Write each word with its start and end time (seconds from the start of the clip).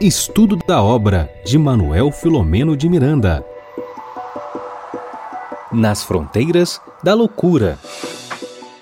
Estudo 0.00 0.56
da 0.56 0.82
obra 0.82 1.30
de 1.44 1.58
Manuel 1.58 2.10
Filomeno 2.10 2.76
de 2.76 2.88
Miranda. 2.88 3.44
Nas 5.72 6.02
fronteiras 6.02 6.80
da 7.02 7.14
loucura. 7.14 7.78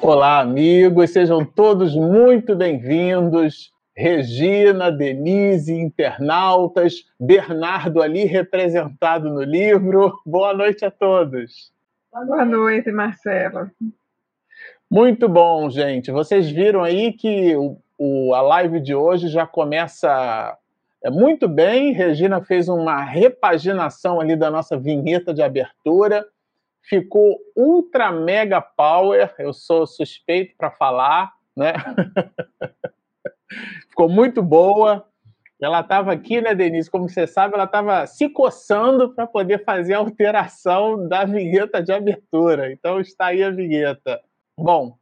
Olá, 0.01 0.41
amigos, 0.41 1.11
sejam 1.11 1.45
todos 1.45 1.95
muito 1.95 2.57
bem-vindos. 2.57 3.71
Regina, 3.95 4.91
Denise, 4.91 5.75
internautas, 5.75 7.05
Bernardo 7.19 8.01
ali 8.01 8.25
representado 8.25 9.29
no 9.29 9.43
livro. 9.43 10.19
Boa 10.25 10.55
noite 10.55 10.85
a 10.85 10.91
todos. 10.91 11.71
Boa 12.11 12.45
noite, 12.45 12.91
Marcelo. 12.91 13.71
Muito 14.91 15.29
bom, 15.29 15.71
gente. 15.71 16.11
Vocês 16.11 16.51
viram 16.51 16.83
aí 16.83 17.13
que 17.13 17.55
o, 17.55 17.77
o, 18.03 18.35
a 18.35 18.41
live 18.41 18.81
de 18.81 18.95
hoje 18.95 19.29
já 19.29 19.47
começa 19.47 20.57
é, 21.05 21.11
muito 21.11 21.47
bem. 21.47 21.93
Regina 21.93 22.43
fez 22.43 22.67
uma 22.67 23.05
repaginação 23.05 24.19
ali 24.19 24.35
da 24.35 24.51
nossa 24.51 24.79
vinheta 24.79 25.35
de 25.35 25.43
abertura. 25.43 26.27
Ficou 26.81 27.39
ultra 27.55 28.11
mega 28.11 28.59
power. 28.59 29.35
Eu 29.39 29.53
sou 29.53 29.87
suspeito 29.87 30.55
para 30.57 30.71
falar, 30.71 31.31
né? 31.55 31.75
Ficou 33.91 34.09
muito 34.09 34.43
boa. 34.43 35.07
Ela 35.61 35.81
estava 35.81 36.11
aqui, 36.11 36.41
né, 36.41 36.55
Denise? 36.55 36.91
Como 36.91 37.07
você 37.07 37.27
sabe, 37.27 37.53
ela 37.53 37.65
estava 37.65 38.07
se 38.07 38.31
coçando 38.31 39.15
para 39.15 39.27
poder 39.27 39.63
fazer 39.63 39.93
a 39.93 39.99
alteração 39.99 41.07
da 41.07 41.27
vinheta 41.27 41.83
de 41.83 41.93
abertura. 41.93 42.73
Então 42.73 42.99
está 42.99 43.27
aí 43.27 43.43
a 43.43 43.51
vinheta. 43.51 44.23
Bom, 44.59 44.97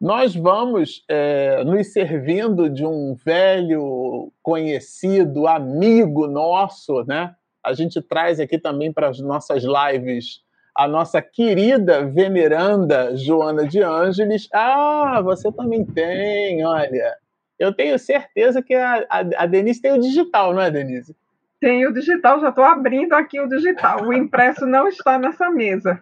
nós 0.00 0.34
vamos 0.34 1.04
é, 1.08 1.64
nos 1.64 1.92
servindo 1.92 2.68
de 2.68 2.84
um 2.84 3.14
velho 3.14 4.32
conhecido, 4.42 5.46
amigo 5.46 6.26
nosso, 6.26 7.04
né? 7.04 7.34
A 7.64 7.72
gente 7.72 8.00
traz 8.00 8.38
aqui 8.38 8.58
também 8.58 8.92
para 8.92 9.08
as 9.08 9.18
nossas 9.20 9.64
lives 9.64 10.44
a 10.76 10.86
nossa 10.86 11.22
querida 11.22 12.04
veneranda 12.04 13.16
Joana 13.16 13.66
de 13.66 13.82
Ângeles. 13.82 14.46
Ah, 14.52 15.22
você 15.22 15.50
também 15.50 15.84
tem, 15.86 16.64
olha. 16.66 17.16
Eu 17.58 17.72
tenho 17.72 17.98
certeza 17.98 18.62
que 18.62 18.74
a, 18.74 19.06
a, 19.08 19.18
a 19.38 19.46
Denise 19.46 19.80
tem 19.80 19.92
o 19.92 20.00
digital, 20.00 20.52
não 20.52 20.60
é, 20.60 20.70
Denise? 20.70 21.16
Tem 21.58 21.86
o 21.86 21.92
digital, 21.92 22.38
já 22.40 22.50
estou 22.50 22.62
abrindo 22.62 23.14
aqui 23.14 23.40
o 23.40 23.48
digital. 23.48 24.02
O 24.02 24.12
impresso 24.12 24.66
não 24.66 24.86
está 24.86 25.18
nessa 25.18 25.48
mesa. 25.48 25.98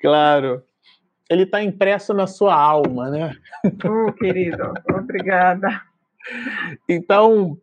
Claro. 0.00 0.62
Ele 1.30 1.44
está 1.44 1.62
impresso 1.62 2.12
na 2.12 2.26
sua 2.26 2.54
alma, 2.54 3.08
né? 3.08 3.36
Oh, 3.64 4.12
querido, 4.12 4.74
obrigada. 4.92 5.80
Então, 6.88 7.56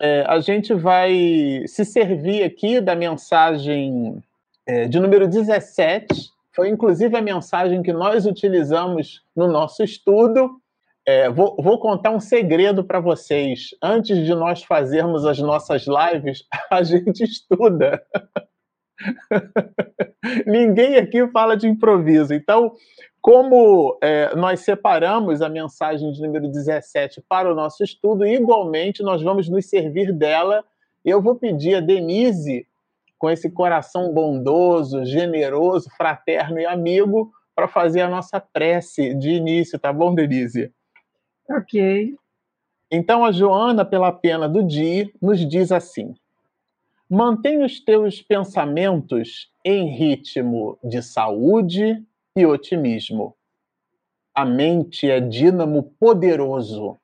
é, 0.00 0.24
a 0.26 0.38
gente 0.40 0.72
vai 0.72 1.64
se 1.66 1.84
servir 1.84 2.44
aqui 2.44 2.80
da 2.80 2.94
mensagem 2.94 4.22
é, 4.66 4.86
de 4.86 5.00
número 5.00 5.26
17. 5.26 6.30
Foi 6.54 6.68
inclusive 6.68 7.16
a 7.16 7.20
mensagem 7.22 7.82
que 7.82 7.92
nós 7.92 8.24
utilizamos 8.24 9.22
no 9.34 9.48
nosso 9.48 9.82
estudo 9.82 10.62
é, 11.06 11.28
vou, 11.28 11.56
vou, 11.58 11.78
contar 11.80 12.10
um 12.10 12.20
segredo 12.20 12.84
para 12.84 13.00
vocês. 13.00 13.70
Antes 13.82 14.24
de 14.24 14.34
nós 14.34 14.62
fazermos 14.62 15.26
as 15.26 15.38
nossas 15.38 15.86
lives, 15.86 16.44
a 16.70 16.82
gente 16.82 17.24
estuda. 17.24 18.02
Ninguém 20.46 20.96
aqui 20.96 21.26
fala 21.28 21.56
de 21.56 21.68
improviso. 21.68 22.32
Então, 22.34 22.74
como 23.20 23.98
é, 24.02 24.34
nós 24.34 24.60
separamos 24.60 25.42
a 25.42 25.48
mensagem 25.48 26.10
de 26.12 26.20
número 26.20 26.48
17 26.48 27.22
para 27.28 27.50
o 27.50 27.54
nosso 27.54 27.82
estudo, 27.84 28.26
igualmente 28.26 29.02
nós 29.02 29.22
vamos 29.22 29.48
nos 29.48 29.66
servir 29.66 30.12
dela. 30.12 30.64
Eu 31.04 31.22
vou 31.22 31.36
pedir 31.36 31.76
a 31.76 31.80
Denise, 31.80 32.66
com 33.18 33.30
esse 33.30 33.50
coração 33.50 34.12
bondoso, 34.12 35.04
generoso, 35.04 35.88
fraterno 35.96 36.58
e 36.58 36.66
amigo, 36.66 37.32
para 37.54 37.68
fazer 37.68 38.00
a 38.00 38.08
nossa 38.08 38.40
prece 38.40 39.14
de 39.14 39.30
início, 39.30 39.78
tá 39.78 39.92
bom, 39.92 40.14
Denise? 40.14 40.72
Ok. 41.48 42.16
Então 42.90 43.24
a 43.24 43.30
Joana, 43.30 43.84
pela 43.84 44.10
pena 44.10 44.48
do 44.48 44.62
dia, 44.62 45.08
nos 45.20 45.38
diz 45.48 45.70
assim: 45.70 46.14
mantém 47.12 47.62
os 47.62 47.78
teus 47.78 48.22
pensamentos 48.22 49.52
em 49.62 49.94
ritmo 49.94 50.78
de 50.82 51.02
saúde 51.02 52.02
e 52.34 52.46
otimismo. 52.46 53.36
A 54.34 54.46
mente 54.46 55.10
é 55.10 55.20
dínamo 55.20 55.94
poderoso. 56.00 56.98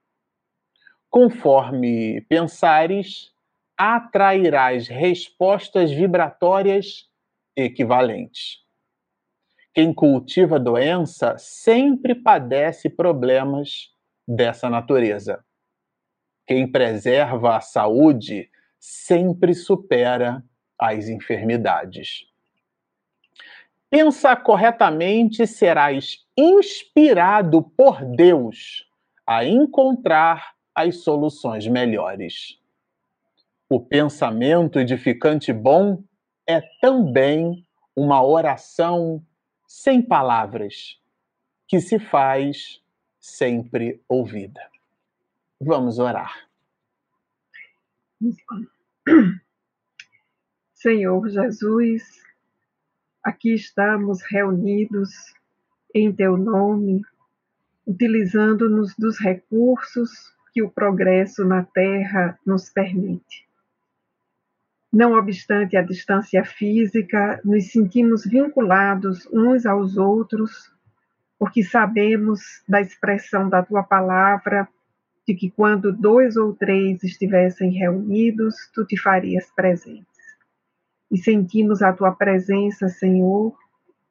Conforme 1.10 2.22
pensares, 2.22 3.34
atrairás 3.76 4.88
respostas 4.88 5.90
vibratórias 5.90 7.06
equivalentes. 7.54 8.64
Quem 9.74 9.92
cultiva 9.92 10.58
doença 10.58 11.36
sempre 11.36 12.14
padece 12.14 12.88
problemas 12.88 13.92
dessa 14.26 14.70
natureza. 14.70 15.44
Quem 16.46 16.66
preserva 16.66 17.58
a 17.58 17.60
saúde 17.60 18.48
sempre 18.78 19.54
supera 19.54 20.42
as 20.78 21.08
enfermidades. 21.08 22.26
Pensa 23.90 24.36
corretamente, 24.36 25.46
serás 25.46 26.26
inspirado 26.36 27.62
por 27.62 28.04
Deus 28.04 28.86
a 29.26 29.44
encontrar 29.44 30.54
as 30.74 31.02
soluções 31.02 31.66
melhores. 31.66 32.58
O 33.68 33.80
pensamento 33.80 34.78
edificante 34.78 35.52
bom 35.52 36.02
é 36.46 36.60
também 36.80 37.66
uma 37.96 38.24
oração 38.24 39.22
sem 39.66 40.00
palavras, 40.00 40.98
que 41.66 41.80
se 41.80 41.98
faz 41.98 42.80
sempre 43.18 44.02
ouvida. 44.08 44.62
Vamos 45.60 45.98
orar. 45.98 46.47
Senhor 50.74 51.28
Jesus, 51.28 52.02
aqui 53.22 53.54
estamos 53.54 54.22
reunidos 54.22 55.10
em 55.94 56.12
Teu 56.12 56.36
nome, 56.36 57.02
utilizando-nos 57.86 58.94
dos 58.96 59.18
recursos 59.18 60.34
que 60.52 60.62
o 60.62 60.70
progresso 60.70 61.44
na 61.44 61.64
Terra 61.64 62.38
nos 62.44 62.68
permite. 62.68 63.46
Não 64.92 65.12
obstante 65.12 65.76
a 65.76 65.82
distância 65.82 66.44
física, 66.44 67.40
nos 67.44 67.70
sentimos 67.70 68.24
vinculados 68.24 69.26
uns 69.32 69.66
aos 69.66 69.96
outros 69.96 70.72
porque 71.38 71.62
sabemos 71.62 72.40
da 72.68 72.80
expressão 72.80 73.48
da 73.48 73.62
tua 73.62 73.84
palavra, 73.84 74.68
de 75.28 75.34
que 75.34 75.50
quando 75.50 75.92
dois 75.92 76.38
ou 76.38 76.54
três 76.54 77.04
estivessem 77.04 77.70
reunidos, 77.70 78.54
tu 78.72 78.86
te 78.86 78.96
farias 78.96 79.44
presentes. 79.54 80.06
E 81.10 81.18
sentimos 81.18 81.82
a 81.82 81.92
tua 81.92 82.12
presença, 82.12 82.88
Senhor, 82.88 83.54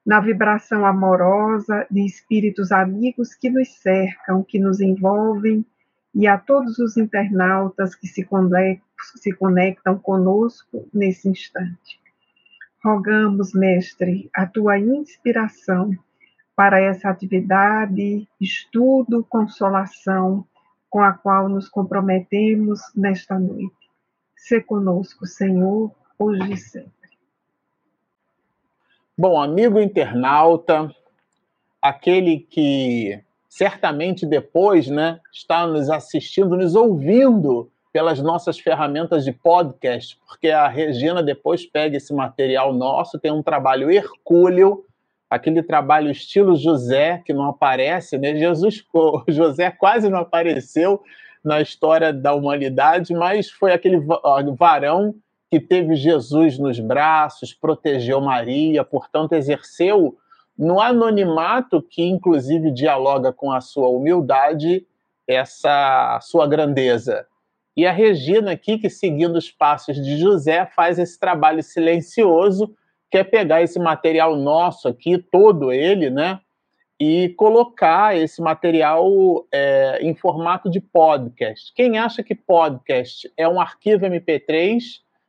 na 0.06 0.20
vibração 0.20 0.86
amorosa 0.86 1.88
de 1.90 2.06
espíritos 2.06 2.72
amigos 2.72 3.34
que 3.34 3.50
nos 3.50 3.68
cercam, 3.80 4.44
que 4.44 4.60
nos 4.60 4.80
envolvem, 4.80 5.66
e 6.14 6.28
a 6.28 6.38
todos 6.38 6.78
os 6.78 6.98
internautas 6.98 7.96
que 7.96 8.06
se 8.06 8.24
conectam 9.34 9.98
conosco 9.98 10.88
nesse 10.94 11.28
instante. 11.28 12.00
Rogamos, 12.84 13.56
Mestre, 13.56 14.30
a 14.36 14.46
tua 14.46 14.78
inspiração 14.78 15.98
para 16.56 16.80
essa 16.80 17.10
atividade, 17.10 18.28
estudo, 18.40 19.26
consolação 19.28 20.46
com 20.90 21.02
a 21.02 21.14
qual 21.14 21.50
nos 21.50 21.70
comprometemos 21.70 22.80
nesta 22.96 23.38
noite. 23.38 23.76
Se 24.36 24.62
conosco, 24.62 25.26
Senhor, 25.26 25.92
hoje 26.18 26.54
e 26.54 26.58
sempre. 26.58 26.92
Bom, 29.18 29.42
amigo 29.42 29.80
internauta, 29.80 30.94
aquele 31.82 32.40
que 32.40 33.20
certamente 33.50 34.26
depois, 34.26 34.88
né, 34.88 35.20
está 35.34 35.66
nos 35.66 35.90
assistindo, 35.90 36.56
nos 36.56 36.76
ouvindo 36.76 37.72
pelas 37.92 38.22
nossas 38.22 38.60
ferramentas 38.60 39.26
de 39.26 39.32
podcast, 39.32 40.20
porque 40.28 40.50
a 40.50 40.68
Regina 40.68 41.24
depois 41.24 41.66
pega 41.66 41.98
esse 41.98 42.14
material 42.14 42.72
nosso, 42.72 43.18
tem 43.18 43.32
um 43.32 43.42
trabalho 43.42 43.90
hercúleo 43.90 44.86
aquele 45.30 45.62
trabalho 45.62 46.10
estilo 46.10 46.56
José, 46.56 47.22
que 47.26 47.34
não 47.34 47.50
aparece, 47.50 48.18
né? 48.18 48.36
Jesus, 48.36 48.84
José 49.28 49.72
quase 49.72 50.10
não 50.10 50.20
apareceu 50.20 51.02
na 51.44 51.62
história 51.62 52.12
da 52.12 52.34
humanidade, 52.34 53.14
mas 53.14 53.50
foi 53.50 53.72
aquele 53.72 54.02
varão 54.58 55.16
que 55.50 55.60
teve 55.60 55.96
Jesus 55.96 56.60
nos 56.60 56.80
braços, 56.80 57.54
protegeu 57.54 58.20
Maria, 58.20 58.84
portanto, 58.84 59.34
exerceu 59.34 60.18
no 60.58 60.82
anonimato, 60.82 61.82
que 61.82 62.04
inclusive 62.04 62.72
dialoga 62.72 63.32
com 63.32 63.52
a 63.52 63.62
sua 63.62 63.88
humildade, 63.90 64.86
essa 65.28 66.20
sua 66.22 66.48
grandeza. 66.48 67.26
E 67.76 67.86
a 67.86 67.92
Regina 67.92 68.52
aqui, 68.52 68.78
que 68.78 68.90
seguindo 68.90 69.36
os 69.36 69.52
passos 69.52 70.04
de 70.04 70.18
José, 70.18 70.66
faz 70.66 70.98
esse 70.98 71.20
trabalho 71.20 71.62
silencioso, 71.62 72.74
que 73.10 73.18
é 73.18 73.24
pegar 73.24 73.62
esse 73.62 73.80
material 73.80 74.36
nosso 74.36 74.88
aqui, 74.88 75.18
todo 75.18 75.72
ele, 75.72 76.10
né? 76.10 76.40
E 77.00 77.30
colocar 77.38 78.18
esse 78.18 78.42
material 78.42 79.46
é, 79.52 80.00
em 80.02 80.16
formato 80.16 80.70
de 80.70 80.80
podcast. 80.80 81.72
Quem 81.76 81.98
acha 81.98 82.24
que 82.24 82.34
podcast 82.34 83.32
é 83.38 83.48
um 83.48 83.62
arquivo 83.62 84.06
MP3, 84.06 84.82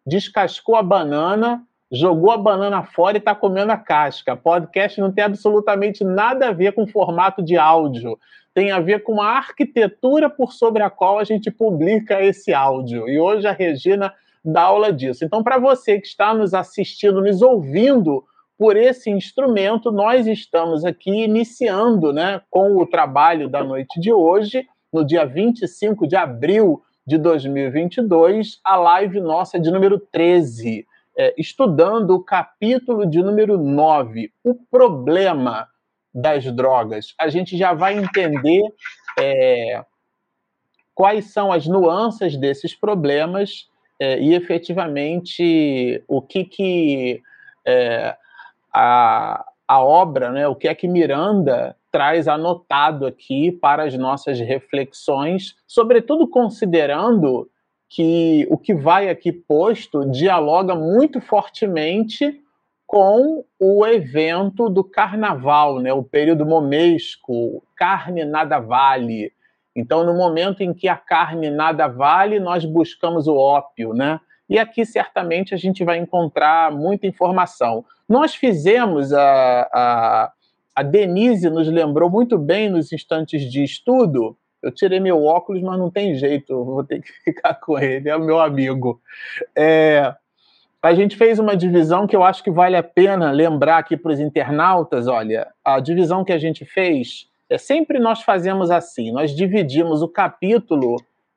descascou 0.06 0.76
a 0.76 0.82
banana, 0.82 1.62
jogou 1.92 2.30
a 2.30 2.38
banana 2.38 2.82
fora 2.82 3.16
e 3.16 3.20
está 3.20 3.34
comendo 3.34 3.70
a 3.70 3.76
casca. 3.76 4.34
Podcast 4.34 4.98
não 5.00 5.12
tem 5.12 5.24
absolutamente 5.24 6.02
nada 6.02 6.48
a 6.48 6.52
ver 6.52 6.72
com 6.72 6.86
formato 6.86 7.42
de 7.42 7.56
áudio 7.56 8.18
tem 8.58 8.72
a 8.72 8.80
ver 8.80 9.04
com 9.04 9.22
a 9.22 9.36
arquitetura 9.36 10.28
por 10.28 10.52
sobre 10.52 10.82
a 10.82 10.90
qual 10.90 11.20
a 11.20 11.22
gente 11.22 11.48
publica 11.48 12.20
esse 12.20 12.52
áudio. 12.52 13.08
E 13.08 13.16
hoje 13.16 13.46
a 13.46 13.52
Regina 13.52 14.12
dá 14.44 14.62
aula 14.62 14.92
disso. 14.92 15.24
Então, 15.24 15.42
para 15.42 15.58
você 15.58 16.00
que 16.00 16.06
está 16.06 16.34
nos 16.34 16.54
assistindo, 16.54 17.20
nos 17.20 17.42
ouvindo 17.42 18.24
por 18.58 18.76
esse 18.76 19.08
instrumento, 19.08 19.92
nós 19.92 20.26
estamos 20.26 20.84
aqui 20.84 21.24
iniciando 21.24 22.12
né, 22.12 22.40
com 22.50 22.76
o 22.76 22.86
trabalho 22.86 23.48
da 23.48 23.62
noite 23.62 24.00
de 24.00 24.12
hoje, 24.12 24.66
no 24.92 25.04
dia 25.04 25.24
25 25.24 26.06
de 26.06 26.16
abril 26.16 26.82
de 27.06 27.16
2022, 27.16 28.60
a 28.64 28.76
live 28.76 29.20
nossa 29.20 29.58
de 29.58 29.70
número 29.70 29.98
13, 29.98 30.86
é, 31.16 31.34
estudando 31.38 32.10
o 32.10 32.22
capítulo 32.22 33.08
de 33.08 33.22
número 33.22 33.56
9, 33.56 34.32
o 34.44 34.54
problema 34.54 35.68
das 36.12 36.44
drogas, 36.52 37.14
a 37.18 37.28
gente 37.28 37.56
já 37.56 37.72
vai 37.72 37.96
entender 37.96 38.62
é, 39.18 39.84
quais 40.94 41.32
são 41.32 41.52
as 41.52 41.66
nuances 41.66 42.36
desses 42.36 42.74
problemas 42.74 43.68
é, 44.00 44.20
e 44.20 44.34
efetivamente 44.34 46.02
o 46.06 46.22
que, 46.22 46.44
que 46.44 47.22
é, 47.66 48.16
a, 48.72 49.44
a 49.66 49.82
obra, 49.82 50.30
né, 50.30 50.46
o 50.46 50.54
que 50.54 50.68
é 50.68 50.74
que 50.74 50.88
Miranda 50.88 51.76
traz 51.90 52.28
anotado 52.28 53.06
aqui 53.06 53.50
para 53.50 53.84
as 53.84 53.94
nossas 53.96 54.38
reflexões, 54.38 55.56
sobretudo 55.66 56.28
considerando 56.28 57.48
que 57.88 58.46
o 58.50 58.58
que 58.58 58.74
vai 58.74 59.08
aqui 59.08 59.32
posto 59.32 60.04
dialoga 60.10 60.74
muito 60.74 61.20
fortemente 61.20 62.42
com 62.86 63.44
o 63.58 63.86
evento 63.86 64.68
do 64.68 64.84
carnaval, 64.84 65.78
né, 65.78 65.92
o 65.92 66.02
período 66.02 66.46
momesco, 66.46 67.62
carne 67.76 68.24
nada 68.24 68.58
vale. 68.58 69.32
Então, 69.78 70.04
no 70.04 70.12
momento 70.12 70.60
em 70.60 70.74
que 70.74 70.88
a 70.88 70.96
carne 70.96 71.50
nada 71.50 71.86
vale, 71.86 72.40
nós 72.40 72.64
buscamos 72.64 73.28
o 73.28 73.36
ópio, 73.36 73.94
né? 73.94 74.18
E 74.50 74.58
aqui 74.58 74.84
certamente 74.84 75.54
a 75.54 75.56
gente 75.56 75.84
vai 75.84 75.98
encontrar 75.98 76.72
muita 76.72 77.06
informação. 77.06 77.84
Nós 78.08 78.34
fizemos, 78.34 79.12
a, 79.12 79.68
a, 79.72 80.32
a 80.74 80.82
Denise 80.82 81.48
nos 81.48 81.68
lembrou 81.68 82.10
muito 82.10 82.36
bem 82.36 82.68
nos 82.68 82.92
instantes 82.92 83.42
de 83.42 83.62
estudo. 83.62 84.36
Eu 84.60 84.72
tirei 84.72 84.98
meu 84.98 85.22
óculos, 85.22 85.62
mas 85.62 85.78
não 85.78 85.90
tem 85.90 86.14
jeito, 86.14 86.64
vou 86.64 86.82
ter 86.82 87.00
que 87.00 87.12
ficar 87.24 87.54
com 87.54 87.78
ele, 87.78 88.08
é 88.08 88.16
o 88.16 88.24
meu 88.24 88.40
amigo. 88.40 89.00
É, 89.54 90.12
a 90.82 90.92
gente 90.92 91.16
fez 91.16 91.38
uma 91.38 91.56
divisão 91.56 92.06
que 92.06 92.16
eu 92.16 92.24
acho 92.24 92.42
que 92.42 92.50
vale 92.50 92.76
a 92.76 92.82
pena 92.82 93.30
lembrar 93.30 93.78
aqui 93.78 93.96
para 93.96 94.10
os 94.10 94.18
internautas. 94.18 95.06
Olha, 95.06 95.46
a 95.64 95.78
divisão 95.78 96.24
que 96.24 96.32
a 96.32 96.38
gente 96.38 96.64
fez 96.64 97.27
é 97.48 97.58
sempre 97.58 97.98
nós 97.98 98.22
fazemos 98.22 98.70
assim: 98.70 99.10
nós 99.12 99.34
dividimos 99.34 100.02
o 100.02 100.08
capítulo, 100.08 100.96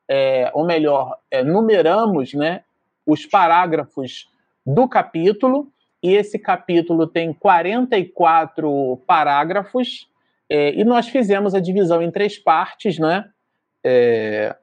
é, 0.10 0.52
ou 0.54 0.66
melhor, 0.66 1.18
é, 1.30 1.44
numeramos, 1.44 2.34
né, 2.34 2.63
os 3.06 3.25
parágrafos 3.25 4.30
do 4.66 4.88
capítulo. 4.88 5.72
E 6.04 6.13
esse 6.13 6.40
capítulo 6.40 7.06
tem 7.06 7.31
44 7.31 9.02
parágrafos. 9.06 10.10
É, 10.50 10.74
e 10.74 10.84
nós 10.84 11.08
fizemos 11.08 11.54
a 11.54 11.60
divisão 11.60 12.02
em 12.02 12.12
três 12.12 12.38
partes, 12.38 12.98
né? 12.98 13.30
É, 13.84 14.56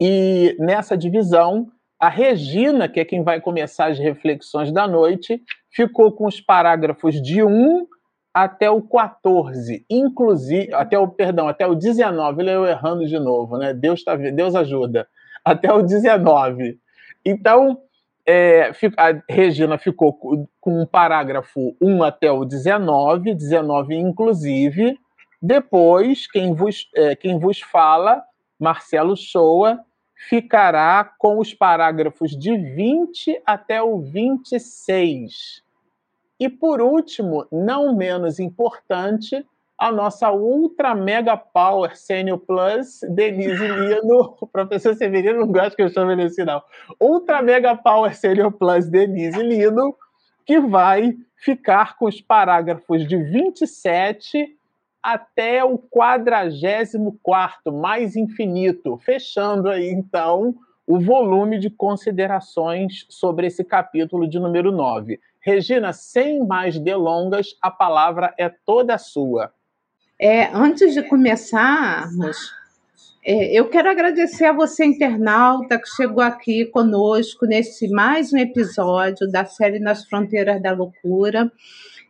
e 0.00 0.54
nessa 0.58 0.96
divisão 0.96 1.72
a 1.98 2.08
Regina, 2.10 2.88
que 2.88 3.00
é 3.00 3.04
quem 3.04 3.22
vai 3.22 3.40
começar 3.40 3.86
as 3.86 3.98
reflexões 3.98 4.70
da 4.70 4.86
noite, 4.86 5.42
ficou 5.70 6.12
com 6.12 6.26
os 6.26 6.40
parágrafos 6.40 7.20
de 7.22 7.42
1 7.42 7.86
até 8.36 8.70
o 8.70 8.82
14, 8.82 9.86
inclusive 9.88 10.70
até 10.74 10.98
o 10.98 11.08
perdão, 11.08 11.48
até 11.48 11.66
o 11.66 11.74
19, 11.74 12.46
eu 12.46 12.66
errando 12.66 13.06
de 13.06 13.18
novo, 13.18 13.56
né? 13.56 13.72
Deus 13.72 14.04
tá 14.04 14.14
Deus 14.14 14.54
ajuda. 14.54 15.08
Até 15.42 15.72
o 15.72 15.80
19. 15.80 16.78
Então, 17.24 17.80
é, 18.26 18.72
a 18.98 19.22
Regina 19.26 19.78
ficou 19.78 20.12
com 20.60 20.82
o 20.82 20.86
parágrafo 20.86 21.74
1 21.80 22.02
até 22.02 22.30
o 22.30 22.44
19, 22.44 23.34
19 23.34 23.96
inclusive. 23.96 24.98
Depois, 25.40 26.30
quem 26.30 26.52
vos, 26.52 26.90
é, 26.94 27.16
quem 27.16 27.38
vos 27.38 27.62
fala, 27.62 28.22
Marcelo 28.60 29.16
Shoa, 29.16 29.80
ficará 30.14 31.10
com 31.18 31.38
os 31.38 31.54
parágrafos 31.54 32.32
de 32.32 32.54
20 32.54 33.40
até 33.46 33.82
o 33.82 33.98
26. 33.98 35.64
E 36.38 36.48
por 36.48 36.80
último, 36.80 37.46
não 37.50 37.96
menos 37.96 38.38
importante, 38.38 39.44
a 39.78 39.92
nossa 39.92 40.32
Ultra 40.32 40.94
Mega 40.94 41.36
Power 41.36 41.96
Senior 41.96 42.38
Plus, 42.38 43.00
Denise 43.10 43.66
Lino. 43.68 44.36
O 44.40 44.46
professor 44.46 44.94
Severino 44.94 45.40
não 45.40 45.52
gosta 45.52 45.76
que 45.76 45.82
eu 45.82 45.88
chame 45.88 46.12
ele 46.12 46.22
assim, 46.24 46.44
não. 46.44 46.62
Ultra 47.00 47.42
Mega 47.42 47.76
Power 47.76 48.16
Senior 48.16 48.52
Plus, 48.52 48.88
Denise 48.88 49.42
Lino, 49.42 49.94
que 50.44 50.60
vai 50.60 51.16
ficar 51.36 51.96
com 51.96 52.06
os 52.06 52.20
parágrafos 52.20 53.06
de 53.06 53.16
27 53.16 54.56
até 55.02 55.62
o 55.62 55.78
44 55.78 57.72
mais 57.72 58.16
infinito, 58.16 58.98
fechando 58.98 59.68
aí 59.68 59.88
então 59.88 60.54
o 60.86 60.98
volume 60.98 61.58
de 61.58 61.68
considerações 61.68 63.06
sobre 63.08 63.46
esse 63.48 63.62
capítulo 63.64 64.28
de 64.28 64.38
número 64.38 64.72
9. 64.72 65.20
Regina, 65.46 65.92
sem 65.92 66.44
mais 66.44 66.76
delongas, 66.76 67.56
a 67.62 67.70
palavra 67.70 68.34
é 68.36 68.48
toda 68.48 68.98
sua. 68.98 69.52
É, 70.20 70.46
antes 70.52 70.92
de 70.92 71.04
começarmos, 71.04 72.36
é, 73.24 73.56
eu 73.56 73.68
quero 73.68 73.88
agradecer 73.88 74.46
a 74.46 74.52
você, 74.52 74.84
internauta, 74.84 75.78
que 75.78 75.88
chegou 75.88 76.24
aqui 76.24 76.64
conosco 76.64 77.46
nesse 77.46 77.88
mais 77.88 78.32
um 78.32 78.38
episódio 78.38 79.30
da 79.30 79.44
série 79.44 79.78
Nas 79.78 80.04
Fronteiras 80.08 80.60
da 80.60 80.72
Loucura. 80.72 81.48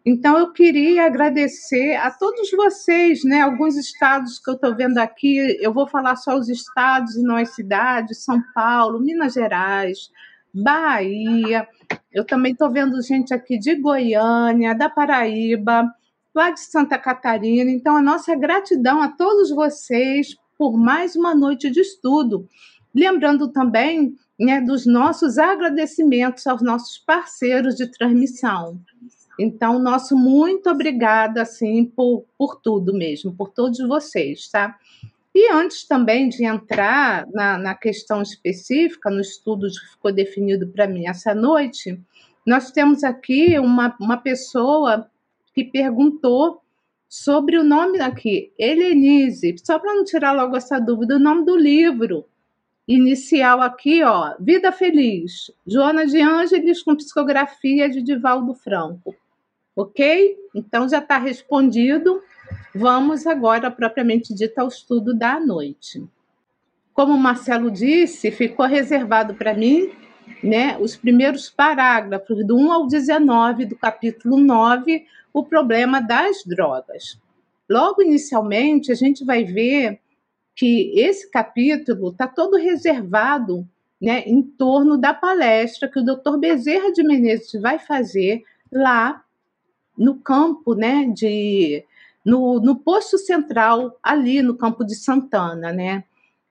Então, 0.03 0.39
eu 0.39 0.55
queria 0.55 1.05
agradecer 1.05 1.95
a 1.97 2.11
todos 2.11 2.51
vocês, 2.53 3.23
né? 3.23 3.43
Alguns 3.43 3.77
estados 3.77 4.39
que 4.39 4.49
eu 4.49 4.55
estou 4.55 4.75
vendo 4.75 4.97
aqui, 4.97 5.59
eu 5.61 5.75
vou 5.75 5.87
falar 5.87 6.17
só 6.17 6.39
os 6.39 6.49
estados 6.49 7.17
e 7.17 7.23
não 7.23 7.37
as 7.37 7.55
cidades: 7.55 8.25
São 8.25 8.43
Paulo, 8.55 8.99
Minas 8.99 9.35
Gerais, 9.35 10.11
Bahia. 10.55 11.69
Eu 12.17 12.25
também 12.25 12.53
estou 12.53 12.71
vendo 12.71 13.03
gente 13.03 13.35
aqui 13.35 13.59
de 13.59 13.75
Goiânia, 13.75 14.75
da 14.75 14.89
Paraíba, 14.89 15.95
lá 16.35 16.51
de 16.51 16.61
Santa 16.61 16.97
Catarina. 16.97 17.71
Então, 17.71 17.95
a 17.95 18.01
nossa 18.01 18.35
gratidão 18.35 19.03
a 19.03 19.09
todos 19.09 19.51
vocês 19.51 20.35
por 20.57 20.79
mais 20.79 21.15
uma 21.15 21.35
noite 21.35 21.69
de 21.69 21.81
estudo. 21.81 22.49
Lembrando 22.95 23.49
também 23.49 24.15
né, 24.41 24.63
dos 24.63 24.87
nossos 24.87 25.37
agradecimentos 25.37 26.47
aos 26.47 26.63
nossos 26.63 26.97
parceiros 26.97 27.77
de 27.77 27.87
transmissão. 27.87 28.81
Então, 29.39 29.79
nosso 29.79 30.17
muito 30.17 30.71
obrigada, 30.71 31.43
assim, 31.43 31.85
por, 31.85 32.25
por 32.39 32.57
tudo 32.63 32.95
mesmo, 32.95 33.37
por 33.37 33.51
todos 33.51 33.79
vocês, 33.87 34.49
tá? 34.49 34.75
E 35.39 35.53
antes 35.53 35.87
também 35.87 36.31
de 36.31 36.47
entrar 36.47 37.27
na, 37.31 37.59
na 37.59 37.75
questão 37.75 38.23
específica, 38.23 39.11
no 39.11 39.21
estudo 39.21 39.69
que 39.69 39.91
ficou 39.91 40.11
definido 40.11 40.67
para 40.69 40.89
mim 40.89 41.07
essa 41.07 41.35
noite, 41.35 42.01
nós 42.47 42.71
temos 42.71 43.05
aqui 43.05 43.59
uma, 43.59 43.95
uma 44.01 44.17
pessoa 44.17 45.11
que 45.55 45.63
perguntou 45.63 46.63
sobre 47.07 47.59
o 47.59 47.63
nome 47.63 48.01
aqui, 48.01 48.51
Helenise, 48.59 49.57
só 49.63 49.79
para 49.79 49.95
não 49.95 50.05
tirar 50.05 50.33
logo 50.33 50.57
essa 50.57 50.79
dúvida, 50.79 51.17
o 51.17 51.19
nome 51.19 51.45
do 51.45 51.55
livro 51.55 52.25
inicial 52.89 53.61
aqui, 53.61 54.03
ó, 54.03 54.35
Vida 54.41 54.73
Feliz, 54.73 55.51
Joana 55.67 56.07
de 56.07 56.19
Ângeles 56.19 56.83
com 56.83 56.97
psicografia 56.97 57.91
de 57.91 58.01
Divaldo 58.01 58.55
Franco. 58.55 59.15
Ok? 59.77 60.35
Então 60.55 60.89
já 60.89 61.01
está 61.01 61.19
respondido. 61.19 62.23
Vamos 62.75 63.27
agora, 63.27 63.71
propriamente 63.71 64.35
dito, 64.35 64.59
ao 64.59 64.69
estudo 64.69 65.15
da 65.17 65.41
noite. 65.41 66.05
Como 66.93 67.17
Marcelo 67.17 67.71
disse, 67.71 68.31
ficou 68.31 68.67
reservado 68.67 69.35
para 69.35 69.55
mim 69.55 69.91
né, 70.43 70.77
os 70.79 70.97
primeiros 70.97 71.49
parágrafos, 71.49 72.47
do 72.47 72.57
1 72.57 72.73
ao 72.73 72.87
19 72.87 73.67
do 73.67 73.77
capítulo 73.77 74.39
9, 74.39 75.05
o 75.33 75.43
problema 75.45 76.01
das 76.01 76.45
drogas. 76.45 77.19
Logo 77.69 78.03
inicialmente, 78.03 78.93
a 78.93 78.95
gente 78.95 79.25
vai 79.25 79.45
ver 79.45 80.01
que 80.55 80.93
esse 80.99 81.31
capítulo 81.31 82.11
está 82.11 82.27
todo 82.27 82.57
reservado 82.57 83.69
né, 84.01 84.23
em 84.27 84.43
torno 84.43 84.97
da 84.97 85.13
palestra 85.13 85.89
que 85.89 85.99
o 85.99 86.05
Dr. 86.05 86.39
Bezerra 86.39 86.93
de 86.93 87.03
Menezes 87.03 87.61
vai 87.61 87.79
fazer 87.79 88.43
lá 88.73 89.23
no 89.97 90.17
campo, 90.17 90.75
né, 90.75 91.07
de 91.15 91.85
no, 92.27 92.59
no 92.59 92.75
posto 92.75 93.17
central 93.17 93.97
ali 94.03 94.43
no 94.43 94.57
campo 94.57 94.85
de 94.85 94.97
Santana, 94.97 95.73
né? 95.73 96.03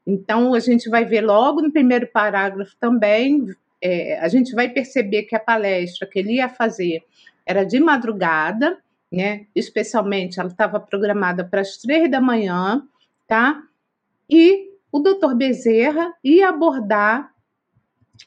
Então 0.07 0.53
a 0.53 0.59
gente 0.59 0.89
vai 0.89 1.03
ver 1.03 1.19
logo 1.19 1.61
no 1.61 1.69
primeiro 1.69 2.07
parágrafo 2.07 2.73
também, 2.79 3.45
é, 3.81 4.17
a 4.19 4.29
gente 4.29 4.55
vai 4.55 4.69
perceber 4.69 5.23
que 5.23 5.35
a 5.35 5.39
palestra 5.39 6.07
que 6.07 6.17
ele 6.17 6.35
ia 6.35 6.47
fazer 6.47 7.03
era 7.45 7.65
de 7.65 7.77
madrugada, 7.81 8.77
né? 9.11 9.47
Especialmente 9.53 10.39
ela 10.39 10.47
estava 10.47 10.79
programada 10.79 11.43
para 11.43 11.59
as 11.59 11.75
três 11.75 12.09
da 12.09 12.21
manhã, 12.21 12.81
tá? 13.27 13.61
E 14.29 14.71
o 14.89 14.99
doutor 14.99 15.35
Bezerra 15.35 16.13
ia 16.23 16.47
abordar 16.47 17.33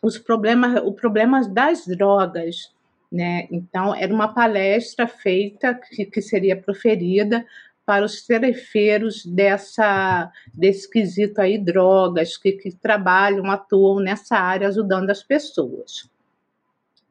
os 0.03 0.19
problemas, 0.19 0.83
o 0.85 0.93
problemas 0.93 1.47
das 1.47 1.87
drogas, 1.87 2.75
né? 3.11 3.49
Então, 3.51 3.95
era 3.95 4.13
uma 4.13 4.29
palestra 4.29 5.07
feita 5.07 5.75
que, 5.75 6.05
que 6.05 6.21
seria 6.21 6.61
proferida 6.61 7.45
para 7.87 8.05
os 8.05 8.21
terefeiros 8.27 9.25
dessa, 9.25 10.31
desse 10.53 10.91
quesito 10.91 11.41
aí, 11.41 11.57
drogas, 11.57 12.37
que, 12.37 12.53
que 12.53 12.71
trabalham, 12.71 13.51
atuam 13.51 13.99
nessa 13.99 14.37
área, 14.37 14.69
ajudando 14.69 15.09
as 15.09 15.23
pessoas. 15.23 16.11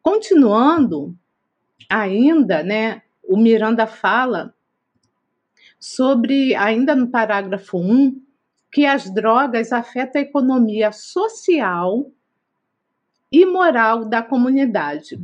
Continuando, 0.04 1.18
ainda, 1.90 2.62
né, 2.62 3.02
o 3.24 3.36
Miranda 3.36 3.88
fala 3.88 4.54
sobre, 5.80 6.54
ainda 6.54 6.96
no 6.96 7.08
parágrafo 7.08 7.80
1, 7.80 8.22
que 8.72 8.86
as 8.86 9.12
drogas 9.12 9.72
afetam 9.72 10.22
a 10.22 10.26
economia 10.26 10.92
social 10.92 12.12
e 13.32 13.46
moral 13.46 14.06
da 14.06 14.22
comunidade. 14.22 15.20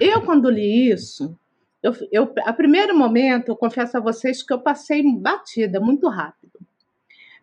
Eu, 0.00 0.22
quando 0.22 0.50
li 0.50 0.90
isso, 0.90 1.38
eu, 1.82 1.92
eu, 2.10 2.34
a 2.44 2.52
primeiro 2.52 2.96
momento, 2.96 3.48
eu 3.48 3.56
confesso 3.56 3.96
a 3.96 4.00
vocês 4.00 4.42
que 4.42 4.52
eu 4.52 4.60
passei 4.60 5.02
batida 5.16 5.80
muito 5.80 6.08
rápido. 6.08 6.58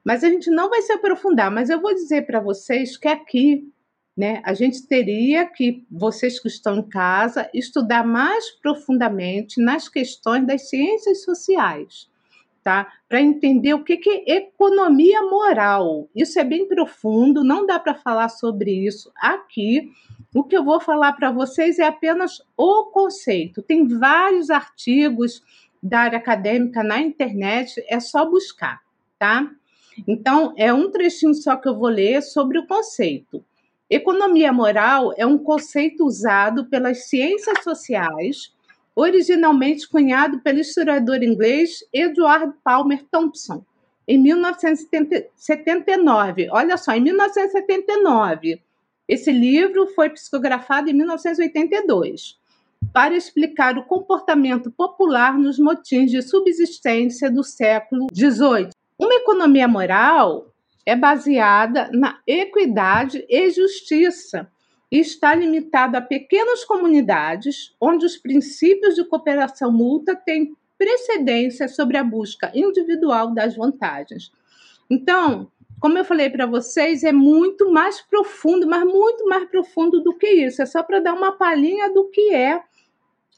Mas 0.04 0.24
a 0.24 0.30
gente 0.30 0.50
não 0.50 0.70
vai 0.70 0.82
se 0.82 0.92
aprofundar, 0.92 1.52
mas 1.52 1.70
eu 1.70 1.80
vou 1.80 1.94
dizer 1.94 2.26
para 2.26 2.40
vocês 2.40 2.98
que 2.98 3.08
aqui, 3.08 3.72
né, 4.18 4.42
a 4.44 4.54
gente 4.54 4.86
teria 4.86 5.46
que, 5.46 5.86
vocês 5.90 6.40
que 6.40 6.48
estão 6.48 6.78
em 6.78 6.90
casa, 6.90 7.50
estudar 7.54 8.06
mais 8.06 8.50
profundamente 8.60 9.62
nas 9.62 9.88
questões 9.88 10.46
das 10.46 10.70
ciências 10.70 11.24
sociais 11.24 12.11
tá? 12.64 12.92
Para 13.10 13.22
entender 13.22 13.74
o 13.74 13.84
que, 13.84 13.98
que 13.98 14.10
é 14.10 14.38
economia 14.38 15.22
moral. 15.24 16.08
Isso 16.16 16.40
é 16.40 16.44
bem 16.44 16.68
profundo, 16.68 17.44
não 17.44 17.66
dá 17.66 17.80
para 17.80 17.96
falar 17.96 18.30
sobre 18.30 18.72
isso 18.72 19.12
aqui. 19.16 19.92
O 20.34 20.44
que 20.44 20.56
eu 20.56 20.64
vou 20.64 20.80
falar 20.80 21.14
para 21.14 21.32
vocês 21.32 21.80
é 21.80 21.86
apenas 21.86 22.42
o 22.56 22.86
conceito. 22.86 23.62
Tem 23.62 23.88
vários 23.88 24.50
artigos 24.50 25.44
da 25.82 26.02
área 26.02 26.18
acadêmica 26.18 26.84
na 26.84 27.00
internet, 27.00 27.84
é 27.88 28.00
só 28.00 28.30
buscar, 28.30 28.80
tá? 29.18 29.50
Então, 30.08 30.54
é 30.56 30.72
um 30.72 30.90
trechinho 30.90 31.34
só 31.34 31.56
que 31.56 31.68
eu 31.68 31.78
vou 31.78 31.90
ler 31.90 32.22
sobre 32.22 32.60
o 32.60 32.68
conceito. 32.68 33.44
Economia 33.90 34.54
moral 34.54 35.12
é 35.18 35.26
um 35.26 35.38
conceito 35.38 36.06
usado 36.06 36.66
pelas 36.68 37.10
ciências 37.10 37.62
sociais 37.62 38.54
originalmente 39.02 39.90
cunhado 39.90 40.40
pelo 40.42 40.60
historiador 40.60 41.24
inglês 41.24 41.80
Edward 41.92 42.54
Palmer 42.64 43.04
Thompson, 43.12 43.66
em 44.08 44.20
1979. 44.20 46.50
Olha 46.52 46.78
só, 46.78 46.94
em 46.94 47.02
1979. 47.02 48.62
Esse 49.08 49.32
livro 49.32 49.88
foi 49.96 50.12
psicografado 50.12 50.88
em 50.90 50.94
1982 50.94 52.40
para 52.94 53.16
explicar 53.16 53.76
o 53.78 53.86
comportamento 53.86 54.70
popular 54.70 55.38
nos 55.38 55.58
motins 55.58 56.12
de 56.12 56.22
subsistência 56.22 57.32
do 57.32 57.44
século 57.44 58.08
XVIII. 58.14 58.70
Uma 59.00 59.16
economia 59.16 59.68
moral 59.68 60.54
é 60.86 60.96
baseada 60.96 61.90
na 61.92 62.20
equidade 62.28 63.26
e 63.28 63.50
justiça 63.50 64.48
e 64.92 65.00
está 65.00 65.34
limitado 65.34 65.96
a 65.96 66.02
pequenas 66.02 66.66
comunidades, 66.66 67.74
onde 67.80 68.06
os 68.06 68.18
princípios 68.18 68.96
de 68.96 69.06
cooperação 69.06 69.72
mútua 69.72 70.16
têm 70.16 70.54
precedência 70.78 71.68
sobre 71.68 71.98
a 71.98 72.04
busca 72.04 72.52
individual 72.54 73.34
das 73.34 73.56
vantagens. 73.56 74.32
Então, 74.90 75.50
como 75.80 75.98
eu 75.98 76.04
falei 76.04 76.30
para 76.30 76.46
vocês, 76.46 77.04
é 77.04 77.12
muito 77.12 77.72
mais 77.72 78.02
profundo, 78.02 78.68
mas 78.68 78.84
muito 78.84 79.26
mais 79.28 79.50
profundo 79.50 80.02
do 80.02 80.14
que 80.16 80.28
isso. 80.28 80.62
É 80.62 80.66
só 80.66 80.84
para 80.84 81.00
dar 81.00 81.14
uma 81.14 81.32
palhinha 81.32 81.92
do 81.94 82.10
que 82.10 82.34
é 82.34 82.62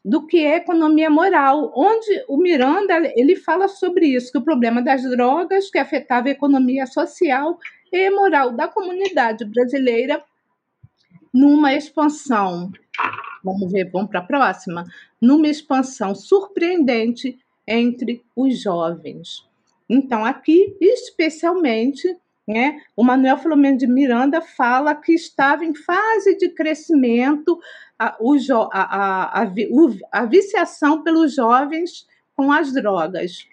do 0.06 0.28
que 0.28 0.40
é 0.40 0.58
economia 0.58 1.10
moral, 1.10 1.72
onde 1.74 2.26
o 2.28 2.36
Miranda 2.36 2.94
ele 3.16 3.38
fala 3.38 3.70
sobre 3.70 4.08
isso, 4.08 4.34
que 4.34 4.38
o 4.38 4.44
problema 4.44 4.82
das 4.82 5.02
drogas 5.04 5.70
que 5.70 5.78
afetava 5.78 6.28
a 6.28 6.32
economia 6.32 6.86
social 6.86 7.58
e 7.90 8.10
moral 8.10 8.52
da 8.52 8.68
comunidade 8.68 9.46
brasileira 9.46 10.22
numa 11.34 11.74
expansão, 11.74 12.72
vamos 13.44 13.72
ver, 13.72 13.90
vamos 13.92 14.10
para 14.10 14.20
a 14.20 14.24
próxima, 14.24 14.86
numa 15.20 15.48
expansão 15.48 16.14
surpreendente 16.14 17.40
entre 17.68 18.24
os 18.36 18.62
jovens. 18.62 19.48
Então, 19.90 20.24
aqui, 20.24 20.76
especialmente, 20.80 22.16
né, 22.48 22.82
o 22.96 23.04
Manuel 23.04 23.38
Filomeno 23.38 23.78
de 23.78 23.88
Miranda 23.88 24.42
fala 24.42 24.94
que 24.94 25.14
estava 25.14 25.66
em 25.66 25.74
fase 25.74 26.38
de 26.38 26.50
crescimento 26.50 27.60
a, 27.98 28.16
o, 28.20 28.36
a, 28.72 29.42
a, 29.42 29.52
a 30.12 30.26
viciação 30.26 31.04
pelos 31.04 31.36
jovens 31.36 32.08
com 32.36 32.52
as 32.52 32.74
drogas, 32.74 33.48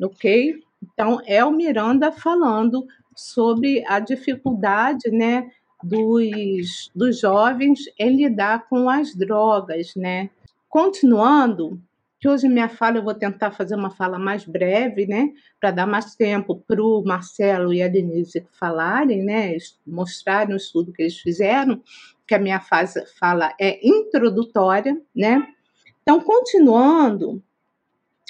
ok? 0.00 0.62
Então, 0.82 1.20
é 1.26 1.44
o 1.44 1.50
Miranda 1.50 2.12
falando 2.12 2.86
sobre 3.14 3.84
a 3.88 3.98
dificuldade, 3.98 5.10
né, 5.10 5.50
dos, 5.82 6.90
dos 6.94 7.20
jovens 7.20 7.80
em 7.98 8.16
lidar 8.16 8.68
com 8.68 8.88
as 8.88 9.14
drogas, 9.14 9.94
né? 9.94 10.30
Continuando, 10.68 11.80
que 12.20 12.28
hoje 12.28 12.48
minha 12.48 12.68
fala 12.68 12.98
eu 12.98 13.04
vou 13.04 13.14
tentar 13.14 13.52
fazer 13.52 13.76
uma 13.76 13.90
fala 13.90 14.18
mais 14.18 14.44
breve, 14.44 15.06
né, 15.06 15.32
para 15.60 15.70
dar 15.70 15.86
mais 15.86 16.14
tempo 16.14 16.56
para 16.66 16.82
o 16.82 17.02
Marcelo 17.04 17.72
e 17.72 17.82
a 17.82 17.88
Denise 17.88 18.44
falarem, 18.58 19.22
né, 19.22 19.56
mostrarem 19.86 20.54
o 20.54 20.56
estudo 20.56 20.92
que 20.92 21.02
eles 21.02 21.18
fizeram, 21.18 21.80
que 22.26 22.34
a 22.34 22.38
minha 22.38 22.60
fase, 22.60 23.04
fala 23.18 23.54
é 23.58 23.78
introdutória, 23.86 25.00
né. 25.14 25.46
Então, 26.02 26.20
continuando, 26.20 27.42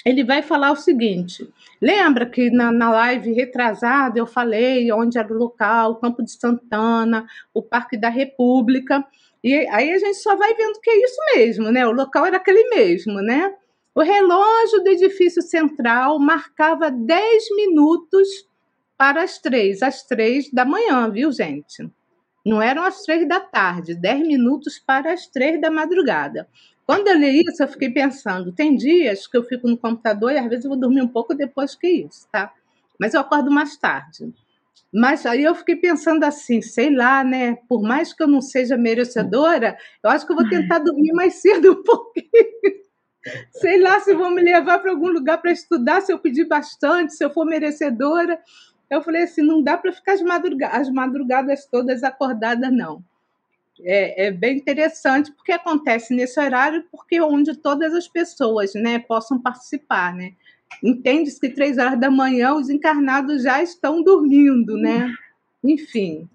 ele 0.05 0.23
vai 0.23 0.41
falar 0.41 0.71
o 0.71 0.75
seguinte: 0.75 1.47
lembra 1.81 2.25
que 2.25 2.49
na, 2.49 2.71
na 2.71 2.91
live 2.91 3.33
retrasada 3.33 4.19
eu 4.19 4.25
falei 4.25 4.91
onde 4.91 5.17
era 5.17 5.31
o 5.33 5.37
local, 5.37 5.91
o 5.91 5.95
Campo 5.95 6.23
de 6.23 6.31
Santana, 6.31 7.25
o 7.53 7.61
Parque 7.61 7.97
da 7.97 8.09
República, 8.09 9.05
e 9.43 9.53
aí 9.69 9.91
a 9.91 9.97
gente 9.97 10.17
só 10.17 10.35
vai 10.35 10.53
vendo 10.53 10.79
que 10.81 10.89
é 10.89 11.03
isso 11.03 11.21
mesmo, 11.35 11.71
né? 11.71 11.85
O 11.87 11.91
local 11.91 12.25
era 12.25 12.37
aquele 12.37 12.69
mesmo, 12.69 13.21
né? 13.21 13.53
O 13.95 14.01
relógio 14.01 14.83
do 14.83 14.89
edifício 14.89 15.41
central 15.41 16.19
marcava 16.19 16.91
10 16.91 17.55
minutos 17.55 18.27
para 18.97 19.23
as 19.23 19.39
três, 19.39 19.81
às 19.81 20.03
três 20.03 20.51
da 20.51 20.65
manhã, 20.65 21.09
viu, 21.09 21.31
gente? 21.31 21.89
Não 22.45 22.61
eram 22.61 22.83
as 22.83 23.01
três 23.03 23.27
da 23.27 23.39
tarde, 23.39 23.95
10 23.95 24.27
minutos 24.27 24.79
para 24.79 25.13
as 25.13 25.27
três 25.27 25.59
da 25.59 25.71
madrugada. 25.71 26.47
Quando 26.89 27.07
eu 27.07 27.19
li 27.19 27.43
isso, 27.47 27.61
eu 27.61 27.67
fiquei 27.67 27.91
pensando, 27.91 28.51
tem 28.51 28.75
dias 28.75 29.27
que 29.27 29.37
eu 29.37 29.43
fico 29.43 29.67
no 29.67 29.77
computador 29.77 30.31
e 30.31 30.39
às 30.39 30.49
vezes 30.49 30.65
eu 30.65 30.71
vou 30.71 30.79
dormir 30.79 31.03
um 31.03 31.07
pouco 31.07 31.35
depois 31.35 31.75
que 31.75 31.87
isso, 31.87 32.27
tá? 32.31 32.51
Mas 32.99 33.13
eu 33.13 33.21
acordo 33.21 33.51
mais 33.51 33.77
tarde. 33.77 34.33
Mas 34.91 35.23
aí 35.23 35.43
eu 35.43 35.53
fiquei 35.53 35.75
pensando 35.75 36.23
assim, 36.23 36.63
sei 36.63 36.89
lá, 36.89 37.23
né? 37.23 37.59
Por 37.69 37.83
mais 37.83 38.11
que 38.11 38.23
eu 38.23 38.27
não 38.27 38.41
seja 38.41 38.75
merecedora, 38.75 39.77
eu 40.03 40.09
acho 40.09 40.25
que 40.25 40.31
eu 40.31 40.35
vou 40.35 40.49
tentar 40.49 40.79
dormir 40.83 41.11
mais 41.11 41.35
cedo 41.35 41.73
um 41.73 41.83
pouquinho. 41.83 42.25
sei 43.51 43.79
lá 43.79 43.99
se 43.99 44.15
vão 44.15 44.31
me 44.31 44.41
levar 44.41 44.79
para 44.79 44.89
algum 44.89 45.09
lugar 45.09 45.37
para 45.39 45.51
estudar, 45.51 46.01
se 46.01 46.11
eu 46.11 46.17
pedir 46.17 46.45
bastante, 46.45 47.13
se 47.13 47.23
eu 47.23 47.29
for 47.29 47.45
merecedora. 47.45 48.39
Eu 48.89 49.03
falei 49.03 49.25
assim, 49.25 49.43
não 49.43 49.61
dá 49.61 49.77
para 49.77 49.93
ficar 49.93 50.13
as, 50.13 50.23
madruga 50.23 50.69
as 50.69 50.89
madrugadas 50.89 51.67
todas 51.67 52.01
acordada, 52.03 52.71
não 52.71 53.03
é, 53.83 54.27
é, 54.27 54.31
bem 54.31 54.57
interessante 54.57 55.31
porque 55.31 55.51
acontece 55.51 56.13
nesse 56.13 56.39
horário, 56.39 56.83
porque 56.91 57.15
é 57.15 57.23
onde 57.23 57.55
todas 57.55 57.93
as 57.93 58.07
pessoas 58.07 58.73
né, 58.73 58.99
possam 58.99 59.39
participar, 59.39 60.13
né? 60.13 60.33
Entende-se 60.83 61.39
que 61.39 61.49
três 61.49 61.77
horas 61.77 61.99
da 61.99 62.11
manhã 62.11 62.53
os 62.53 62.69
encarnados 62.69 63.43
já 63.43 63.61
estão 63.61 64.03
dormindo, 64.03 64.77
né? 64.77 65.11
Enfim. 65.63 66.29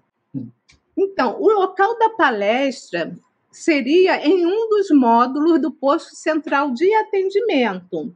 Então, 0.97 1.39
o 1.41 1.51
local 1.51 1.97
da 1.97 2.09
palestra 2.11 3.15
seria 3.51 4.25
em 4.25 4.45
um 4.45 4.69
dos 4.69 4.91
módulos 4.91 5.61
do 5.61 5.71
posto 5.71 6.15
central 6.15 6.71
de 6.71 6.93
atendimento. 6.93 8.15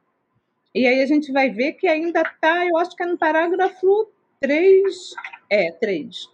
E 0.76 0.86
aí 0.86 1.02
a 1.02 1.06
gente 1.06 1.32
vai 1.32 1.50
ver 1.50 1.74
que 1.74 1.88
ainda 1.88 2.22
está, 2.22 2.66
eu 2.66 2.78
acho 2.78 2.96
que 2.96 3.04
é 3.04 3.06
no 3.06 3.18
parágrafo 3.18 4.08
três, 4.40 5.14
é, 5.50 5.72
três. 5.72 6.30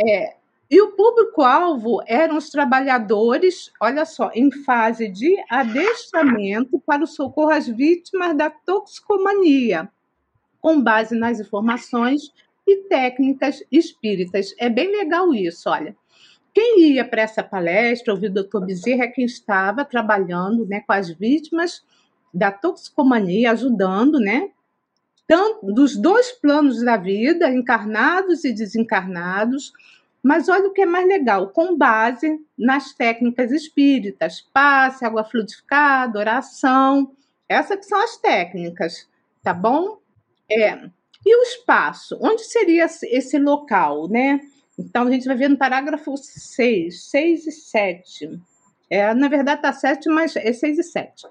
É, 0.00 0.36
e 0.70 0.80
o 0.80 0.92
público-alvo 0.92 2.00
eram 2.06 2.36
os 2.36 2.48
trabalhadores, 2.48 3.72
olha 3.80 4.04
só, 4.04 4.30
em 4.32 4.52
fase 4.52 5.08
de 5.08 5.36
adestramento 5.50 6.80
para 6.86 7.02
o 7.02 7.08
socorro 7.08 7.50
às 7.50 7.66
vítimas 7.66 8.36
da 8.36 8.48
toxicomania, 8.48 9.90
com 10.60 10.80
base 10.80 11.16
nas 11.16 11.40
informações 11.40 12.32
e 12.64 12.76
técnicas 12.84 13.64
espíritas. 13.72 14.54
É 14.58 14.68
bem 14.68 14.92
legal 14.92 15.34
isso, 15.34 15.68
olha. 15.68 15.96
Quem 16.54 16.92
ia 16.92 17.04
para 17.04 17.22
essa 17.22 17.42
palestra, 17.42 18.12
ouvir 18.12 18.28
o 18.28 18.34
doutor 18.34 18.64
Bezerra, 18.64 19.04
é 19.04 19.08
quem 19.08 19.24
estava 19.24 19.84
trabalhando 19.84 20.66
né, 20.66 20.80
com 20.86 20.92
as 20.92 21.10
vítimas 21.10 21.84
da 22.32 22.52
toxicomania, 22.52 23.52
ajudando, 23.52 24.20
né? 24.20 24.50
Tanto, 25.26 25.72
dos 25.72 25.96
dois 25.96 26.32
planos 26.32 26.82
da 26.82 26.96
vida, 26.96 27.48
encarnados 27.48 28.44
e 28.44 28.52
desencarnados, 28.52 29.72
mas 30.22 30.48
olha 30.48 30.68
o 30.68 30.72
que 30.72 30.82
é 30.82 30.86
mais 30.86 31.06
legal, 31.06 31.48
com 31.48 31.76
base 31.76 32.38
nas 32.58 32.92
técnicas 32.92 33.50
espíritas, 33.50 34.40
passe, 34.52 35.04
água 35.04 35.24
fluidificada, 35.24 36.18
oração, 36.18 37.12
essas 37.48 37.78
que 37.78 37.86
são 37.86 38.02
as 38.02 38.16
técnicas, 38.18 39.08
tá 39.42 39.54
bom? 39.54 39.98
É. 40.50 40.88
E 41.24 41.36
o 41.36 41.42
espaço, 41.42 42.18
onde 42.20 42.44
seria 42.44 42.84
esse 42.84 43.38
local, 43.38 44.08
né? 44.08 44.40
Então 44.78 45.06
a 45.06 45.10
gente 45.10 45.26
vai 45.26 45.36
ver 45.36 45.48
no 45.48 45.58
parágrafo 45.58 46.16
6, 46.16 47.10
6 47.10 47.46
e 47.46 47.52
7. 47.52 48.40
É, 48.88 49.12
na 49.14 49.28
verdade 49.28 49.58
está 49.58 49.72
7, 49.72 50.08
mas 50.08 50.34
é 50.36 50.52
6 50.52 50.78
e 50.78 50.82
7. 50.82 51.26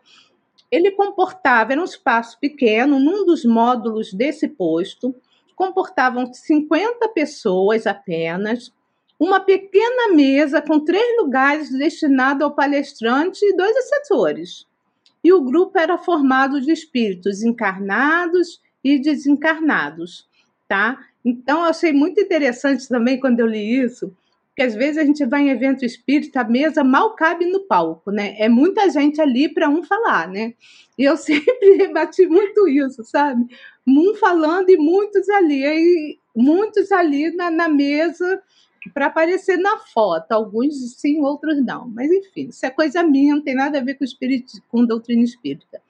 Ele 0.71 0.91
comportava, 0.91 1.71
era 1.73 1.81
um 1.81 1.85
espaço 1.85 2.39
pequeno, 2.39 2.99
num 2.99 3.25
dos 3.25 3.43
módulos 3.43 4.13
desse 4.13 4.47
posto, 4.47 5.15
comportavam 5.55 6.31
50 6.31 7.09
pessoas 7.09 7.87
apenas, 7.87 8.71
uma 9.19 9.41
pequena 9.41 10.13
mesa 10.15 10.61
com 10.61 10.79
três 10.79 11.17
lugares 11.17 11.69
destinados 11.69 12.41
ao 12.41 12.55
palestrante 12.55 13.43
e 13.43 13.55
dois 13.55 13.75
assessores. 13.75 14.65
E 15.21 15.33
o 15.33 15.41
grupo 15.41 15.77
era 15.77 15.97
formado 15.97 16.61
de 16.61 16.71
espíritos 16.71 17.43
encarnados 17.43 18.61
e 18.81 18.97
desencarnados, 18.97 20.25
tá? 20.69 20.97
Então, 21.25 21.59
eu 21.59 21.65
achei 21.65 21.91
muito 21.91 22.21
interessante 22.21 22.87
também 22.87 23.19
quando 23.19 23.41
eu 23.41 23.47
li 23.47 23.83
isso, 23.83 24.15
que 24.55 24.63
às 24.63 24.73
vezes 24.73 24.97
a 24.97 25.03
gente 25.03 25.25
vai 25.25 25.41
em 25.41 25.49
evento 25.49 25.83
espírita, 25.83 26.39
a 26.39 26.43
mesa 26.45 26.81
mal 26.81 27.13
cabe 27.15 27.45
no 27.45 27.61
palco, 27.61 28.11
né? 28.11 28.35
É 28.39 28.47
muita 28.47 28.89
gente 28.89 29.19
ali 29.19 29.53
para 29.53 29.67
um 29.67 29.83
falar, 29.83 30.29
né? 30.29 30.53
E 30.97 31.03
eu 31.03 31.15
sempre 31.17 31.75
rebati 31.75 32.25
muito 32.25 32.69
isso, 32.69 33.03
sabe? 33.03 33.45
Um 33.85 34.15
falando 34.15 34.69
e 34.69 34.77
muitos 34.77 35.27
ali, 35.29 35.65
aí 35.65 36.17
muitos 36.33 36.89
ali 36.91 37.35
na, 37.35 37.51
na 37.51 37.67
mesa 37.67 38.41
para 38.93 39.07
aparecer 39.07 39.57
na 39.57 39.77
foto. 39.77 40.31
Alguns 40.31 40.75
sim, 40.95 41.21
outros 41.21 41.63
não. 41.63 41.87
Mas 41.87 42.11
enfim, 42.11 42.47
isso 42.49 42.65
é 42.65 42.69
coisa 42.69 43.03
minha, 43.03 43.35
não 43.35 43.43
tem 43.43 43.55
nada 43.55 43.79
a 43.79 43.83
ver 43.83 43.95
com, 43.95 44.03
espírito, 44.03 44.53
com 44.69 44.85
doutrina 44.85 45.23
espírita. 45.23 45.81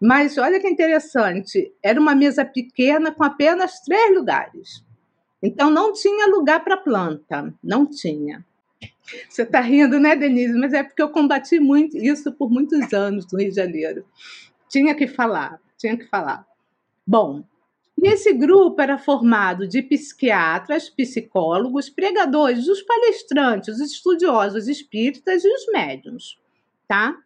Mas 0.00 0.36
olha 0.36 0.60
que 0.60 0.68
interessante, 0.68 1.72
era 1.82 2.00
uma 2.00 2.14
mesa 2.14 2.44
pequena 2.44 3.10
com 3.10 3.24
apenas 3.24 3.80
três 3.80 4.14
lugares. 4.14 4.84
Então 5.42 5.70
não 5.70 5.92
tinha 5.92 6.26
lugar 6.28 6.62
para 6.62 6.76
planta, 6.76 7.54
não 7.62 7.86
tinha. 7.86 8.44
Você 9.28 9.42
está 9.42 9.60
rindo, 9.60 9.98
né, 9.98 10.16
Denise? 10.16 10.58
Mas 10.58 10.72
é 10.72 10.82
porque 10.82 11.00
eu 11.00 11.08
combati 11.08 11.60
muito 11.60 11.96
isso 11.96 12.32
por 12.32 12.50
muitos 12.50 12.92
anos 12.92 13.26
no 13.32 13.38
Rio 13.38 13.50
de 13.50 13.56
Janeiro. 13.56 14.04
Tinha 14.68 14.94
que 14.94 15.06
falar, 15.06 15.60
tinha 15.78 15.96
que 15.96 16.06
falar. 16.06 16.46
Bom, 17.06 17.44
esse 18.06 18.32
grupo 18.32 18.80
era 18.80 18.98
formado 18.98 19.66
de 19.66 19.82
psiquiatras, 19.82 20.88
psicólogos, 20.88 21.88
pregadores, 21.88 22.68
os 22.68 22.82
palestrantes, 22.82 23.80
os 23.80 23.92
estudiosos 23.92 24.68
espíritas 24.68 25.44
e 25.44 25.48
os 25.48 25.66
médiums, 25.72 26.38
tá? 26.86 27.16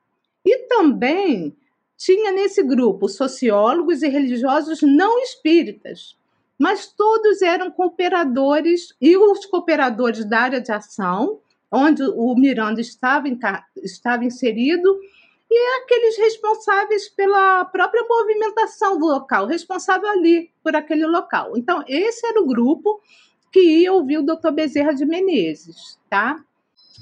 E 0.44 0.58
também 0.68 1.56
tinha 1.96 2.32
nesse 2.32 2.62
grupo 2.62 3.08
sociólogos 3.08 4.02
e 4.02 4.08
religiosos 4.08 4.80
não 4.80 5.18
espíritas, 5.20 6.16
mas 6.58 6.86
todos 6.86 7.42
eram 7.42 7.70
cooperadores 7.70 8.94
e 9.00 9.16
os 9.16 9.44
cooperadores 9.46 10.24
da 10.24 10.40
área 10.40 10.60
de 10.60 10.72
ação, 10.72 11.40
onde 11.70 12.02
o 12.02 12.34
Miranda 12.34 12.80
estava, 12.80 13.26
estava 13.76 14.24
inserido, 14.24 14.98
e 15.50 15.82
aqueles 15.82 16.16
responsáveis 16.16 17.08
pela 17.08 17.64
própria 17.64 18.04
movimentação 18.08 18.98
do 18.98 19.06
local, 19.06 19.46
responsável 19.46 20.08
ali 20.08 20.50
por 20.62 20.76
aquele 20.76 21.04
local. 21.06 21.56
Então, 21.56 21.82
esse 21.88 22.24
era 22.24 22.40
o 22.40 22.46
grupo 22.46 23.00
que 23.50 23.60
ia 23.60 23.92
ouvir 23.92 24.18
o 24.18 24.22
doutor 24.22 24.52
Bezerra 24.52 24.94
de 24.94 25.04
Menezes, 25.04 25.98
tá? 26.08 26.40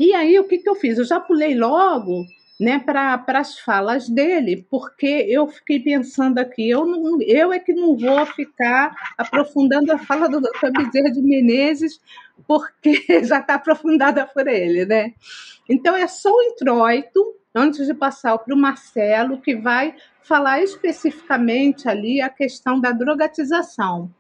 E 0.01 0.15
aí, 0.15 0.39
o 0.39 0.45
que, 0.45 0.59
que 0.59 0.69
eu 0.69 0.75
fiz? 0.75 0.97
Eu 0.97 1.05
já 1.05 1.21
pulei 1.21 1.55
logo 1.55 2.25
né, 2.59 2.79
para 2.79 3.23
as 3.39 3.59
falas 3.59 4.09
dele, 4.09 4.67
porque 4.71 5.27
eu 5.29 5.47
fiquei 5.47 5.79
pensando 5.79 6.39
aqui, 6.39 6.71
eu, 6.71 6.85
não, 6.85 7.21
eu 7.23 7.53
é 7.53 7.59
que 7.59 7.73
não 7.73 7.97
vou 7.97 8.27
ficar 8.27 8.95
aprofundando 9.17 9.93
a 9.93 9.99
fala 9.99 10.29
do 10.29 10.41
doutor 10.41 10.73
Bezerra 10.73 11.13
de 11.13 11.21
Menezes, 11.21 12.01
porque 12.47 13.05
já 13.25 13.41
está 13.41 13.55
aprofundada 13.55 14.27
por 14.27 14.49
ele, 14.49 14.85
né? 14.85 15.13
Então 15.69 15.95
é 15.95 16.07
só 16.09 16.33
o 16.33 16.43
introito, 16.43 17.37
antes 17.55 17.87
de 17.87 17.95
passar 17.95 18.39
para 18.39 18.55
o 18.55 18.59
Marcelo, 18.59 19.41
que 19.41 19.57
vai 19.57 19.95
falar 20.23 20.63
especificamente 20.63 21.89
ali 21.89 22.21
a 22.21 22.29
questão 22.29 22.81
da 22.81 22.93
drogatização. 22.93 24.11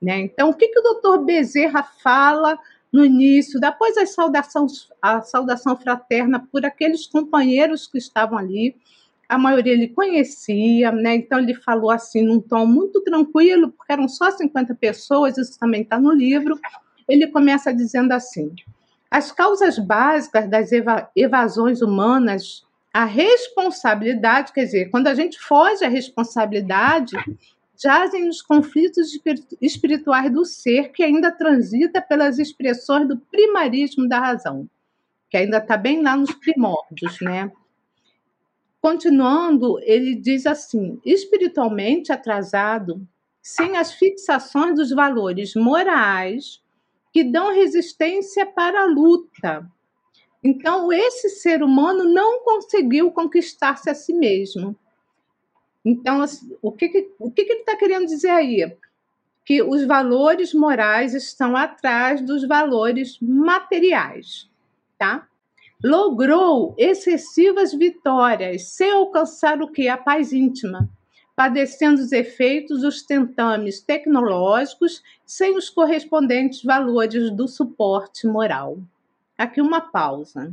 Né? 0.00 0.20
Então, 0.20 0.50
o 0.50 0.54
que, 0.54 0.68
que 0.68 0.78
o 0.78 0.82
doutor 0.82 1.24
Bezerra 1.24 1.82
fala 1.82 2.58
no 2.92 3.04
início, 3.04 3.60
depois 3.60 3.96
a 3.96 4.06
saudação, 4.06 4.66
a 5.00 5.20
saudação 5.20 5.76
fraterna 5.76 6.46
por 6.50 6.64
aqueles 6.64 7.06
companheiros 7.06 7.86
que 7.86 7.98
estavam 7.98 8.38
ali. 8.38 8.76
A 9.28 9.36
maioria 9.36 9.74
ele 9.74 9.88
conhecia, 9.88 10.90
né? 10.90 11.16
então 11.16 11.38
ele 11.38 11.54
falou 11.54 11.90
assim 11.90 12.22
num 12.22 12.40
tom 12.40 12.64
muito 12.64 13.02
tranquilo, 13.02 13.70
porque 13.72 13.92
eram 13.92 14.08
só 14.08 14.30
50 14.30 14.74
pessoas, 14.74 15.36
isso 15.36 15.58
também 15.58 15.82
está 15.82 16.00
no 16.00 16.10
livro. 16.10 16.58
Ele 17.06 17.26
começa 17.26 17.72
dizendo 17.72 18.12
assim: 18.12 18.50
as 19.10 19.30
causas 19.30 19.78
básicas 19.78 20.48
das 20.48 20.72
eva 20.72 21.10
evasões 21.14 21.82
humanas, 21.82 22.64
a 22.92 23.04
responsabilidade, 23.04 24.52
quer 24.52 24.64
dizer, 24.64 24.90
quando 24.90 25.06
a 25.08 25.14
gente 25.14 25.38
foge 25.38 25.84
à 25.84 25.88
responsabilidade, 25.88 27.16
jazem 27.80 28.26
nos 28.26 28.42
conflitos 28.42 29.18
espirituais 29.60 30.32
do 30.32 30.44
ser 30.44 30.90
que 30.90 31.02
ainda 31.02 31.30
transita 31.30 32.02
pelas 32.02 32.38
expressões 32.38 33.06
do 33.06 33.18
primarismo 33.18 34.08
da 34.08 34.18
razão, 34.18 34.68
que 35.30 35.36
ainda 35.36 35.58
está 35.58 35.76
bem 35.76 36.02
lá 36.02 36.16
nos 36.16 36.34
primórdios, 36.34 37.20
né? 37.20 37.52
Continuando, 38.80 39.78
ele 39.82 40.14
diz 40.14 40.46
assim: 40.46 41.00
espiritualmente 41.04 42.12
atrasado, 42.12 43.06
sem 43.40 43.76
as 43.76 43.92
fixações 43.92 44.74
dos 44.74 44.90
valores 44.90 45.54
morais 45.54 46.62
que 47.12 47.24
dão 47.24 47.54
resistência 47.54 48.46
para 48.46 48.82
a 48.82 48.86
luta. 48.86 49.68
Então, 50.42 50.92
esse 50.92 51.28
ser 51.30 51.62
humano 51.62 52.04
não 52.04 52.44
conseguiu 52.44 53.10
conquistar-se 53.10 53.90
a 53.90 53.94
si 53.94 54.12
mesmo 54.12 54.76
então, 55.88 56.20
assim, 56.20 56.54
o 56.60 56.70
que, 56.70 57.10
o 57.18 57.30
que 57.30 57.40
ele 57.40 57.60
está 57.60 57.74
querendo 57.74 58.04
dizer 58.04 58.28
aí? 58.28 58.76
Que 59.42 59.62
os 59.62 59.86
valores 59.86 60.52
morais 60.52 61.14
estão 61.14 61.56
atrás 61.56 62.20
dos 62.20 62.46
valores 62.46 63.18
materiais, 63.22 64.50
tá? 64.98 65.26
Logrou 65.82 66.74
excessivas 66.76 67.72
vitórias 67.72 68.64
sem 68.64 68.90
alcançar 68.90 69.62
o 69.62 69.68
que? 69.72 69.88
A 69.88 69.96
paz 69.96 70.30
íntima, 70.30 70.90
padecendo 71.34 72.02
os 72.02 72.12
efeitos 72.12 72.82
dos 72.82 73.00
tentames 73.02 73.80
tecnológicos 73.80 75.02
sem 75.24 75.56
os 75.56 75.70
correspondentes 75.70 76.62
valores 76.62 77.30
do 77.30 77.48
suporte 77.48 78.26
moral. 78.26 78.76
Aqui 79.38 79.60
uma 79.60 79.80
pausa. 79.80 80.52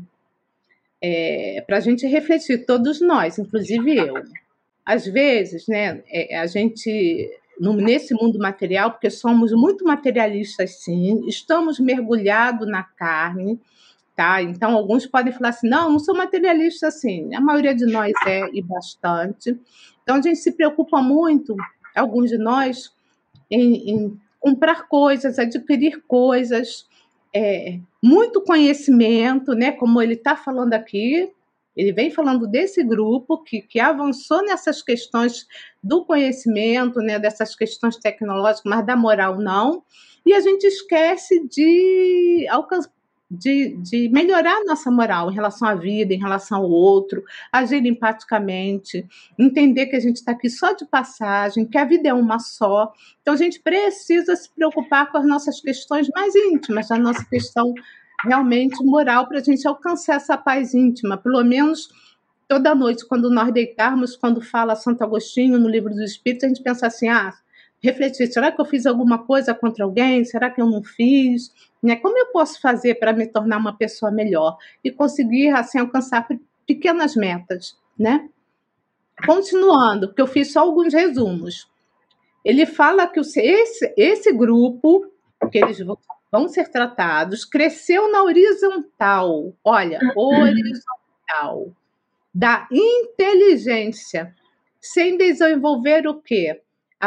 É, 1.02 1.62
para 1.68 1.78
a 1.78 1.82
gente 1.82 2.08
refletir, 2.08 2.66
todos 2.66 3.02
nós, 3.02 3.38
inclusive 3.38 3.98
eu 3.98 4.24
às 4.86 5.06
vezes, 5.06 5.68
né, 5.68 6.04
é, 6.08 6.38
a 6.38 6.46
gente 6.46 7.42
nesse 7.60 8.14
mundo 8.14 8.38
material, 8.38 8.92
porque 8.92 9.10
somos 9.10 9.52
muito 9.54 9.86
materialistas, 9.86 10.84
sim, 10.84 11.26
estamos 11.26 11.80
mergulhados 11.80 12.68
na 12.68 12.84
carne, 12.84 13.60
tá? 14.16 14.42
Então, 14.42 14.76
alguns 14.76 15.06
podem 15.06 15.34
falar 15.34 15.50
assim: 15.50 15.70
não, 15.70 15.90
não 15.90 16.00
sou 16.00 16.16
materialista 16.16 16.88
assim. 16.88 17.34
A 17.34 17.40
maioria 17.40 17.74
de 17.74 17.86
nós 17.86 18.12
é 18.28 18.50
e 18.54 18.62
bastante. 18.62 19.58
Então, 20.04 20.18
a 20.18 20.22
gente 20.22 20.36
se 20.36 20.52
preocupa 20.52 21.02
muito, 21.02 21.56
alguns 21.96 22.30
de 22.30 22.38
nós, 22.38 22.94
em, 23.50 23.90
em 23.90 24.20
comprar 24.40 24.88
coisas, 24.90 25.40
adquirir 25.40 26.04
coisas, 26.06 26.86
é, 27.36 27.80
muito 28.02 28.42
conhecimento, 28.42 29.54
né? 29.54 29.74
Como 29.74 30.02
ele 30.02 30.14
está 30.14 30.36
falando 30.38 30.74
aqui, 30.74 31.30
Ele 31.76 31.92
vem 31.92 32.10
falando 32.10 32.48
desse 32.48 32.82
grupo 32.84 33.44
que, 33.44 33.62
que 33.62 33.80
avançou 33.80 34.42
nessas 34.44 34.82
questões 34.82 35.46
do 35.84 36.06
conhecimento, 36.06 37.00
né, 37.02 37.20
dessas 37.20 37.54
questões 37.56 37.98
tecnológicas, 37.98 38.62
mas 38.66 38.86
da 38.86 38.96
moral 38.96 39.38
não. 39.38 39.84
E 40.26 40.34
a 40.34 40.40
gente 40.40 40.64
esquece 40.66 41.46
de 41.50 42.48
alcançar 42.50 42.90
de, 43.30 43.76
de 43.78 44.10
melhorar 44.10 44.64
nossa 44.66 44.92
moral 44.92 45.32
em 45.32 45.34
relação 45.34 45.68
à 45.68 45.76
vida, 45.76 46.14
em 46.14 46.20
relação 46.20 46.60
ao 46.60 46.70
outro, 46.70 47.24
agir 47.52 47.86
empaticamente, 47.86 49.06
entender 49.38 49.88
que 49.88 49.96
a 49.96 50.00
gente 50.00 50.18
está 50.18 50.32
aqui 50.32 50.50
só 50.50 50.74
de 50.74 50.86
passagem, 50.86 51.66
que 51.66 51.78
a 51.78 51.86
vida 51.86 52.10
é 52.10 52.14
uma 52.14 52.40
só. 52.40 52.94
Então 53.22 53.34
a 53.34 53.38
gente 53.38 53.60
precisa 53.60 54.36
se 54.36 54.50
preocupar 54.54 55.12
com 55.12 55.18
as 55.18 55.26
nossas 55.26 55.60
questões 55.60 56.08
mais 56.14 56.36
íntimas, 56.36 56.92
a 56.92 56.98
nossa 56.98 57.26
questão 57.26 57.74
realmente 58.24 58.84
moral, 58.84 59.28
para 59.28 59.40
a 59.40 59.44
gente 59.44 59.68
alcançar 59.68 60.16
essa 60.16 60.38
paz 60.38 60.74
íntima, 60.74 61.18
pelo 61.18 61.44
menos 61.44 61.90
toda 62.48 62.76
noite, 62.76 63.08
quando 63.08 63.30
nós 63.30 63.52
deitarmos, 63.52 64.16
quando 64.16 64.42
fala 64.42 64.76
Santo 64.76 65.04
Agostinho 65.04 65.60
no 65.60 65.68
livro 65.68 65.90
dos 65.90 66.12
Espíritos, 66.12 66.44
a 66.44 66.48
gente 66.48 66.64
pensa 66.64 66.88
assim: 66.88 67.08
ah, 67.10 67.34
refletir, 67.82 68.28
será 68.28 68.52
que 68.52 68.60
eu 68.60 68.66
fiz 68.66 68.86
alguma 68.86 69.20
coisa 69.26 69.54
contra 69.54 69.84
alguém? 69.86 70.24
Será 70.26 70.50
que 70.50 70.62
eu 70.62 70.66
não 70.66 70.84
fiz? 70.84 71.54
Né? 71.82 71.96
Como 71.96 72.18
eu 72.18 72.28
posso 72.28 72.60
fazer 72.60 72.96
para 72.96 73.14
me 73.14 73.28
tornar 73.28 73.58
uma 73.58 73.78
pessoa 73.78 74.12
melhor 74.12 74.58
e 74.84 74.92
conseguir 74.92 75.50
assim 75.50 75.80
alcançar 75.80 76.28
pequenas 76.66 77.16
metas, 77.16 77.78
né? 77.98 78.28
Continuando, 79.26 80.08
porque 80.08 80.22
eu 80.22 80.28
fiz 80.28 80.52
só 80.52 80.62
alguns 80.62 80.94
resumos. 80.94 81.70
Ele 82.44 82.66
fala 82.66 83.08
que 83.08 83.20
esse, 83.20 83.94
esse 83.96 84.32
grupo, 84.34 85.12
que 85.52 85.58
eles 85.58 85.80
vão 86.32 86.48
ser 86.48 86.70
tratados, 86.70 87.46
cresceu 87.46 88.12
na 88.12 88.24
horizontal. 88.24 89.54
Olha, 89.64 90.00
horizontal. 90.16 91.72
Da 92.34 92.68
inteligência, 92.72 94.36
sem 94.82 95.18
desenvolver 95.18 96.06
o 96.08 96.22
quê? 96.22 96.62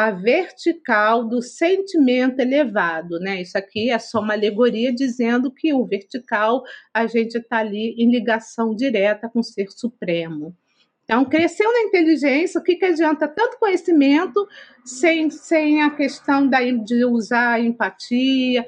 A 0.07 0.13
vertical 0.13 1.25
do 1.25 1.43
sentimento 1.43 2.39
elevado, 2.39 3.19
né? 3.19 3.43
Isso 3.43 3.59
aqui 3.59 3.91
é 3.91 3.99
só 3.99 4.21
uma 4.21 4.35
alegoria 4.35 4.95
dizendo 4.95 5.51
que 5.51 5.73
o 5.75 5.85
vertical 5.85 6.63
a 6.95 7.07
gente 7.09 7.37
está 7.37 7.59
ali 7.59 7.97
em 7.99 8.09
ligação 8.09 8.77
direta 8.77 9.29
com 9.29 9.41
o 9.41 9.45
ser 9.45 9.69
supremo. 9.71 10.55
Então, 11.03 11.25
cresceu 11.25 11.73
na 11.73 11.81
inteligência, 11.81 12.61
o 12.61 12.63
que, 12.63 12.77
que 12.77 12.85
adianta 12.85 13.27
tanto 13.27 13.59
conhecimento 13.59 14.47
sem, 14.85 15.31
sem 15.31 15.83
a 15.83 15.91
questão 15.91 16.47
da, 16.47 16.61
de 16.61 17.05
usar 17.05 17.55
a 17.55 17.61
empatia, 17.61 18.65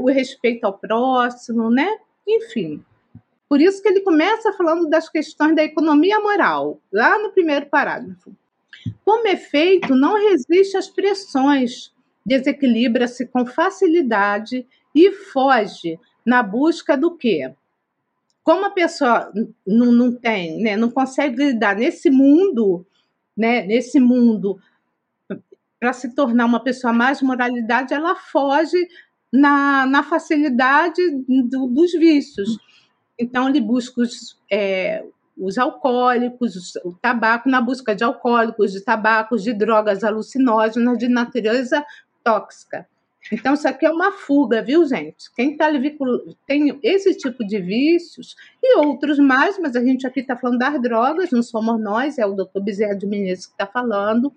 o 0.00 0.10
respeito 0.10 0.64
ao 0.64 0.76
próximo, 0.76 1.70
né? 1.70 1.88
Enfim. 2.28 2.84
Por 3.48 3.58
isso 3.58 3.80
que 3.80 3.88
ele 3.88 4.00
começa 4.00 4.52
falando 4.52 4.90
das 4.90 5.08
questões 5.08 5.54
da 5.54 5.62
economia 5.62 6.20
moral, 6.20 6.78
lá 6.92 7.18
no 7.18 7.30
primeiro 7.30 7.66
parágrafo. 7.66 8.36
Como 9.04 9.26
efeito, 9.28 9.94
não 9.94 10.14
resiste 10.14 10.76
às 10.76 10.88
pressões, 10.88 11.92
desequilibra-se 12.24 13.26
com 13.26 13.46
facilidade 13.46 14.66
e 14.94 15.10
foge 15.12 15.98
na 16.24 16.42
busca 16.42 16.96
do 16.96 17.16
quê? 17.16 17.52
Como 18.42 18.66
a 18.66 18.70
pessoa 18.70 19.32
não, 19.66 19.92
não 19.92 20.12
tem, 20.12 20.62
né, 20.62 20.76
não 20.76 20.90
consegue 20.90 21.36
lidar 21.36 21.76
nesse 21.76 22.10
mundo, 22.10 22.86
né, 23.36 23.64
nesse 23.64 23.98
mundo, 23.98 24.58
para 25.80 25.92
se 25.92 26.14
tornar 26.14 26.46
uma 26.46 26.60
pessoa 26.60 26.92
mais 26.92 27.20
moralidade, 27.20 27.92
ela 27.92 28.14
foge 28.14 28.76
na, 29.32 29.84
na 29.86 30.02
facilidade 30.02 31.00
do, 31.28 31.66
dos 31.66 31.92
vícios. 31.92 32.58
Então, 33.18 33.48
ele 33.48 33.60
busca 33.60 34.00
os, 34.00 34.38
é, 34.50 35.04
os 35.36 35.58
alcoólicos, 35.58 36.74
o 36.84 36.92
tabaco, 36.92 37.48
na 37.48 37.60
busca 37.60 37.94
de 37.94 38.04
alcoólicos, 38.04 38.72
de 38.72 38.80
tabacos, 38.80 39.42
de 39.42 39.52
drogas 39.52 40.04
alucinógenas 40.04 40.98
de 40.98 41.08
natureza 41.08 41.84
tóxica. 42.22 42.86
Então, 43.32 43.54
isso 43.54 43.66
aqui 43.66 43.86
é 43.86 43.90
uma 43.90 44.12
fuga, 44.12 44.62
viu, 44.62 44.86
gente? 44.86 45.32
Quem 45.34 45.52
está 45.52 45.68
tem 46.46 46.78
esse 46.82 47.16
tipo 47.16 47.44
de 47.46 47.58
vícios 47.58 48.36
e 48.62 48.76
outros 48.76 49.18
mais, 49.18 49.58
mas 49.58 49.74
a 49.74 49.82
gente 49.82 50.06
aqui 50.06 50.20
está 50.20 50.36
falando 50.36 50.58
das 50.58 50.80
drogas, 50.80 51.30
não 51.30 51.42
somos 51.42 51.80
nós, 51.80 52.18
é 52.18 52.26
o 52.26 52.34
doutor 52.34 52.62
Bezerra 52.62 52.94
de 52.94 53.06
Menezes 53.06 53.46
que 53.46 53.52
está 53.52 53.66
falando. 53.66 54.32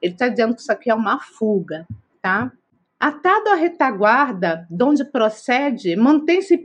Ele 0.00 0.12
está 0.12 0.28
dizendo 0.28 0.54
que 0.54 0.60
isso 0.60 0.72
aqui 0.72 0.90
é 0.90 0.94
uma 0.94 1.20
fuga, 1.20 1.86
tá? 2.20 2.52
Atado 3.02 3.48
à 3.48 3.54
retaguarda, 3.56 4.64
de 4.70 4.84
onde 4.84 5.04
procede, 5.04 5.96
mantém-se 5.96 6.56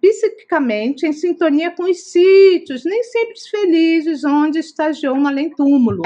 psiquicamente 0.00 1.04
em 1.04 1.12
sintonia 1.12 1.72
com 1.72 1.90
os 1.90 2.04
sítios, 2.04 2.84
nem 2.84 3.02
sempre 3.02 3.34
felizes, 3.50 4.22
onde 4.22 4.60
estagiou 4.60 5.16
no 5.16 5.26
além-túmulo, 5.26 6.02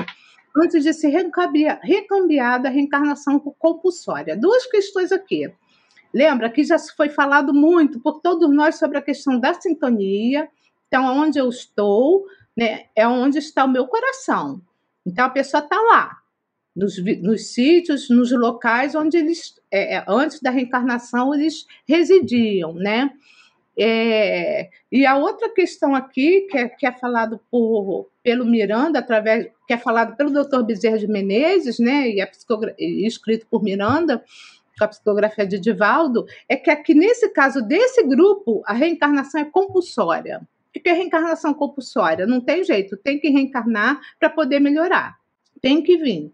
antes 0.56 0.82
de 0.82 0.94
ser 0.94 1.08
recambiada 1.10 2.68
a 2.68 2.70
reencarnação 2.70 3.38
compulsória. 3.38 4.34
Duas 4.34 4.64
questões 4.64 5.12
aqui. 5.12 5.52
Lembra 6.14 6.48
que 6.48 6.64
já 6.64 6.78
foi 6.78 7.10
falado 7.10 7.52
muito 7.52 8.00
por 8.00 8.22
todos 8.22 8.48
nós 8.48 8.76
sobre 8.76 8.96
a 8.96 9.02
questão 9.02 9.38
da 9.38 9.52
sintonia. 9.52 10.48
Então, 10.88 11.04
onde 11.04 11.38
eu 11.38 11.50
estou, 11.50 12.24
né, 12.56 12.86
é 12.96 13.06
onde 13.06 13.40
está 13.40 13.66
o 13.66 13.70
meu 13.70 13.86
coração. 13.88 14.62
Então, 15.04 15.26
a 15.26 15.30
pessoa 15.30 15.62
está 15.62 15.78
lá, 15.78 16.16
nos, 16.74 16.96
nos 17.22 17.52
sítios, 17.52 18.10
nos 18.10 18.32
locais 18.32 18.94
onde 18.94 19.16
eles, 19.16 19.60
é, 19.70 19.96
é, 19.96 20.04
antes 20.08 20.40
da 20.40 20.50
reencarnação, 20.50 21.34
eles 21.34 21.66
residiam, 21.86 22.74
né? 22.74 23.10
É, 23.76 24.68
e 24.90 25.04
a 25.04 25.16
outra 25.16 25.48
questão 25.48 25.94
aqui, 25.94 26.42
que 26.42 26.56
é, 26.56 26.68
que 26.68 26.86
é 26.86 26.92
falado 26.92 27.40
por, 27.50 28.08
pelo 28.22 28.44
Miranda, 28.44 29.00
através, 29.00 29.48
que 29.66 29.74
é 29.74 29.78
falado 29.78 30.16
pelo 30.16 30.30
Dr. 30.30 30.62
Bezerra 30.62 30.98
de 30.98 31.08
Menezes, 31.08 31.78
né, 31.80 32.08
e, 32.08 32.20
é 32.20 32.30
escrito 32.78 33.46
por 33.50 33.62
Miranda, 33.62 34.22
com 34.78 34.84
a 34.84 34.88
psicografia 34.88 35.46
de 35.46 35.58
Divaldo, 35.58 36.24
é 36.48 36.56
que 36.56 36.70
aqui 36.70 36.94
nesse 36.94 37.28
caso 37.30 37.62
desse 37.62 38.02
grupo, 38.04 38.62
a 38.64 38.72
reencarnação 38.72 39.40
é 39.40 39.44
compulsória. 39.44 40.40
O 40.76 40.80
que 40.80 40.88
é 40.88 40.92
reencarnação 40.92 41.54
compulsória? 41.54 42.26
Não 42.26 42.40
tem 42.40 42.64
jeito, 42.64 42.96
tem 42.96 43.18
que 43.18 43.28
reencarnar 43.28 44.00
para 44.18 44.28
poder 44.28 44.60
melhorar. 44.60 45.16
Tem 45.60 45.80
que 45.80 45.96
vir 45.96 46.32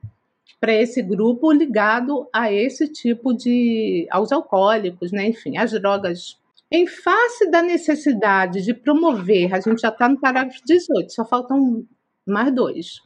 para 0.61 0.75
esse 0.75 1.01
grupo 1.01 1.51
ligado 1.51 2.29
a 2.33 2.53
esse 2.53 2.87
tipo 2.87 3.33
de. 3.33 4.07
aos 4.11 4.31
alcoólicos, 4.31 5.11
né? 5.11 5.29
enfim, 5.29 5.57
às 5.57 5.73
drogas. 5.73 6.39
Em 6.71 6.87
face 6.87 7.51
da 7.51 7.63
necessidade 7.63 8.63
de 8.63 8.73
promover, 8.73 9.53
a 9.53 9.59
gente 9.59 9.81
já 9.81 9.89
está 9.89 10.09
no 10.09 10.21
parágrafo 10.21 10.61
18, 10.65 11.13
só 11.13 11.25
faltam 11.25 11.85
mais 12.25 12.55
dois. 12.55 13.01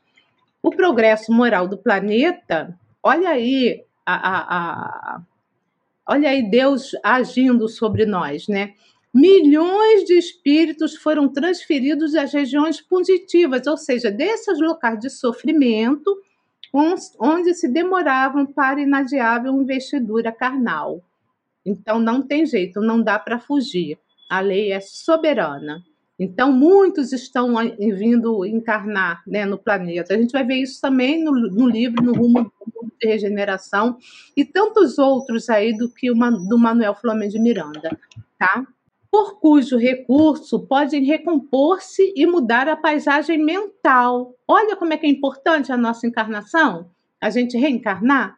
O 0.63 0.71
progresso 0.71 1.33
moral 1.33 1.67
do 1.67 1.79
planeta, 1.79 2.79
olha 3.03 3.31
aí 3.31 3.83
a, 4.05 4.15
a, 4.15 5.17
a 5.17 5.23
olha 6.07 6.29
aí 6.29 6.43
Deus 6.51 6.91
agindo 7.03 7.67
sobre 7.69 8.05
nós, 8.05 8.49
né? 8.49 8.75
Milhões 9.15 10.05
de 10.05 10.19
espíritos 10.19 10.97
foram 10.97 11.29
transferidos 11.29 12.15
às 12.17 12.33
regiões 12.33 12.81
positivas, 12.81 13.67
ou 13.67 13.77
seja, 13.77 14.11
desses 14.11 14.61
locais 14.61 14.99
de 14.99 15.09
sofrimento 15.09 16.15
onde 17.19 17.55
se 17.55 17.69
demoravam 17.69 18.45
para 18.45 18.81
inadiável 18.81 19.53
investidura 19.55 20.33
carnal. 20.33 21.01
Então 21.65 22.01
não 22.01 22.21
tem 22.21 22.45
jeito, 22.45 22.81
não 22.81 23.01
dá 23.01 23.19
para 23.19 23.39
fugir. 23.39 23.99
A 24.29 24.41
lei 24.41 24.73
é 24.73 24.81
soberana. 24.81 25.83
Então 26.19 26.53
muitos 26.53 27.13
estão 27.13 27.55
vindo 27.79 28.45
encarnar 28.45 29.23
né, 29.27 29.45
no 29.45 29.59
planeta. 29.59 30.15
A 30.15 30.19
gente 30.19 30.33
vai 30.33 30.45
ver 30.45 30.57
isso 30.57 30.81
também 30.81 31.23
no, 31.23 31.33
no 31.33 31.69
livro 31.69 32.03
No 32.03 32.13
Rumo 32.13 32.53
de 33.01 33.09
Regeneração 33.09 33.99
e 34.37 34.45
tantos 34.45 34.99
outros 34.99 35.49
aí 35.49 35.77
do 35.77 35.89
que 35.89 36.09
do 36.11 36.59
Manuel 36.59 36.95
Flamengo 36.95 37.33
de 37.33 37.41
Miranda, 37.41 37.99
tá? 38.39 38.67
Por 39.15 39.39
cujo 39.39 39.77
recurso 39.77 40.67
podem 40.67 41.05
recompor-se 41.05 42.13
e 42.17 42.27
mudar 42.27 42.67
a 42.67 42.75
paisagem 42.75 43.39
mental. 43.39 44.35
Olha 44.45 44.75
como 44.75 44.93
é 44.93 44.97
que 44.97 45.07
é 45.07 45.09
importante 45.09 45.71
a 45.71 45.77
nossa 45.77 46.05
encarnação, 46.05 46.91
a 47.21 47.31
gente 47.31 47.57
reencarnar, 47.57 48.37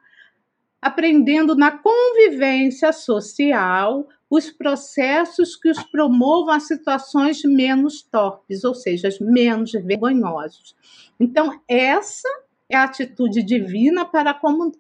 aprendendo 0.82 1.56
na 1.56 1.70
convivência 1.70 2.92
social 2.92 4.06
os 4.28 4.50
processos 4.50 5.56
que 5.56 5.70
os 5.70 5.82
promovam 5.82 6.52
a 6.52 6.60
situações 6.60 7.42
menos 7.42 8.02
torpes, 8.02 8.62
ou 8.62 8.74
seja, 8.74 9.08
menos 9.18 9.72
vergonhosos. 9.72 10.76
Então, 11.18 11.58
essa 11.66 12.28
é 12.68 12.76
a 12.76 12.84
atitude 12.84 13.42
divina 13.42 14.04
para 14.04 14.34
com, 14.34 14.70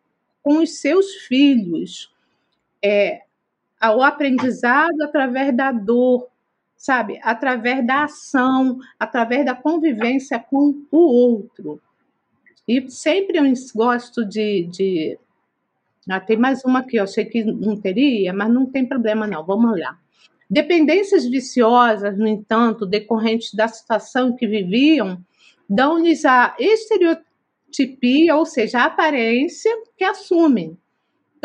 com 0.42 0.58
os 0.58 0.78
seus 0.78 1.12
filhos. 1.26 2.14
É, 2.84 3.22
o 3.82 4.02
aprendizado 4.02 5.02
através 5.02 5.54
da 5.56 5.70
dor, 5.72 6.28
sabe? 6.76 7.18
Através 7.22 7.86
da 7.86 8.04
ação, 8.04 8.78
através 8.98 9.44
da 9.44 9.54
convivência 9.54 10.38
com 10.38 10.82
o 10.90 10.98
outro. 10.98 11.80
E 12.66 12.90
sempre 12.90 13.38
eu 13.38 13.44
gosto 13.74 14.24
de. 14.24 14.64
de... 14.64 15.18
Ah, 16.08 16.20
tem 16.20 16.36
mais 16.36 16.64
uma 16.64 16.80
aqui, 16.80 16.96
eu 16.96 17.04
achei 17.04 17.24
que 17.24 17.44
não 17.44 17.76
teria, 17.76 18.32
mas 18.32 18.52
não 18.52 18.66
tem 18.66 18.86
problema 18.86 19.26
não, 19.26 19.44
vamos 19.44 19.78
lá. 19.78 19.98
Dependências 20.48 21.26
viciosas, 21.26 22.16
no 22.16 22.28
entanto, 22.28 22.86
decorrentes 22.86 23.52
da 23.52 23.66
situação 23.66 24.28
em 24.28 24.36
que 24.36 24.46
viviam, 24.46 25.18
dão-lhes 25.68 26.24
a 26.24 26.54
estereotipia, 26.58 28.36
ou 28.36 28.46
seja, 28.46 28.78
a 28.80 28.84
aparência 28.84 29.72
que 29.96 30.04
assumem, 30.04 30.78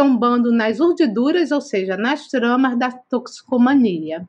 tombando 0.01 0.51
nas 0.51 0.79
urdiduras, 0.79 1.51
ou 1.51 1.61
seja, 1.61 1.95
nas 1.95 2.27
tramas 2.27 2.75
da 2.75 2.91
toxicomania. 2.91 4.27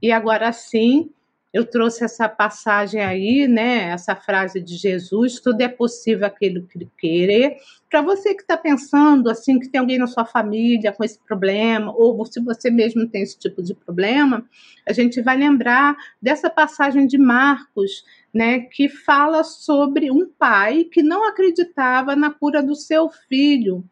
E 0.00 0.10
agora 0.10 0.50
sim, 0.54 1.10
eu 1.52 1.66
trouxe 1.66 2.02
essa 2.02 2.30
passagem 2.30 3.02
aí, 3.02 3.46
né? 3.46 3.90
Essa 3.90 4.16
frase 4.16 4.58
de 4.58 4.74
Jesus: 4.74 5.38
tudo 5.38 5.60
é 5.60 5.68
possível 5.68 6.26
aquele 6.26 6.62
que 6.62 6.88
querer. 6.96 7.58
Para 7.90 8.00
você 8.00 8.34
que 8.34 8.40
está 8.40 8.56
pensando 8.56 9.28
assim, 9.28 9.58
que 9.58 9.68
tem 9.68 9.82
alguém 9.82 9.98
na 9.98 10.06
sua 10.06 10.24
família 10.24 10.92
com 10.92 11.04
esse 11.04 11.18
problema, 11.18 11.92
ou 11.94 12.24
se 12.24 12.40
você 12.40 12.70
mesmo 12.70 13.06
tem 13.06 13.20
esse 13.20 13.38
tipo 13.38 13.62
de 13.62 13.74
problema, 13.74 14.46
a 14.88 14.94
gente 14.94 15.20
vai 15.20 15.36
lembrar 15.36 15.94
dessa 16.22 16.48
passagem 16.48 17.06
de 17.06 17.18
Marcos, 17.18 18.02
né? 18.32 18.60
Que 18.60 18.88
fala 18.88 19.44
sobre 19.44 20.10
um 20.10 20.26
pai 20.26 20.84
que 20.84 21.02
não 21.02 21.28
acreditava 21.28 22.16
na 22.16 22.30
cura 22.30 22.62
do 22.62 22.74
seu 22.74 23.10
filho. 23.28 23.84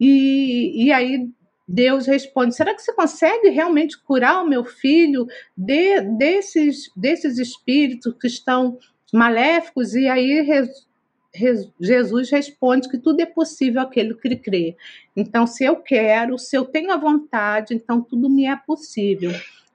E, 0.00 0.86
e 0.86 0.92
aí 0.92 1.28
Deus 1.68 2.06
responde: 2.06 2.56
será 2.56 2.74
que 2.74 2.82
você 2.82 2.92
consegue 2.92 3.50
realmente 3.50 4.00
curar 4.02 4.42
o 4.42 4.48
meu 4.48 4.64
filho 4.64 5.26
de, 5.56 6.00
desses, 6.16 6.90
desses 6.96 7.38
espíritos 7.38 8.14
que 8.18 8.26
estão 8.26 8.78
maléficos? 9.12 9.94
E 9.94 10.08
aí 10.08 10.48
Jesus 11.80 12.30
responde 12.30 12.88
que 12.88 12.98
tudo 12.98 13.20
é 13.20 13.26
possível 13.26 13.82
aquele 13.82 14.14
que 14.14 14.34
crê. 14.36 14.76
Então, 15.14 15.46
se 15.46 15.64
eu 15.64 15.76
quero, 15.76 16.38
se 16.38 16.56
eu 16.56 16.64
tenho 16.64 16.90
a 16.90 16.96
vontade, 16.96 17.74
então 17.74 18.00
tudo 18.00 18.28
me 18.28 18.46
é 18.46 18.56
possível. 18.56 19.30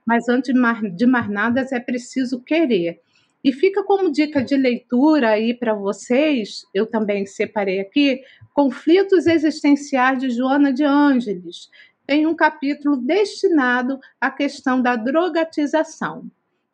Mas 0.05 0.27
antes 0.27 0.53
de 0.95 1.05
mais 1.05 1.29
nada, 1.29 1.65
é 1.71 1.79
preciso 1.79 2.41
querer. 2.41 2.99
E 3.45 3.53
fica 3.53 3.83
como 3.83 4.11
dica 4.11 4.43
de 4.43 4.57
leitura 4.57 5.29
aí 5.29 5.53
para 5.53 5.75
vocês, 5.75 6.65
eu 6.73 6.87
também 6.87 7.27
separei 7.27 7.79
aqui, 7.79 8.23
Conflitos 8.55 9.27
Existenciais 9.27 10.17
de 10.17 10.31
Joana 10.31 10.73
de 10.73 10.83
Ângeles. 10.83 11.69
Tem 12.07 12.25
um 12.25 12.33
capítulo 12.33 12.97
destinado 12.97 13.99
à 14.19 14.31
questão 14.31 14.81
da 14.81 14.95
drogatização. 14.95 16.25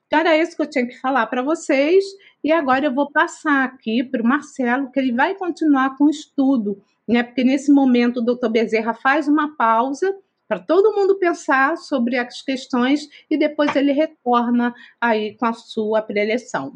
Era 0.09 0.37
isso 0.37 0.55
que 0.55 0.61
eu 0.61 0.69
tinha 0.69 0.87
que 0.87 0.97
falar 0.97 1.27
para 1.27 1.41
vocês. 1.41 2.05
E 2.41 2.53
agora 2.53 2.85
eu 2.85 2.95
vou 2.95 3.11
passar 3.11 3.65
aqui 3.65 4.01
para 4.01 4.21
o 4.21 4.25
Marcelo, 4.25 4.89
que 4.93 4.99
ele 5.01 5.11
vai 5.11 5.35
continuar 5.35 5.97
com 5.97 6.05
o 6.05 6.09
estudo, 6.09 6.81
né? 7.05 7.21
Porque 7.21 7.43
nesse 7.43 7.69
momento 7.69 8.21
o 8.21 8.25
doutor 8.25 8.49
Bezerra 8.49 8.93
faz 8.93 9.27
uma 9.27 9.57
pausa 9.57 10.15
para 10.51 10.59
todo 10.59 10.93
mundo 10.93 11.15
pensar 11.15 11.77
sobre 11.77 12.17
as 12.17 12.41
questões 12.41 13.07
e 13.29 13.37
depois 13.37 13.73
ele 13.73 13.93
retorna 13.93 14.75
aí 14.99 15.33
com 15.35 15.45
a 15.45 15.53
sua 15.53 16.01
preleção. 16.01 16.73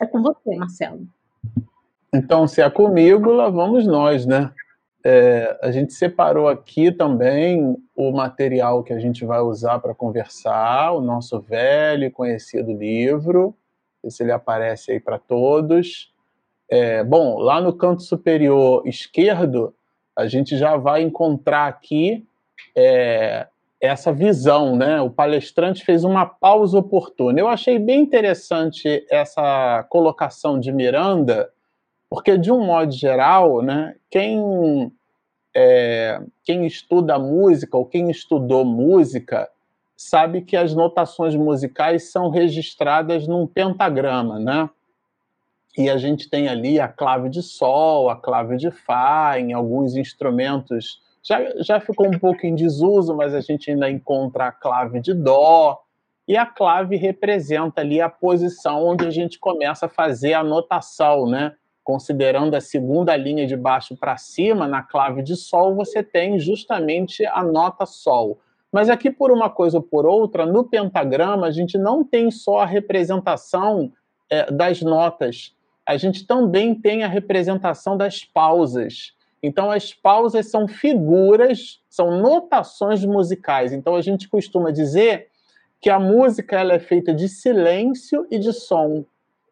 É 0.00 0.06
com 0.06 0.22
você, 0.22 0.54
Marcelo. 0.54 1.04
Então, 2.14 2.46
se 2.46 2.62
é 2.62 2.70
comigo, 2.70 3.32
lá 3.32 3.50
vamos 3.50 3.84
nós, 3.84 4.24
né? 4.24 4.52
É, 5.04 5.58
a 5.60 5.72
gente 5.72 5.92
separou 5.92 6.46
aqui 6.46 6.92
também 6.92 7.76
o 7.96 8.12
material 8.12 8.84
que 8.84 8.92
a 8.92 9.00
gente 9.00 9.24
vai 9.24 9.40
usar 9.40 9.80
para 9.80 9.92
conversar, 9.92 10.92
o 10.92 11.00
nosso 11.00 11.40
velho 11.40 12.04
e 12.04 12.12
conhecido 12.12 12.72
livro, 12.72 13.56
se 14.08 14.22
ele 14.22 14.30
aparece 14.30 14.92
aí 14.92 15.00
para 15.00 15.18
todos. 15.18 16.14
É, 16.68 17.02
bom, 17.02 17.40
lá 17.40 17.60
no 17.60 17.72
canto 17.72 18.02
superior 18.04 18.86
esquerdo, 18.86 19.74
a 20.14 20.28
gente 20.28 20.56
já 20.56 20.76
vai 20.76 21.02
encontrar 21.02 21.66
aqui 21.66 22.24
é, 22.76 23.46
essa 23.80 24.12
visão, 24.12 24.76
né? 24.76 25.00
O 25.00 25.10
palestrante 25.10 25.84
fez 25.84 26.04
uma 26.04 26.26
pausa 26.26 26.78
oportuna. 26.78 27.38
Eu 27.38 27.48
achei 27.48 27.78
bem 27.78 28.00
interessante 28.00 29.06
essa 29.10 29.84
colocação 29.90 30.58
de 30.58 30.72
Miranda, 30.72 31.50
porque, 32.08 32.38
de 32.38 32.50
um 32.50 32.64
modo 32.64 32.92
geral, 32.92 33.60
né, 33.60 33.96
quem, 34.10 34.92
é, 35.54 36.20
quem 36.44 36.66
estuda 36.66 37.18
música 37.18 37.76
ou 37.76 37.84
quem 37.84 38.10
estudou 38.10 38.64
música 38.64 39.48
sabe 39.96 40.42
que 40.42 40.56
as 40.56 40.74
notações 40.74 41.34
musicais 41.34 42.10
são 42.10 42.28
registradas 42.28 43.26
num 43.26 43.46
pentagrama, 43.46 44.38
né? 44.38 44.68
E 45.76 45.90
a 45.90 45.98
gente 45.98 46.30
tem 46.30 46.48
ali 46.48 46.78
a 46.78 46.86
clave 46.86 47.28
de 47.28 47.42
Sol, 47.42 48.08
a 48.08 48.16
clave 48.16 48.56
de 48.56 48.70
Fá, 48.70 49.38
em 49.38 49.52
alguns 49.52 49.96
instrumentos. 49.96 51.02
Já, 51.26 51.40
já 51.62 51.80
ficou 51.80 52.06
um 52.06 52.18
pouco 52.18 52.46
em 52.46 52.54
desuso, 52.54 53.16
mas 53.16 53.34
a 53.34 53.40
gente 53.40 53.70
ainda 53.70 53.90
encontra 53.90 54.46
a 54.46 54.52
clave 54.52 55.00
de 55.00 55.14
Dó. 55.14 55.80
E 56.28 56.36
a 56.36 56.46
clave 56.46 56.96
representa 56.96 57.80
ali 57.80 58.00
a 58.00 58.08
posição 58.08 58.84
onde 58.86 59.06
a 59.06 59.10
gente 59.10 59.38
começa 59.38 59.86
a 59.86 59.88
fazer 59.88 60.34
a 60.34 60.44
notação, 60.44 61.26
né? 61.26 61.54
considerando 61.84 62.54
a 62.54 62.60
segunda 62.60 63.14
linha 63.14 63.46
de 63.46 63.54
baixo 63.54 63.94
para 63.94 64.16
cima, 64.16 64.66
na 64.66 64.82
clave 64.82 65.22
de 65.22 65.36
Sol, 65.36 65.74
você 65.74 66.02
tem 66.02 66.38
justamente 66.40 67.24
a 67.26 67.44
nota 67.44 67.84
Sol. 67.84 68.40
Mas 68.72 68.88
aqui, 68.88 69.10
por 69.10 69.30
uma 69.30 69.50
coisa 69.50 69.76
ou 69.76 69.82
por 69.82 70.06
outra, 70.06 70.46
no 70.46 70.64
pentagrama, 70.64 71.46
a 71.46 71.50
gente 71.50 71.76
não 71.76 72.02
tem 72.02 72.30
só 72.30 72.60
a 72.60 72.66
representação 72.66 73.92
é, 74.30 74.50
das 74.50 74.80
notas, 74.80 75.54
a 75.86 75.96
gente 75.98 76.26
também 76.26 76.74
tem 76.74 77.04
a 77.04 77.08
representação 77.08 77.96
das 77.96 78.24
pausas. 78.24 79.12
Então, 79.46 79.70
as 79.70 79.92
pausas 79.92 80.50
são 80.50 80.66
figuras, 80.66 81.78
são 81.86 82.18
notações 82.18 83.04
musicais. 83.04 83.74
Então, 83.74 83.94
a 83.94 84.00
gente 84.00 84.26
costuma 84.26 84.70
dizer 84.70 85.26
que 85.82 85.90
a 85.90 86.00
música 86.00 86.58
ela 86.58 86.72
é 86.72 86.78
feita 86.78 87.12
de 87.12 87.28
silêncio 87.28 88.26
e 88.30 88.38
de 88.38 88.54
som. 88.54 89.04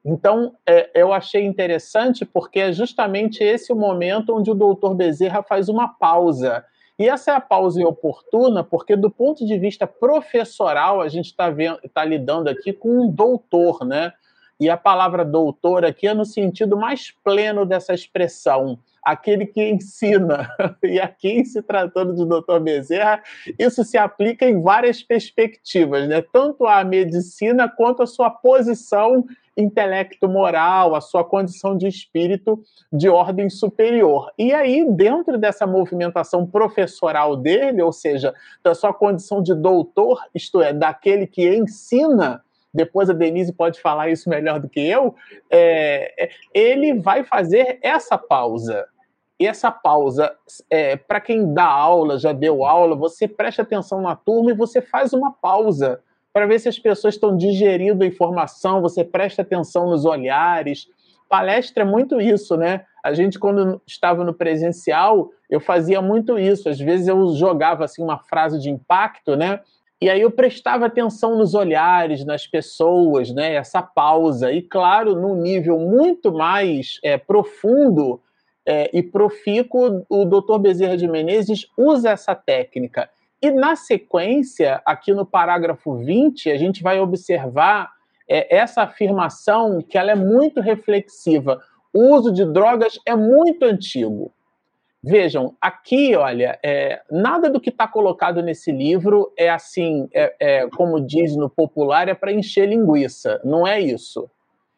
Então, 0.02 0.54
é, 0.66 0.90
eu 0.94 1.12
achei 1.12 1.44
interessante 1.44 2.24
porque 2.24 2.58
é 2.58 2.72
justamente 2.72 3.44
esse 3.44 3.70
o 3.70 3.76
momento 3.76 4.34
onde 4.34 4.50
o 4.50 4.54
doutor 4.54 4.94
Bezerra 4.94 5.42
faz 5.42 5.68
uma 5.68 5.86
pausa. 5.86 6.64
E 6.98 7.06
essa 7.06 7.32
é 7.32 7.34
a 7.34 7.40
pausa 7.40 7.86
oportuna 7.86 8.64
porque, 8.64 8.96
do 8.96 9.10
ponto 9.10 9.44
de 9.44 9.58
vista 9.58 9.86
professoral, 9.86 11.02
a 11.02 11.08
gente 11.08 11.26
está 11.26 11.54
tá 11.92 12.02
lidando 12.02 12.48
aqui 12.48 12.72
com 12.72 13.02
um 13.02 13.10
doutor, 13.10 13.84
né? 13.84 14.14
E 14.58 14.70
a 14.70 14.76
palavra 14.78 15.22
doutor 15.22 15.84
aqui 15.84 16.06
é 16.08 16.14
no 16.14 16.24
sentido 16.24 16.78
mais 16.78 17.10
pleno 17.22 17.66
dessa 17.66 17.92
expressão 17.92 18.78
aquele 19.02 19.46
que 19.46 19.62
ensina. 19.70 20.48
E 20.82 21.00
aqui, 21.00 21.44
se 21.44 21.62
tratando 21.62 22.14
de 22.14 22.24
doutor 22.26 22.60
Bezerra, 22.60 23.22
isso 23.58 23.82
se 23.84 23.96
aplica 23.96 24.46
em 24.46 24.60
várias 24.60 25.02
perspectivas, 25.02 26.08
né? 26.08 26.22
tanto 26.32 26.66
à 26.66 26.84
medicina 26.84 27.68
quanto 27.68 28.02
à 28.02 28.06
sua 28.06 28.30
posição 28.30 29.24
intelecto-moral, 29.56 30.94
a 30.94 31.00
sua 31.00 31.24
condição 31.24 31.76
de 31.76 31.86
espírito 31.86 32.62
de 32.92 33.08
ordem 33.08 33.48
superior. 33.50 34.30
E 34.38 34.52
aí, 34.52 34.84
dentro 34.90 35.38
dessa 35.38 35.66
movimentação 35.66 36.46
professoral 36.46 37.36
dele, 37.36 37.82
ou 37.82 37.92
seja, 37.92 38.34
da 38.62 38.74
sua 38.74 38.92
condição 38.92 39.42
de 39.42 39.54
doutor, 39.54 40.22
isto 40.34 40.60
é, 40.60 40.72
daquele 40.72 41.26
que 41.26 41.54
ensina, 41.54 42.42
depois 42.72 43.10
a 43.10 43.12
Denise 43.12 43.52
pode 43.52 43.80
falar 43.80 44.08
isso 44.08 44.30
melhor 44.30 44.58
do 44.58 44.68
que 44.68 44.80
eu, 44.80 45.14
é, 45.50 46.24
é 46.24 46.30
ele 46.54 46.94
vai 46.94 47.22
fazer 47.22 47.78
essa 47.82 48.16
pausa. 48.16 48.86
E 49.42 49.46
essa 49.48 49.72
pausa, 49.72 50.32
é, 50.70 50.94
para 50.94 51.20
quem 51.20 51.52
dá 51.52 51.64
aula, 51.64 52.16
já 52.16 52.32
deu 52.32 52.64
aula, 52.64 52.94
você 52.94 53.26
presta 53.26 53.62
atenção 53.62 54.00
na 54.00 54.14
turma 54.14 54.52
e 54.52 54.54
você 54.54 54.80
faz 54.80 55.12
uma 55.12 55.32
pausa 55.32 55.98
para 56.32 56.46
ver 56.46 56.60
se 56.60 56.68
as 56.68 56.78
pessoas 56.78 57.14
estão 57.14 57.36
digerindo 57.36 58.04
a 58.04 58.06
informação, 58.06 58.80
você 58.80 59.02
presta 59.02 59.42
atenção 59.42 59.90
nos 59.90 60.04
olhares. 60.04 60.86
Palestra 61.28 61.82
é 61.82 61.84
muito 61.84 62.20
isso, 62.20 62.56
né? 62.56 62.84
A 63.02 63.12
gente, 63.14 63.36
quando 63.36 63.82
estava 63.84 64.22
no 64.22 64.32
presencial, 64.32 65.30
eu 65.50 65.58
fazia 65.58 66.00
muito 66.00 66.38
isso. 66.38 66.68
Às 66.68 66.78
vezes 66.78 67.08
eu 67.08 67.34
jogava 67.34 67.84
assim 67.84 68.00
uma 68.00 68.18
frase 68.18 68.60
de 68.60 68.70
impacto, 68.70 69.34
né? 69.34 69.58
E 70.00 70.08
aí 70.08 70.20
eu 70.20 70.30
prestava 70.30 70.86
atenção 70.86 71.36
nos 71.36 71.52
olhares, 71.52 72.24
nas 72.24 72.46
pessoas, 72.46 73.34
né? 73.34 73.54
Essa 73.54 73.82
pausa. 73.82 74.52
E 74.52 74.62
claro, 74.62 75.16
num 75.16 75.34
nível 75.34 75.80
muito 75.80 76.32
mais 76.32 77.00
é, 77.02 77.18
profundo 77.18 78.20
é, 78.66 78.90
e 78.92 79.02
profícuo, 79.02 80.04
o 80.08 80.24
Dr. 80.24 80.58
Bezerra 80.58 80.96
de 80.96 81.08
Menezes 81.08 81.66
usa 81.76 82.10
essa 82.10 82.34
técnica. 82.34 83.08
E 83.40 83.50
na 83.50 83.74
sequência, 83.74 84.80
aqui 84.86 85.12
no 85.12 85.26
parágrafo 85.26 85.96
20, 85.96 86.50
a 86.50 86.56
gente 86.56 86.82
vai 86.82 87.00
observar 87.00 87.90
é, 88.28 88.56
essa 88.56 88.82
afirmação 88.82 89.82
que 89.82 89.98
ela 89.98 90.12
é 90.12 90.14
muito 90.14 90.60
reflexiva. 90.60 91.60
O 91.92 92.14
uso 92.14 92.32
de 92.32 92.44
drogas 92.44 92.98
é 93.04 93.16
muito 93.16 93.64
antigo. 93.64 94.32
Vejam, 95.04 95.56
aqui, 95.60 96.14
olha, 96.14 96.56
é, 96.62 97.02
nada 97.10 97.50
do 97.50 97.60
que 97.60 97.70
está 97.70 97.88
colocado 97.88 98.40
nesse 98.40 98.70
livro 98.70 99.32
é 99.36 99.50
assim, 99.50 100.08
é, 100.14 100.34
é, 100.38 100.68
como 100.68 101.04
diz 101.04 101.34
no 101.34 101.50
popular, 101.50 102.08
é 102.08 102.14
para 102.14 102.32
encher 102.32 102.68
linguiça. 102.68 103.40
Não 103.44 103.66
é 103.66 103.80
isso. 103.80 104.30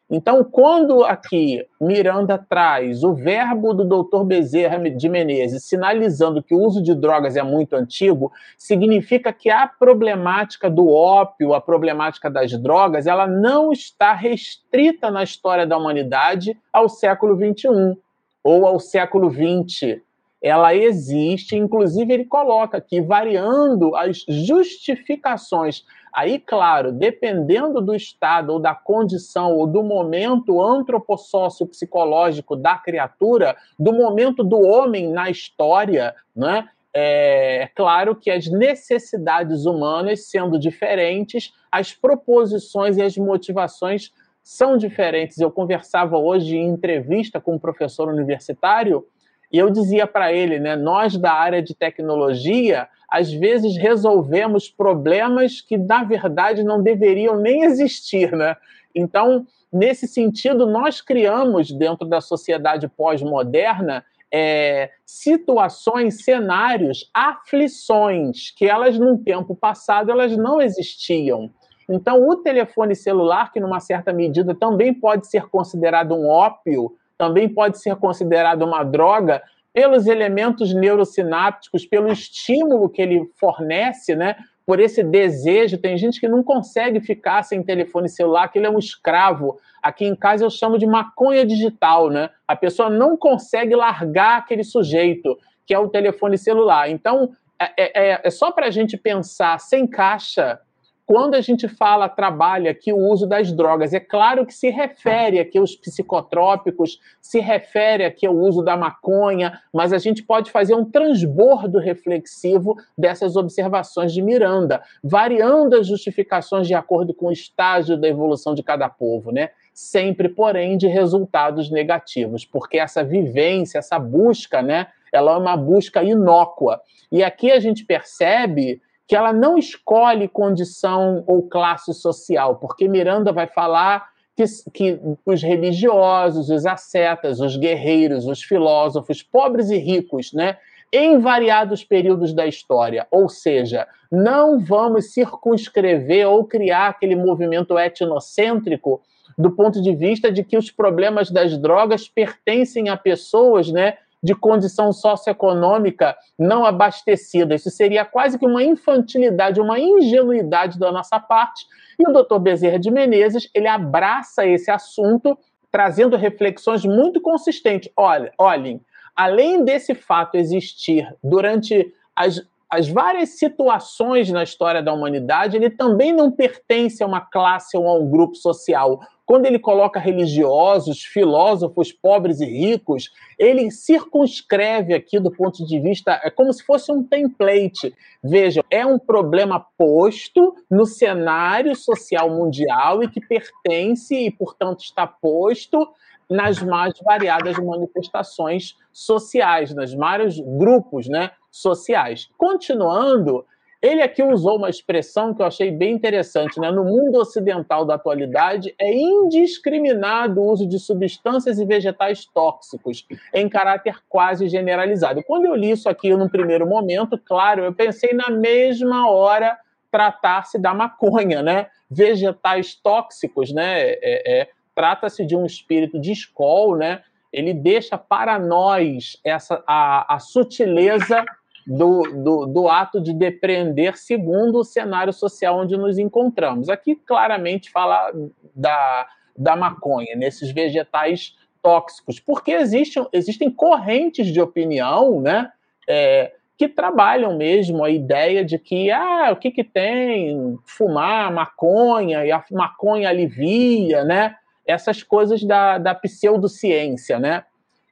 Então, 0.09 0.43
quando 0.43 1.03
aqui 1.03 1.65
Miranda 1.81 2.37
traz 2.37 3.03
o 3.03 3.13
verbo 3.13 3.73
do 3.73 3.83
doutor 3.83 4.23
Bezerra 4.23 4.77
de 4.77 5.09
Menezes 5.09 5.63
sinalizando 5.63 6.43
que 6.43 6.53
o 6.53 6.59
uso 6.59 6.81
de 6.81 6.93
drogas 6.93 7.35
é 7.35 7.41
muito 7.41 7.75
antigo, 7.75 8.31
significa 8.55 9.33
que 9.33 9.49
a 9.49 9.67
problemática 9.67 10.69
do 10.69 10.87
ópio, 10.89 11.55
a 11.55 11.61
problemática 11.61 12.29
das 12.29 12.51
drogas, 12.51 13.07
ela 13.07 13.25
não 13.25 13.71
está 13.71 14.13
restrita 14.13 15.09
na 15.09 15.23
história 15.23 15.65
da 15.65 15.75
humanidade 15.75 16.55
ao 16.71 16.87
século 16.87 17.35
XXI 17.35 17.97
ou 18.43 18.67
ao 18.67 18.79
século 18.79 19.31
XX. 19.31 20.04
Ela 20.45 20.75
existe, 20.75 21.55
inclusive 21.55 22.13
ele 22.13 22.25
coloca 22.25 22.77
aqui, 22.77 23.01
variando 23.01 23.95
as 23.95 24.23
justificações 24.27 25.83
Aí, 26.15 26.39
claro, 26.39 26.93
dependendo 26.93 27.81
do 27.81 27.93
estado 27.93 28.53
ou 28.53 28.57
da 28.57 28.73
condição 28.73 29.51
ou 29.51 29.67
do 29.67 29.83
momento 29.83 30.61
antropossócio 30.61 31.67
psicológico 31.67 32.55
da 32.55 32.77
criatura, 32.77 33.57
do 33.77 33.91
momento 33.91 34.41
do 34.41 34.57
homem 34.57 35.11
na 35.11 35.29
história, 35.29 36.15
né? 36.33 36.69
É 36.93 37.69
claro 37.75 38.15
que 38.15 38.31
as 38.31 38.47
necessidades 38.47 39.65
humanas 39.65 40.29
sendo 40.29 40.57
diferentes, 40.57 41.51
as 41.69 41.91
proposições 41.91 42.95
e 42.95 43.01
as 43.01 43.17
motivações 43.17 44.13
são 44.41 44.77
diferentes. 44.77 45.39
Eu 45.39 45.51
conversava 45.51 46.17
hoje 46.17 46.55
em 46.55 46.69
entrevista 46.69 47.41
com 47.41 47.55
um 47.55 47.59
professor 47.59 48.07
universitário 48.07 49.05
e 49.51 49.57
eu 49.57 49.69
dizia 49.69 50.05
para 50.07 50.33
ele, 50.33 50.59
né, 50.59 50.75
nós 50.75 51.17
da 51.17 51.31
área 51.33 51.61
de 51.61 51.73
tecnologia, 51.73 52.87
às 53.09 53.31
vezes 53.31 53.77
resolvemos 53.77 54.69
problemas 54.69 55.61
que 55.61 55.77
na 55.77 56.03
verdade 56.03 56.63
não 56.63 56.81
deveriam 56.81 57.37
nem 57.37 57.63
existir, 57.63 58.31
né? 58.31 58.55
Então, 58.93 59.45
nesse 59.71 60.07
sentido, 60.07 60.65
nós 60.65 61.01
criamos 61.01 61.71
dentro 61.71 62.07
da 62.07 62.21
sociedade 62.21 62.87
pós-moderna 62.87 64.03
é, 64.31 64.89
situações, 65.05 66.23
cenários, 66.23 67.09
aflições 67.13 68.51
que 68.51 68.65
elas 68.65 68.97
num 68.97 69.17
tempo 69.17 69.55
passado 69.55 70.11
elas 70.11 70.35
não 70.35 70.61
existiam. 70.61 71.51
Então, 71.87 72.27
o 72.27 72.35
telefone 72.37 72.95
celular, 72.95 73.51
que 73.51 73.59
numa 73.59 73.79
certa 73.79 74.11
medida 74.11 74.55
também 74.55 74.93
pode 74.93 75.27
ser 75.27 75.47
considerado 75.47 76.15
um 76.15 76.27
ópio, 76.27 76.97
também 77.17 77.47
pode 77.47 77.79
ser 77.79 77.95
considerado 77.95 78.63
uma 78.63 78.83
droga, 78.83 79.41
pelos 79.75 80.07
elementos 80.07 80.73
neurosinápticos, 80.73 81.85
pelo 81.85 82.07
estímulo 82.07 82.89
que 82.89 83.01
ele 83.01 83.29
fornece, 83.35 84.15
né? 84.15 84.37
Por 84.65 84.79
esse 84.79 85.03
desejo, 85.03 85.77
tem 85.77 85.97
gente 85.97 86.17
que 86.17 86.29
não 86.29 86.41
consegue 86.41 87.01
ficar 87.01 87.43
sem 87.43 87.61
telefone 87.61 88.07
celular, 88.07 88.47
que 88.47 88.57
ele 88.57 88.67
é 88.67 88.69
um 88.69 88.79
escravo. 88.79 89.59
Aqui 89.83 90.05
em 90.05 90.15
casa 90.15 90.45
eu 90.45 90.49
chamo 90.49 90.79
de 90.79 90.87
maconha 90.87 91.45
digital, 91.45 92.09
né? 92.09 92.29
A 92.47 92.55
pessoa 92.55 92.89
não 92.89 93.17
consegue 93.17 93.75
largar 93.75 94.37
aquele 94.37 94.63
sujeito, 94.63 95.37
que 95.67 95.73
é 95.73 95.77
o 95.77 95.89
telefone 95.89 96.37
celular. 96.37 96.89
Então, 96.89 97.31
é, 97.59 98.13
é, 98.13 98.21
é 98.23 98.29
só 98.29 98.51
para 98.51 98.67
a 98.67 98.71
gente 98.71 98.97
pensar 98.97 99.59
sem 99.59 99.85
caixa 99.85 100.57
quando 101.05 101.35
a 101.35 101.41
gente 101.41 101.67
fala, 101.67 102.09
trabalha 102.09 102.71
aqui 102.71 102.91
o 102.91 102.97
uso 102.97 103.27
das 103.27 103.51
drogas, 103.51 103.93
é 103.93 103.99
claro 103.99 104.45
que 104.45 104.53
se 104.53 104.69
refere 104.69 105.39
aqui 105.39 105.57
aos 105.57 105.75
psicotrópicos, 105.75 106.99
se 107.21 107.39
refere 107.39 108.03
aqui 108.03 108.25
ao 108.25 108.35
uso 108.35 108.63
da 108.63 108.75
maconha, 108.75 109.61
mas 109.71 109.93
a 109.93 109.99
gente 109.99 110.23
pode 110.23 110.49
fazer 110.49 110.73
um 110.73 110.83
transbordo 110.83 111.77
reflexivo 111.77 112.75
dessas 112.97 113.35
observações 113.35 114.13
de 114.13 114.21
Miranda, 114.21 114.81
variando 115.03 115.75
as 115.75 115.85
justificações 115.85 116.67
de 116.67 116.73
acordo 116.73 117.13
com 117.13 117.27
o 117.27 117.31
estágio 117.31 117.95
da 117.97 118.07
evolução 118.07 118.55
de 118.55 118.63
cada 118.63 118.89
povo, 118.89 119.31
né? 119.31 119.51
Sempre, 119.73 120.27
porém, 120.27 120.75
de 120.75 120.87
resultados 120.87 121.69
negativos, 121.69 122.45
porque 122.45 122.79
essa 122.79 123.03
vivência, 123.03 123.77
essa 123.77 123.99
busca, 123.99 124.61
né? 124.61 124.87
Ela 125.13 125.33
é 125.33 125.37
uma 125.37 125.55
busca 125.55 126.03
inócua. 126.03 126.81
E 127.11 127.23
aqui 127.23 127.51
a 127.51 127.59
gente 127.59 127.85
percebe 127.85 128.81
que 129.07 129.15
ela 129.15 129.31
não 129.31 129.57
escolhe 129.57 130.27
condição 130.27 131.23
ou 131.27 131.43
classe 131.43 131.93
social, 131.93 132.55
porque 132.55 132.87
Miranda 132.87 133.31
vai 133.31 133.47
falar 133.47 134.09
que, 134.35 134.43
que, 134.73 134.99
os 135.25 135.41
religiosos, 135.41 136.49
os 136.49 136.65
ascetas, 136.65 137.39
os 137.39 137.55
guerreiros, 137.55 138.25
os 138.25 138.41
filósofos, 138.41 139.21
pobres 139.21 139.69
e 139.69 139.77
ricos, 139.77 140.33
né, 140.33 140.57
em 140.91 141.19
variados 141.19 141.83
períodos 141.83 142.33
da 142.33 142.45
história, 142.45 143.07
ou 143.11 143.27
seja, 143.29 143.87
não 144.11 144.59
vamos 144.59 145.13
circunscrever 145.13 146.27
ou 146.27 146.45
criar 146.45 146.87
aquele 146.87 147.15
movimento 147.15 147.77
etnocêntrico 147.77 149.01
do 149.37 149.51
ponto 149.51 149.81
de 149.81 149.93
vista 149.93 150.31
de 150.31 150.43
que 150.43 150.57
os 150.57 150.71
problemas 150.71 151.29
das 151.29 151.57
drogas 151.57 152.07
pertencem 152.07 152.87
a 152.87 152.95
pessoas, 152.95 153.69
né, 153.69 153.97
de 154.25 154.33
condição 154.33 154.91
socioeconômica 154.91 156.17
não 156.37 156.65
abastecida. 156.65 157.53
Isso 157.53 157.69
seria 157.69 158.03
quase 158.03 158.39
que 158.39 158.45
uma 158.45 158.63
infantilidade, 158.63 159.61
uma 159.61 159.79
ingenuidade 159.79 160.79
da 160.79 160.91
nossa 160.91 161.19
parte. 161.19 161.63
E 161.99 162.09
o 162.09 162.11
doutor 162.11 162.39
Bezerra 162.39 162.79
de 162.79 162.89
Menezes, 162.89 163.47
ele 163.53 163.67
abraça 163.67 164.43
esse 164.43 164.71
assunto, 164.71 165.37
trazendo 165.71 166.17
reflexões 166.17 166.83
muito 166.83 167.21
consistentes. 167.21 167.91
Olha, 167.95 168.33
olhem, 168.35 168.81
além 169.15 169.63
desse 169.63 169.93
fato 169.93 170.35
existir 170.35 171.07
durante 171.23 171.93
as, 172.15 172.41
as 172.69 172.89
várias 172.89 173.37
situações 173.37 174.29
na 174.29 174.43
história 174.43 174.81
da 174.81 174.93
humanidade, 174.93 175.55
ele 175.55 175.69
também 175.69 176.11
não 176.11 176.31
pertence 176.31 177.03
a 177.03 177.07
uma 177.07 177.21
classe 177.21 177.77
ou 177.77 177.87
a 177.87 177.93
um 177.93 178.09
grupo 178.09 178.35
social. 178.35 178.99
Quando 179.25 179.45
ele 179.45 179.57
coloca 179.57 179.99
religiosos, 179.99 181.01
filósofos, 181.01 181.91
pobres 181.91 182.41
e 182.41 182.45
ricos, 182.45 183.11
ele 183.39 183.71
circunscreve 183.71 184.93
aqui 184.93 185.19
do 185.19 185.31
ponto 185.31 185.65
de 185.65 185.79
vista, 185.79 186.19
é 186.23 186.29
como 186.29 186.53
se 186.53 186.63
fosse 186.63 186.91
um 186.91 187.03
template. 187.03 187.93
Vejam, 188.23 188.63
é 188.69 188.85
um 188.85 188.99
problema 188.99 189.65
posto 189.77 190.55
no 190.69 190.85
cenário 190.85 191.75
social 191.75 192.29
mundial 192.29 193.03
e 193.03 193.09
que 193.09 193.19
pertence 193.19 194.15
e, 194.15 194.29
portanto, 194.29 194.81
está 194.81 195.07
posto 195.07 195.87
nas 196.29 196.61
mais 196.61 196.93
variadas 197.03 197.57
manifestações 197.57 198.75
sociais, 198.91 199.73
nas 199.73 199.93
vários 199.93 200.39
grupos 200.39 201.07
né, 201.07 201.31
sociais. 201.55 202.29
Continuando, 202.37 203.45
ele 203.81 204.01
aqui 204.01 204.23
usou 204.23 204.57
uma 204.57 204.69
expressão 204.69 205.33
que 205.33 205.41
eu 205.41 205.45
achei 205.45 205.71
bem 205.71 205.93
interessante. 205.93 206.59
Né? 206.59 206.71
No 206.71 206.83
mundo 206.83 207.19
ocidental 207.19 207.85
da 207.85 207.95
atualidade, 207.95 208.73
é 208.79 208.91
indiscriminado 208.93 210.41
o 210.41 210.51
uso 210.51 210.67
de 210.67 210.79
substâncias 210.79 211.59
e 211.59 211.65
vegetais 211.65 212.25
tóxicos, 212.25 213.07
em 213.33 213.47
caráter 213.47 213.99
quase 214.09 214.49
generalizado. 214.49 215.23
Quando 215.23 215.45
eu 215.45 215.55
li 215.55 215.71
isso 215.71 215.87
aqui 215.87 216.15
no 216.15 216.29
primeiro 216.29 216.67
momento, 216.67 217.17
claro, 217.17 217.63
eu 217.63 217.73
pensei 217.73 218.11
na 218.13 218.29
mesma 218.29 219.09
hora 219.09 219.57
tratar-se 219.91 220.59
da 220.59 220.73
maconha, 220.73 221.41
né? 221.41 221.67
Vegetais 221.89 222.75
tóxicos, 222.75 223.53
né? 223.53 223.81
É, 223.81 224.41
é, 224.41 224.49
Trata-se 224.73 225.25
de 225.25 225.37
um 225.37 225.45
espírito 225.45 225.97
de 225.97 226.11
escol, 226.11 226.75
né? 226.75 227.01
Ele 227.31 227.53
deixa 227.53 227.97
para 227.97 228.37
nós 228.37 229.17
essa 229.23 229.63
a, 229.65 230.15
a 230.15 230.19
sutileza 230.19 231.23
do, 231.65 232.03
do, 232.23 232.45
do, 232.45 232.67
ato 232.67 233.01
de 233.01 233.13
depreender 233.13 233.97
segundo 233.97 234.59
o 234.59 234.63
cenário 234.63 235.11
social 235.11 235.59
onde 235.59 235.75
nos 235.75 235.97
encontramos. 235.97 236.69
Aqui 236.69 236.95
claramente 236.95 237.71
fala 237.71 238.11
da, 238.55 239.07
da 239.35 239.55
maconha, 239.55 240.15
nesses 240.15 240.51
vegetais 240.51 241.35
tóxicos, 241.63 242.19
porque 242.19 242.51
existem, 242.51 243.07
existem 243.11 243.49
correntes 243.49 244.27
de 244.27 244.39
opinião 244.39 245.19
né, 245.19 245.51
é, 245.89 246.33
que 246.57 246.69
trabalham 246.69 247.35
mesmo 247.35 247.83
a 247.83 247.89
ideia 247.89 248.45
de 248.45 248.59
que 248.59 248.91
ah, 248.91 249.29
o 249.31 249.35
que, 249.35 249.51
que 249.51 249.63
tem 249.63 250.57
fumar 250.65 251.33
maconha 251.33 252.23
e 252.25 252.31
a 252.31 252.43
maconha 252.51 253.09
alivia, 253.09 254.03
né? 254.03 254.35
Essas 254.65 255.03
coisas 255.03 255.43
da, 255.43 255.77
da 255.77 255.93
pseudociência, 255.93 257.19
né? 257.19 257.43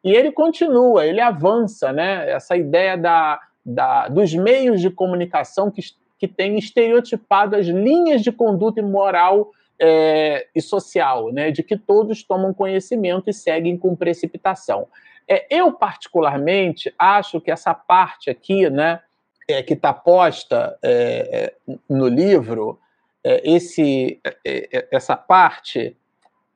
E 0.03 0.12
ele 0.12 0.31
continua, 0.31 1.05
ele 1.05 1.19
avança, 1.19 1.91
né? 1.91 2.29
Essa 2.31 2.55
ideia 2.55 2.97
da, 2.97 3.39
da, 3.65 4.08
dos 4.08 4.34
meios 4.34 4.82
de 4.82 4.89
comunicação 4.89 5.71
que, 5.71 5.82
que 6.17 6.28
têm 6.28 6.58
estereotipado 6.58 7.56
as 7.56 7.65
linhas 7.65 8.21
de 8.21 8.32
conduta 8.32 8.82
moral 8.82 9.52
é, 9.80 10.47
e 10.54 10.62
social, 10.62 11.32
né, 11.32 11.52
de 11.52 11.63
que 11.63 11.78
todos 11.78 12.23
tomam 12.23 12.54
conhecimento 12.54 13.30
e 13.30 13.34
seguem 13.34 13.78
com 13.78 13.95
precipitação. 13.95 14.88
É, 15.28 15.45
eu, 15.49 15.71
particularmente, 15.71 16.93
acho 16.97 17.39
que 17.39 17.51
essa 17.51 17.74
parte 17.74 18.30
aqui, 18.30 18.70
né, 18.70 18.99
é, 19.47 19.64
que 19.64 19.74
está 19.74 19.93
posta 19.93 20.78
é, 20.82 21.53
é, 21.68 21.74
no 21.89 22.07
livro, 22.07 22.80
é, 23.24 23.41
esse, 23.49 24.20
essa 24.91 25.16
parte, 25.16 25.95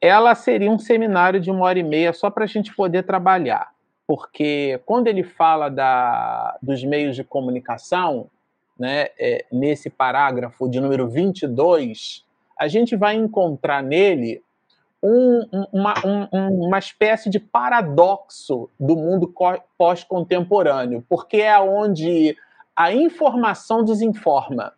ela 0.01 0.35
seria 0.35 0.69
um 0.69 0.79
seminário 0.79 1.39
de 1.39 1.49
uma 1.49 1.65
hora 1.65 1.79
e 1.79 1.83
meia 1.83 2.13
só 2.13 2.29
para 2.29 2.43
a 2.43 2.47
gente 2.47 2.75
poder 2.75 3.03
trabalhar 3.03 3.71
porque 4.07 4.81
quando 4.85 5.07
ele 5.07 5.21
fala 5.21 5.69
da, 5.69 6.57
dos 6.61 6.81
meios 6.83 7.15
de 7.15 7.25
comunicação, 7.25 8.27
né, 8.79 9.09
é, 9.19 9.45
nesse 9.51 9.89
parágrafo 9.89 10.69
de 10.69 10.79
número 10.79 11.09
22, 11.09 12.23
a 12.57 12.69
gente 12.69 12.95
vai 12.95 13.15
encontrar 13.15 13.83
nele 13.83 14.41
um, 15.03 15.41
uma, 15.71 15.93
um, 16.31 16.67
uma 16.67 16.79
espécie 16.79 17.29
de 17.29 17.39
paradoxo 17.39 18.69
do 18.79 18.95
mundo 18.95 19.31
pós-contemporâneo, 19.77 21.05
porque 21.07 21.37
é 21.37 21.59
onde 21.59 22.35
a 22.75 22.93
informação 22.93 23.83
desinforma. 23.83 24.73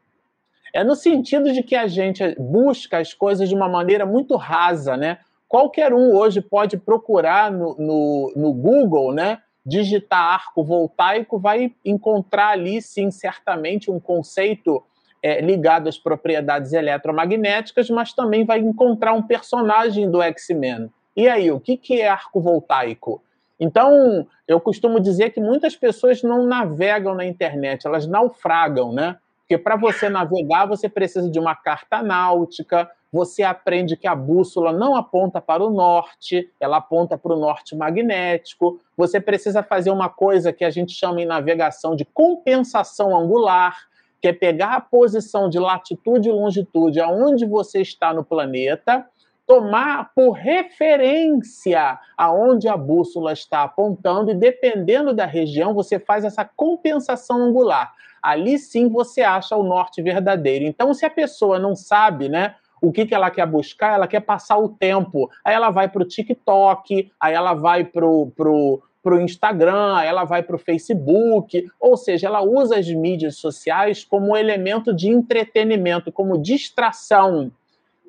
É 0.73 0.83
no 0.83 0.95
sentido 0.95 1.51
de 1.53 1.63
que 1.63 1.75
a 1.75 1.87
gente 1.87 2.35
busca 2.39 2.97
as 2.97 3.13
coisas 3.13 3.47
de 3.47 3.55
uma 3.55 3.69
maneira 3.69 4.05
muito 4.05 4.35
rasa, 4.35 4.97
né? 4.97 5.19
Qualquer 5.49 5.95
um 5.95 6.15
hoje 6.15 6.41
pode 6.41 6.77
procurar 6.77 7.51
no, 7.51 7.75
no, 7.75 8.33
no 8.35 8.53
Google, 8.53 9.11
né? 9.11 9.39
Digitar 9.65 10.35
arco 10.35 10.63
voltaico, 10.63 11.39
vai 11.39 11.73
encontrar 11.83 12.49
ali, 12.49 12.79
sim, 12.83 13.09
certamente 13.09 13.89
um 13.89 13.99
conceito 13.99 14.83
é, 15.23 15.41
ligado 15.41 15.89
às 15.89 15.97
propriedades 15.97 16.71
eletromagnéticas, 16.71 17.89
mas 17.89 18.13
também 18.13 18.45
vai 18.45 18.59
encontrar 18.59 19.13
um 19.13 19.23
personagem 19.23 20.09
do 20.09 20.21
X-Men. 20.21 20.91
E 21.17 21.27
aí, 21.27 21.51
o 21.51 21.59
que, 21.59 21.75
que 21.75 21.99
é 21.99 22.07
arco 22.07 22.39
voltaico? 22.39 23.21
Então, 23.59 24.27
eu 24.47 24.59
costumo 24.61 24.99
dizer 24.99 25.31
que 25.31 25.41
muitas 25.41 25.75
pessoas 25.75 26.21
não 26.21 26.45
navegam 26.45 27.15
na 27.15 27.25
internet, 27.25 27.87
elas 27.87 28.07
naufragam, 28.07 28.93
né? 28.93 29.17
Porque 29.39 29.57
para 29.57 29.75
você 29.75 30.09
navegar, 30.09 30.67
você 30.67 30.87
precisa 30.87 31.27
de 31.27 31.39
uma 31.39 31.55
carta 31.55 32.03
náutica, 32.03 32.89
você 33.11 33.43
aprende 33.43 33.97
que 33.97 34.07
a 34.07 34.15
bússola 34.15 34.71
não 34.71 34.95
aponta 34.95 35.41
para 35.41 35.63
o 35.63 35.69
norte, 35.69 36.49
ela 36.59 36.77
aponta 36.77 37.17
para 37.17 37.33
o 37.33 37.39
norte 37.39 37.75
magnético. 37.75 38.79
Você 38.95 39.19
precisa 39.19 39.63
fazer 39.63 39.89
uma 39.89 40.09
coisa 40.09 40.53
que 40.53 40.63
a 40.63 40.69
gente 40.69 40.93
chama 40.93 41.21
em 41.21 41.25
navegação 41.25 41.95
de 41.95 42.05
compensação 42.05 43.17
angular, 43.17 43.75
que 44.21 44.27
é 44.27 44.33
pegar 44.33 44.75
a 44.75 44.81
posição 44.81 45.49
de 45.49 45.57
latitude 45.57 46.29
e 46.29 46.31
longitude 46.31 46.99
aonde 46.99 47.45
você 47.45 47.81
está 47.81 48.13
no 48.13 48.23
planeta, 48.23 49.05
tomar 49.47 50.11
por 50.13 50.33
referência 50.33 51.97
aonde 52.15 52.67
a 52.67 52.77
bússola 52.77 53.33
está 53.33 53.63
apontando 53.63 54.29
e 54.29 54.35
dependendo 54.35 55.13
da 55.13 55.25
região 55.25 55.73
você 55.73 55.97
faz 55.97 56.23
essa 56.23 56.45
compensação 56.45 57.37
angular. 57.37 57.91
Ali 58.21 58.59
sim 58.59 58.87
você 58.89 59.21
acha 59.21 59.55
o 59.55 59.63
norte 59.63 60.03
verdadeiro. 60.03 60.65
Então 60.65 60.93
se 60.93 61.03
a 61.05 61.09
pessoa 61.09 61.57
não 61.57 61.75
sabe, 61.75 62.29
né, 62.29 62.53
o 62.81 62.91
que, 62.91 63.05
que 63.05 63.15
ela 63.15 63.29
quer 63.29 63.45
buscar, 63.45 63.93
ela 63.93 64.07
quer 64.07 64.21
passar 64.21 64.57
o 64.57 64.69
tempo. 64.69 65.29
Aí 65.43 65.53
ela 65.53 65.69
vai 65.69 65.89
para 65.89 66.01
o 66.01 66.05
TikTok, 66.05 67.11
aí 67.19 67.33
ela 67.33 67.53
vai 67.53 67.83
para 67.83 68.05
o 68.05 68.81
para 69.01 69.15
o 69.15 69.21
Instagram, 69.21 70.01
ela 70.01 70.25
vai 70.25 70.43
para 70.43 70.57
o 70.57 70.59
Facebook, 70.59 71.65
ou 71.79 71.95
seja, 71.95 72.27
ela 72.27 72.41
usa 72.41 72.77
as 72.77 72.87
mídias 72.89 73.37
sociais 73.37 74.03
como 74.03 74.35
elemento 74.35 74.93
de 74.93 75.09
entretenimento, 75.09 76.11
como 76.11 76.37
distração. 76.37 77.49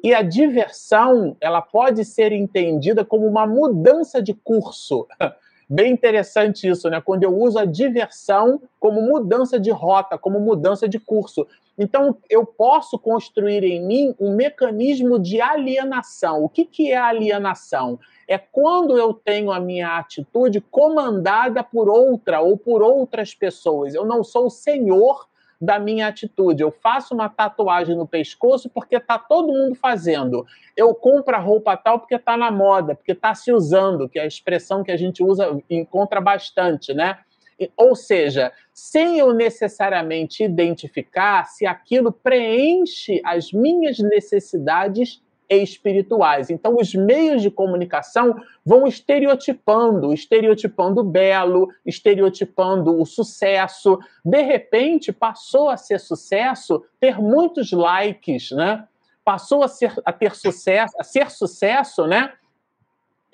E 0.03 0.15
a 0.15 0.23
diversão, 0.23 1.37
ela 1.41 1.61
pode 1.61 2.05
ser 2.05 2.33
entendida 2.33 3.05
como 3.05 3.27
uma 3.27 3.47
mudança 3.47 4.21
de 4.23 4.35
curso. 4.35 5.07
Bem 5.73 5.93
interessante 5.93 6.69
isso, 6.69 6.91
né? 6.91 7.01
Quando 7.01 7.23
eu 7.23 7.33
uso 7.33 7.57
a 7.57 7.65
diversão 7.65 8.61
como 8.81 9.01
mudança 9.01 9.57
de 9.57 9.71
rota, 9.71 10.19
como 10.19 10.41
mudança 10.41 10.89
de 10.89 10.99
curso. 10.99 11.47
Então, 11.79 12.17
eu 12.29 12.45
posso 12.45 12.99
construir 12.99 13.63
em 13.63 13.81
mim 13.81 14.13
um 14.19 14.35
mecanismo 14.35 15.17
de 15.17 15.41
alienação. 15.41 16.43
O 16.43 16.49
que, 16.49 16.65
que 16.65 16.91
é 16.91 16.97
alienação? 16.97 18.01
É 18.27 18.37
quando 18.37 18.99
eu 18.99 19.15
tenho 19.15 19.53
a 19.53 19.61
minha 19.61 19.97
atitude 19.97 20.61
comandada 20.61 21.63
por 21.63 21.89
outra 21.89 22.41
ou 22.41 22.59
por 22.59 22.83
outras 22.83 23.33
pessoas. 23.33 23.95
Eu 23.95 24.05
não 24.05 24.25
sou 24.25 24.47
o 24.47 24.51
senhor 24.51 25.30
da 25.61 25.79
minha 25.79 26.07
atitude. 26.07 26.63
Eu 26.63 26.71
faço 26.71 27.15
uma 27.15 27.29
tatuagem 27.29 27.97
no 27.97 28.07
pescoço 28.07 28.71
porque 28.71 28.97
está 28.97 29.19
todo 29.19 29.53
mundo 29.53 29.75
fazendo. 29.75 30.47
Eu 30.77 30.95
compro 30.95 31.37
a 31.37 31.39
roupa 31.39 31.77
tal 31.77 31.99
porque 31.99 32.15
está 32.15 32.37
na 32.37 32.51
moda, 32.51 32.95
porque 32.95 33.13
está 33.13 33.35
se 33.35 33.53
usando, 33.53 34.09
que 34.09 34.19
é 34.19 34.23
a 34.23 34.27
expressão 34.27 34.83
que 34.83 34.91
a 34.91 34.97
gente 34.97 35.23
usa, 35.23 35.61
encontra 35.69 36.21
bastante, 36.21 36.95
né? 36.95 37.19
Ou 37.77 37.95
seja, 37.95 38.53
sem 38.73 39.19
eu 39.19 39.35
necessariamente 39.35 40.43
identificar 40.43 41.45
se 41.45 41.67
aquilo 41.67 42.11
preenche 42.11 43.21
as 43.23 43.53
minhas 43.53 43.99
necessidades 43.99 45.23
espirituais. 45.51 46.49
Então, 46.49 46.77
os 46.77 46.95
meios 46.95 47.43
de 47.43 47.51
comunicação 47.51 48.41
vão 48.65 48.87
estereotipando, 48.87 50.15
estereotipando 50.15 51.01
o 51.01 51.05
belo, 51.05 51.69
estereotipando 51.85 53.01
o 53.01 53.05
sucesso. 53.05 53.99
De 54.25 54.43
repente, 54.43 55.13
passou 55.13 55.69
a 55.69 55.77
ser 55.77 55.99
sucesso 55.99 56.85
ter 57.01 57.19
muitos 57.19 57.73
likes, 57.73 58.53
né? 58.53 58.87
Passou 59.25 59.63
a, 59.65 59.69
ser, 59.69 59.93
a 60.05 60.13
ter 60.13 60.35
sucesso, 60.37 60.95
a 60.99 61.05
ser 61.05 61.31
sucesso, 61.31 62.07
né? 62.07 62.33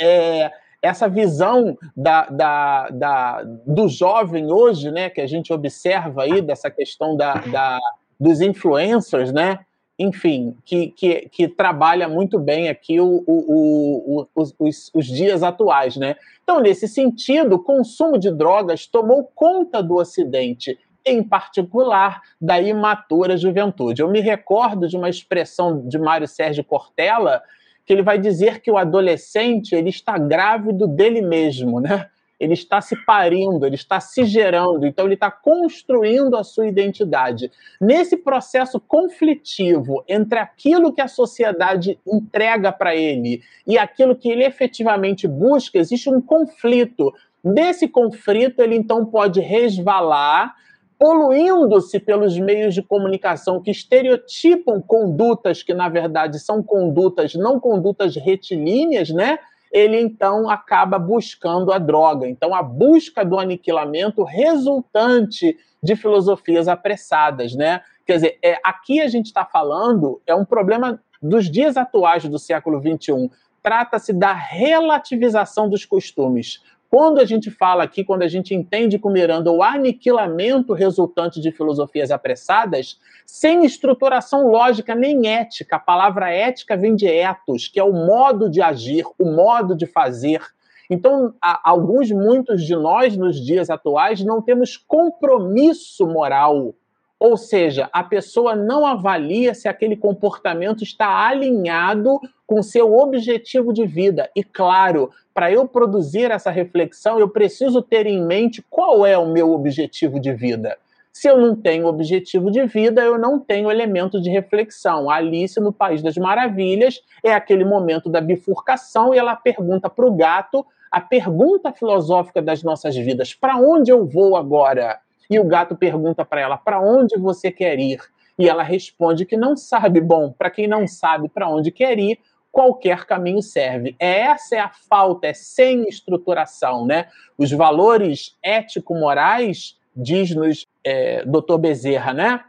É, 0.00 0.50
essa 0.82 1.08
visão 1.08 1.76
da, 1.96 2.26
da, 2.26 2.88
da, 2.90 3.42
do 3.66 3.88
jovem 3.88 4.52
hoje, 4.52 4.90
né, 4.90 5.10
que 5.10 5.20
a 5.20 5.26
gente 5.26 5.52
observa 5.52 6.22
aí, 6.22 6.40
dessa 6.40 6.70
questão 6.70 7.16
da, 7.16 7.34
da, 7.34 7.78
dos 8.20 8.40
influencers, 8.40 9.32
né, 9.32 9.60
enfim, 9.98 10.54
que, 10.64 10.88
que, 10.88 11.28
que 11.30 11.48
trabalha 11.48 12.08
muito 12.08 12.38
bem 12.38 12.68
aqui 12.68 13.00
o, 13.00 13.24
o, 13.26 14.20
o, 14.20 14.28
os, 14.34 14.54
os, 14.58 14.90
os, 14.94 15.06
dias 15.06 15.42
atuais, 15.42 15.96
né? 15.96 16.16
Então, 16.42 16.60
nesse 16.60 16.86
sentido, 16.86 17.56
o 17.56 17.62
consumo 17.62 18.18
de 18.18 18.30
drogas 18.30 18.86
tomou 18.86 19.24
conta 19.34 19.82
do 19.82 19.94
Ocidente, 19.96 20.78
em 21.04 21.22
particular 21.22 22.20
da 22.40 22.60
imatura 22.60 23.36
juventude. 23.36 24.02
Eu 24.02 24.10
me 24.10 24.20
recordo 24.20 24.86
de 24.86 24.96
uma 24.96 25.08
expressão 25.08 25.88
de 25.88 25.98
Mário 25.98 26.28
Sérgio 26.28 26.64
Cortella, 26.64 27.40
que 27.86 27.92
ele 27.92 28.02
vai 28.02 28.18
dizer 28.18 28.60
que 28.60 28.70
o 28.70 28.76
adolescente 28.76 29.74
ele 29.74 29.88
está 29.88 30.18
grávido 30.18 30.86
dele 30.86 31.22
mesmo, 31.22 31.80
né? 31.80 32.10
Ele 32.38 32.52
está 32.52 32.80
se 32.80 32.96
parindo, 33.04 33.64
ele 33.64 33.74
está 33.76 33.98
se 33.98 34.24
gerando, 34.24 34.86
então 34.86 35.06
ele 35.06 35.14
está 35.14 35.30
construindo 35.30 36.36
a 36.36 36.44
sua 36.44 36.66
identidade. 36.66 37.50
Nesse 37.80 38.16
processo 38.16 38.78
conflitivo 38.78 40.04
entre 40.08 40.38
aquilo 40.38 40.92
que 40.92 41.00
a 41.00 41.08
sociedade 41.08 41.98
entrega 42.06 42.70
para 42.70 42.94
ele 42.94 43.42
e 43.66 43.78
aquilo 43.78 44.14
que 44.14 44.28
ele 44.28 44.44
efetivamente 44.44 45.26
busca, 45.26 45.78
existe 45.78 46.10
um 46.10 46.20
conflito. 46.20 47.12
Desse 47.42 47.88
conflito, 47.88 48.60
ele 48.60 48.76
então 48.76 49.06
pode 49.06 49.40
resvalar 49.40 50.54
poluindo-se 50.98 52.00
pelos 52.00 52.38
meios 52.38 52.74
de 52.74 52.82
comunicação 52.82 53.60
que 53.60 53.70
estereotipam 53.70 54.80
condutas 54.80 55.62
que, 55.62 55.74
na 55.74 55.88
verdade, 55.88 56.38
são 56.38 56.62
condutas, 56.62 57.34
não 57.34 57.60
condutas 57.60 58.16
retilíneas, 58.16 59.10
né? 59.10 59.38
Ele 59.72 60.00
então 60.00 60.48
acaba 60.48 60.98
buscando 60.98 61.72
a 61.72 61.78
droga. 61.78 62.28
Então, 62.28 62.54
a 62.54 62.62
busca 62.62 63.24
do 63.24 63.38
aniquilamento 63.38 64.22
resultante 64.22 65.56
de 65.82 65.96
filosofias 65.96 66.68
apressadas, 66.68 67.54
né? 67.54 67.80
Quer 68.06 68.14
dizer, 68.14 68.38
é, 68.42 68.58
aqui 68.64 69.00
a 69.00 69.08
gente 69.08 69.26
está 69.26 69.44
falando, 69.44 70.20
é 70.26 70.34
um 70.34 70.44
problema 70.44 71.00
dos 71.20 71.50
dias 71.50 71.76
atuais 71.76 72.24
do 72.24 72.38
século 72.38 72.80
XXI. 72.80 73.30
Trata-se 73.62 74.12
da 74.12 74.32
relativização 74.32 75.68
dos 75.68 75.84
costumes. 75.84 76.62
Quando 76.90 77.18
a 77.18 77.24
gente 77.24 77.50
fala 77.50 77.84
aqui, 77.84 78.04
quando 78.04 78.22
a 78.22 78.28
gente 78.28 78.54
entende 78.54 78.98
com 78.98 79.10
Miranda 79.10 79.50
o 79.50 79.62
aniquilamento 79.62 80.72
resultante 80.72 81.40
de 81.40 81.50
filosofias 81.50 82.10
apressadas, 82.10 82.98
sem 83.24 83.64
estruturação 83.64 84.48
lógica 84.48 84.94
nem 84.94 85.28
ética, 85.28 85.76
a 85.76 85.80
palavra 85.80 86.30
ética 86.30 86.76
vem 86.76 86.94
de 86.94 87.06
ethos, 87.06 87.68
que 87.68 87.80
é 87.80 87.84
o 87.84 87.92
modo 87.92 88.48
de 88.48 88.62
agir, 88.62 89.04
o 89.18 89.30
modo 89.30 89.76
de 89.76 89.86
fazer. 89.86 90.40
Então, 90.88 91.34
alguns, 91.40 92.10
muitos 92.10 92.64
de 92.64 92.76
nós, 92.76 93.16
nos 93.16 93.44
dias 93.44 93.68
atuais, 93.70 94.24
não 94.24 94.40
temos 94.40 94.76
compromisso 94.76 96.06
moral 96.06 96.74
ou 97.18 97.36
seja, 97.36 97.88
a 97.92 98.04
pessoa 98.04 98.54
não 98.54 98.86
avalia 98.86 99.54
se 99.54 99.68
aquele 99.68 99.96
comportamento 99.96 100.82
está 100.82 101.26
alinhado 101.26 102.20
com 102.46 102.62
seu 102.62 102.96
objetivo 102.96 103.72
de 103.72 103.84
vida. 103.86 104.30
E 104.34 104.44
claro, 104.44 105.10
para 105.34 105.50
eu 105.50 105.66
produzir 105.66 106.30
essa 106.30 106.50
reflexão, 106.50 107.18
eu 107.18 107.28
preciso 107.28 107.82
ter 107.82 108.06
em 108.06 108.24
mente 108.24 108.64
qual 108.70 109.04
é 109.04 109.18
o 109.18 109.28
meu 109.28 109.52
objetivo 109.52 110.20
de 110.20 110.32
vida. 110.32 110.78
Se 111.12 111.28
eu 111.28 111.38
não 111.38 111.56
tenho 111.56 111.86
objetivo 111.86 112.50
de 112.50 112.66
vida, 112.66 113.02
eu 113.02 113.18
não 113.18 113.40
tenho 113.40 113.70
elemento 113.70 114.20
de 114.20 114.28
reflexão. 114.28 115.08
A 115.08 115.16
Alice, 115.16 115.58
no 115.58 115.72
País 115.72 116.02
das 116.02 116.16
Maravilhas, 116.16 117.00
é 117.24 117.32
aquele 117.32 117.64
momento 117.64 118.10
da 118.10 118.20
bifurcação 118.20 119.14
e 119.14 119.18
ela 119.18 119.34
pergunta 119.34 119.88
para 119.88 120.06
o 120.06 120.14
gato 120.14 120.64
a 120.90 121.00
pergunta 121.00 121.72
filosófica 121.72 122.40
das 122.40 122.62
nossas 122.62 122.96
vidas: 122.96 123.34
para 123.34 123.56
onde 123.56 123.90
eu 123.90 124.06
vou 124.06 124.36
agora? 124.36 124.98
E 125.28 125.38
o 125.38 125.44
gato 125.44 125.74
pergunta 125.76 126.24
para 126.24 126.40
ela: 126.40 126.56
para 126.56 126.80
onde 126.80 127.18
você 127.18 127.50
quer 127.50 127.78
ir? 127.78 127.98
E 128.38 128.48
ela 128.48 128.62
responde 128.62 129.24
que 129.24 129.36
não 129.36 129.56
sabe. 129.56 130.00
Bom, 130.00 130.32
para 130.32 130.50
quem 130.50 130.66
não 130.66 130.86
sabe 130.86 131.28
para 131.28 131.48
onde 131.48 131.70
quer 131.70 131.98
ir, 131.98 132.18
qualquer 132.56 133.04
caminho 133.04 133.42
serve. 133.42 133.94
Essa 133.98 134.56
é 134.56 134.60
a 134.60 134.70
falta, 134.70 135.26
é 135.26 135.34
sem 135.34 135.86
estruturação, 135.86 136.86
né? 136.86 137.08
Os 137.36 137.52
valores 137.52 138.34
ético-morais, 138.42 139.78
diz-nos 139.94 140.66
é, 140.82 141.22
Dr. 141.26 141.58
Bezerra, 141.58 142.14
né? 142.14 142.42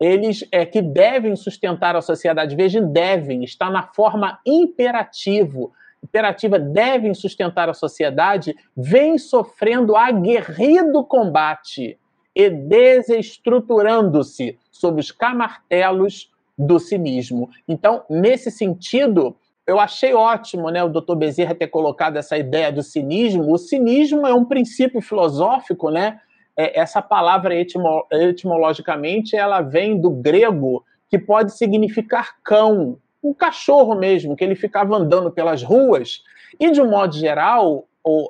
eles 0.00 0.44
é 0.50 0.66
que 0.66 0.82
devem 0.82 1.36
sustentar 1.36 1.94
a 1.94 2.02
sociedade. 2.02 2.56
Vejam, 2.56 2.90
devem, 2.90 3.44
está 3.44 3.70
na 3.70 3.84
forma 3.84 4.40
imperativo. 4.44 5.72
Imperativa 6.02 6.58
devem 6.58 7.14
sustentar 7.14 7.68
a 7.68 7.74
sociedade, 7.74 8.56
vem 8.76 9.16
sofrendo 9.16 9.94
aguerrido 9.94 11.04
combate 11.04 11.96
e 12.34 12.50
desestruturando-se 12.50 14.58
sob 14.72 14.98
os 14.98 15.12
camartelos 15.12 16.32
do 16.58 16.80
cinismo. 16.80 17.48
Então, 17.68 18.02
nesse 18.10 18.50
sentido, 18.50 19.36
eu 19.66 19.78
achei 19.78 20.12
ótimo 20.12 20.70
né, 20.70 20.82
o 20.82 20.88
doutor 20.88 21.16
Bezerra 21.16 21.54
ter 21.54 21.68
colocado 21.68 22.16
essa 22.16 22.36
ideia 22.36 22.72
do 22.72 22.82
cinismo. 22.82 23.52
O 23.52 23.58
cinismo 23.58 24.26
é 24.26 24.34
um 24.34 24.44
princípio 24.44 25.00
filosófico, 25.00 25.90
né? 25.90 26.20
É, 26.56 26.80
essa 26.80 27.00
palavra 27.00 27.54
etimo, 27.54 28.06
etimologicamente 28.10 29.36
ela 29.36 29.60
vem 29.62 29.98
do 29.98 30.10
grego, 30.10 30.84
que 31.08 31.18
pode 31.18 31.56
significar 31.56 32.36
cão, 32.42 32.98
um 33.22 33.32
cachorro 33.32 33.94
mesmo, 33.94 34.36
que 34.36 34.44
ele 34.44 34.54
ficava 34.54 34.96
andando 34.96 35.30
pelas 35.30 35.62
ruas. 35.62 36.22
E, 36.58 36.70
de 36.70 36.80
um 36.82 36.90
modo 36.90 37.14
geral, 37.14 37.86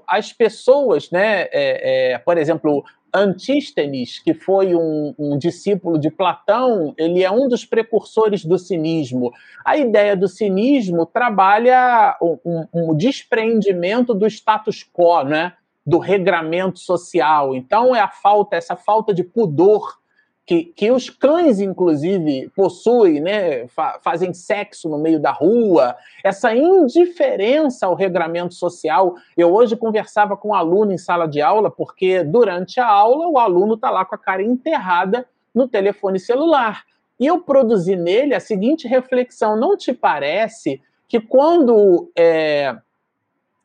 as 0.06 0.32
pessoas, 0.32 1.10
né, 1.10 1.42
é, 1.50 2.12
é, 2.12 2.18
por 2.18 2.36
exemplo, 2.36 2.84
Antístenes, 3.14 4.18
que 4.18 4.32
foi 4.32 4.74
um, 4.74 5.14
um, 5.18 5.38
discípulo 5.38 5.98
de 5.98 6.10
Platão, 6.10 6.94
ele 6.96 7.22
é 7.22 7.30
um 7.30 7.48
dos 7.48 7.64
precursores 7.64 8.44
do 8.44 8.58
cinismo. 8.58 9.32
A 9.64 9.76
ideia 9.76 10.16
do 10.16 10.28
cinismo 10.28 11.04
trabalha 11.04 12.16
um, 12.22 12.66
um, 12.72 12.96
despreendimento 12.96 14.14
do 14.14 14.26
status 14.26 14.84
quo, 14.92 15.24
né? 15.24 15.52
do 15.84 15.98
regramento 15.98 16.78
social. 16.78 17.54
Então 17.54 17.94
é 17.94 18.00
a 18.00 18.08
falta, 18.08 18.56
essa 18.56 18.76
falta 18.76 19.12
de 19.12 19.24
pudor 19.24 19.98
que, 20.44 20.64
que 20.64 20.90
os 20.90 21.08
cães, 21.08 21.60
inclusive, 21.60 22.50
possuem, 22.54 23.20
né? 23.20 23.66
Fa 23.68 24.00
fazem 24.02 24.34
sexo 24.34 24.88
no 24.88 24.98
meio 24.98 25.20
da 25.20 25.30
rua, 25.30 25.96
essa 26.24 26.54
indiferença 26.54 27.86
ao 27.86 27.94
regramento 27.94 28.54
social. 28.54 29.14
Eu 29.36 29.54
hoje 29.54 29.76
conversava 29.76 30.36
com 30.36 30.48
um 30.48 30.54
aluno 30.54 30.92
em 30.92 30.98
sala 30.98 31.28
de 31.28 31.40
aula, 31.40 31.70
porque 31.70 32.24
durante 32.24 32.80
a 32.80 32.86
aula 32.86 33.28
o 33.28 33.38
aluno 33.38 33.74
está 33.74 33.90
lá 33.90 34.04
com 34.04 34.14
a 34.14 34.18
cara 34.18 34.42
enterrada 34.42 35.26
no 35.54 35.68
telefone 35.68 36.18
celular. 36.18 36.84
E 37.20 37.26
eu 37.26 37.40
produzi 37.40 37.94
nele 37.94 38.34
a 38.34 38.40
seguinte 38.40 38.88
reflexão: 38.88 39.56
não 39.56 39.76
te 39.76 39.92
parece 39.92 40.82
que 41.06 41.20
quando 41.20 42.10
é, 42.16 42.76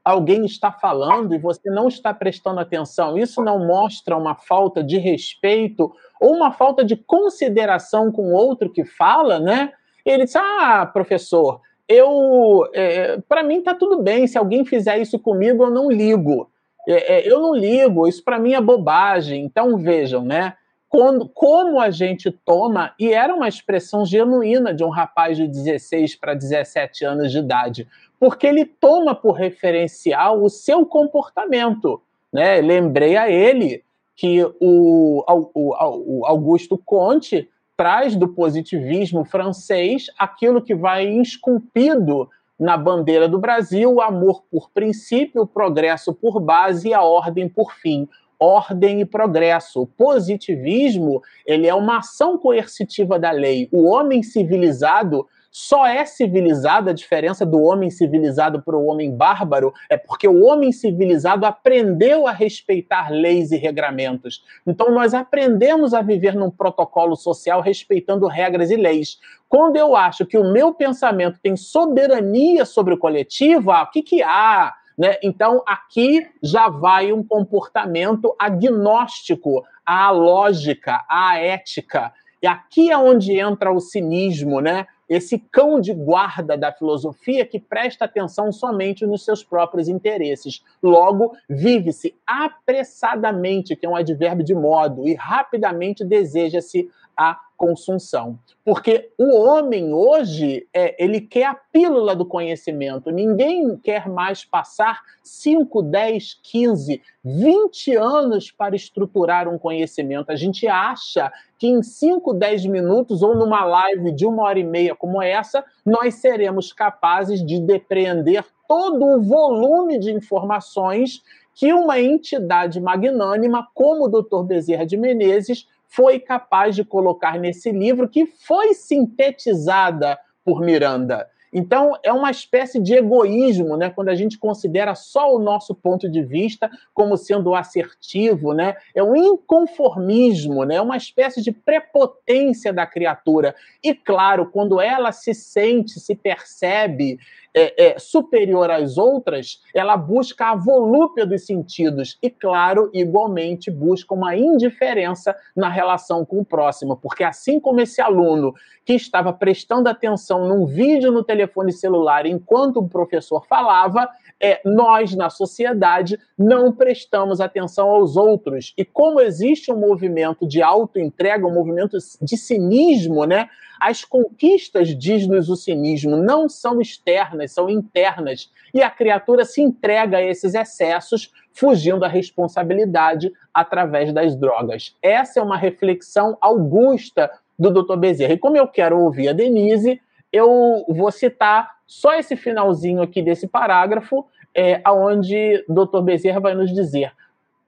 alguém 0.08 0.46
está 0.46 0.72
falando 0.72 1.36
e 1.36 1.38
você 1.38 1.70
não 1.70 1.88
está 1.88 2.14
prestando 2.14 2.60
atenção, 2.60 3.18
isso 3.18 3.42
não 3.42 3.68
mostra 3.68 4.16
uma 4.16 4.36
falta 4.36 4.82
de 4.82 4.98
respeito 4.98 5.92
ou 6.22 6.34
uma 6.34 6.52
falta 6.52 6.84
de 6.84 6.96
consideração 6.96 8.12
com 8.12 8.32
o 8.32 8.34
outro 8.34 8.72
que 8.72 8.86
fala, 8.86 9.38
né? 9.38 9.74
Ele 10.06 10.24
diz: 10.24 10.36
Ah, 10.38 10.90
professor, 10.92 11.60
eu, 11.90 12.66
é, 12.74 13.18
para 13.28 13.44
mim 13.44 13.62
tá 13.62 13.76
tudo 13.76 14.02
bem. 14.02 14.26
Se 14.28 14.38
alguém 14.38 14.64
fizer 14.64 14.98
isso 14.98 15.20
comigo, 15.20 15.64
eu 15.66 15.72
não 15.72 15.92
ligo. 15.92 16.50
É, 16.88 17.18
é, 17.18 17.30
eu 17.30 17.42
não 17.42 17.54
ligo. 17.54 18.08
Isso 18.08 18.24
para 18.24 18.40
mim 18.40 18.54
é 18.54 18.62
bobagem. 18.62 19.44
Então 19.44 19.78
vejam, 19.78 20.24
né? 20.24 20.54
Quando, 20.90 21.28
como 21.28 21.80
a 21.80 21.90
gente 21.90 22.32
toma, 22.32 22.94
e 22.98 23.12
era 23.12 23.36
uma 23.36 23.48
expressão 23.48 24.06
genuína 24.06 24.74
de 24.74 24.84
um 24.84 24.90
rapaz 24.90 25.38
de 25.38 25.48
16 25.48 26.16
para 26.16 26.34
17 26.34 27.04
anos 27.04 27.32
de 27.32 27.40
idade, 27.40 27.88
porque 28.20 28.48
ele 28.48 28.66
toma 28.66 29.14
por 29.14 29.34
referencial 29.34 30.42
o 30.42 30.50
seu 30.50 30.86
comportamento. 30.86 32.02
Né? 32.32 32.62
Lembrei 32.62 33.18
a 33.18 33.30
ele 33.30 33.84
que 34.16 34.44
o, 34.60 35.24
o, 35.54 36.22
o 36.22 36.26
Augusto 36.26 36.78
Conte 36.78 37.50
traz 37.76 38.16
do 38.16 38.28
positivismo 38.28 39.24
francês 39.24 40.08
aquilo 40.18 40.62
que 40.62 40.74
vai 40.74 41.06
esculpido 41.08 42.28
na 42.60 42.76
bandeira 42.76 43.30
do 43.30 43.38
Brasil, 43.38 43.94
o 43.94 44.02
amor 44.02 44.44
por 44.50 44.72
princípio, 44.72 45.44
o 45.44 45.48
progresso 45.48 46.12
por 46.12 46.40
base 46.40 46.90
e 46.90 46.94
a 46.94 47.04
ordem 47.04 47.48
por 47.48 47.72
fim. 47.74 48.10
Ordem 48.40 49.02
e 49.02 49.06
progresso. 49.06 49.82
O 49.82 49.88
positivismo 49.88 51.22
ele 51.46 51.68
é 51.68 51.74
uma 51.74 52.00
ação 52.00 52.38
coercitiva 52.38 53.18
da 53.18 53.32
lei. 53.32 53.68
O 53.72 53.86
homem 53.88 54.22
civilizado 54.22 55.26
só 55.60 55.88
é 55.88 56.06
civilizado, 56.06 56.92
a 56.92 56.94
diferença 56.94 57.44
do 57.44 57.60
homem 57.60 57.90
civilizado 57.90 58.62
para 58.62 58.78
o 58.78 58.86
homem 58.86 59.16
bárbaro 59.16 59.74
é 59.90 59.98
porque 59.98 60.28
o 60.28 60.44
homem 60.44 60.72
civilizado 60.72 61.48
aprendeu 61.48 62.28
a 62.28 62.32
respeitar 62.32 63.10
leis 63.10 63.52
e 63.52 63.58
regramentos. 63.58 64.44
Então 64.68 64.92
nós 64.92 65.16
aprendemos 65.16 65.96
a 65.96 66.02
viver 66.04 66.36
num 66.36 66.52
protocolo 66.52 67.16
social 67.16 67.60
respeitando 67.60 68.28
regras 68.28 68.70
e 68.70 68.76
leis. 68.76 69.18
Quando 69.50 69.78
eu 69.78 69.96
acho 69.96 70.28
que 70.28 70.38
o 70.38 70.52
meu 70.52 70.76
pensamento 70.76 71.40
tem 71.42 71.56
soberania 71.56 72.64
sobre 72.64 72.94
o 72.94 72.98
coletivo, 73.00 73.72
ah, 73.72 73.82
o 73.82 73.90
que, 73.90 74.04
que 74.04 74.22
há? 74.22 74.76
Né? 74.98 75.18
Então, 75.22 75.64
aqui 75.68 76.28
já 76.42 76.70
vai 76.70 77.14
um 77.14 77.24
comportamento 77.24 78.36
agnóstico 78.40 79.64
à 79.86 80.10
lógica, 80.10 81.06
à 81.08 81.38
ética. 81.38 82.12
E 82.42 82.48
aqui 82.48 82.92
é 82.92 82.98
onde 82.98 83.40
entra 83.40 83.72
o 83.72 83.80
cinismo, 83.80 84.60
né? 84.60 84.88
esse 85.10 85.40
cão 85.40 85.80
de 85.80 85.94
guarda 85.94 86.58
da 86.58 86.72
filosofia 86.72 87.46
que 87.46 87.60
presta 87.60 88.06
atenção 88.06 88.52
somente 88.52 89.06
nos 89.06 89.24
seus 89.24 89.44
próprios 89.44 89.88
interesses. 89.88 90.62
Logo, 90.84 91.36
vive-se 91.48 92.14
apressadamente, 92.26 93.76
que 93.76 93.86
é 93.86 93.90
um 93.90 93.96
advérbio 93.96 94.44
de 94.44 94.54
modo, 94.54 95.08
e 95.08 95.14
rapidamente 95.14 96.04
deseja-se 96.04 96.90
a 97.18 97.40
consunção. 97.58 98.38
Porque 98.64 99.10
o 99.18 99.36
homem 99.36 99.92
hoje, 99.92 100.68
é, 100.72 101.04
ele 101.04 101.20
quer 101.20 101.46
a 101.46 101.56
pílula 101.56 102.16
do 102.16 102.26
conhecimento. 102.26 103.10
Ninguém 103.10 103.76
quer 103.78 104.08
mais 104.08 104.46
passar 104.46 105.02
5, 105.24 105.82
10, 105.82 106.40
15, 106.44 107.02
20 107.26 107.96
anos 107.96 108.52
para 108.52 108.76
estruturar 108.76 109.48
um 109.48 109.58
conhecimento. 109.58 110.32
A 110.32 110.36
gente 110.36 110.68
acha 110.68 111.32
que 111.58 111.68
em 111.68 111.82
5, 111.82 112.34
10 112.36 112.68
minutos 112.68 113.24
ou 113.24 113.36
numa 113.36 113.66
live 113.66 114.12
de 114.12 114.28
uma 114.28 114.44
hora 114.44 114.60
e 114.60 114.64
meia 114.64 114.96
como 114.96 115.20
essa, 115.22 115.66
nós 115.84 116.16
seremos 116.16 116.72
capazes 116.72 117.44
de 117.44 117.60
depreender 117.60 118.46
todo 118.68 119.04
o 119.04 119.22
volume 119.22 119.98
de 119.98 120.12
informações 120.12 121.24
que 121.56 121.74
uma 121.74 122.00
entidade 122.00 122.80
magnânima 122.80 123.68
como 123.74 124.06
o 124.06 124.08
Dr. 124.08 124.44
Bezerra 124.44 124.86
de 124.86 124.96
Menezes 124.96 125.68
foi 125.88 126.20
capaz 126.20 126.76
de 126.76 126.84
colocar 126.84 127.40
nesse 127.40 127.72
livro 127.72 128.10
que 128.10 128.26
foi 128.26 128.74
sintetizada 128.74 130.18
por 130.44 130.62
Miranda. 130.62 131.28
Então, 131.52 131.94
é 132.04 132.12
uma 132.12 132.30
espécie 132.30 132.80
de 132.80 132.94
egoísmo, 132.94 133.78
né? 133.78 133.90
Quando 133.90 134.10
a 134.10 134.16
gente 134.16 134.38
considera 134.38 134.94
só 134.96 135.34
o 135.34 135.40
nosso 135.40 135.74
ponto 135.74 136.10
de 136.10 136.22
vista 136.22 136.70
como 136.94 137.16
sendo 137.16 137.56
assertivo, 137.56 138.54
né? 138.54 138.76
É 138.94 139.02
um 139.02 139.16
inconformismo, 139.16 140.66
né? 140.66 140.76
É 140.76 140.82
uma 140.82 140.98
espécie 140.98 141.42
de 141.42 141.52
prepotência 141.52 142.74
da 142.74 142.86
criatura. 142.86 143.56
E, 143.82 143.94
claro, 143.96 144.48
quando 144.52 144.82
ela 144.82 145.12
se 145.12 145.34
sente, 145.34 146.00
se 146.00 146.16
percebe 146.16 147.18
é, 147.54 147.88
é, 147.88 148.00
superior 148.00 148.70
às 148.70 148.98
outras, 148.98 149.62
ela 149.74 149.98
busca 149.98 150.52
a 150.52 150.56
volúpia 150.56 151.26
dos 151.26 151.46
sentidos 151.46 152.18
e, 152.22 152.30
claro, 152.30 152.90
igualmente 152.94 153.72
busca 153.72 154.14
uma 154.14 154.36
indiferença 154.36 155.36
na 155.56 155.70
relação 155.70 156.26
com 156.26 156.40
o 156.40 156.46
próximo, 156.46 156.98
porque 156.98 157.24
assim 157.24 157.60
como 157.60 157.82
esse 157.82 158.02
aluno 158.02 158.54
que 158.86 158.94
estava 158.94 159.34
prestando 159.34 159.90
atenção 159.90 160.48
num 160.48 160.66
vídeo 160.66 161.12
no 161.12 161.24
telefone 161.24 161.72
celular 161.72 162.26
enquanto 162.26 162.78
o 162.78 162.88
professor 162.88 163.46
falava, 163.46 164.08
é, 164.40 164.62
nós, 164.64 165.16
na 165.16 165.30
sociedade, 165.30 166.20
não 166.38 166.72
prestamos 166.72 167.42
atenção 167.42 167.90
aos 167.90 168.16
outros. 168.16 168.74
E 168.78 168.86
como 168.86 169.20
existe 169.20 169.72
um 169.72 169.80
movimento 169.80 170.48
de 170.48 170.62
auto-entrega, 170.62 171.46
um 171.46 171.54
movimento 171.54 171.98
de 172.22 172.38
cinismo, 172.38 173.26
né? 173.26 173.50
As 173.80 174.04
conquistas, 174.04 174.98
diz-nos 174.98 175.50
o 175.50 175.56
cinismo, 175.56 176.16
não 176.16 176.50
são 176.50 176.82
externas, 176.82 177.52
são 177.52 177.70
internas. 177.70 178.52
E 178.74 178.82
a 178.82 178.90
criatura 178.90 179.46
se 179.46 179.62
entrega 179.62 180.18
a 180.18 180.22
esses 180.22 180.54
excessos, 180.54 181.32
fugindo 181.54 182.00
da 182.00 182.08
responsabilidade 182.08 183.32
através 183.54 184.14
das 184.14 184.36
drogas. 184.36 184.96
Essa 185.02 185.40
é 185.40 185.44
uma 185.44 185.58
reflexão 185.58 186.38
augusta 186.42 187.32
do 187.58 187.72
Dr. 187.72 187.98
Bezerra. 187.98 188.34
E 188.34 188.38
como 188.38 188.58
eu 188.58 188.68
quero 188.68 189.00
ouvir 189.00 189.30
a 189.30 189.34
Denise, 189.34 190.00
eu 190.32 190.86
vou 190.88 191.12
citar 191.12 191.78
só 191.86 192.14
esse 192.14 192.36
finalzinho 192.36 193.02
aqui 193.02 193.22
desse 193.22 193.48
parágrafo, 193.48 194.26
é, 194.54 194.82
onde 194.90 195.64
Dr. 195.68 196.02
Bezerra 196.02 196.40
vai 196.40 196.54
nos 196.54 196.74
dizer 196.74 197.12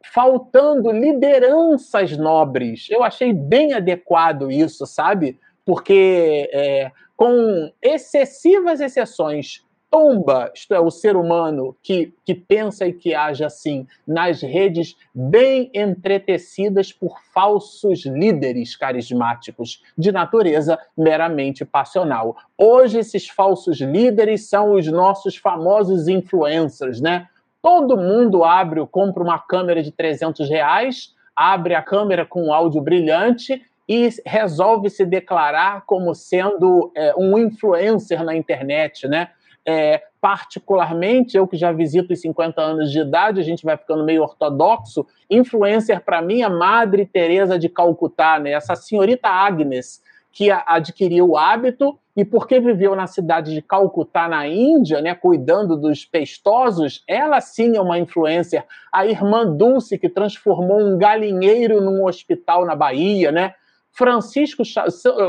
faltando 0.02 0.92
lideranças 0.92 2.18
nobres. 2.18 2.88
Eu 2.90 3.04
achei 3.04 3.34
bem 3.34 3.74
adequado 3.74 4.52
isso, 4.52 4.86
sabe? 4.86 5.40
Porque 5.70 6.50
é, 6.52 6.92
com 7.16 7.72
excessivas 7.80 8.82
exceções, 8.82 9.64
tomba, 9.88 10.52
isto 10.52 10.74
é, 10.74 10.80
o 10.80 10.90
ser 10.90 11.16
humano 11.16 11.78
que, 11.84 12.12
que 12.26 12.34
pensa 12.34 12.88
e 12.88 12.94
que 12.94 13.14
age 13.14 13.44
assim, 13.44 13.86
nas 14.08 14.42
redes 14.42 14.98
bem 15.14 15.70
entretecidas 15.72 16.92
por 16.92 17.20
falsos 17.32 18.04
líderes 18.04 18.76
carismáticos, 18.76 19.84
de 19.96 20.12
natureza 20.12 20.80
meramente 20.98 21.64
passional. 21.64 22.36
Hoje, 22.58 22.98
esses 22.98 23.30
falsos 23.30 23.80
líderes 23.80 24.50
são 24.50 24.74
os 24.74 24.88
nossos 24.88 25.38
famosos 25.38 26.08
influencers, 26.08 27.00
né? 27.00 27.28
Todo 27.62 27.96
mundo 27.96 28.44
abre, 28.44 28.84
compra 28.88 29.22
uma 29.22 29.38
câmera 29.38 29.84
de 29.84 29.92
300 29.92 30.50
reais, 30.50 31.14
abre 31.36 31.76
a 31.76 31.84
câmera 31.84 32.26
com 32.26 32.46
um 32.46 32.54
áudio 32.54 32.82
brilhante 32.82 33.64
e 33.90 34.08
resolve 34.24 34.88
se 34.88 35.04
declarar 35.04 35.84
como 35.88 36.14
sendo 36.14 36.92
é, 36.96 37.12
um 37.18 37.40
influencer 37.40 38.24
na 38.24 38.36
internet, 38.36 39.08
né? 39.08 39.30
É, 39.66 40.04
particularmente, 40.22 41.36
eu 41.36 41.48
que 41.48 41.58
já 41.58 41.72
visito 41.72 42.14
os 42.14 42.22
50 42.22 42.62
anos 42.62 42.92
de 42.92 43.00
idade, 43.00 43.40
a 43.40 43.44
gente 43.44 43.66
vai 43.66 43.76
ficando 43.76 44.06
meio 44.06 44.22
ortodoxo, 44.22 45.08
influencer 45.28 46.02
para 46.02 46.22
mim 46.22 46.44
é 46.44 46.50
Madre 46.50 47.04
Teresa 47.04 47.58
de 47.58 47.68
Calcutá, 47.68 48.38
né? 48.38 48.52
Essa 48.52 48.76
senhorita 48.76 49.28
Agnes, 49.28 50.04
que 50.32 50.52
adquiriu 50.52 51.30
o 51.30 51.38
hábito 51.38 51.98
e 52.16 52.24
porque 52.24 52.60
viveu 52.60 52.96
na 52.96 53.08
cidade 53.08 53.54
de 53.54 53.62
Calcutá, 53.62 54.28
na 54.28 54.48
Índia, 54.48 55.02
né, 55.02 55.16
cuidando 55.16 55.76
dos 55.76 56.06
pestosos, 56.06 57.04
ela 57.08 57.42
sim 57.42 57.76
é 57.76 57.82
uma 57.82 57.98
influencer. 57.98 58.64
A 58.92 59.08
irmã 59.08 59.48
Dulce, 59.52 59.98
que 59.98 60.10
transformou 60.10 60.80
um 60.80 60.98
galinheiro 60.98 61.82
num 61.82 62.06
hospital 62.06 62.66
na 62.66 62.76
Bahia, 62.76 63.32
né? 63.32 63.56
Francisco 63.92 64.64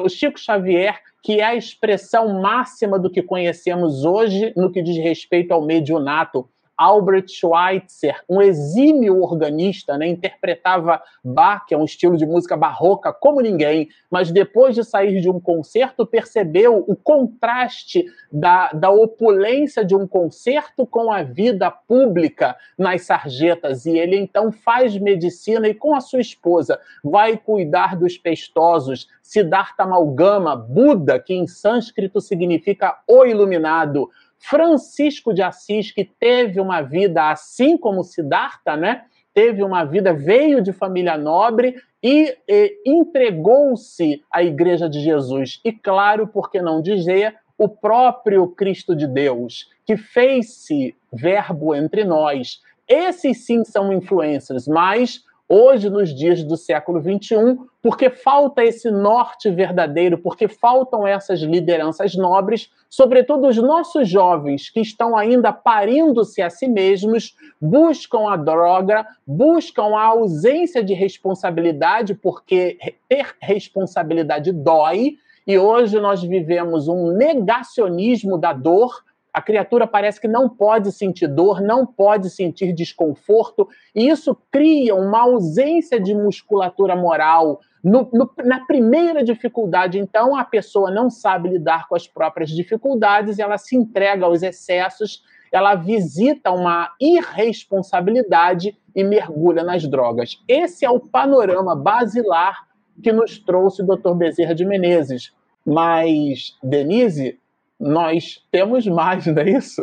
Chico 0.09 0.39
Xavier, 0.39 0.99
que 1.23 1.41
é 1.41 1.45
a 1.45 1.55
expressão 1.55 2.41
máxima 2.41 2.99
do 2.99 3.11
que 3.11 3.23
conhecemos 3.23 4.05
hoje 4.05 4.53
no 4.57 4.71
que 4.71 4.83
diz 4.83 4.97
respeito 4.97 5.53
ao 5.53 5.65
medionato. 5.65 6.49
Albert 6.81 7.27
Schweitzer, 7.29 8.23
um 8.27 8.41
exímio 8.41 9.21
organista, 9.21 9.99
né, 9.99 10.09
interpretava 10.09 11.03
Bach, 11.23 11.67
que 11.67 11.75
é 11.75 11.77
um 11.77 11.85
estilo 11.85 12.17
de 12.17 12.25
música 12.25 12.57
barroca, 12.57 13.13
como 13.13 13.43
ninguém, 13.43 13.91
mas 14.11 14.33
depois 14.33 14.75
de 14.75 14.83
sair 14.83 15.21
de 15.21 15.29
um 15.29 15.39
concerto, 15.39 16.07
percebeu 16.07 16.83
o 16.89 16.97
contraste 16.97 18.07
da, 18.33 18.73
da 18.73 18.91
opulência 18.91 19.85
de 19.85 19.95
um 19.95 20.07
concerto 20.07 20.87
com 20.87 21.13
a 21.13 21.23
vida 21.23 21.71
pública 21.71 22.57
nas 22.79 23.03
sarjetas. 23.03 23.85
E 23.85 23.99
ele 23.99 24.17
então 24.17 24.51
faz 24.51 24.97
medicina 24.97 25.69
e, 25.69 25.75
com 25.75 25.95
a 25.95 26.01
sua 26.01 26.23
esposa, 26.23 26.81
vai 27.05 27.37
cuidar 27.37 27.95
dos 27.95 28.17
pestosos. 28.17 29.07
Siddhartha 29.23 29.83
Amalgama, 29.83 30.57
Buda, 30.57 31.21
que 31.21 31.35
em 31.35 31.47
sânscrito 31.47 32.23
significa 32.23 32.99
o 33.07 33.27
iluminado 33.27 34.09
Francisco 34.41 35.33
de 35.35 35.43
Assis, 35.43 35.93
que 35.93 36.05
teve 36.05 36.61
uma 36.61 36.81
vida 36.81 37.31
assim 37.31 37.77
como 37.77 38.03
Siddhartha, 38.03 38.77
né? 38.77 39.05
Teve 39.33 39.63
uma 39.63 39.85
vida, 39.85 40.13
veio 40.13 40.61
de 40.61 40.73
família 40.73 41.17
nobre 41.17 41.77
e, 42.03 42.37
e 42.49 42.81
entregou-se 42.85 44.25
à 44.33 44.43
Igreja 44.43 44.89
de 44.89 45.01
Jesus. 45.01 45.61
E 45.65 45.71
claro, 45.71 46.27
por 46.27 46.51
que 46.51 46.61
não 46.61 46.83
dizer, 46.83 47.37
o 47.57 47.69
próprio 47.69 48.49
Cristo 48.49 48.97
de 48.97 49.07
Deus, 49.07 49.71
que 49.85 49.97
fez-se 49.97 50.97
verbo 51.13 51.75
entre 51.75 52.05
nós. 52.05 52.63
Esses 52.89 53.45
sim 53.45 53.63
são 53.65 53.93
influências, 53.93 54.67
mas 54.67 55.23
hoje, 55.53 55.91
nos 55.91 56.15
dias 56.15 56.45
do 56.45 56.57
século 56.57 57.03
XXI, 57.03 57.59
porque 57.83 58.09
falta 58.09 58.63
esse 58.63 58.89
norte 58.89 59.51
verdadeiro, 59.51 60.17
porque 60.17 60.47
faltam 60.47 61.05
essas 61.05 61.41
lideranças 61.41 62.15
nobres, 62.15 62.71
sobretudo 62.89 63.49
os 63.49 63.57
nossos 63.57 64.09
jovens 64.09 64.71
que 64.71 64.79
estão 64.79 65.17
ainda 65.17 65.53
parindo-se 65.53 66.41
a 66.41 66.49
si 66.49 66.69
mesmos, 66.69 67.35
buscam 67.61 68.31
a 68.31 68.37
droga, 68.37 69.05
buscam 69.27 69.97
a 69.97 70.05
ausência 70.05 70.85
de 70.85 70.95
responsabilidade, 70.95 72.15
porque 72.15 72.79
ter 73.09 73.35
responsabilidade 73.41 74.53
dói. 74.53 75.17
E 75.45 75.59
hoje 75.59 75.99
nós 75.99 76.23
vivemos 76.23 76.87
um 76.87 77.11
negacionismo 77.11 78.39
da 78.39 78.53
dor, 78.53 79.03
a 79.33 79.41
criatura 79.41 79.87
parece 79.87 80.21
que 80.21 80.29
não 80.29 80.49
pode 80.49 80.91
sentir 80.93 81.29
dor, 81.29 81.61
não 81.61 81.87
pode 81.87 82.31
sentir 82.31 82.73
desconforto, 82.73 83.69
e 83.95 84.09
isso 84.09 84.37
cria 84.51 84.95
uma 84.95 85.23
ausência 85.23 86.01
de 86.01 86.15
musculatura 86.15 86.97
moral. 86.97 87.61
No, 87.83 88.09
no, 88.13 88.31
na 88.45 88.67
primeira 88.67 89.23
dificuldade, 89.25 89.99
então, 89.99 90.37
a 90.37 90.45
pessoa 90.45 90.91
não 90.91 91.09
sabe 91.09 91.49
lidar 91.49 91.89
com 91.89 91.95
as 91.95 92.07
próprias 92.07 92.51
dificuldades, 92.51 93.39
ela 93.39 93.57
se 93.57 93.77
entrega 93.77 94.27
aos 94.27 94.43
excessos, 94.43 95.23
ela 95.53 95.75
visita 95.75 96.51
uma 96.51 96.93
irresponsabilidade 97.01 98.77
e 98.95 99.03
mergulha 99.03 99.63
nas 99.63 99.87
drogas. 99.87 100.43
Esse 100.47 100.85
é 100.85 100.91
o 100.91 101.01
panorama 101.01 101.75
basilar 101.75 102.69
que 103.03 103.13
nos 103.13 103.39
trouxe 103.39 103.83
o 103.83 103.87
Dr. 103.87 104.15
Bezerra 104.15 104.55
de 104.55 104.65
Menezes. 104.65 105.33
Mas, 105.65 106.57
Denise, 106.63 107.39
nós 107.81 108.45
temos 108.53 108.87
mais, 108.87 109.27
não 109.27 109.43
é 109.43 109.51
isso? 109.51 109.83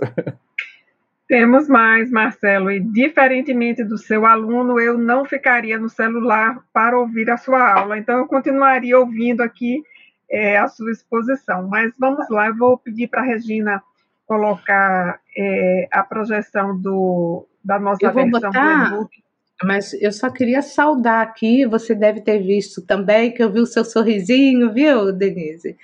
Temos 1.27 1.67
mais, 1.67 2.09
Marcelo, 2.09 2.71
e 2.71 2.79
diferentemente 2.79 3.83
do 3.83 3.97
seu 3.97 4.25
aluno, 4.25 4.79
eu 4.79 4.97
não 4.97 5.25
ficaria 5.25 5.77
no 5.77 5.89
celular 5.89 6.63
para 6.71 6.97
ouvir 6.97 7.29
a 7.29 7.35
sua 7.35 7.73
aula, 7.73 7.97
então 7.97 8.17
eu 8.19 8.27
continuaria 8.27 8.97
ouvindo 8.97 9.41
aqui 9.41 9.83
é, 10.29 10.57
a 10.57 10.67
sua 10.67 10.91
exposição. 10.91 11.67
Mas 11.67 11.93
vamos 11.99 12.29
lá, 12.29 12.47
eu 12.47 12.55
vou 12.55 12.77
pedir 12.77 13.07
para 13.07 13.21
a 13.21 13.25
Regina 13.25 13.83
colocar 14.25 15.19
é, 15.35 15.87
a 15.91 16.03
projeção 16.03 16.79
do, 16.79 17.45
da 17.63 17.79
nossa 17.79 18.11
versão 18.11 18.29
botar, 18.29 18.89
do 18.89 18.95
e-book. 18.95 19.23
Mas 19.63 19.93
eu 19.93 20.11
só 20.11 20.29
queria 20.29 20.61
saudar 20.61 21.21
aqui, 21.23 21.65
você 21.65 21.95
deve 21.95 22.21
ter 22.21 22.39
visto 22.39 22.81
também, 22.81 23.33
que 23.33 23.43
eu 23.43 23.51
vi 23.51 23.59
o 23.59 23.65
seu 23.65 23.83
sorrisinho, 23.83 24.71
viu, 24.71 25.11
Denise? 25.11 25.75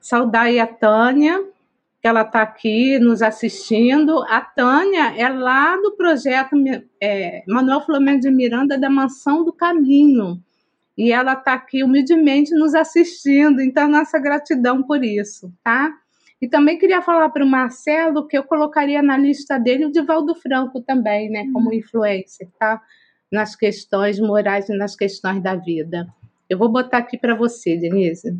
Saudar 0.00 0.42
aí 0.42 0.60
a 0.60 0.66
Tânia, 0.66 1.42
ela 2.06 2.22
está 2.22 2.42
aqui 2.42 2.98
nos 2.98 3.22
assistindo. 3.22 4.22
A 4.28 4.40
Tânia 4.40 5.14
é 5.16 5.28
lá 5.28 5.76
do 5.76 5.96
projeto 5.96 6.56
é, 7.02 7.42
Manuel 7.46 7.80
Flamengo 7.80 8.20
de 8.20 8.30
Miranda 8.30 8.78
da 8.78 8.88
Mansão 8.88 9.44
do 9.44 9.52
Caminho. 9.52 10.42
E 10.96 11.12
ela 11.12 11.34
está 11.34 11.52
aqui 11.52 11.84
humildemente 11.84 12.54
nos 12.54 12.74
assistindo, 12.74 13.60
então 13.60 13.86
nossa 13.88 14.18
gratidão 14.18 14.82
por 14.82 15.04
isso, 15.04 15.52
tá? 15.62 15.92
E 16.40 16.48
também 16.48 16.78
queria 16.78 17.02
falar 17.02 17.28
para 17.28 17.44
o 17.44 17.48
Marcelo 17.48 18.26
que 18.26 18.36
eu 18.36 18.44
colocaria 18.44 19.02
na 19.02 19.16
lista 19.16 19.58
dele 19.58 19.86
o 19.86 19.92
Divaldo 19.92 20.34
Franco 20.34 20.80
também, 20.80 21.30
né, 21.30 21.46
como 21.52 21.68
uhum. 21.68 21.74
influencer, 21.74 22.48
tá? 22.58 22.80
Nas 23.30 23.54
questões 23.54 24.18
morais 24.18 24.68
e 24.68 24.76
nas 24.76 24.96
questões 24.96 25.42
da 25.42 25.54
vida. 25.54 26.06
Eu 26.48 26.56
vou 26.56 26.70
botar 26.70 26.98
aqui 26.98 27.18
para 27.18 27.34
você, 27.34 27.76
Denise. 27.76 28.38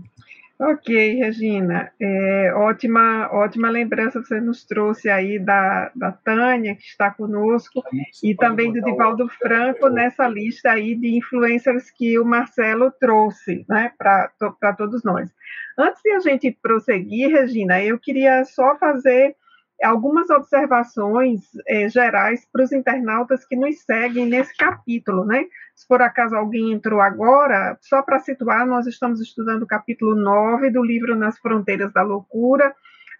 Ok, 0.58 1.16
Regina, 1.16 1.92
é, 2.00 2.50
ótima, 2.54 3.28
ótima 3.30 3.68
lembrança 3.68 4.22
você 4.22 4.40
nos 4.40 4.64
trouxe 4.64 5.10
aí 5.10 5.38
da, 5.38 5.90
da 5.94 6.12
Tânia, 6.12 6.74
que 6.74 6.82
está 6.82 7.10
conosco, 7.10 7.84
e 8.22 8.34
também 8.34 8.72
do 8.72 8.80
Divaldo 8.80 9.28
Franco 9.28 9.90
nessa 9.90 10.26
lista 10.26 10.70
aí 10.70 10.94
de 10.94 11.14
influencers 11.18 11.90
que 11.90 12.18
o 12.18 12.24
Marcelo 12.24 12.90
trouxe 12.98 13.66
né, 13.68 13.92
para 13.98 14.72
todos 14.78 15.04
nós. 15.04 15.30
Antes 15.76 16.00
de 16.02 16.12
a 16.12 16.20
gente 16.20 16.50
prosseguir, 16.62 17.30
Regina, 17.30 17.82
eu 17.82 17.98
queria 17.98 18.42
só 18.46 18.78
fazer 18.78 19.36
algumas 19.82 20.30
observações 20.30 21.42
é, 21.66 21.88
gerais 21.88 22.46
para 22.52 22.64
os 22.64 22.72
internautas 22.72 23.44
que 23.44 23.56
nos 23.56 23.80
seguem 23.82 24.26
nesse 24.26 24.56
capítulo, 24.56 25.24
né? 25.24 25.44
Se 25.74 25.86
por 25.86 26.00
acaso 26.00 26.34
alguém 26.34 26.72
entrou 26.72 27.00
agora, 27.00 27.76
só 27.80 28.02
para 28.02 28.18
situar, 28.18 28.66
nós 28.66 28.86
estamos 28.86 29.20
estudando 29.20 29.62
o 29.62 29.66
capítulo 29.66 30.14
9 30.14 30.70
do 30.70 30.82
livro 30.82 31.14
Nas 31.14 31.38
Fronteiras 31.38 31.92
da 31.92 32.02
Loucura. 32.02 32.74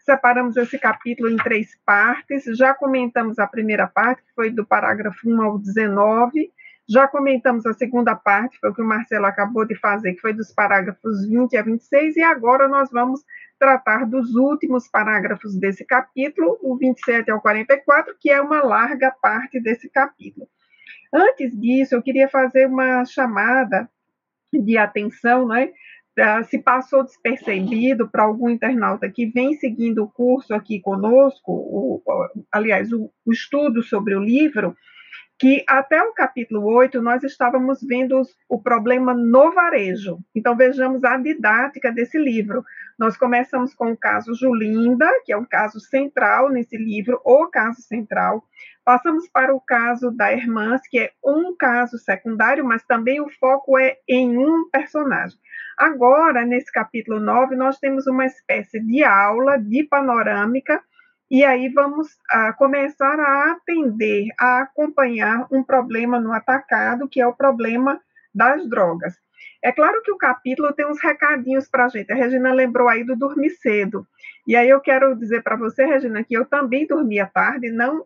Separamos 0.05 0.57
esse 0.57 0.79
capítulo 0.79 1.29
em 1.29 1.37
três 1.37 1.77
partes. 1.85 2.45
Já 2.57 2.73
comentamos 2.73 3.39
a 3.39 3.47
primeira 3.47 3.87
parte, 3.87 4.23
que 4.23 4.35
foi 4.35 4.51
do 4.51 4.65
parágrafo 4.65 5.29
1 5.29 5.43
ao 5.43 5.59
19. 5.59 6.51
Já 6.89 7.09
comentamos 7.09 7.67
a 7.67 7.75
segunda 7.75 8.15
parte, 8.15 8.59
foi 8.61 8.71
o 8.71 8.75
que 8.75 8.81
o 8.81 8.87
Marcelo 8.87 9.27
acabou 9.27 9.65
de 9.65 9.75
fazer, 9.75 10.15
que 10.15 10.21
foi 10.21 10.33
dos 10.33 10.53
parágrafos 10.53 11.27
20 11.27 11.57
a 11.57 11.63
26, 11.63 12.17
e 12.17 12.23
agora 12.23 12.69
nós 12.69 12.89
vamos 12.93 13.23
tratar 13.59 14.05
dos 14.07 14.35
últimos 14.35 14.89
parágrafos 14.89 15.57
desse 15.57 15.85
capítulo, 15.85 16.59
o 16.63 16.77
27 16.77 17.31
ao 17.31 17.41
44, 17.41 18.15
que 18.21 18.31
é 18.31 18.41
uma 18.41 18.63
larga 18.63 19.11
parte 19.11 19.61
desse 19.61 19.89
capítulo. 19.89 20.49
Antes 21.13 21.59
disso, 21.59 21.95
eu 21.95 22.03
queria 22.03 22.29
fazer 22.29 22.67
uma 22.67 23.05
chamada 23.05 23.89
de 24.53 24.77
atenção, 24.77 25.47
né? 25.47 25.73
Se 26.49 26.59
passou 26.59 27.05
despercebido 27.05 28.09
para 28.09 28.23
algum 28.23 28.49
internauta 28.49 29.11
que 29.11 29.27
vem 29.27 29.55
seguindo 29.55 30.03
o 30.03 30.11
curso 30.11 30.55
aqui 30.55 30.81
conosco, 30.81 31.53
o, 31.53 32.03
aliás, 32.51 32.91
o, 32.91 33.11
o 33.25 33.33
estudo 33.33 33.83
sobre 33.83 34.15
o 34.15 34.23
livro, 34.23 34.75
que 35.39 35.63
até 35.69 36.03
o 36.03 36.15
capítulo 36.15 36.65
8 36.65 37.01
nós 37.03 37.23
estávamos 37.23 37.83
vendo 37.83 38.23
o 38.49 38.61
problema 38.61 39.13
no 39.13 39.53
varejo. 39.53 40.19
Então 40.35 40.57
vejamos 40.57 41.05
a 41.05 41.17
didática 41.19 41.93
desse 41.93 42.19
livro. 42.19 42.65
Nós 42.99 43.17
começamos 43.19 43.75
com 43.75 43.93
o 43.93 43.97
caso 43.97 44.35
Julinda, 44.35 45.07
que 45.25 45.33
é 45.33 45.37
um 45.37 45.45
caso 45.45 45.79
central 45.79 46.49
nesse 46.49 46.77
livro, 46.79 47.21
o 47.23 47.47
caso 47.49 47.83
central. 47.83 48.43
Passamos 48.83 49.29
para 49.29 49.55
o 49.55 49.61
caso 49.61 50.11
da 50.11 50.33
Irmãs, 50.33 50.81
que 50.89 50.99
é 50.99 51.13
um 51.23 51.55
caso 51.55 51.99
secundário, 51.99 52.65
mas 52.65 52.83
também 52.85 53.21
o 53.21 53.29
foco 53.29 53.79
é 53.79 53.99
em 54.09 54.39
um 54.39 54.71
personagem. 54.71 55.39
Agora, 55.77 56.47
nesse 56.47 56.73
capítulo 56.73 57.21
9, 57.21 57.55
nós 57.57 57.79
temos 57.79 58.07
uma 58.07 58.25
espécie 58.25 58.81
de 58.81 59.05
aula 59.05 59.59
de 59.59 59.85
panorâmica 59.85 60.83
e 61.31 61.45
aí 61.45 61.69
vamos 61.69 62.09
a, 62.31 62.53
começar 62.53 63.19
a 63.19 63.53
atender, 63.53 64.29
a 64.39 64.61
acompanhar 64.63 65.47
um 65.51 65.63
problema 65.63 66.21
no 66.21 66.33
atacado, 66.33 67.09
que 67.09 67.21
é 67.21 67.27
o 67.27 67.35
problema 67.35 68.01
das 68.35 68.69
drogas. 68.69 69.15
É 69.63 69.73
claro 69.73 70.01
que 70.03 70.13
o 70.13 70.19
capítulo 70.19 70.73
tem 70.73 70.87
uns 70.87 71.03
recadinhos 71.03 71.69
para 71.69 71.87
a 71.87 71.89
gente. 71.89 72.13
A 72.13 72.15
Regina 72.15 72.53
lembrou 72.53 72.89
aí 72.89 73.03
do 73.03 73.17
dormir 73.17 73.51
cedo. 73.51 74.07
E 74.47 74.55
aí 74.55 74.69
eu 74.69 74.81
quero 74.81 75.17
dizer 75.17 75.43
para 75.43 75.57
você, 75.57 75.85
Regina, 75.85 76.23
que 76.23 76.35
eu 76.35 76.45
também 76.45 76.87
dormia 76.87 77.27
tarde, 77.27 77.73
não, 77.73 78.05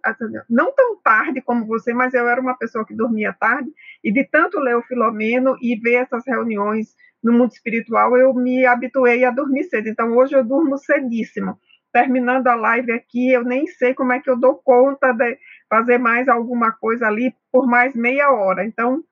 não 0.48 0.72
tão 0.72 0.96
tarde 1.02 1.42
como 1.42 1.66
você, 1.66 1.92
mas 1.92 2.14
eu 2.14 2.26
era 2.26 2.40
uma 2.40 2.56
pessoa 2.56 2.86
que 2.86 2.94
dormia 2.94 3.36
tarde, 3.38 3.70
e 4.02 4.10
de 4.10 4.24
tanto 4.24 4.58
ler 4.58 4.76
o 4.76 4.82
Filomeno 4.82 5.56
e 5.60 5.76
ver 5.76 5.96
essas 5.96 6.24
reuniões 6.26 6.94
no 7.22 7.32
mundo 7.32 7.52
espiritual, 7.52 8.16
eu 8.16 8.32
me 8.32 8.64
habituei 8.64 9.26
a 9.26 9.30
dormir 9.30 9.64
cedo. 9.64 9.88
Então 9.88 10.16
hoje 10.16 10.34
eu 10.34 10.42
durmo 10.42 10.78
cedíssimo 10.78 11.58
terminando 11.92 12.46
a 12.46 12.54
live 12.54 12.92
aqui, 12.92 13.30
eu 13.32 13.44
nem 13.44 13.66
sei 13.66 13.94
como 13.94 14.12
é 14.12 14.20
que 14.20 14.30
eu 14.30 14.38
dou 14.38 14.56
conta 14.56 15.12
de 15.12 15.38
fazer 15.68 15.98
mais 15.98 16.28
alguma 16.28 16.72
coisa 16.72 17.06
ali 17.06 17.34
por 17.52 17.66
mais 17.66 17.94
meia 17.94 18.30
hora. 18.30 18.64
Então, 18.64 19.02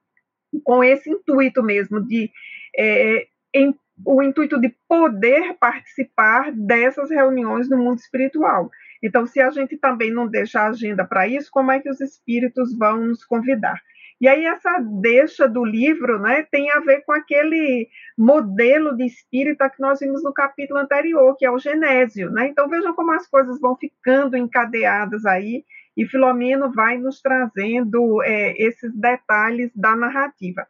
com 0.65 0.83
esse 0.83 1.11
intuito 1.11 1.63
mesmo 1.63 2.01
de 2.01 2.31
é, 2.77 3.27
em, 3.55 3.75
o 4.05 4.23
intuito 4.23 4.61
de 4.61 4.75
poder 4.89 5.55
participar 5.59 6.53
dessas 6.53 7.11
reuniões 7.11 7.69
no 7.69 7.77
mundo 7.77 7.99
espiritual. 7.99 8.71
Então, 9.03 9.27
se 9.27 9.41
a 9.41 9.51
gente 9.51 9.77
também 9.77 10.11
não 10.11 10.27
deixa 10.27 10.61
a 10.61 10.69
agenda 10.69 11.05
para 11.05 11.29
isso, 11.29 11.51
como 11.51 11.71
é 11.71 11.81
que 11.81 11.91
os 11.91 12.01
espíritos 12.01 12.77
vão 12.77 12.99
nos 12.99 13.25
convidar? 13.25 13.81
E 14.21 14.27
aí 14.27 14.45
essa 14.47 14.79
deixa 14.81 15.49
do 15.49 15.65
livro 15.65 16.19
né, 16.19 16.45
tem 16.51 16.71
a 16.73 16.81
ver 16.81 17.03
com 17.03 17.13
aquele 17.13 17.89
modelo 18.17 18.97
de 18.97 19.05
espírita 19.07 19.71
que 19.71 19.81
nós 19.81 20.01
vimos 20.01 20.25
no 20.25 20.33
capítulo 20.33 20.81
anterior, 20.81 21.37
que 21.37 21.47
é 21.47 21.51
o 21.51 21.59
Genésio. 21.59 22.31
Né? 22.31 22.49
Então 22.49 22.69
vejam 22.69 22.93
como 22.95 23.13
as 23.13 23.29
coisas 23.29 23.61
vão 23.61 23.77
ficando 23.77 24.37
encadeadas 24.37 25.25
aí, 25.25 25.65
e 25.97 26.07
Filomeno 26.07 26.73
vai 26.73 26.97
nos 26.97 27.21
trazendo 27.21 28.23
é, 28.23 28.55
esses 28.57 28.95
detalhes 28.95 29.71
da 29.75 29.97
narrativa. 29.97 30.67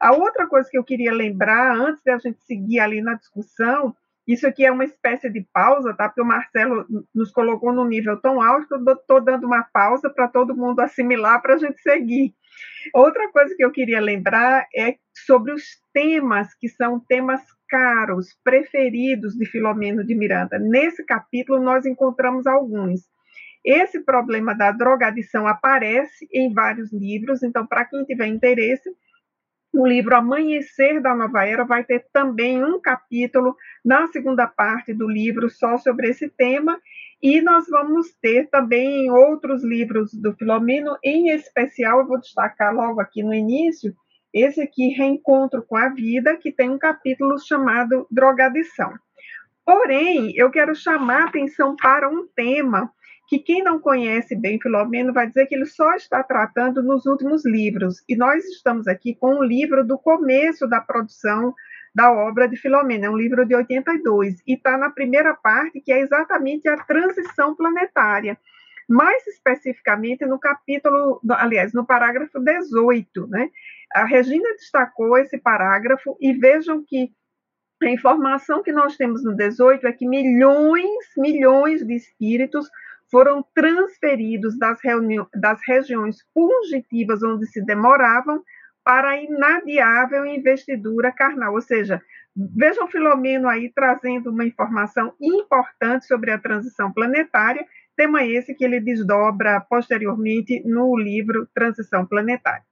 A 0.00 0.12
outra 0.12 0.46
coisa 0.46 0.68
que 0.70 0.78
eu 0.78 0.84
queria 0.84 1.12
lembrar, 1.12 1.74
antes 1.76 2.02
de 2.04 2.12
a 2.12 2.18
gente 2.18 2.40
seguir 2.44 2.78
ali 2.78 3.02
na 3.02 3.14
discussão, 3.14 3.94
isso 4.28 4.46
aqui 4.46 4.66
é 4.66 4.70
uma 4.70 4.84
espécie 4.84 5.30
de 5.30 5.40
pausa, 5.54 5.94
tá? 5.94 6.06
Porque 6.06 6.20
o 6.20 6.26
Marcelo 6.26 6.86
nos 7.14 7.32
colocou 7.32 7.72
num 7.72 7.86
nível 7.86 8.20
tão 8.20 8.42
alto 8.42 8.68
que 8.68 8.74
eu 8.74 8.94
estou 8.94 9.24
dando 9.24 9.46
uma 9.46 9.62
pausa 9.62 10.10
para 10.10 10.28
todo 10.28 10.54
mundo 10.54 10.80
assimilar 10.80 11.40
para 11.40 11.54
a 11.54 11.58
gente 11.58 11.80
seguir. 11.80 12.34
Outra 12.92 13.30
coisa 13.32 13.54
que 13.56 13.64
eu 13.64 13.70
queria 13.70 14.00
lembrar 14.00 14.66
é 14.76 14.96
sobre 15.26 15.52
os 15.52 15.62
temas 15.94 16.54
que 16.54 16.68
são 16.68 17.00
temas 17.00 17.40
caros, 17.70 18.38
preferidos 18.44 19.34
de 19.34 19.46
Filomeno 19.46 20.04
de 20.04 20.14
Miranda. 20.14 20.58
Nesse 20.58 21.04
capítulo, 21.04 21.62
nós 21.62 21.86
encontramos 21.86 22.46
alguns. 22.46 23.00
Esse 23.64 24.00
problema 24.00 24.54
da 24.54 24.72
drogadição 24.72 25.46
aparece 25.46 26.28
em 26.32 26.52
vários 26.52 26.92
livros, 26.92 27.42
então, 27.42 27.66
para 27.66 27.84
quem 27.84 28.04
tiver 28.04 28.26
interesse, 28.26 28.90
o 29.72 29.86
livro 29.86 30.16
Amanhecer 30.16 31.00
da 31.00 31.14
Nova 31.14 31.44
Era 31.44 31.64
vai 31.64 31.84
ter 31.84 32.06
também 32.12 32.64
um 32.64 32.80
capítulo 32.80 33.54
na 33.84 34.06
segunda 34.08 34.46
parte 34.46 34.94
do 34.94 35.08
livro 35.08 35.48
só 35.50 35.76
sobre 35.76 36.08
esse 36.08 36.28
tema, 36.28 36.80
e 37.22 37.40
nós 37.40 37.66
vamos 37.68 38.14
ter 38.22 38.48
também 38.48 39.10
outros 39.10 39.64
livros 39.64 40.12
do 40.14 40.32
Filomeno, 40.34 40.96
em 41.02 41.30
especial, 41.30 42.00
eu 42.00 42.06
vou 42.06 42.20
destacar 42.20 42.72
logo 42.74 43.00
aqui 43.00 43.22
no 43.22 43.34
início, 43.34 43.92
esse 44.32 44.60
aqui, 44.60 44.88
Reencontro 44.88 45.62
com 45.62 45.76
a 45.76 45.88
Vida, 45.88 46.36
que 46.36 46.52
tem 46.52 46.70
um 46.70 46.78
capítulo 46.78 47.38
chamado 47.38 48.06
Drogadição. 48.10 48.92
Porém, 49.64 50.32
eu 50.36 50.50
quero 50.50 50.74
chamar 50.74 51.22
a 51.22 51.28
atenção 51.28 51.76
para 51.76 52.08
um 52.08 52.26
tema 52.34 52.90
que 53.28 53.38
quem 53.38 53.62
não 53.62 53.78
conhece 53.78 54.34
bem 54.34 54.58
Filomeno 54.58 55.12
vai 55.12 55.26
dizer 55.26 55.46
que 55.46 55.54
ele 55.54 55.66
só 55.66 55.94
está 55.94 56.22
tratando 56.22 56.82
nos 56.82 57.04
últimos 57.04 57.44
livros. 57.44 58.02
E 58.08 58.16
nós 58.16 58.42
estamos 58.46 58.88
aqui 58.88 59.14
com 59.14 59.36
um 59.36 59.42
livro 59.42 59.86
do 59.86 59.98
começo 59.98 60.66
da 60.66 60.80
produção 60.80 61.54
da 61.94 62.10
obra 62.10 62.48
de 62.48 62.56
Filomena, 62.56 63.06
é 63.06 63.10
um 63.10 63.16
livro 63.16 63.44
de 63.44 63.54
82, 63.54 64.36
e 64.46 64.54
está 64.54 64.78
na 64.78 64.88
primeira 64.88 65.34
parte, 65.34 65.80
que 65.80 65.92
é 65.92 66.00
exatamente 66.00 66.68
a 66.68 66.78
transição 66.78 67.54
planetária. 67.54 68.38
Mais 68.88 69.26
especificamente 69.26 70.24
no 70.24 70.38
capítulo, 70.38 71.20
aliás, 71.30 71.74
no 71.74 71.84
parágrafo 71.84 72.40
18, 72.40 73.26
né? 73.26 73.50
A 73.92 74.06
Regina 74.06 74.48
destacou 74.54 75.18
esse 75.18 75.36
parágrafo 75.36 76.16
e 76.20 76.32
vejam 76.32 76.82
que 76.82 77.10
a 77.82 77.90
informação 77.90 78.62
que 78.62 78.72
nós 78.72 78.96
temos 78.96 79.22
no 79.22 79.34
18 79.36 79.86
é 79.86 79.92
que 79.92 80.06
milhões, 80.06 81.04
milhões 81.16 81.86
de 81.86 81.94
espíritos 81.94 82.68
foram 83.10 83.44
transferidos 83.54 84.58
das, 84.58 84.78
das 85.34 85.60
regiões 85.66 86.18
fugitivas 86.32 87.22
onde 87.22 87.46
se 87.46 87.64
demoravam 87.64 88.42
para 88.84 89.10
a 89.10 89.22
inadiável 89.22 90.24
investidura 90.24 91.12
carnal. 91.12 91.54
Ou 91.54 91.60
seja, 91.60 92.02
vejam 92.34 92.88
Filomeno 92.88 93.48
aí 93.48 93.70
trazendo 93.74 94.30
uma 94.30 94.44
informação 94.44 95.12
importante 95.20 96.06
sobre 96.06 96.30
a 96.30 96.38
transição 96.38 96.92
planetária, 96.92 97.66
tema 97.96 98.24
esse 98.24 98.54
que 98.54 98.64
ele 98.64 98.80
desdobra 98.80 99.60
posteriormente 99.60 100.62
no 100.64 100.96
livro 100.96 101.46
Transição 101.52 102.06
Planetária. 102.06 102.62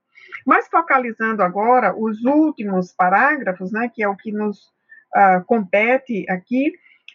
Mas 0.46 0.68
focalizando 0.68 1.42
agora 1.42 1.94
os 1.96 2.24
últimos 2.24 2.92
parágrafos, 2.92 3.72
né, 3.72 3.90
que 3.92 4.02
é 4.02 4.08
o 4.08 4.16
que 4.16 4.32
nos 4.32 4.58
uh, 5.14 5.44
compete 5.44 6.24
aqui, 6.30 6.72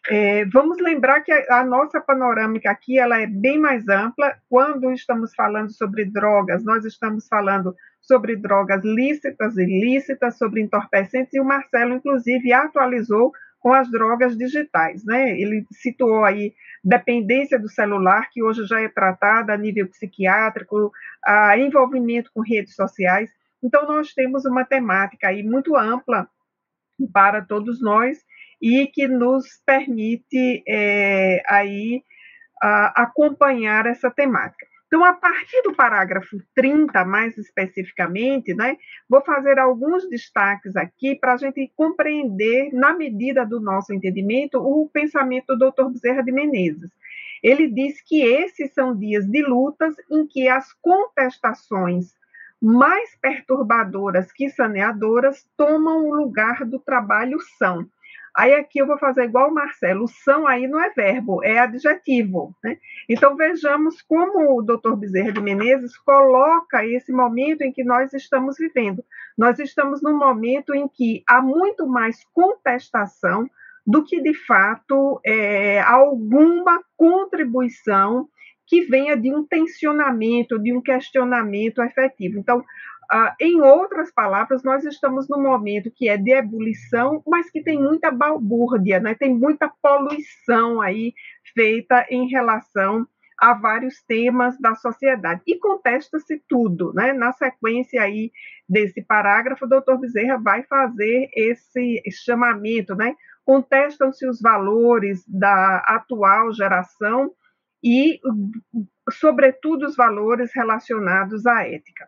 é, 0.10 0.46
vamos 0.46 0.80
lembrar 0.80 1.22
que 1.22 1.32
a, 1.32 1.60
a, 1.60 1.64
nossa 1.64 2.02
panorâmica 2.02 2.72
aqui 2.72 2.98
ela 2.98 3.22
é 3.22 3.28
bem 3.28 3.60
mais 3.60 3.88
ampla. 3.88 4.36
Quando 4.50 4.92
estamos 4.92 5.34
falando 5.36 5.72
sobre 5.72 6.06
drogas, 6.06 6.64
nós 6.64 6.86
estamos 6.86 7.28
falando 7.28 7.76
sobre 8.02 8.36
drogas 8.36 8.84
lícitas 8.84 9.58
e 9.58 9.62
ilícitas, 9.62 10.38
sobre 10.38 10.62
entorpecentes, 10.62 11.34
e 11.34 11.40
o 11.40 11.46
Marcelo, 11.46 11.94
inclusive, 11.94 12.52
atualizou 12.52 13.32
com 13.60 13.72
as 13.74 13.92
drogas 13.92 14.36
digitais. 14.36 15.06
Né? 15.06 15.40
Ele 15.40 15.68
situou 15.72 16.26
aí 16.26 16.52
dependência 16.84 17.60
do 17.60 17.70
celular, 17.70 18.28
que 18.32 18.42
hoje 18.42 18.66
já 18.66 18.82
é 18.82 18.90
tratada 18.90 19.54
a 19.54 19.58
nível 19.58 19.88
psiquiátrico, 19.88 20.92
a 21.24 21.56
envolvimento 21.60 22.32
com 22.34 22.42
redes 22.42 22.74
sociais. 22.74 23.30
Então, 23.62 23.86
nós 23.86 24.16
temos 24.16 24.46
uma 24.46 24.66
temática 24.66 25.28
aí 25.28 25.44
muito 25.44 25.78
ampla 25.78 26.28
para 27.14 27.42
todos 27.44 27.80
nós 27.80 28.18
e 28.62 28.88
que 28.88 29.08
nos 29.08 29.46
permite 29.66 30.64
é, 30.68 31.42
aí 31.48 32.04
a, 32.62 33.04
acompanhar 33.04 33.86
essa 33.86 34.12
temática. 34.12 34.68
Então, 34.88 35.06
a 35.06 35.14
partir 35.14 35.62
do 35.64 35.74
parágrafo 35.74 36.38
30, 36.54 37.06
mais 37.06 37.38
especificamente, 37.38 38.54
né, 38.54 38.76
vou 39.10 39.22
fazer 39.22 39.58
alguns 39.58 40.08
destaques 40.10 40.76
aqui 40.76 41.16
para 41.16 41.34
a 41.34 41.38
gente 41.38 41.72
compreender, 41.78 42.74
na 42.74 42.94
medida 42.94 43.46
do 43.46 43.62
nosso 43.62 43.94
entendimento, 43.94 44.58
o 44.58 44.90
pensamento 44.90 45.56
do 45.56 45.72
Dr. 45.72 45.92
Bezerra 45.94 46.22
de 46.22 46.34
Menezes. 46.34 46.92
Ele 47.42 47.70
diz 47.70 48.02
que 48.02 48.22
esses 48.22 48.74
são 48.74 48.96
dias 48.96 49.26
de 49.26 49.42
lutas 49.42 49.96
em 50.12 50.28
que 50.28 50.50
as 50.50 50.74
contestações 50.74 52.14
mais 52.62 53.16
perturbadoras 53.16 54.32
que 54.32 54.50
saneadoras 54.50 55.48
tomam 55.56 56.06
o 56.06 56.14
lugar 56.14 56.66
do 56.66 56.78
trabalho 56.78 57.40
são 57.58 57.88
Aí 58.36 58.54
aqui 58.54 58.80
eu 58.80 58.88
vou 58.88 58.98
fazer 58.98 59.26
igual 59.26 59.50
o 59.50 59.54
Marcelo, 59.54 60.08
são 60.08 60.48
aí 60.48 60.68
não 60.68 60.80
é 60.80 60.90
verbo, 60.92 61.44
é 61.44 61.60
adjetivo. 61.60 62.56
Né? 62.64 62.78
Então 63.10 63.36
vejamos 63.36 64.02
como 64.02 64.58
o 64.58 64.62
doutor 64.62 64.96
Bezerra 64.96 65.32
de 65.32 65.42
Menezes 65.42 65.98
coloca 65.98 66.86
esse 66.86 67.12
momento 67.12 67.62
em 67.62 67.72
que 67.72 67.84
nós 67.84 68.14
estamos 68.14 68.58
vivendo. 68.58 69.04
Nós 69.38 69.60
estamos 69.60 70.02
num 70.02 70.18
momento 70.18 70.74
em 70.74 70.88
que 70.88 71.24
há 71.28 71.42
muito 71.42 71.86
mais 71.88 72.24
contestação 72.34 73.50
do 73.86 74.04
que 74.04 74.22
de 74.22 74.34
fato 74.34 75.20
é, 75.26 75.82
alguma 75.82 76.82
contribuição 76.96 78.30
que 78.72 78.86
venha 78.86 79.18
de 79.18 79.34
um 79.34 79.44
tensionamento, 79.46 80.58
de 80.58 80.72
um 80.72 80.82
questionamento 80.82 81.82
efetivo. 81.82 82.40
Então, 82.40 82.64
ah, 83.14 83.36
em 83.42 83.60
outras 83.62 84.10
palavras, 84.10 84.64
nós 84.64 84.86
estamos 84.86 85.28
num 85.28 85.42
momento 85.42 85.92
que 85.92 86.08
é 86.08 86.16
de 86.16 86.32
ebulição, 86.32 87.22
mas 87.28 87.52
que 87.52 87.62
tem 87.62 87.78
muita 87.78 88.10
balbúrdia, 88.10 89.02
né? 89.02 89.14
tem 89.14 89.36
muita 89.36 89.70
poluição 89.82 90.80
aí 90.80 91.14
feita 91.54 92.06
em 92.10 92.30
relação 92.30 93.06
a 93.38 93.54
vários 93.54 94.02
temas 94.04 94.58
da 94.62 94.76
sociedade. 94.76 95.42
E 95.46 95.60
contesta-se 95.60 96.42
tudo. 96.48 96.94
Né? 96.94 97.12
Na 97.12 97.34
sequência 97.34 98.02
aí 98.02 98.32
desse 98.70 99.02
parágrafo, 99.02 99.66
o 99.66 99.70
doutor 99.70 100.00
Bezerra 100.00 100.38
vai 100.38 100.64
fazer 100.64 101.30
esse 101.36 102.02
chamamento, 102.24 102.96
né? 102.96 103.14
contestam-se 103.44 104.26
os 104.26 104.40
valores 104.40 105.26
da 105.28 105.80
atual 105.80 106.54
geração 106.54 107.34
e, 107.84 108.22
sobretudo, 109.12 109.86
os 109.86 109.98
valores 109.98 110.52
relacionados 110.56 111.46
à 111.46 111.68
ética. 111.68 112.08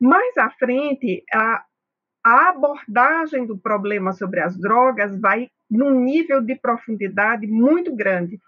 Mais 0.00 0.36
à 0.36 0.50
frente, 0.50 1.24
a, 1.32 1.64
a 2.24 2.48
abordagem 2.48 3.46
do 3.46 3.56
problema 3.56 4.12
sobre 4.12 4.40
as 4.40 4.58
drogas 4.58 5.18
vai 5.20 5.48
num 5.70 6.00
nível 6.00 6.40
de 6.40 6.54
profundidade 6.54 7.46
muito 7.46 7.94
grande. 7.94 8.40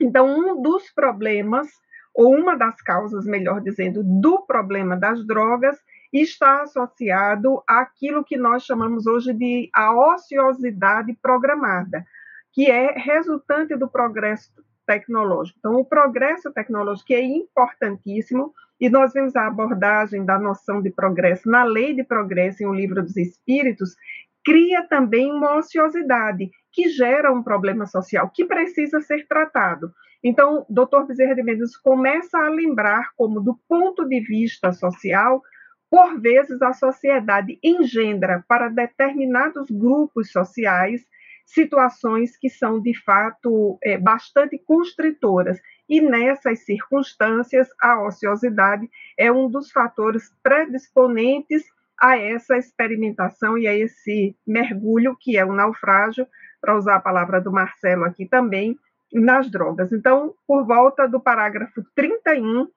Então, 0.00 0.26
um 0.26 0.60
dos 0.60 0.90
problemas, 0.90 1.68
ou 2.14 2.34
uma 2.34 2.56
das 2.56 2.80
causas, 2.82 3.26
melhor 3.26 3.60
dizendo, 3.60 4.02
do 4.02 4.44
problema 4.46 4.96
das 4.96 5.26
drogas, 5.26 5.78
está 6.12 6.62
associado 6.62 7.62
àquilo 7.66 8.24
que 8.24 8.36
nós 8.36 8.64
chamamos 8.64 9.06
hoje 9.06 9.32
de 9.32 9.68
a 9.74 9.92
ociosidade 9.92 11.12
programada, 11.20 12.04
que 12.52 12.70
é 12.70 12.92
resultante 12.92 13.76
do 13.76 13.88
progresso 13.88 14.50
tecnológico. 14.86 15.58
Então, 15.58 15.74
o 15.74 15.84
progresso 15.84 16.52
tecnológico 16.52 17.12
é 17.12 17.20
importantíssimo, 17.20 18.52
e 18.80 18.88
nós 18.88 19.12
vemos 19.12 19.34
a 19.34 19.46
abordagem 19.46 20.24
da 20.24 20.38
noção 20.38 20.82
de 20.82 20.90
progresso 20.90 21.48
na 21.48 21.64
lei 21.64 21.94
de 21.94 22.04
progresso 22.04 22.62
em 22.62 22.66
O 22.66 22.74
Livro 22.74 23.02
dos 23.02 23.16
Espíritos, 23.16 23.96
cria 24.44 24.86
também 24.86 25.32
uma 25.32 25.56
ociosidade, 25.56 26.50
que 26.72 26.88
gera 26.90 27.32
um 27.32 27.42
problema 27.42 27.86
social 27.86 28.30
que 28.32 28.44
precisa 28.44 29.00
ser 29.00 29.26
tratado. 29.26 29.90
Então, 30.22 30.64
Dr. 30.68 31.06
Bezerra 31.06 31.34
de 31.34 31.42
Mendes 31.42 31.76
começa 31.76 32.38
a 32.38 32.48
lembrar 32.48 33.10
como, 33.16 33.40
do 33.40 33.58
ponto 33.68 34.04
de 34.04 34.20
vista 34.20 34.72
social, 34.72 35.42
por 35.90 36.20
vezes 36.20 36.60
a 36.62 36.72
sociedade 36.72 37.58
engendra 37.62 38.44
para 38.48 38.68
determinados 38.68 39.70
grupos 39.70 40.30
sociais 40.30 41.06
situações 41.46 42.36
que 42.36 42.50
são, 42.50 42.80
de 42.80 42.92
fato, 43.02 43.78
é, 43.82 43.96
bastante 43.96 44.58
constritoras. 44.58 45.58
E 45.88 46.00
nessas 46.00 46.64
circunstâncias, 46.64 47.68
a 47.80 48.04
ociosidade 48.04 48.90
é 49.16 49.30
um 49.30 49.48
dos 49.48 49.70
fatores 49.70 50.34
predisponentes 50.42 51.64
a 51.98 52.18
essa 52.18 52.58
experimentação 52.58 53.56
e 53.56 53.66
a 53.66 53.74
esse 53.74 54.36
mergulho, 54.46 55.16
que 55.18 55.38
é 55.38 55.44
o 55.44 55.52
naufrágio, 55.52 56.26
para 56.60 56.76
usar 56.76 56.96
a 56.96 57.00
palavra 57.00 57.40
do 57.40 57.52
Marcelo 57.52 58.04
aqui 58.04 58.26
também, 58.26 58.76
nas 59.12 59.48
drogas. 59.48 59.92
Então, 59.92 60.34
por 60.46 60.66
volta 60.66 61.06
do 61.06 61.20
parágrafo 61.20 61.82
31, 61.94 62.68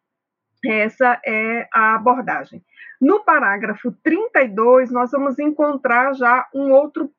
essa 0.65 1.19
é 1.25 1.67
a 1.73 1.95
abordagem. 1.95 2.63
No 2.99 3.23
parágrafo 3.23 3.93
32, 4.03 4.91
nós 4.91 5.11
vamos 5.11 5.39
encontrar 5.39 6.13
já 6.13 6.47
um 6.53 6.71
outro, 6.71 7.09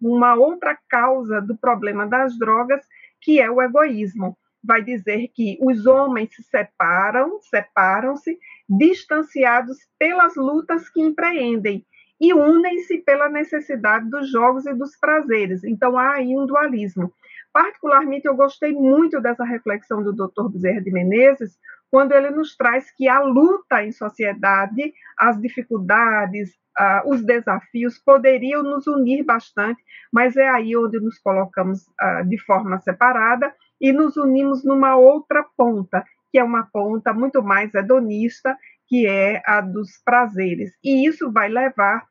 uma 0.00 0.34
outra 0.34 0.78
causa 0.88 1.40
do 1.42 1.56
problema 1.56 2.06
das 2.06 2.38
drogas, 2.38 2.82
que 3.20 3.38
é 3.40 3.50
o 3.50 3.60
egoísmo. 3.60 4.36
Vai 4.64 4.82
dizer 4.82 5.28
que 5.34 5.58
os 5.60 5.86
homens 5.86 6.34
se 6.34 6.42
separam, 6.42 7.38
separam-se, 7.42 8.38
distanciados 8.68 9.76
pelas 9.98 10.34
lutas 10.36 10.88
que 10.88 11.02
empreendem 11.02 11.84
e 12.18 12.32
unem-se 12.32 12.98
pela 12.98 13.28
necessidade 13.28 14.08
dos 14.08 14.30
jogos 14.30 14.64
e 14.64 14.72
dos 14.72 14.96
prazeres. 14.96 15.62
Então 15.64 15.98
há 15.98 16.14
aí 16.14 16.36
um 16.36 16.46
dualismo. 16.46 17.12
Particularmente, 17.52 18.26
eu 18.26 18.34
gostei 18.34 18.72
muito 18.72 19.20
dessa 19.20 19.44
reflexão 19.44 20.02
do 20.02 20.12
Dr. 20.12 20.48
Bezerra 20.50 20.80
de 20.80 20.90
Menezes, 20.90 21.58
quando 21.96 22.12
ele 22.12 22.28
nos 22.28 22.54
traz 22.54 22.90
que 22.90 23.08
a 23.08 23.20
luta 23.20 23.82
em 23.82 23.90
sociedade, 23.90 24.92
as 25.18 25.40
dificuldades, 25.40 26.50
uh, 26.78 27.08
os 27.10 27.24
desafios 27.24 27.96
poderiam 27.96 28.62
nos 28.62 28.86
unir 28.86 29.24
bastante, 29.24 29.82
mas 30.12 30.36
é 30.36 30.46
aí 30.46 30.76
onde 30.76 31.00
nos 31.00 31.18
colocamos 31.18 31.86
uh, 31.88 32.22
de 32.28 32.36
forma 32.44 32.78
separada 32.80 33.50
e 33.80 33.94
nos 33.94 34.14
unimos 34.18 34.62
numa 34.62 34.94
outra 34.96 35.42
ponta, 35.56 36.04
que 36.30 36.38
é 36.38 36.44
uma 36.44 36.68
ponta 36.70 37.14
muito 37.14 37.42
mais 37.42 37.74
hedonista, 37.74 38.54
que 38.86 39.06
é 39.06 39.40
a 39.46 39.62
dos 39.62 39.92
prazeres. 40.04 40.76
E 40.84 41.08
isso 41.08 41.32
vai 41.32 41.48
levar 41.48 42.04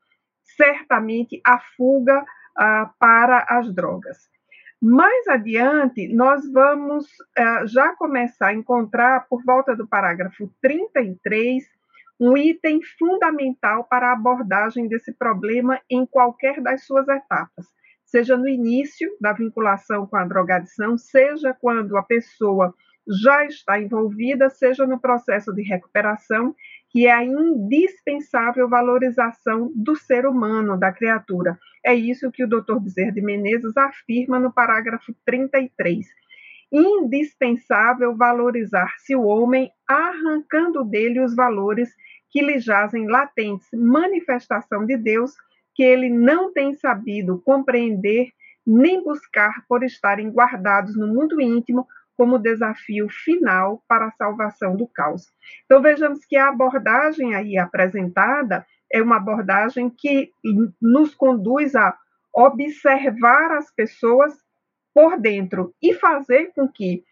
certamente 0.58 1.40
à 1.46 1.60
fuga 1.78 2.22
uh, 2.24 2.90
para 2.98 3.46
as 3.48 3.72
drogas. 3.72 4.18
Mais 4.82 5.28
adiante, 5.28 6.08
nós 6.14 6.52
vamos 6.52 7.06
uh, 7.06 7.66
já 7.66 7.96
começar 7.96 8.48
a 8.48 8.54
encontrar, 8.54 9.26
por 9.28 9.44
volta 9.44 9.76
do 9.76 9.88
parágrafo 9.88 10.52
33, 10.62 11.64
um 12.20 12.38
item 12.38 12.82
fundamental 12.98 13.86
para 13.86 14.10
a 14.10 14.14
abordagem 14.14 14.88
desse 14.88 15.14
problema 15.14 15.80
em 15.90 16.06
qualquer 16.06 16.62
das 16.62 16.86
suas 16.86 17.08
etapas, 17.08 17.66
seja 18.06 18.38
no 18.38 18.48
início 18.48 19.10
da 19.20 19.34
vinculação 19.34 20.06
com 20.06 20.16
a 20.18 20.26
drogadição, 20.26 20.98
seja 20.98 21.56
quando 21.60 21.98
a 21.98 22.04
pessoa 22.04 22.74
já 23.08 23.46
está 23.46 23.80
envolvida, 23.80 24.50
seja 24.50 24.86
no 24.86 25.00
processo 25.00 25.54
de 25.54 25.62
recuperação, 25.62 26.56
que 26.96 27.08
é 27.08 27.12
a 27.12 27.26
indispensável 27.26 28.70
valorização 28.70 29.70
do 29.76 29.98
ser 29.98 30.26
humano, 30.26 30.80
da 30.80 30.94
criatura. 30.94 31.60
É 31.86 31.94
isso 31.94 32.32
que 32.32 32.42
o 32.42 32.48
Dr. 32.48 32.80
Bezerra 32.80 33.12
de 33.12 33.22
Menezes 33.22 33.76
afirma 33.76 34.40
no 34.40 34.50
parágrafo 34.50 35.14
33. 35.26 36.06
Indispensável 36.72 38.16
valorizar-se 38.16 39.14
o 39.14 39.24
homem, 39.24 39.70
arrancando 39.86 40.86
dele 40.86 41.20
os 41.20 41.36
valores 41.36 41.90
que 42.30 42.42
lhe 42.42 42.60
jazem 42.60 43.10
latentes, 43.10 43.68
manifestação 43.74 44.86
de 44.86 44.96
Deus 44.96 45.34
que 45.76 45.84
ele 45.84 46.10
não 46.10 46.54
tem 46.54 46.76
sabido 46.76 47.42
compreender 47.44 48.30
nem 48.66 49.04
buscar 49.04 49.66
por 49.68 49.84
estarem 49.84 50.30
guardados 50.30 50.96
no 50.96 51.08
mundo 51.08 51.42
íntimo 51.42 51.86
como 52.18 52.40
desafio 52.40 53.08
final 53.10 53.84
para 53.88 54.08
a 54.08 54.12
salvação 54.12 54.76
do 54.76 54.88
caos. 54.88 55.28
Então 55.66 55.82
vejamos 55.82 56.26
que 56.26 56.38
a 56.38 56.50
abordagem 56.50 57.36
aí 57.36 57.58
apresentada 57.58 58.66
é 58.92 59.02
uma 59.02 59.18
abordagem 59.18 59.90
que 59.90 60.32
nos 60.82 61.14
conduz 61.14 61.76
a 61.76 61.98
observar 62.34 63.52
as 63.58 63.72
pessoas 63.72 64.34
por 64.94 65.20
dentro 65.20 65.74
e 65.82 65.94
fazer 65.94 66.52
com 66.54 66.68
que 66.68 67.04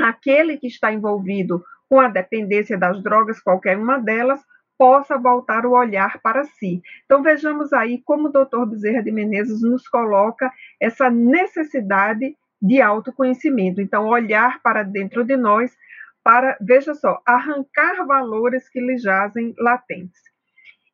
aquele 0.00 0.56
que 0.58 0.66
está 0.66 0.92
envolvido 0.92 1.64
com 1.88 2.00
a 2.00 2.08
dependência 2.08 2.76
das 2.76 3.02
drogas, 3.02 3.40
qualquer 3.40 3.78
uma 3.78 3.98
delas, 3.98 4.40
possa 4.76 5.16
voltar 5.16 5.64
o 5.64 5.72
olhar 5.72 6.20
para 6.20 6.44
si. 6.44 6.82
Então 7.04 7.22
vejamos 7.22 7.72
aí 7.72 8.02
como 8.04 8.28
o 8.28 8.32
doutor 8.32 8.66
Bezerra 8.66 9.02
de 9.02 9.12
Menezes 9.12 9.62
nos 9.62 9.88
coloca 9.88 10.52
essa 10.80 11.08
necessidade 11.08 12.36
de 12.64 12.80
autoconhecimento. 12.80 13.82
Então, 13.82 14.06
olhar 14.06 14.62
para 14.62 14.82
dentro 14.82 15.22
de 15.22 15.36
nós 15.36 15.76
para, 16.22 16.56
veja 16.58 16.94
só, 16.94 17.20
arrancar 17.26 18.06
valores 18.06 18.66
que 18.70 18.80
lhe 18.80 18.96
jazem 18.96 19.54
latentes. 19.58 20.18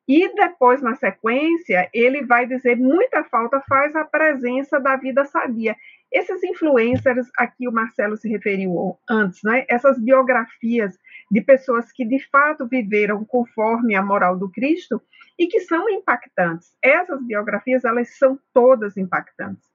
E 0.09 0.35
depois, 0.35 0.83
na 0.83 0.97
sequência, 0.97 1.89
ele 1.95 2.27
vai 2.27 2.45
dizer 2.45 2.77
muita 2.77 3.23
falta 3.23 3.61
faz 3.69 3.95
a 3.95 4.05
presença 4.05 4.81
da 4.81 4.97
vida 4.97 5.25
sadia. 5.25 5.77
Esses 6.13 6.43
influencers, 6.43 7.29
aqui 7.37 7.69
o 7.69 7.73
Marcelo 7.73 8.17
se 8.17 8.29
referiu 8.29 8.99
antes, 9.09 9.39
né? 9.45 9.65
essas 9.69 10.03
biografias 10.03 10.99
de 11.31 11.41
pessoas 11.41 11.93
que 11.93 12.05
de 12.05 12.19
fato 12.33 12.67
viveram 12.67 13.25
conforme 13.25 13.95
a 13.95 14.03
moral 14.03 14.37
do 14.37 14.51
Cristo 14.51 15.01
e 15.39 15.47
que 15.47 15.61
são 15.61 15.89
impactantes. 15.89 16.77
Essas 16.83 17.25
biografias, 17.25 17.85
elas 17.85 18.19
são 18.19 18.37
todas 18.53 18.97
impactantes 18.97 19.70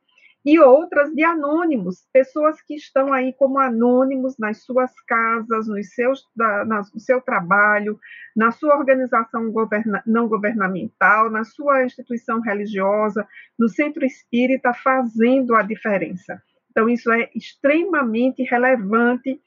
e 0.46 0.60
outras 0.60 1.12
de 1.12 1.24
anônimos, 1.24 2.08
pessoas 2.14 2.62
que 2.62 2.76
estão 2.76 3.12
aí 3.12 3.34
como 3.34 3.58
anônimos 3.58 4.38
nas 4.38 4.64
suas 4.64 4.92
casas, 5.08 5.68
nos 5.68 5.90
seus, 5.90 6.24
na, 6.36 6.64
no 6.64 7.00
seu 7.00 7.20
trabalho, 7.20 8.00
na 8.36 8.52
sua 8.52 8.78
organização 8.78 9.52
governa, 9.52 10.04
não 10.06 10.28
governamental, 10.28 11.32
na 11.32 11.44
sua 11.44 11.84
instituição 11.84 12.42
religiosa, 12.42 13.28
no 13.58 13.68
centro 13.68 14.06
espírita, 14.06 14.72
fazendo 14.72 15.56
a 15.56 15.64
diferença. 15.64 16.40
Então, 16.70 16.88
isso 16.88 17.12
é 17.12 17.28
extremamente 17.34 18.44
relevante 18.44 19.42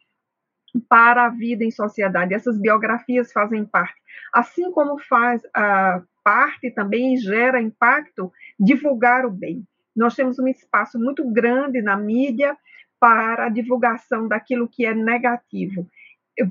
para 0.88 1.26
a 1.26 1.28
vida 1.28 1.62
em 1.62 1.70
sociedade. 1.70 2.34
Essas 2.34 2.59
biografias 2.59 3.32
fazem 3.32 3.64
parte, 3.64 4.01
assim 4.32 4.72
como 4.72 4.99
faz 4.99 5.42
a 5.55 6.03
parte 6.24 6.70
também 6.72 7.14
e 7.14 7.18
gera 7.18 7.62
impacto 7.62 8.32
divulgar 8.59 9.24
o 9.24 9.30
bem. 9.30 9.64
Nós 9.99 10.14
temos 10.14 10.38
um 10.38 10.46
espaço 10.46 10.99
muito 10.99 11.28
grande 11.28 11.82
na 11.82 11.96
mídia 11.96 12.57
para 13.01 13.46
a 13.46 13.49
divulgação 13.49 14.28
daquilo 14.28 14.68
que 14.68 14.86
é 14.86 14.94
negativo. 14.94 15.86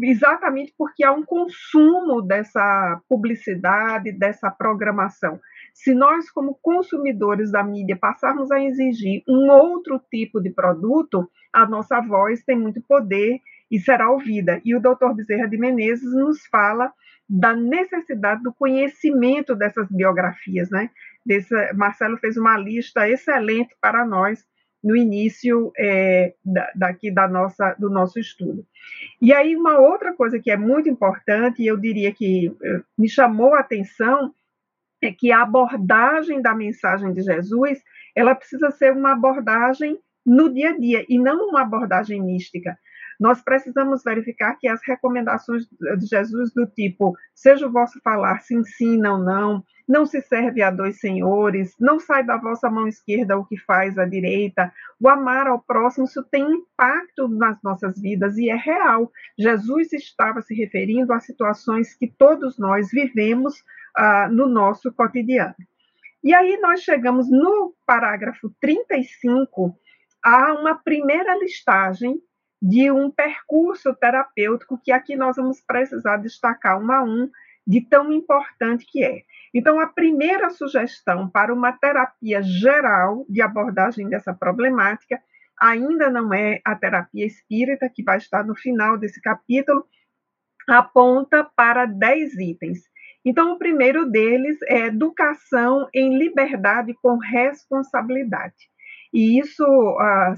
Exatamente 0.02 0.74
porque 0.78 1.02
há 1.02 1.14
um 1.14 1.24
consumo 1.24 2.22
dessa 2.22 3.02
publicidade, 3.08 4.12
dessa 4.12 4.52
programação. 4.52 5.40
Se 5.74 5.94
nós, 5.94 6.30
como 6.30 6.60
consumidores 6.62 7.50
da 7.50 7.64
mídia, 7.64 7.96
passarmos 7.96 8.52
a 8.52 8.62
exigir 8.62 9.24
um 9.26 9.50
outro 9.50 9.98
tipo 10.12 10.42
de 10.42 10.50
produto, 10.50 11.30
a 11.54 11.66
nossa 11.66 12.02
voz 12.02 12.44
tem 12.44 12.60
muito 12.60 12.82
poder 12.82 13.40
e 13.72 13.80
será 13.80 14.12
ouvida. 14.12 14.60
E 14.66 14.76
o 14.76 14.82
doutor 14.82 15.16
Bezerra 15.16 15.48
de 15.48 15.58
Menezes 15.58 16.14
nos 16.14 16.46
fala 16.48 16.92
da 17.30 17.54
necessidade 17.54 18.42
do 18.42 18.54
conhecimento 18.54 19.56
dessas 19.56 19.88
biografias, 19.90 20.70
né? 20.70 20.90
Desse, 21.28 21.74
Marcelo 21.74 22.18
fez 22.18 22.38
uma 22.38 22.58
lista 22.58 23.10
excelente 23.10 23.76
para 23.82 24.06
nós 24.06 24.46
no 24.82 24.96
início 24.96 25.74
é, 25.78 26.34
da, 26.46 26.72
daqui 26.74 27.12
da 27.12 27.28
nossa, 27.28 27.76
do 27.78 27.90
nosso 27.90 28.18
estudo. 28.18 28.66
E 29.22 29.34
aí 29.34 29.54
uma 29.54 29.78
outra 29.78 30.14
coisa 30.14 30.40
que 30.40 30.50
é 30.50 30.56
muito 30.56 30.88
importante, 30.88 31.62
e 31.62 31.68
eu 31.68 31.76
diria 31.76 32.14
que 32.14 32.56
eh, 32.64 32.82
me 32.98 33.10
chamou 33.10 33.54
a 33.54 33.60
atenção, 33.60 34.34
é 35.02 35.12
que 35.12 35.30
a 35.30 35.42
abordagem 35.42 36.42
da 36.42 36.56
mensagem 36.56 37.12
de 37.12 37.22
Jesus, 37.22 37.84
ela 38.16 38.34
precisa 38.34 38.72
ser 38.72 38.94
uma 38.94 39.12
abordagem 39.12 40.00
no 40.26 40.54
dia 40.54 40.70
a 40.70 40.78
dia 40.78 41.06
e 41.10 41.20
não 41.20 41.50
uma 41.50 41.64
abordagem 41.64 42.24
mística. 42.24 42.78
Nós 43.20 43.42
precisamos 43.42 44.04
verificar 44.04 44.56
que 44.60 44.68
as 44.68 44.80
recomendações 44.86 45.66
de 45.68 46.06
Jesus 46.06 46.54
do 46.54 46.68
tipo 46.68 47.16
seja 47.34 47.68
o 47.68 47.72
vosso 47.72 48.00
falar, 48.02 48.40
se 48.42 48.56
ensina 48.56 49.14
ou 49.14 49.20
não, 49.20 49.64
não 49.88 50.06
se 50.06 50.22
serve 50.22 50.62
a 50.62 50.70
dois 50.70 51.00
senhores, 51.00 51.74
não 51.80 52.00
sai 52.00 52.24
da 52.24 52.38
vossa 52.38 52.70
mão 52.70 52.88
esquerda 52.88 53.38
o 53.38 53.46
que 53.46 53.58
faz 53.58 53.98
a 53.98 54.06
direita, 54.06 54.72
o 55.00 55.08
amar 55.08 55.48
ao 55.48 55.62
próximo, 55.62 56.06
isso 56.06 56.24
tem 56.24 56.44
impacto 56.44 57.28
nas 57.28 57.62
nossas 57.64 58.00
vidas 58.00 58.38
e 58.38 58.50
é 58.50 58.56
real. 58.56 59.12
Jesus 59.38 59.94
estava 59.94 60.42
se 60.42 60.54
referindo 60.54 61.14
a 61.14 61.20
situações 61.20 61.94
que 61.96 62.08
todos 62.08 62.60
nós 62.60 62.90
vivemos 62.92 63.56
uh, 63.98 64.30
no 64.30 64.48
nosso 64.48 64.92
cotidiano. 64.92 65.56
E 66.24 66.34
aí 66.34 66.58
nós 66.58 66.82
chegamos 66.82 67.30
no 67.30 67.74
parágrafo 67.86 68.54
35 68.60 69.74
a 70.24 70.54
uma 70.54 70.76
primeira 70.76 71.38
listagem 71.38 72.20
de 72.62 72.92
um 72.92 73.12
percurso 73.12 73.94
terapêutico 73.96 74.80
que 74.84 74.92
aqui 74.92 75.16
nós 75.16 75.36
vamos 75.36 75.62
precisar 75.62 76.18
destacar 76.18 76.82
um 76.82 76.92
a 76.92 77.04
um 77.04 77.30
de 77.66 77.82
tão 77.82 78.12
importante 78.12 78.86
que 78.86 79.04
é. 79.04 79.24
Então, 79.54 79.80
a 79.80 79.88
primeira 79.88 80.50
sugestão 80.50 81.30
para 81.30 81.54
uma 81.54 81.72
terapia 81.74 82.42
geral 82.42 83.26
de 83.28 83.42
abordagem 83.42 84.08
dessa 84.08 84.34
problemática 84.34 85.22
ainda 85.60 86.10
não 86.10 86.34
é 86.34 86.62
a 86.64 86.76
terapia 86.76 87.26
espírita, 87.26 87.90
que 87.90 88.04
vai 88.04 88.18
estar 88.18 88.46
no 88.46 88.56
final 88.56 88.98
desse 88.98 89.20
capítulo, 89.22 89.86
aponta 90.70 91.44
para 91.44 91.86
10 91.86 92.36
itens. 92.38 92.80
Então, 93.26 93.52
o 93.52 93.58
primeiro 93.58 94.06
deles 94.10 94.58
é 94.64 94.86
educação 94.86 95.90
em 95.94 96.18
liberdade 96.18 96.94
com 97.02 97.18
responsabilidade. 97.18 98.70
E 99.14 99.40
isso 99.40 99.66
ah, 100.00 100.34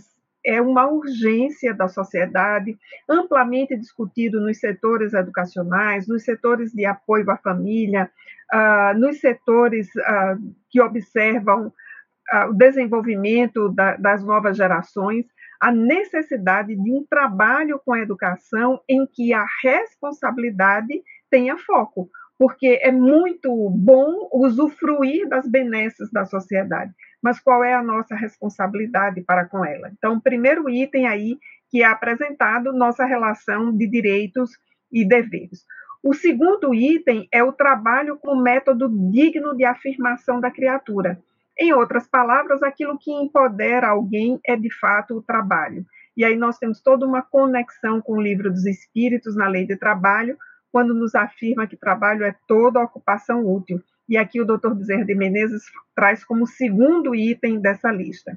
é 0.46 0.62
uma 0.62 0.88
urgência 0.88 1.74
da 1.74 1.88
sociedade, 1.88 2.78
amplamente 3.10 3.76
discutido 3.78 4.40
nos 4.40 4.60
setores 4.60 5.14
educacionais, 5.14 6.08
nos 6.08 6.24
setores 6.24 6.72
de 6.72 6.86
apoio 6.86 7.30
à 7.30 7.38
família, 7.38 8.10
uh, 8.54 8.98
nos 8.98 9.20
setores 9.20 9.88
uh, 9.96 10.56
que 10.70 10.82
observam 10.82 11.68
uh, 11.68 12.50
o 12.50 12.54
desenvolvimento 12.54 13.70
da, 13.70 13.96
das 13.98 14.24
novas 14.24 14.56
gerações, 14.56 15.26
a 15.60 15.72
necessidade 15.72 16.76
de 16.76 16.92
um 16.92 17.06
trabalho 17.10 17.82
com 17.84 17.94
a 17.94 18.00
educação 18.00 18.80
em 18.88 19.06
que 19.06 19.34
a 19.34 19.46
responsabilidade 19.62 21.04
tenha 21.30 21.58
foco, 21.58 22.10
porque 22.38 22.80
é 22.82 22.92
muito 22.92 23.70
bom 23.70 24.30
usufruir 24.32 25.28
das 25.28 25.46
benesses 25.46 26.10
da 26.12 26.26
sociedade, 26.26 26.94
mas 27.22 27.40
qual 27.40 27.64
é 27.64 27.74
a 27.74 27.84
nossa 27.84 28.16
responsabilidade 28.16 29.22
para 29.22 29.46
com 29.46 29.66
ela? 29.66 29.92
Então, 29.98 30.16
o 30.16 30.22
primeiro 30.22 30.70
item 30.70 31.08
aí 31.08 31.38
que 31.70 31.84
é 31.84 31.86
apresentado, 31.86 32.74
nossa 32.74 33.06
relação 33.06 33.76
de 33.76 33.88
direitos 33.88 34.52
e 34.92 35.08
deveres. 35.08 35.66
O 36.02 36.14
segundo 36.14 36.74
item 36.74 37.28
é 37.32 37.44
o 37.44 37.52
trabalho 37.52 38.18
com 38.18 38.36
método 38.36 38.90
digno 39.12 39.56
de 39.56 39.66
afirmação 39.66 40.40
da 40.40 40.50
criatura. 40.50 41.22
Em 41.58 41.74
outras 41.74 42.08
palavras, 42.08 42.64
aquilo 42.64 42.98
que 42.98 43.12
empodera 43.12 43.90
alguém 43.90 44.40
é 44.46 44.56
de 44.56 44.74
fato 44.80 45.18
o 45.18 45.22
trabalho. 45.22 45.86
E 46.16 46.24
aí 46.24 46.38
nós 46.38 46.58
temos 46.58 46.82
toda 46.82 47.06
uma 47.06 47.22
conexão 47.22 48.02
com 48.02 48.14
o 48.14 48.22
livro 48.22 48.50
dos 48.50 48.66
Espíritos 48.66 49.36
na 49.36 49.48
lei 49.48 49.66
de 49.66 49.76
trabalho, 49.76 50.38
quando 50.72 50.94
nos 50.94 51.14
afirma 51.16 51.68
que 51.68 51.76
trabalho 51.76 52.24
é 52.24 52.34
toda 52.48 52.82
ocupação 52.82 53.46
útil. 53.46 53.82
E 54.10 54.18
aqui 54.18 54.42
o 54.42 54.46
Dr. 54.46 54.74
Bezerra 54.74 55.06
de 55.06 55.14
Menezes 55.14 55.64
traz 55.96 56.24
como 56.26 56.48
segundo 56.48 57.14
item 57.14 57.62
dessa 57.62 57.92
lista. 57.92 58.36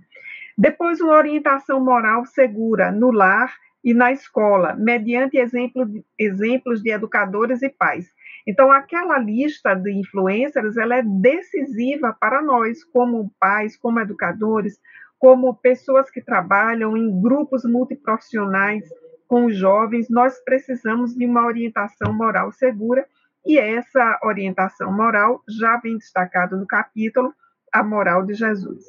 Depois, 0.57 1.01
uma 1.01 1.17
orientação 1.17 1.83
moral 1.83 2.27
segura 2.27 2.93
no 2.93 3.11
lar 3.11 3.51
e 3.83 3.95
na 3.95 4.13
escola, 4.13 4.77
mediante 4.77 5.39
exemplo 5.39 5.85
exemplos 6.19 6.83
de 6.83 6.91
educadores 6.91 7.63
e 7.63 7.71
pais. 7.71 8.07
Então, 8.47 8.71
aquela 8.71 9.19
lista 9.19 9.75
de 9.75 9.91
influencers, 9.93 10.77
ela 10.77 10.97
é 10.97 11.03
decisiva 11.03 12.15
para 12.21 12.43
nós, 12.43 12.85
como 12.85 13.33
pais, 13.41 13.77
como 13.77 13.99
educadores, 13.99 14.79
como 15.19 15.55
pessoas 15.55 16.11
que 16.11 16.21
trabalham 16.21 16.97
em 16.97 17.21
grupos 17.21 17.65
multiprofissionais, 17.65 18.85
com 19.27 19.47
os 19.47 19.57
jovens, 19.57 20.11
nós 20.11 20.39
precisamos 20.45 21.15
de 21.15 21.25
uma 21.25 21.47
orientação 21.47 22.13
moral 22.13 22.53
segura, 22.53 23.07
e 23.45 23.59
essa 23.59 24.21
orientação 24.23 24.93
moral 24.93 25.43
já 25.49 25.77
vem 25.79 25.99
destacado 25.99 26.57
no 26.57 26.67
capítulo 26.67 27.35
A 27.73 27.83
Moral 27.83 28.25
de 28.25 28.35
Jesus. 28.35 28.85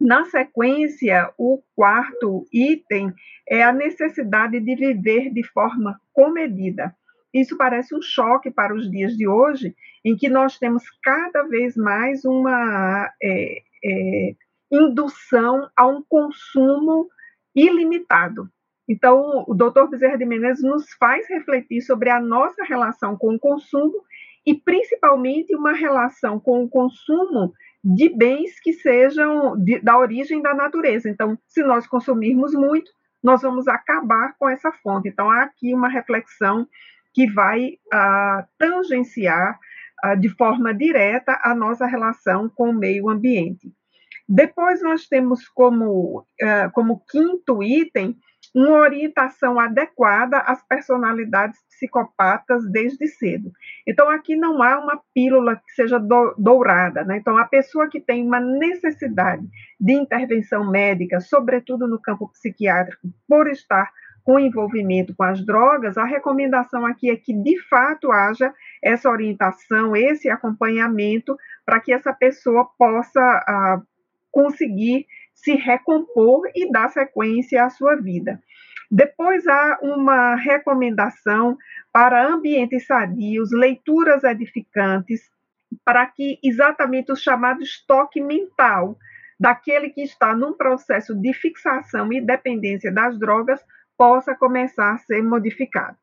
Na 0.00 0.24
sequência, 0.26 1.32
o 1.36 1.60
quarto 1.74 2.46
item 2.52 3.12
é 3.48 3.64
a 3.64 3.72
necessidade 3.72 4.60
de 4.60 4.76
viver 4.76 5.32
de 5.32 5.42
forma 5.42 6.00
comedida. 6.12 6.94
Isso 7.34 7.56
parece 7.56 7.94
um 7.94 8.00
choque 8.00 8.50
para 8.50 8.74
os 8.74 8.88
dias 8.90 9.16
de 9.16 9.26
hoje, 9.26 9.74
em 10.04 10.16
que 10.16 10.28
nós 10.28 10.58
temos 10.58 10.84
cada 11.02 11.42
vez 11.42 11.76
mais 11.76 12.24
uma 12.24 13.12
é, 13.20 13.62
é, 13.84 14.34
indução 14.70 15.68
a 15.76 15.86
um 15.86 16.02
consumo 16.08 17.08
ilimitado. 17.54 18.48
Então, 18.88 19.44
o 19.46 19.54
doutor 19.54 19.90
Bezerra 19.90 20.16
de 20.16 20.24
Menezes 20.24 20.64
nos 20.64 20.90
faz 20.94 21.28
refletir 21.28 21.82
sobre 21.82 22.08
a 22.08 22.18
nossa 22.18 22.64
relação 22.64 23.16
com 23.16 23.34
o 23.34 23.38
consumo 23.38 24.02
e, 24.46 24.54
principalmente, 24.54 25.54
uma 25.54 25.72
relação 25.72 26.40
com 26.40 26.64
o 26.64 26.68
consumo 26.68 27.52
de 27.84 28.08
bens 28.08 28.58
que 28.60 28.72
sejam 28.72 29.56
de, 29.62 29.78
da 29.80 29.98
origem 29.98 30.40
da 30.40 30.54
natureza. 30.54 31.08
Então, 31.08 31.38
se 31.46 31.62
nós 31.62 31.86
consumirmos 31.86 32.54
muito, 32.54 32.90
nós 33.22 33.42
vamos 33.42 33.68
acabar 33.68 34.34
com 34.38 34.48
essa 34.48 34.72
fonte. 34.72 35.08
Então, 35.08 35.30
há 35.30 35.42
aqui 35.42 35.74
uma 35.74 35.88
reflexão 35.88 36.66
que 37.12 37.30
vai 37.30 37.78
ah, 37.92 38.46
tangenciar 38.58 39.58
ah, 40.02 40.14
de 40.14 40.30
forma 40.30 40.72
direta 40.72 41.38
a 41.42 41.54
nossa 41.54 41.84
relação 41.84 42.48
com 42.48 42.70
o 42.70 42.74
meio 42.74 43.10
ambiente. 43.10 43.70
Depois, 44.26 44.82
nós 44.82 45.06
temos 45.06 45.46
como, 45.48 46.24
ah, 46.42 46.70
como 46.72 47.02
quinto 47.10 47.62
item 47.62 48.16
uma 48.54 48.78
orientação 48.78 49.58
adequada 49.58 50.38
às 50.38 50.62
personalidades 50.66 51.58
psicopatas 51.68 52.68
desde 52.70 53.06
cedo. 53.06 53.52
Então, 53.86 54.08
aqui 54.10 54.36
não 54.36 54.62
há 54.62 54.78
uma 54.78 55.00
pílula 55.14 55.56
que 55.56 55.72
seja 55.74 55.98
dourada, 56.36 57.04
né? 57.04 57.18
Então, 57.18 57.36
a 57.36 57.44
pessoa 57.44 57.88
que 57.88 58.00
tem 58.00 58.26
uma 58.26 58.40
necessidade 58.40 59.46
de 59.80 59.92
intervenção 59.92 60.70
médica, 60.70 61.20
sobretudo 61.20 61.86
no 61.86 62.00
campo 62.00 62.28
psiquiátrico, 62.28 63.08
por 63.26 63.48
estar 63.48 63.90
com 64.24 64.38
envolvimento 64.38 65.14
com 65.16 65.22
as 65.22 65.42
drogas, 65.42 65.96
a 65.96 66.04
recomendação 66.04 66.84
aqui 66.84 67.10
é 67.10 67.16
que, 67.16 67.32
de 67.32 67.58
fato, 67.68 68.12
haja 68.12 68.52
essa 68.82 69.08
orientação, 69.08 69.96
esse 69.96 70.28
acompanhamento, 70.28 71.34
para 71.64 71.80
que 71.80 71.92
essa 71.92 72.12
pessoa 72.12 72.68
possa 72.78 73.20
ah, 73.20 73.80
conseguir 74.30 75.06
se 75.42 75.54
recompor 75.54 76.50
e 76.54 76.70
dar 76.70 76.88
sequência 76.88 77.64
à 77.64 77.70
sua 77.70 77.96
vida. 77.96 78.42
Depois 78.90 79.46
há 79.46 79.78
uma 79.82 80.34
recomendação 80.34 81.56
para 81.92 82.26
ambientes 82.26 82.86
sadios, 82.86 83.52
leituras 83.52 84.24
edificantes, 84.24 85.30
para 85.84 86.06
que 86.06 86.38
exatamente 86.42 87.12
o 87.12 87.16
chamado 87.16 87.62
estoque 87.62 88.20
mental 88.20 88.98
daquele 89.38 89.90
que 89.90 90.02
está 90.02 90.34
num 90.34 90.52
processo 90.52 91.14
de 91.14 91.32
fixação 91.32 92.12
e 92.12 92.20
dependência 92.20 92.90
das 92.90 93.18
drogas 93.18 93.60
possa 93.96 94.34
começar 94.34 94.94
a 94.94 94.98
ser 94.98 95.22
modificado. 95.22 95.96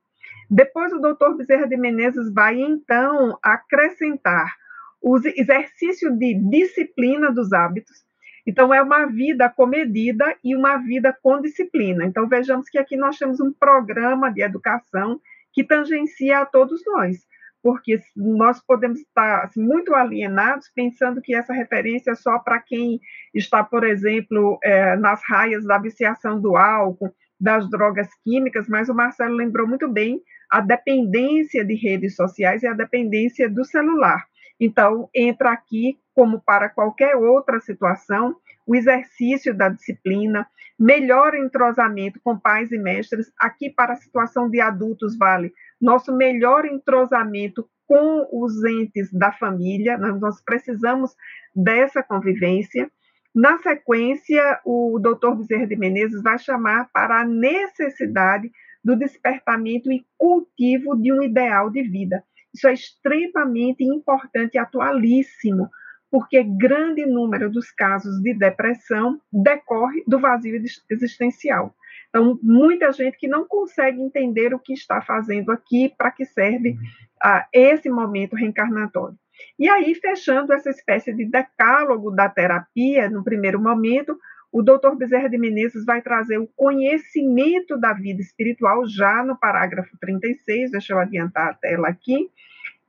Depois 0.50 0.94
o 0.94 1.00
doutor 1.00 1.36
Bezerra 1.36 1.68
de 1.68 1.76
Menezes 1.76 2.32
vai 2.32 2.62
então 2.62 3.38
acrescentar 3.42 4.54
o 5.02 5.18
exercício 5.18 6.12
de 6.12 6.36
disciplina 6.50 7.32
dos 7.32 7.52
hábitos, 7.52 8.06
então, 8.46 8.72
é 8.74 8.82
uma 8.82 9.08
vida 9.08 9.50
comedida 9.50 10.36
e 10.44 10.56
uma 10.56 10.78
vida 10.78 11.18
com 11.22 11.42
disciplina. 11.42 12.06
Então, 12.06 12.28
vejamos 12.28 12.70
que 12.70 12.78
aqui 12.78 12.96
nós 12.96 13.18
temos 13.18 13.40
um 13.40 13.52
programa 13.52 14.32
de 14.32 14.42
educação 14.42 15.20
que 15.52 15.64
tangencia 15.64 16.40
a 16.40 16.46
todos 16.46 16.84
nós, 16.86 17.26
porque 17.64 18.00
nós 18.16 18.62
podemos 18.62 19.00
estar 19.00 19.46
assim, 19.46 19.62
muito 19.62 19.96
alienados 19.96 20.70
pensando 20.76 21.22
que 21.22 21.34
essa 21.34 21.54
referência 21.54 22.12
é 22.12 22.16
só 22.16 22.38
para 22.38 22.60
quem 22.60 23.00
está, 23.34 23.64
por 23.64 23.84
exemplo, 23.84 24.60
é, 24.64 24.96
nas 24.96 25.22
raias 25.28 25.66
da 25.66 25.80
viciação 25.80 26.40
do 26.40 26.56
álcool, 26.56 27.16
das 27.40 27.68
drogas 27.70 28.08
químicas, 28.24 28.68
mas 28.68 28.90
o 28.90 28.94
Marcelo 28.94 29.36
lembrou 29.36 29.68
muito 29.68 29.88
bem 29.88 30.22
a 30.50 30.62
dependência 30.62 31.66
de 31.66 31.74
redes 31.74 32.16
sociais 32.16 32.62
e 32.62 32.68
a 32.68 32.74
dependência 32.74 33.50
do 33.50 33.66
celular. 33.66 34.24
Então, 34.60 35.10
entra 35.14 35.52
aqui, 35.52 36.00
como 36.14 36.40
para 36.40 36.70
qualquer 36.70 37.16
outra 37.16 37.60
situação, 37.60 38.36
o 38.66 38.76
exercício 38.76 39.54
da 39.54 39.70
disciplina, 39.70 40.48
melhor 40.80 41.36
entrosamento 41.36 42.20
com 42.24 42.38
pais 42.38 42.72
e 42.72 42.78
mestres. 42.78 43.32
Aqui, 43.38 43.70
para 43.70 43.94
a 43.94 43.98
situação 43.98 44.50
de 44.50 44.60
adultos, 44.60 45.18
vale 45.18 45.54
nosso 45.80 46.16
melhor 46.16 46.66
entrosamento 46.66 47.68
com 47.88 48.28
os 48.32 48.64
entes 48.64 49.12
da 49.12 49.32
família, 49.32 49.98
nós 49.98 50.42
precisamos 50.42 51.16
dessa 51.56 52.02
convivência. 52.02 52.90
Na 53.34 53.60
sequência, 53.60 54.60
o 54.66 54.98
doutor 55.00 55.36
Bezerra 55.36 55.68
de 55.68 55.76
Menezes 55.76 56.24
vai 56.24 56.40
chamar 56.40 56.90
para 56.92 57.22
a 57.22 57.26
necessidade 57.26 58.52
do 58.84 58.96
despertamento 58.96 59.92
e 59.92 60.06
cultivo 60.18 60.96
de 60.96 61.12
um 61.12 61.22
ideal 61.22 61.70
de 61.70 61.84
vida. 61.84 62.24
Isso 62.56 62.70
é 62.70 62.74
extremamente 62.74 63.84
importante 63.84 64.56
e 64.56 64.58
atualíssimo, 64.58 65.70
porque 66.10 66.42
grande 66.42 67.06
número 67.06 67.52
dos 67.52 67.70
casos 67.70 68.22
de 68.22 68.34
depressão 68.34 69.20
decorre 69.32 70.02
do 70.08 70.20
vazio 70.20 70.56
existencial. 70.90 71.76
Então, 72.08 72.40
muita 72.42 72.94
gente 72.94 73.18
que 73.18 73.28
não 73.28 73.46
consegue 73.46 74.02
entender 74.02 74.54
o 74.54 74.60
que 74.60 74.72
está 74.72 75.02
fazendo 75.02 75.52
aqui, 75.52 75.94
para 75.98 76.12
que 76.12 76.24
serve 76.24 76.78
uh, 77.22 77.44
esse 77.52 77.90
momento 77.90 78.38
reencarnatório. 78.38 79.18
E 79.60 79.68
aí, 79.68 79.94
fechando 79.96 80.54
essa 80.54 80.70
espécie 80.70 81.14
de 81.14 81.26
decálogo 81.26 82.12
da 82.12 82.30
terapia, 82.30 83.10
no 83.10 83.22
primeiro 83.22 83.62
momento, 83.62 84.18
o 84.56 84.64
doutor 84.64 84.96
Bezerra 84.96 85.28
de 85.28 85.38
Menezes 85.38 85.84
vai 85.84 86.02
trazer 86.02 86.38
o 86.38 86.48
conhecimento 86.56 87.78
da 87.78 87.92
vida 87.92 88.22
espiritual, 88.22 88.88
já 88.88 89.22
no 89.22 89.38
parágrafo 89.38 89.98
36, 90.00 90.72
deixa 90.72 90.94
eu 90.94 90.98
adiantar 90.98 91.50
a 91.50 91.54
tela 91.54 91.90
aqui, 91.90 92.30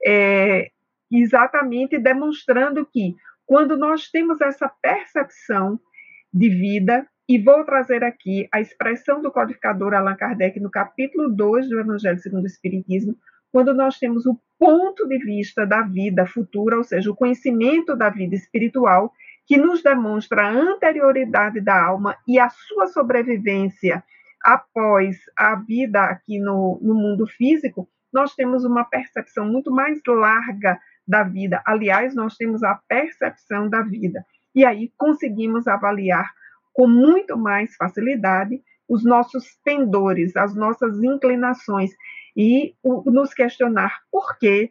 é, 0.01 0.71
exatamente 1.11 1.99
demonstrando 1.99 2.87
que 2.87 3.17
quando 3.45 3.77
nós 3.77 4.09
temos 4.09 4.41
essa 4.41 4.69
percepção 4.81 5.81
de 6.33 6.49
vida, 6.51 7.05
e 7.29 7.37
vou 7.37 7.65
trazer 7.65 8.05
aqui 8.05 8.47
a 8.53 8.61
expressão 8.61 9.21
do 9.21 9.33
codificador 9.33 9.93
Allan 9.93 10.15
Kardec 10.15 10.61
no 10.61 10.71
capítulo 10.71 11.29
2 11.29 11.69
do 11.69 11.81
Evangelho 11.81 12.21
segundo 12.21 12.45
o 12.45 12.47
Espiritismo, 12.47 13.17
quando 13.51 13.75
nós 13.75 13.99
temos 13.99 14.25
o 14.25 14.39
ponto 14.57 15.05
de 15.09 15.19
vista 15.19 15.67
da 15.67 15.83
vida 15.83 16.27
futura, 16.27 16.77
ou 16.77 16.85
seja, 16.85 17.11
o 17.11 17.17
conhecimento 17.17 17.97
da 17.97 18.09
vida 18.09 18.37
espiritual, 18.37 19.13
que 19.47 19.57
nos 19.57 19.83
demonstra 19.83 20.47
a 20.47 20.51
anterioridade 20.51 21.61
da 21.61 21.87
alma 21.87 22.17
e 22.27 22.39
a 22.39 22.49
sua 22.49 22.89
sobrevivência 22.89 24.03
após 24.43 25.17
a 25.37 25.55
vida 25.57 26.03
aqui 26.03 26.39
no, 26.39 26.79
no 26.83 26.95
mundo 26.95 27.27
físico, 27.27 27.89
nós 28.13 28.35
temos 28.35 28.65
uma 28.65 28.85
percepção 28.85 29.45
muito 29.45 29.71
mais 29.71 30.01
larga 30.07 30.79
da 31.07 31.23
vida. 31.23 31.63
Aliás, 31.65 32.15
nós 32.15 32.37
temos 32.37 32.63
a 32.63 32.75
percepção 32.89 33.69
da 33.69 33.83
vida. 33.83 34.25
E 34.55 34.65
aí 34.65 34.93
conseguimos 34.97 35.67
avaliar 35.67 36.33
com 36.73 36.87
muito 36.87 37.37
mais 37.37 37.75
facilidade 37.77 38.61
os 38.89 39.05
nossos 39.05 39.59
pendores, 39.65 40.37
as 40.37 40.55
nossas 40.55 41.03
inclinações 41.03 41.91
e 42.37 42.75
o, 42.83 43.11
nos 43.11 43.35
questionar 43.35 44.01
por 44.11 44.39
que 44.39 44.71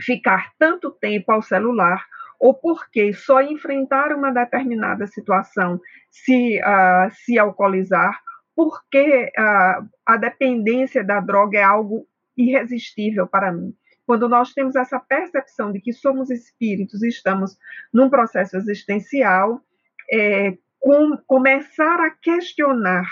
ficar 0.00 0.52
tanto 0.58 0.90
tempo 0.90 1.30
ao 1.30 1.42
celular 1.42 2.06
ou 2.38 2.54
por 2.54 2.90
que 2.90 3.12
só 3.12 3.40
enfrentar 3.40 4.12
uma 4.12 4.32
determinada 4.32 5.06
situação 5.06 5.80
se, 6.10 6.60
uh, 6.60 7.10
se 7.12 7.38
alcoolizar, 7.38 8.20
porque 8.54 9.32
uh, 9.38 9.88
a 10.06 10.16
dependência 10.16 11.02
da 11.04 11.20
droga 11.20 11.58
é 11.58 11.62
algo 11.62 12.06
irresistível 12.36 13.26
para 13.26 13.52
mim. 13.52 13.74
Quando 14.06 14.28
nós 14.28 14.52
temos 14.52 14.76
essa 14.76 15.00
percepção 15.00 15.72
de 15.72 15.80
que 15.80 15.92
somos 15.92 16.30
espíritos 16.30 17.02
e 17.02 17.08
estamos 17.08 17.56
num 17.92 18.10
processo 18.10 18.56
existencial, 18.56 19.60
é, 20.12 20.56
com, 20.78 21.16
começar 21.26 21.98
a 22.00 22.10
questionar 22.10 23.06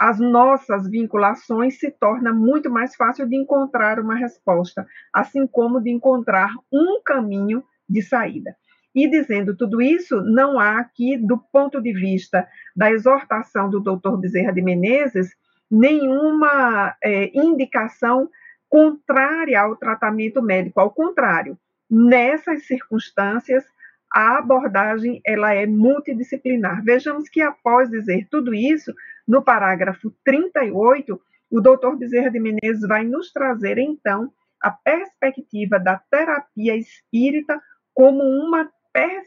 as 0.00 0.18
nossas 0.18 0.88
vinculações 0.88 1.78
se 1.78 1.90
torna 1.90 2.32
muito 2.32 2.70
mais 2.70 2.96
fácil 2.96 3.28
de 3.28 3.36
encontrar 3.36 4.00
uma 4.00 4.14
resposta, 4.14 4.86
assim 5.12 5.46
como 5.46 5.78
de 5.78 5.90
encontrar 5.90 6.50
um 6.72 7.02
caminho 7.04 7.62
de 7.90 8.02
saída. 8.02 8.54
E 8.94 9.08
dizendo 9.08 9.56
tudo 9.56 9.80
isso, 9.80 10.20
não 10.22 10.58
há 10.58 10.78
aqui, 10.78 11.16
do 11.16 11.38
ponto 11.38 11.80
de 11.80 11.92
vista 11.92 12.46
da 12.74 12.90
exortação 12.90 13.70
do 13.70 13.80
doutor 13.80 14.16
Bezerra 14.16 14.52
de 14.52 14.62
Menezes, 14.62 15.30
nenhuma 15.70 16.96
é, 17.02 17.30
indicação 17.32 18.28
contrária 18.68 19.60
ao 19.60 19.76
tratamento 19.76 20.42
médico. 20.42 20.80
Ao 20.80 20.90
contrário, 20.90 21.56
nessas 21.88 22.66
circunstâncias, 22.66 23.64
a 24.12 24.38
abordagem 24.38 25.20
ela 25.24 25.54
é 25.54 25.66
multidisciplinar. 25.66 26.82
Vejamos 26.82 27.28
que 27.28 27.40
após 27.40 27.88
dizer 27.88 28.26
tudo 28.28 28.52
isso, 28.52 28.92
no 29.26 29.42
parágrafo 29.42 30.12
38, 30.24 31.20
o 31.48 31.60
doutor 31.60 31.96
Bezerra 31.96 32.30
de 32.30 32.40
Menezes 32.40 32.86
vai 32.86 33.04
nos 33.04 33.32
trazer, 33.32 33.78
então, 33.78 34.32
a 34.60 34.70
perspectiva 34.70 35.78
da 35.78 36.00
terapia 36.10 36.76
espírita 36.76 37.60
como 37.94 38.22
uma, 38.22 38.70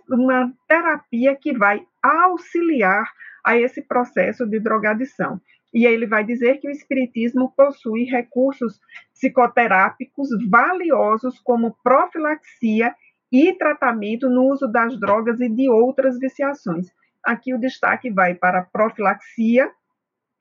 uma 0.10 0.54
terapia 0.68 1.36
que 1.36 1.58
vai 1.58 1.86
auxiliar 2.02 3.06
a 3.44 3.58
esse 3.58 3.82
processo 3.82 4.46
de 4.46 4.60
drogadição. 4.60 5.40
E 5.74 5.86
ele 5.86 6.06
vai 6.06 6.24
dizer 6.24 6.60
que 6.60 6.68
o 6.68 6.72
espiritismo 6.72 7.52
possui 7.58 8.04
recursos 8.04 8.80
psicoterápicos 9.14 10.30
valiosos 10.50 11.40
como 11.40 11.76
profilaxia 11.84 12.96
e 13.32 13.52
tratamento 13.54 14.30
no 14.30 14.52
uso 14.52 14.68
das 14.68 15.00
drogas 15.00 15.42
e 15.42 15.50
de 15.50 15.68
outras 15.68 16.20
viciações. 16.20 16.92
Aqui 17.24 17.54
o 17.54 17.60
destaque 17.60 18.12
vai 18.12 18.36
para 18.36 18.60
a 18.60 18.64
profilaxia, 18.64 19.72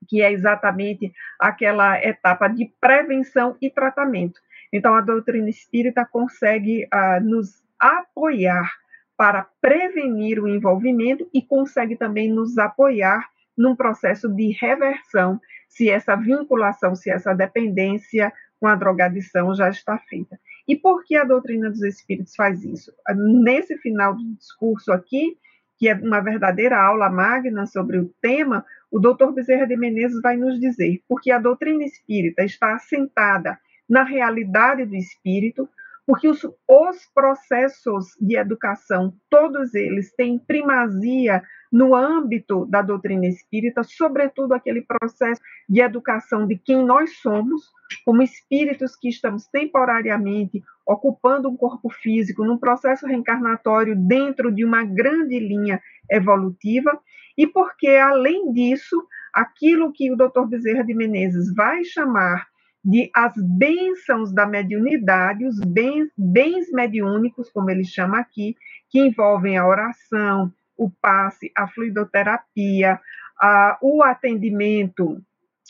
que 0.07 0.21
é 0.21 0.31
exatamente 0.31 1.11
aquela 1.41 1.99
etapa 2.05 2.49
de 2.49 2.71
prevenção 2.79 3.57
e 3.63 3.71
tratamento. 3.71 4.39
Então, 4.71 4.95
a 4.95 5.01
doutrina 5.01 5.49
espírita 5.49 6.05
consegue 6.05 6.87
uh, 6.93 7.23
nos 7.23 7.62
apoiar 7.83 8.71
para 9.17 9.47
prevenir 9.61 10.39
o 10.39 10.49
envolvimento 10.49 11.29
e 11.35 11.43
consegue 11.43 11.97
também 11.97 12.33
nos 12.33 12.57
apoiar 12.57 13.29
num 13.57 13.75
processo 13.77 14.29
de 14.29 14.53
reversão, 14.53 15.41
se 15.69 15.91
essa 15.91 16.15
vinculação, 16.17 16.95
se 16.95 17.11
essa 17.11 17.35
dependência 17.35 18.33
com 18.59 18.67
a 18.67 18.77
drogadição 18.77 19.55
já 19.55 19.69
está 19.69 19.99
feita. 19.99 20.39
E 20.67 20.77
por 20.77 21.05
que 21.05 21.17
a 21.17 21.25
doutrina 21.25 21.69
dos 21.69 21.83
espíritos 21.83 22.35
faz 22.37 22.65
isso? 22.65 22.93
Nesse 23.15 23.77
final 23.79 24.15
do 24.15 24.35
discurso 24.37 24.93
aqui, 24.93 25.37
que 25.77 25.89
é 25.89 25.95
uma 25.95 26.21
verdadeira 26.21 26.81
aula 26.81 27.11
magna 27.11 27.67
sobre 27.67 27.99
o 27.99 28.09
tema, 28.21 28.65
o 28.91 29.01
doutor 29.01 29.33
Bezerra 29.33 29.67
de 29.67 29.77
Menezes 29.77 30.21
vai 30.23 30.37
nos 30.37 30.61
dizer, 30.61 31.03
porque 31.09 31.33
a 31.33 31.39
doutrina 31.39 31.83
espírita 31.83 32.45
está 32.45 32.75
assentada 32.75 33.59
na 33.89 34.05
realidade 34.05 34.85
do 34.85 34.95
espírito, 34.95 35.69
porque 36.07 36.29
os, 36.29 36.45
os 36.45 37.07
processos 37.15 38.07
de 38.21 38.37
educação, 38.37 39.15
todos 39.31 39.75
eles 39.75 40.13
têm 40.15 40.39
primazia 40.39 41.43
no 41.71 41.95
âmbito 41.95 42.67
da 42.67 42.83
doutrina 42.83 43.27
espírita, 43.27 43.83
sobretudo 43.83 44.53
aquele 44.53 44.83
processo 44.83 45.41
de 45.69 45.81
educação 45.81 46.47
de 46.47 46.59
quem 46.59 46.85
nós 46.85 47.17
somos, 47.19 47.71
como 48.05 48.23
espíritos 48.23 48.95
que 48.97 49.09
estamos 49.09 49.47
temporariamente 49.47 50.63
ocupando 50.87 51.49
um 51.49 51.57
corpo 51.57 51.89
físico 51.89 52.45
num 52.45 52.59
processo 52.59 53.07
reencarnatório 53.07 53.97
dentro 53.97 54.53
de 54.53 54.65
uma 54.65 54.85
grande 54.85 55.39
linha 55.39 55.81
evolutiva, 56.11 57.01
e 57.39 57.47
porque, 57.47 57.89
além 57.89 58.53
disso, 58.53 59.07
aquilo 59.33 59.93
que 59.93 60.13
o 60.13 60.17
Dr. 60.17 60.45
Bezerra 60.47 60.85
de 60.85 60.93
Menezes 60.93 61.55
vai 61.55 61.85
chamar 61.85 62.52
de 62.85 63.11
as 63.15 63.33
bênçãos 63.37 64.33
da 64.33 64.45
mediunidade, 64.47 65.47
os 65.47 65.61
bens, 65.61 66.11
bens 66.17 66.71
mediúnicos, 66.73 67.51
como 67.51 67.71
ele 67.71 67.85
chama 67.85 68.19
aqui, 68.19 68.57
que 68.91 69.01
envolvem 69.01 69.57
a 69.57 69.67
oração, 69.67 70.53
o 70.77 70.91
passe, 70.91 71.53
a 71.57 71.69
fluidoterapia, 71.69 72.99
a, 73.41 73.79
o 73.81 74.03
atendimento 74.03 75.21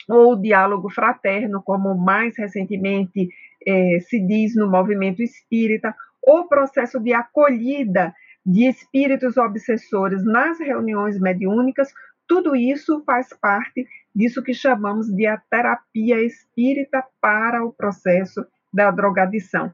ou 0.08 0.32
o 0.32 0.40
diálogo 0.40 0.90
fraterno, 0.90 1.62
como 1.62 1.94
mais 1.94 2.36
recentemente 2.38 3.28
é, 3.66 3.98
se 4.00 4.18
diz 4.18 4.56
no 4.56 4.70
movimento 4.70 5.22
espírita, 5.22 5.94
o 6.22 6.44
processo 6.44 6.98
de 6.98 7.12
acolhida 7.12 8.14
de 8.44 8.68
espíritos 8.68 9.36
obsessores 9.36 10.24
nas 10.24 10.58
reuniões 10.58 11.20
mediúnicas, 11.20 11.92
tudo 12.26 12.56
isso 12.56 13.02
faz 13.04 13.28
parte 13.40 13.86
disso 14.14 14.42
que 14.42 14.54
chamamos 14.54 15.06
de 15.08 15.26
a 15.26 15.36
terapia 15.36 16.22
espírita 16.22 17.04
para 17.20 17.64
o 17.64 17.72
processo 17.72 18.44
da 18.72 18.90
drogadição 18.90 19.72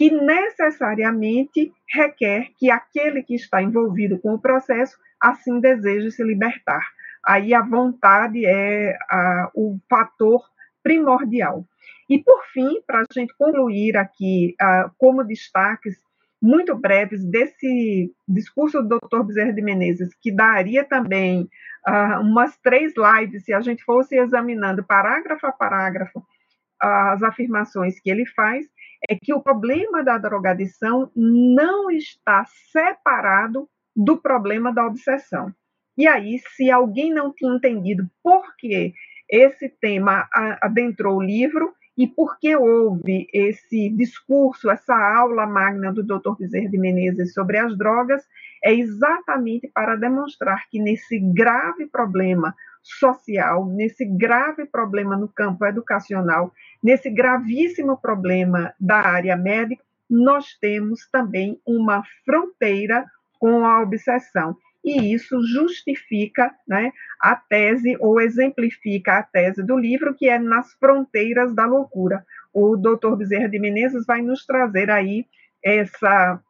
que 0.00 0.10
necessariamente 0.10 1.70
requer 1.86 2.48
que 2.56 2.70
aquele 2.70 3.22
que 3.22 3.34
está 3.34 3.62
envolvido 3.62 4.18
com 4.18 4.32
o 4.32 4.40
processo 4.40 4.96
assim 5.20 5.60
deseje 5.60 6.10
se 6.10 6.24
libertar. 6.24 6.80
aí 7.22 7.52
a 7.52 7.60
vontade 7.60 8.46
é 8.46 8.96
a, 9.10 9.50
o 9.54 9.78
fator 9.90 10.42
primordial. 10.82 11.66
E, 12.08 12.18
por 12.18 12.42
fim, 12.46 12.80
para 12.86 13.00
a 13.00 13.04
gente 13.12 13.34
concluir 13.36 13.94
aqui, 13.98 14.56
como 14.96 15.22
destaques 15.22 15.98
muito 16.40 16.74
breves 16.74 17.22
desse 17.22 18.10
discurso 18.26 18.82
do 18.82 18.98
Dr. 18.98 19.22
Bezerra 19.22 19.52
de 19.52 19.60
Menezes, 19.60 20.14
que 20.14 20.32
daria 20.32 20.82
também 20.82 21.46
uh, 21.86 22.20
umas 22.20 22.56
três 22.58 22.92
lives 22.96 23.44
se 23.44 23.52
a 23.52 23.60
gente 23.60 23.84
fosse 23.84 24.16
examinando 24.16 24.84
parágrafo 24.84 25.46
a 25.46 25.52
parágrafo 25.52 26.18
uh, 26.18 27.12
as 27.12 27.22
afirmações 27.22 28.00
que 28.00 28.10
ele 28.10 28.26
faz, 28.26 28.66
é 29.08 29.16
que 29.16 29.32
o 29.32 29.40
problema 29.40 30.04
da 30.04 30.18
drogadição 30.18 31.10
não 31.14 31.90
está 31.90 32.44
separado 32.70 33.68
do 33.96 34.16
problema 34.16 34.72
da 34.72 34.86
obsessão. 34.86 35.52
E 35.96 36.06
aí, 36.06 36.38
se 36.56 36.70
alguém 36.70 37.12
não 37.12 37.32
tinha 37.32 37.54
entendido 37.54 38.08
por 38.22 38.56
que 38.56 38.94
esse 39.28 39.68
tema 39.68 40.28
adentrou 40.60 41.18
o 41.18 41.22
livro 41.22 41.74
e 41.96 42.06
por 42.06 42.38
que 42.38 42.56
houve 42.56 43.28
esse 43.32 43.90
discurso, 43.90 44.70
essa 44.70 44.94
aula 44.94 45.46
magna 45.46 45.92
do 45.92 46.02
Dr. 46.02 46.36
Bezerra 46.38 46.70
de 46.70 46.78
Menezes 46.78 47.34
sobre 47.34 47.58
as 47.58 47.76
drogas, 47.76 48.24
é 48.62 48.72
exatamente 48.72 49.68
para 49.68 49.96
demonstrar 49.96 50.68
que 50.68 50.80
nesse 50.80 51.18
grave 51.18 51.86
problema 51.86 52.54
social, 52.82 53.66
nesse 53.66 54.04
grave 54.04 54.64
problema 54.66 55.16
no 55.16 55.28
campo 55.28 55.64
educacional, 55.66 56.52
nesse 56.82 57.10
gravíssimo 57.10 57.96
problema 57.96 58.72
da 58.80 58.96
área 58.96 59.36
médica, 59.36 59.82
nós 60.08 60.54
temos 60.60 61.08
também 61.10 61.60
uma 61.64 62.02
fronteira 62.24 63.06
com 63.38 63.64
a 63.64 63.80
obsessão. 63.82 64.56
E 64.82 65.12
isso 65.12 65.40
justifica 65.46 66.54
né, 66.66 66.90
a 67.20 67.36
tese, 67.36 67.96
ou 68.00 68.20
exemplifica 68.20 69.18
a 69.18 69.22
tese 69.22 69.62
do 69.62 69.76
livro, 69.76 70.14
que 70.14 70.28
é 70.28 70.38
Nas 70.38 70.72
Fronteiras 70.74 71.54
da 71.54 71.66
Loucura. 71.66 72.24
O 72.52 72.76
doutor 72.76 73.16
Bezerra 73.16 73.48
de 73.48 73.58
Menezes 73.58 74.06
vai 74.06 74.22
nos 74.22 74.44
trazer 74.46 74.90
aí 74.90 75.26
essa 75.62 76.40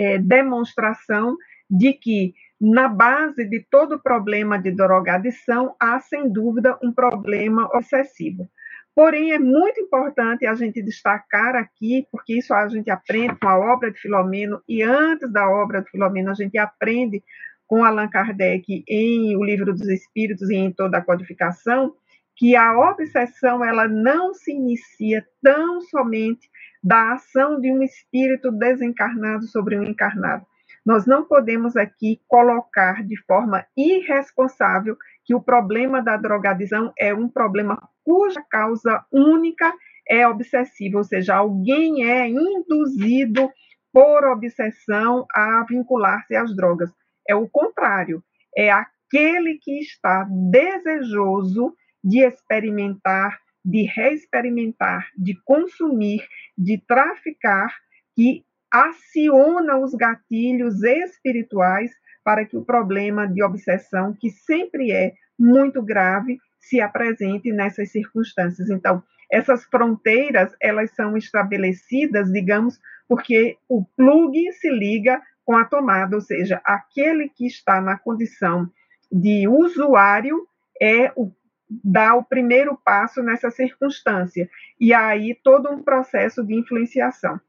é, 0.00 0.16
demonstração 0.16 1.36
de 1.68 1.92
que 1.92 2.32
na 2.58 2.88
base 2.88 3.44
de 3.44 3.64
todo 3.70 4.00
problema 4.00 4.58
de 4.58 4.70
drogadição 4.70 5.74
há, 5.78 6.00
sem 6.00 6.32
dúvida, 6.32 6.78
um 6.82 6.90
problema 6.90 7.68
obsessivo. 7.74 8.50
Porém, 8.94 9.32
é 9.32 9.38
muito 9.38 9.80
importante 9.80 10.46
a 10.46 10.54
gente 10.54 10.82
destacar 10.82 11.54
aqui, 11.54 12.06
porque 12.10 12.38
isso 12.38 12.52
a 12.52 12.66
gente 12.68 12.90
aprende 12.90 13.36
com 13.36 13.48
a 13.48 13.58
obra 13.58 13.90
de 13.90 14.00
Filomeno, 14.00 14.60
e 14.68 14.82
antes 14.82 15.30
da 15.30 15.48
obra 15.48 15.82
de 15.82 15.90
Filomeno, 15.90 16.30
a 16.30 16.34
gente 16.34 16.58
aprende 16.58 17.22
com 17.66 17.84
Allan 17.84 18.08
Kardec 18.08 18.82
em 18.88 19.36
O 19.36 19.44
Livro 19.44 19.72
dos 19.72 19.88
Espíritos 19.88 20.50
e 20.50 20.56
em 20.56 20.72
toda 20.72 20.98
a 20.98 21.04
codificação, 21.04 21.94
que 22.40 22.56
a 22.56 22.72
obsessão 22.90 23.62
ela 23.62 23.86
não 23.86 24.32
se 24.32 24.50
inicia 24.50 25.22
tão 25.42 25.82
somente 25.82 26.48
da 26.82 27.12
ação 27.12 27.60
de 27.60 27.70
um 27.70 27.82
espírito 27.82 28.50
desencarnado 28.50 29.46
sobre 29.46 29.78
um 29.78 29.82
encarnado. 29.82 30.46
Nós 30.84 31.04
não 31.04 31.26
podemos 31.26 31.76
aqui 31.76 32.18
colocar 32.26 33.04
de 33.04 33.14
forma 33.26 33.66
irresponsável 33.76 34.96
que 35.22 35.34
o 35.34 35.42
problema 35.42 36.00
da 36.02 36.16
drogadição 36.16 36.90
é 36.98 37.12
um 37.12 37.28
problema 37.28 37.78
cuja 38.02 38.42
causa 38.48 39.04
única 39.12 39.70
é 40.08 40.26
obsessiva, 40.26 40.96
ou 40.96 41.04
seja, 41.04 41.36
alguém 41.36 42.08
é 42.08 42.26
induzido 42.26 43.50
por 43.92 44.24
obsessão 44.24 45.26
a 45.30 45.62
vincular-se 45.68 46.34
às 46.34 46.56
drogas. 46.56 46.90
É 47.28 47.34
o 47.34 47.46
contrário, 47.46 48.24
é 48.56 48.70
aquele 48.70 49.58
que 49.60 49.78
está 49.78 50.26
desejoso 50.50 51.74
de 52.02 52.24
experimentar, 52.24 53.38
de 53.64 53.82
reexperimentar, 53.82 55.08
de 55.16 55.34
consumir, 55.44 56.26
de 56.56 56.78
traficar, 56.78 57.74
que 58.14 58.44
aciona 58.70 59.78
os 59.78 59.94
gatilhos 59.94 60.82
espirituais 60.82 61.90
para 62.24 62.44
que 62.44 62.56
o 62.56 62.64
problema 62.64 63.26
de 63.26 63.42
obsessão, 63.42 64.14
que 64.18 64.30
sempre 64.30 64.92
é 64.92 65.14
muito 65.38 65.82
grave, 65.82 66.38
se 66.58 66.80
apresente 66.80 67.50
nessas 67.50 67.90
circunstâncias. 67.90 68.70
Então, 68.70 69.02
essas 69.30 69.64
fronteiras, 69.64 70.54
elas 70.60 70.90
são 70.94 71.16
estabelecidas, 71.16 72.30
digamos, 72.30 72.78
porque 73.08 73.56
o 73.68 73.84
plug 73.96 74.52
se 74.52 74.70
liga 74.70 75.20
com 75.44 75.56
a 75.56 75.64
tomada, 75.64 76.14
ou 76.14 76.20
seja, 76.20 76.60
aquele 76.64 77.28
que 77.28 77.46
está 77.46 77.80
na 77.80 77.98
condição 77.98 78.70
de 79.10 79.48
usuário 79.48 80.46
é 80.80 81.10
o 81.16 81.32
dá 81.70 82.14
o 82.14 82.24
primeiro 82.24 82.78
passo 82.84 83.22
nessa 83.22 83.50
circunstância 83.50 84.48
e 84.78 84.92
aí 84.92 85.38
todo 85.42 85.70
um 85.70 85.82
processo 85.82 86.44
de 86.44 86.54
influenciação. 86.54 87.40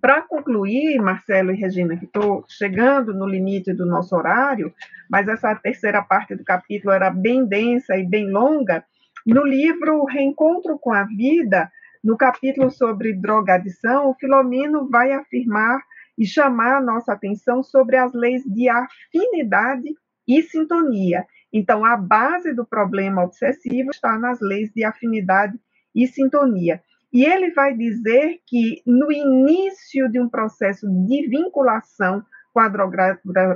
Para 0.00 0.22
concluir, 0.22 1.00
Marcelo 1.00 1.50
e 1.50 1.56
Regina, 1.56 1.96
que 1.96 2.04
estou 2.04 2.44
chegando 2.48 3.12
no 3.12 3.26
limite 3.26 3.72
do 3.72 3.84
nosso 3.84 4.14
horário, 4.14 4.72
mas 5.10 5.26
essa 5.26 5.52
terceira 5.56 6.00
parte 6.00 6.36
do 6.36 6.44
capítulo 6.44 6.92
era 6.92 7.10
bem 7.10 7.44
densa 7.44 7.96
e 7.96 8.06
bem 8.06 8.30
longa, 8.30 8.84
no 9.26 9.44
livro 9.44 10.04
Reencontro 10.04 10.78
com 10.78 10.92
a 10.92 11.04
Vida, 11.04 11.70
no 12.02 12.16
capítulo 12.16 12.70
sobre 12.70 13.12
drogadição, 13.12 14.08
o 14.08 14.14
Filomeno 14.14 14.88
vai 14.88 15.12
afirmar 15.12 15.82
e 16.16 16.24
chamar 16.24 16.76
a 16.76 16.80
nossa 16.80 17.12
atenção 17.12 17.62
sobre 17.62 17.96
as 17.96 18.12
leis 18.14 18.42
de 18.44 18.68
afinidade 18.68 19.94
e 20.26 20.42
sintonia. 20.42 21.26
Então, 21.52 21.84
a 21.84 21.96
base 21.96 22.52
do 22.54 22.64
problema 22.64 23.24
obsessivo 23.24 23.90
está 23.90 24.18
nas 24.18 24.40
leis 24.40 24.70
de 24.72 24.84
afinidade 24.84 25.58
e 25.94 26.06
sintonia. 26.06 26.82
E 27.12 27.24
ele 27.24 27.50
vai 27.50 27.74
dizer 27.74 28.38
que 28.46 28.82
no 28.86 29.10
início 29.10 30.08
de 30.08 30.20
um 30.20 30.28
processo 30.28 30.86
de 31.06 31.28
vinculação 31.28 32.24
com 32.52 32.60
a 32.60 32.68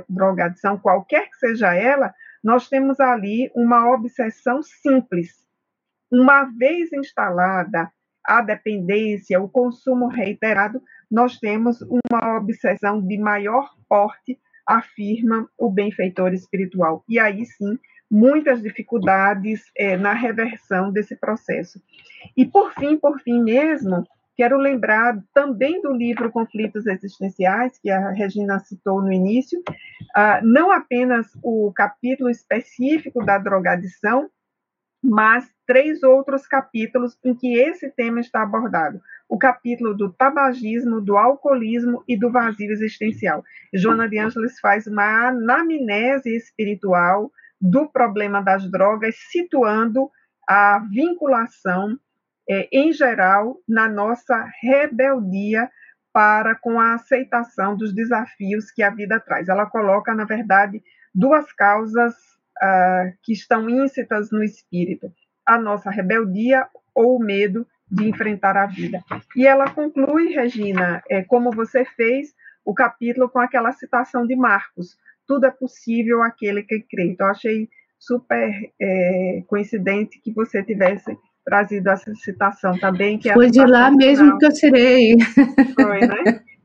drogadição, 0.09 0.77
qualquer 0.77 1.29
que 1.29 1.37
seja 1.37 1.73
ela, 1.73 2.13
nós 2.43 2.67
temos 2.67 2.99
ali 2.99 3.49
uma 3.55 3.89
obsessão 3.93 4.61
simples. 4.61 5.45
Uma 6.11 6.43
vez 6.43 6.91
instalada 6.93 7.91
a 8.25 8.41
dependência, 8.41 9.41
o 9.41 9.49
consumo 9.49 10.07
reiterado, 10.07 10.81
nós 11.09 11.37
temos 11.37 11.81
uma 11.81 12.37
obsessão 12.37 13.01
de 13.01 13.17
maior 13.17 13.69
porte, 13.87 14.39
afirma 14.65 15.47
o 15.57 15.69
benfeitor 15.69 16.33
espiritual. 16.33 17.03
E 17.07 17.19
aí 17.19 17.45
sim, 17.45 17.77
muitas 18.09 18.61
dificuldades 18.61 19.63
é, 19.77 19.97
na 19.97 20.13
reversão 20.13 20.91
desse 20.91 21.15
processo. 21.15 21.81
E 22.35 22.45
por 22.45 22.73
fim, 22.73 22.97
por 22.97 23.19
fim 23.19 23.41
mesmo, 23.41 24.03
quero 24.35 24.57
lembrar 24.57 25.17
também 25.33 25.81
do 25.81 25.93
livro 25.93 26.31
Conflitos 26.31 26.85
Existenciais, 26.85 27.77
que 27.79 27.89
a 27.89 28.09
Regina 28.11 28.59
citou 28.59 29.01
no 29.01 29.11
início, 29.11 29.59
uh, 29.59 30.43
não 30.45 30.71
apenas 30.71 31.27
o 31.41 31.71
capítulo 31.73 32.29
específico 32.29 33.23
da 33.23 33.37
drogadição, 33.37 34.29
mas 35.05 35.47
três 35.67 36.01
outros 36.01 36.47
capítulos 36.47 37.17
em 37.23 37.35
que 37.35 37.57
esse 37.57 37.91
tema 37.91 38.19
está 38.19 38.41
abordado. 38.41 38.99
O 39.29 39.37
capítulo 39.37 39.95
do 39.95 40.11
tabagismo, 40.11 40.99
do 40.99 41.17
alcoolismo 41.17 42.03
e 42.07 42.17
do 42.17 42.31
vazio 42.31 42.71
existencial. 42.71 43.43
Joana 43.73 44.09
de 44.09 44.17
Ângeles 44.17 44.59
faz 44.59 44.87
uma 44.87 45.27
anamnese 45.27 46.35
espiritual 46.35 47.31
do 47.61 47.87
problema 47.87 48.41
das 48.41 48.69
drogas, 48.69 49.15
situando 49.31 50.09
a 50.47 50.79
vinculação, 50.91 51.97
é, 52.47 52.67
em 52.71 52.91
geral, 52.91 53.57
na 53.67 53.87
nossa 53.87 54.47
rebeldia 54.61 55.69
para 56.13 56.55
com 56.55 56.79
a 56.79 56.93
aceitação 56.93 57.75
dos 57.75 57.93
desafios 57.93 58.71
que 58.71 58.81
a 58.81 58.89
vida 58.89 59.19
traz. 59.19 59.49
Ela 59.49 59.65
coloca, 59.65 60.13
na 60.13 60.25
verdade, 60.25 60.81
duas 61.13 61.51
causas 61.51 62.15
uh, 62.61 63.13
que 63.23 63.33
estão 63.33 63.69
íncitas 63.69 64.31
no 64.31 64.43
espírito: 64.43 65.11
a 65.45 65.59
nossa 65.59 65.89
rebeldia 65.89 66.67
ou 66.93 67.17
o 67.17 67.19
medo 67.19 67.65
de 67.89 68.07
enfrentar 68.07 68.57
a 68.57 68.65
vida. 68.65 68.99
E 69.35 69.45
ela 69.45 69.69
conclui, 69.69 70.33
Regina, 70.33 71.03
é, 71.09 71.23
como 71.23 71.51
você 71.51 71.85
fez, 71.85 72.33
o 72.63 72.73
capítulo 72.73 73.29
com 73.29 73.39
aquela 73.39 73.71
citação 73.71 74.25
de 74.25 74.35
Marcos: 74.35 74.97
tudo 75.27 75.45
é 75.45 75.51
possível 75.51 76.21
aquele 76.23 76.63
que 76.63 76.79
crê. 76.81 77.05
Então, 77.11 77.27
achei 77.27 77.69
super 77.99 78.51
é, 78.81 79.43
coincidente 79.47 80.19
que 80.21 80.31
você 80.31 80.63
tivesse 80.63 81.17
trazido 81.43 81.89
essa 81.89 82.13
citação 82.15 82.77
também. 82.77 83.17
Que 83.19 83.29
é 83.29 83.33
Foi 83.33 83.49
de 83.49 83.63
lá 83.63 83.91
mesmo 83.91 84.25
final. 84.25 84.37
que 84.39 84.45
eu 84.45 84.53
tirei. 84.53 85.17
Foi, 85.75 85.99
né? 85.99 86.41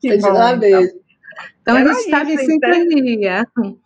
Que 0.00 0.10
Foi 0.10 0.18
bom, 0.18 0.28
de 0.28 0.38
lá 0.38 0.54
então. 0.54 0.60
mesmo. 0.60 1.00
Então, 1.60 1.76
a 1.76 1.84
gente 1.84 1.98
estava 1.98 2.30
em 2.30 3.24
então. 3.24 3.78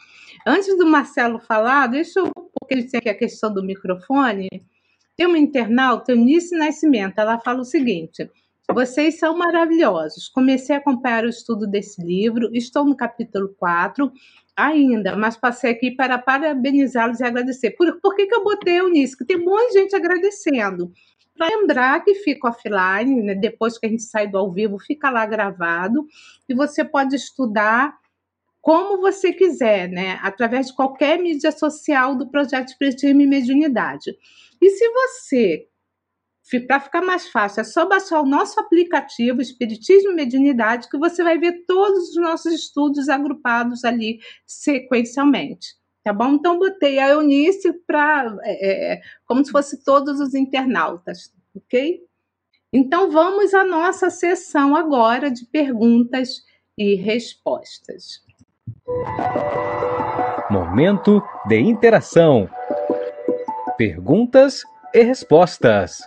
Antes 0.46 0.76
do 0.76 0.86
Marcelo 0.86 1.38
falar, 1.38 1.86
deixa 1.86 2.20
eu, 2.20 2.30
porque 2.34 2.74
ele 2.74 2.84
tem 2.84 2.98
aqui 2.98 3.08
a 3.08 3.14
questão 3.14 3.52
do 3.52 3.62
microfone, 3.62 4.48
tem 5.16 5.26
uma 5.26 5.38
internauta, 5.38 6.12
Eunice 6.12 6.56
Nascimento, 6.56 7.18
ela 7.18 7.38
fala 7.38 7.60
o 7.60 7.64
seguinte: 7.64 8.28
Vocês 8.72 9.18
são 9.18 9.36
maravilhosos. 9.36 10.28
Comecei 10.28 10.74
a 10.74 10.78
acompanhar 10.78 11.24
o 11.24 11.28
estudo 11.28 11.66
desse 11.66 12.02
livro, 12.02 12.50
estou 12.52 12.84
no 12.84 12.96
capítulo 12.96 13.54
4 13.56 14.10
ainda, 14.56 15.16
mas 15.16 15.36
passei 15.36 15.70
aqui 15.70 15.90
para 15.90 16.18
parabenizá-los 16.18 17.20
e 17.20 17.24
agradecer. 17.24 17.70
Por, 17.72 18.00
por 18.00 18.14
que, 18.16 18.26
que 18.26 18.34
eu 18.34 18.42
botei 18.42 18.82
nisso? 18.90 19.16
Que 19.16 19.24
tem 19.24 19.38
um 19.38 19.44
monte 19.44 19.72
de 19.72 19.78
gente 19.80 19.96
agradecendo. 19.96 20.92
Para 21.36 21.48
lembrar 21.48 22.04
que 22.04 22.14
fica 22.16 22.48
offline, 22.48 23.22
né? 23.22 23.34
depois 23.34 23.78
que 23.78 23.86
a 23.86 23.88
gente 23.88 24.02
sai 24.02 24.28
do 24.28 24.36
ao 24.36 24.52
vivo, 24.52 24.78
fica 24.78 25.08
lá 25.10 25.24
gravado, 25.24 26.06
e 26.48 26.54
você 26.54 26.84
pode 26.84 27.16
estudar 27.16 27.96
como 28.62 29.00
você 29.00 29.32
quiser, 29.32 29.88
né? 29.88 30.20
Através 30.22 30.68
de 30.68 30.76
qualquer 30.76 31.18
mídia 31.18 31.50
social 31.50 32.14
do 32.14 32.30
projeto 32.30 32.68
Espiritismo 32.68 33.20
e 33.20 33.26
Mediunidade. 33.26 34.16
E 34.60 34.70
se 34.70 34.88
você, 34.88 35.66
para 36.68 36.78
ficar 36.78 37.02
mais 37.02 37.28
fácil, 37.28 37.60
é 37.60 37.64
só 37.64 37.88
baixar 37.88 38.20
o 38.20 38.26
nosso 38.26 38.60
aplicativo 38.60 39.42
Espiritismo 39.42 40.12
e 40.12 40.14
Mediunidade, 40.14 40.88
que 40.88 40.96
você 40.96 41.24
vai 41.24 41.38
ver 41.38 41.64
todos 41.66 42.10
os 42.10 42.16
nossos 42.16 42.52
estudos 42.52 43.08
agrupados 43.08 43.84
ali 43.84 44.20
sequencialmente. 44.46 45.74
Tá 46.04 46.12
bom? 46.12 46.34
Então, 46.34 46.56
botei 46.56 47.00
a 47.00 47.08
Eunice 47.08 47.72
para. 47.84 48.36
É, 48.44 48.92
é, 48.94 49.00
como 49.24 49.44
se 49.44 49.50
fosse 49.50 49.84
todos 49.84 50.20
os 50.20 50.34
internautas, 50.34 51.32
ok? 51.54 52.00
Então, 52.72 53.10
vamos 53.10 53.52
à 53.54 53.64
nossa 53.64 54.08
sessão 54.08 54.76
agora 54.76 55.30
de 55.32 55.44
perguntas 55.46 56.44
e 56.78 56.94
respostas. 56.94 58.22
Momento 60.50 61.22
de 61.46 61.58
interação. 61.60 62.48
Perguntas 63.76 64.64
e 64.92 65.02
respostas. 65.02 66.00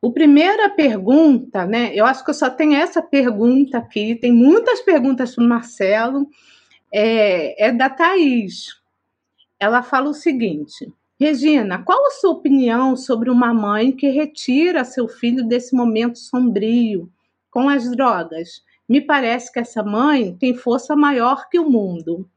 O 0.00 0.12
primeira 0.12 0.70
pergunta, 0.70 1.66
né? 1.66 1.94
Eu 1.94 2.06
acho 2.06 2.24
que 2.24 2.30
eu 2.30 2.34
só 2.34 2.48
tenho 2.48 2.74
essa 2.74 3.02
pergunta 3.02 3.76
aqui. 3.78 4.14
Tem 4.14 4.32
muitas 4.32 4.80
perguntas 4.80 5.34
para 5.34 5.44
o 5.44 5.48
Marcelo. 5.48 6.26
É, 6.92 7.66
é 7.66 7.72
da 7.72 7.90
Thaís. 7.90 8.80
Ela 9.58 9.82
fala 9.82 10.08
o 10.08 10.14
seguinte: 10.14 10.90
Regina, 11.20 11.82
qual 11.84 12.06
a 12.06 12.12
sua 12.12 12.30
opinião 12.30 12.96
sobre 12.96 13.28
uma 13.28 13.52
mãe 13.52 13.92
que 13.92 14.08
retira 14.08 14.84
seu 14.86 15.06
filho 15.06 15.46
desse 15.46 15.76
momento 15.76 16.18
sombrio 16.18 17.12
com 17.50 17.68
as 17.68 17.90
drogas? 17.90 18.62
Me 18.90 19.00
parece 19.00 19.52
que 19.52 19.60
essa 19.60 19.84
mãe 19.84 20.34
tem 20.34 20.52
força 20.52 20.96
maior 20.96 21.48
que 21.48 21.60
o 21.60 21.70
mundo. 21.70 22.28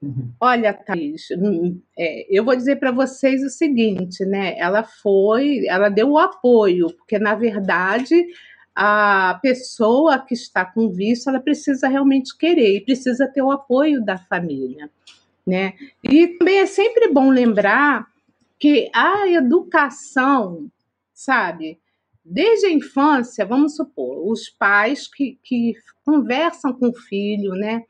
Uhum. 0.00 0.30
Olha, 0.40 0.72
Thaís, 0.72 1.26
hum, 1.32 1.80
é, 1.98 2.24
eu 2.30 2.44
vou 2.44 2.54
dizer 2.54 2.76
para 2.76 2.92
vocês 2.92 3.42
o 3.42 3.50
seguinte, 3.50 4.24
né? 4.24 4.56
Ela 4.56 4.84
foi, 4.84 5.66
ela 5.66 5.88
deu 5.88 6.12
o 6.12 6.18
apoio, 6.18 6.94
porque 6.96 7.18
na 7.18 7.34
verdade 7.34 8.24
a 8.72 9.36
pessoa 9.42 10.20
que 10.20 10.34
está 10.34 10.64
com 10.64 10.90
vício, 10.90 11.28
ela 11.28 11.40
precisa 11.40 11.88
realmente 11.88 12.38
querer 12.38 12.76
e 12.76 12.84
precisa 12.84 13.26
ter 13.26 13.42
o 13.42 13.50
apoio 13.50 14.04
da 14.04 14.16
família, 14.16 14.88
né? 15.44 15.72
E 16.04 16.28
também 16.38 16.58
é 16.58 16.66
sempre 16.66 17.08
bom 17.08 17.30
lembrar 17.30 18.06
que 18.60 18.88
a 18.94 19.26
educação, 19.26 20.70
sabe? 21.12 21.80
Desde 22.28 22.66
a 22.66 22.70
infância, 22.70 23.46
vamos 23.46 23.76
supor, 23.76 24.28
os 24.28 24.50
pais 24.50 25.06
que, 25.06 25.38
que 25.44 25.74
conversam 26.04 26.72
com 26.72 26.88
o 26.88 26.96
filho, 26.96 27.52
né? 27.52 27.82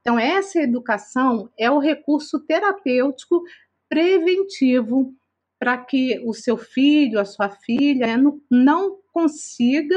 Então, 0.00 0.18
essa 0.18 0.60
educação 0.60 1.48
é 1.56 1.70
o 1.70 1.78
recurso 1.78 2.40
terapêutico 2.40 3.42
preventivo 3.88 5.14
para 5.58 5.78
que 5.78 6.20
o 6.26 6.34
seu 6.34 6.56
filho, 6.56 7.20
a 7.20 7.24
sua 7.24 7.48
filha, 7.48 8.08
né, 8.08 8.16
não, 8.16 8.40
não 8.50 8.98
consiga 9.12 9.96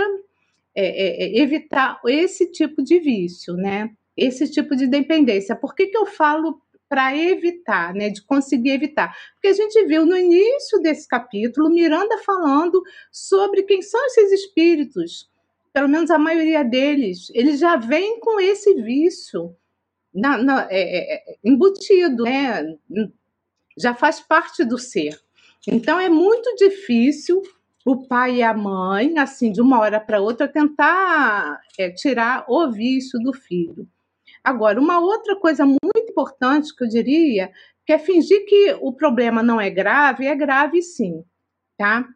é, 0.76 0.86
é, 0.86 1.24
é, 1.24 1.41
evitar 1.41 1.99
esse 2.06 2.52
tipo 2.52 2.84
de 2.84 2.99
vício, 2.99 3.56
né? 3.56 3.90
Esse 4.15 4.49
tipo 4.49 4.76
de 4.76 4.86
dependência. 4.86 5.56
Por 5.56 5.74
que, 5.74 5.88
que 5.88 5.98
eu 5.98 6.06
falo 6.06 6.61
para 6.90 7.16
evitar, 7.16 7.94
né, 7.94 8.10
de 8.10 8.22
conseguir 8.24 8.72
evitar. 8.72 9.16
Porque 9.34 9.48
a 9.48 9.54
gente 9.54 9.86
viu 9.86 10.06
no 10.06 10.18
início 10.18 10.80
desse 10.80 11.08
capítulo 11.08 11.70
Miranda 11.70 12.18
falando 12.20 12.82
sobre 13.12 13.64
quem 13.64 13.82
são 13.82 14.04
esses 14.08 14.32
espíritos. 14.32 15.30
Pelo 15.74 15.90
menos 15.90 16.10
a 16.10 16.18
maioria 16.18 16.64
deles, 16.64 17.30
eles 17.34 17.60
já 17.60 17.76
vêm 17.76 18.20
com 18.20 18.40
esse 18.40 18.74
vício 18.76 19.56
na, 20.14 20.38
na, 20.38 20.68
é, 20.70 20.72
é, 20.72 21.34
é 21.34 21.36
embutido, 21.44 22.24
né? 22.24 22.76
já 23.78 23.94
faz 23.94 24.20
parte 24.20 24.64
do 24.64 24.78
ser. 24.78 25.20
Então 25.68 26.00
é 26.00 26.10
muito 26.10 26.56
difícil 26.56 27.42
o 27.86 28.08
pai 28.08 28.38
e 28.38 28.44
a 28.44 28.54
mãe, 28.54 29.18
assim, 29.18 29.52
de 29.52 29.62
uma 29.62 29.80
hora 29.80 30.00
para 30.00 30.20
outra, 30.20 30.48
tentar 30.48 31.62
é, 31.78 31.90
tirar 31.90 32.46
o 32.48 32.70
vício 32.72 33.20
do 33.20 33.34
filho. 33.34 33.88
Agora, 34.48 34.80
uma 34.80 34.98
outra 35.02 35.36
coisa 35.36 35.65
muito 35.65 36.10
importante 36.10 36.74
que 36.74 36.82
eu 36.82 36.88
diria, 36.88 37.52
que 37.86 37.91
é 37.91 37.99
fingir 37.99 38.45
que 38.45 38.78
o 38.80 38.94
problema 38.94 39.44
não 39.44 39.60
é 39.60 39.69
grave, 39.69 40.26
é 40.26 40.34
grave 40.34 40.82
sim, 40.82 41.22
tá? 41.78 42.07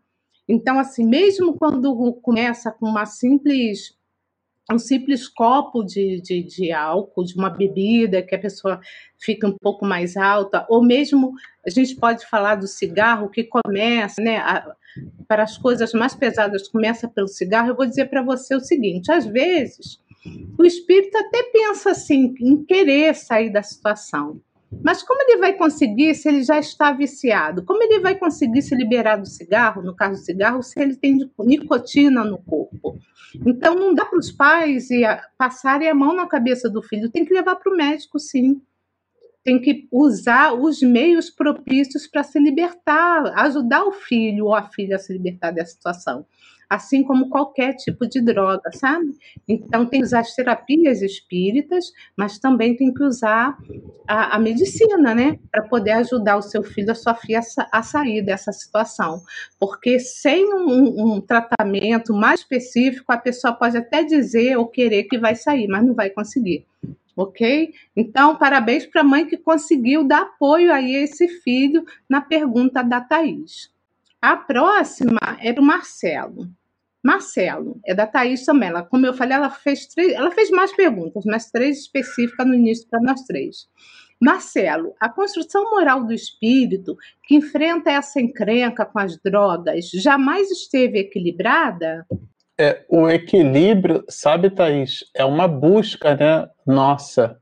Então, 0.48 0.80
assim, 0.80 1.06
mesmo 1.06 1.58
quando 1.58 1.94
começa 2.22 2.72
com 2.72 2.86
uma 2.86 3.06
simples 3.06 3.98
um 4.72 4.80
simples 4.80 5.28
copo 5.28 5.84
de, 5.84 6.22
de, 6.22 6.42
de, 6.42 6.72
álcool, 6.72 7.26
de 7.26 7.36
uma 7.36 7.50
bebida, 7.50 8.22
que 8.22 8.34
a 8.34 8.40
pessoa 8.40 8.80
fica 9.20 9.46
um 9.46 9.58
pouco 9.62 9.86
mais 9.86 10.16
alta, 10.16 10.66
ou 10.70 10.82
mesmo 10.82 11.34
a 11.68 11.70
gente 11.70 11.98
pode 11.98 12.26
falar 12.28 12.56
do 12.56 12.66
cigarro 12.66 13.30
que 13.30 13.44
começa, 13.44 14.22
né? 14.22 14.38
A, 14.38 14.74
para 15.28 15.44
as 15.44 15.58
coisas 15.58 15.92
mais 15.92 16.16
pesadas 16.16 16.70
começa 16.70 17.10
pelo 17.10 17.28
cigarro. 17.28 17.72
Eu 17.72 17.76
vou 17.76 17.86
dizer 17.86 18.06
para 18.06 18.24
você 18.24 18.56
o 18.56 18.62
seguinte: 18.62 19.12
às 19.12 19.26
vezes 19.26 20.00
o 20.58 20.64
espírito 20.64 21.18
até 21.18 21.44
pensa 21.52 21.92
assim 21.92 22.34
em 22.40 22.64
querer 22.64 23.16
sair 23.16 23.52
da 23.52 23.64
situação. 23.64 24.42
Mas 24.84 25.04
como 25.04 25.22
ele 25.24 25.38
vai 25.38 25.54
conseguir 25.54 26.16
se 26.16 26.30
ele 26.30 26.44
já 26.44 26.58
está 26.58 26.94
viciado? 26.94 27.66
Como 27.66 27.84
ele 27.84 28.00
vai 28.00 28.18
conseguir 28.18 28.62
se 28.62 28.74
liberar 28.74 29.18
do 29.18 29.28
cigarro, 29.28 29.82
no 29.82 29.94
caso 29.94 30.22
do 30.22 30.26
cigarro, 30.26 30.64
se 30.64 30.80
ele 30.80 30.96
tem 30.96 31.30
nicotina 31.40 32.24
no 32.24 32.38
corpo? 32.38 32.98
Então 33.46 33.76
não 33.76 33.94
dá 33.94 34.06
para 34.06 34.20
os 34.20 34.32
pais 34.32 34.88
passarem 35.38 35.90
a 35.90 35.96
mão 35.96 36.16
na 36.16 36.26
cabeça 36.26 36.70
do 36.70 36.82
filho, 36.82 37.10
tem 37.10 37.26
que 37.26 37.34
levar 37.34 37.56
para 37.56 37.72
o 37.72 37.76
médico, 37.76 38.18
sim. 38.18 38.62
Tem 39.44 39.60
que 39.60 39.88
usar 39.92 40.54
os 40.54 40.82
meios 40.82 41.30
propícios 41.30 42.08
para 42.08 42.24
se 42.24 42.40
libertar, 42.40 43.34
ajudar 43.40 43.84
o 43.84 43.92
filho 43.92 44.46
ou 44.46 44.56
a 44.56 44.70
filha 44.70 44.96
a 44.96 45.00
se 45.00 45.12
libertar 45.12 45.52
dessa 45.52 45.74
situação 45.74 46.26
assim 46.72 47.04
como 47.04 47.28
qualquer 47.28 47.76
tipo 47.76 48.08
de 48.08 48.22
droga, 48.22 48.72
sabe? 48.72 49.14
Então 49.46 49.86
tem 49.86 50.00
que 50.00 50.06
usar 50.06 50.22
as 50.22 50.34
terapias 50.34 51.02
espíritas, 51.02 51.92
mas 52.16 52.40
também 52.40 52.78
tem 52.78 52.94
que 52.94 53.04
usar 53.04 53.58
a, 54.08 54.38
a 54.38 54.40
medicina, 54.40 55.14
né? 55.14 55.38
Para 55.52 55.64
poder 55.64 55.92
ajudar 55.92 56.38
o 56.38 56.42
seu 56.42 56.64
filho, 56.64 56.90
a 56.90 56.96
sua 56.96 57.14
filha 57.14 57.42
a, 57.74 57.84
sair 57.84 58.22
dessa 58.22 58.54
situação. 58.54 59.22
Porque 59.60 60.00
sem 60.00 60.46
um, 60.54 61.16
um 61.16 61.20
tratamento 61.20 62.14
mais 62.14 62.40
específico, 62.40 63.12
a 63.12 63.18
pessoa 63.18 63.52
pode 63.52 63.76
até 63.76 64.02
dizer 64.06 64.58
ou 64.58 64.66
querer 64.66 65.04
que 65.04 65.18
vai 65.18 65.36
sair, 65.36 65.68
mas 65.68 65.86
não 65.86 65.94
vai 65.94 66.10
conseguir 66.10 66.66
ok? 67.14 67.74
Então, 67.94 68.38
parabéns 68.38 68.86
para 68.86 69.02
a 69.02 69.04
mãe 69.04 69.28
que 69.28 69.36
conseguiu 69.36 70.08
dar 70.08 70.22
apoio 70.22 70.72
aí 70.74 70.96
a 70.96 71.02
esse 71.02 71.28
filho 71.28 71.84
na 72.10 72.22
pergunta 72.22 72.82
da 72.82 73.02
Thaís. 73.02 73.70
A 74.22 74.38
próxima 74.38 75.20
é 75.40 75.52
do 75.52 75.62
Marcelo. 75.62 76.48
Marcelo, 77.04 77.80
é 77.86 77.96
da 77.96 78.06
Thaís 78.06 78.46
também. 78.46 78.70
Ela, 78.70 78.84
como 78.84 79.06
eu 79.06 79.14
falei, 79.14 79.36
ela 79.36 79.50
fez, 79.50 79.88
três, 79.88 80.14
ela 80.14 80.32
fez 80.32 80.50
mais 80.52 80.76
perguntas, 80.76 81.24
mas 81.26 81.50
três 81.50 81.80
específicas 81.80 82.46
no 82.46 82.54
início 82.54 82.88
para 82.90 83.02
nós 83.02 83.22
três. 83.24 83.68
Marcelo, 84.22 84.94
a 85.00 85.10
construção 85.10 85.72
moral 85.72 86.06
do 86.06 86.14
espírito 86.14 86.96
que 87.24 87.36
enfrenta 87.36 87.90
essa 87.90 88.22
encrenca 88.22 88.86
com 88.86 89.00
as 89.00 89.18
drogas 89.20 89.90
jamais 89.90 90.52
esteve 90.52 91.00
equilibrada? 91.00 92.06
É, 92.60 92.86
o 92.88 93.10
equilíbrio, 93.10 94.06
sabe, 94.08 94.52
Thaís, 94.52 95.00
é 95.16 95.26
uma 95.26 95.48
busca 95.48 96.16
né, 96.16 96.48
nossa, 96.68 97.42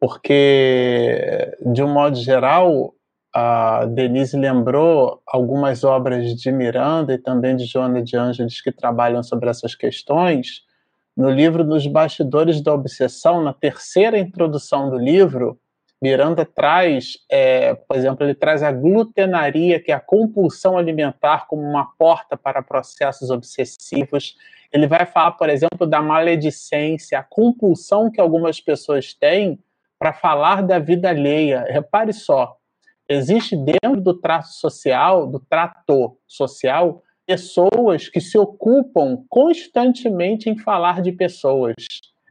porque, 0.00 1.52
de 1.60 1.82
um 1.82 1.92
modo 1.92 2.16
geral, 2.16 2.94
a 3.38 3.84
Denise 3.84 4.34
lembrou 4.34 5.20
algumas 5.26 5.84
obras 5.84 6.34
de 6.34 6.50
Miranda 6.50 7.12
e 7.12 7.18
também 7.18 7.54
de 7.54 7.66
Joana 7.66 8.02
de 8.02 8.16
Ângeles 8.16 8.62
que 8.62 8.72
trabalham 8.72 9.22
sobre 9.22 9.50
essas 9.50 9.74
questões. 9.74 10.64
No 11.14 11.28
livro 11.28 11.62
Nos 11.62 11.86
Bastidores 11.86 12.62
da 12.62 12.72
Obsessão, 12.72 13.42
na 13.42 13.52
terceira 13.52 14.18
introdução 14.18 14.88
do 14.88 14.96
livro, 14.96 15.60
Miranda 16.00 16.46
traz, 16.46 17.18
é, 17.30 17.74
por 17.74 17.98
exemplo, 17.98 18.24
ele 18.24 18.34
traz 18.34 18.62
a 18.62 18.72
glutenaria, 18.72 19.78
que 19.80 19.92
é 19.92 19.94
a 19.94 20.00
compulsão 20.00 20.78
alimentar, 20.78 21.46
como 21.46 21.60
uma 21.60 21.92
porta 21.98 22.38
para 22.38 22.62
processos 22.62 23.28
obsessivos. 23.28 24.34
Ele 24.72 24.86
vai 24.86 25.04
falar, 25.04 25.32
por 25.32 25.50
exemplo, 25.50 25.86
da 25.86 26.00
maledicência, 26.00 27.18
a 27.18 27.22
compulsão 27.22 28.10
que 28.10 28.18
algumas 28.18 28.62
pessoas 28.62 29.12
têm 29.12 29.58
para 29.98 30.14
falar 30.14 30.62
da 30.62 30.78
vida 30.78 31.10
alheia. 31.10 31.66
Repare 31.68 32.14
só, 32.14 32.56
existe 33.08 33.56
dentro 33.56 34.00
do 34.00 34.14
trato 34.14 34.48
social, 34.48 35.26
do 35.26 35.40
trato 35.40 36.16
social, 36.26 37.02
pessoas 37.26 38.08
que 38.08 38.20
se 38.20 38.38
ocupam 38.38 39.24
constantemente 39.28 40.48
em 40.48 40.56
falar 40.56 41.02
de 41.02 41.12
pessoas. 41.12 41.74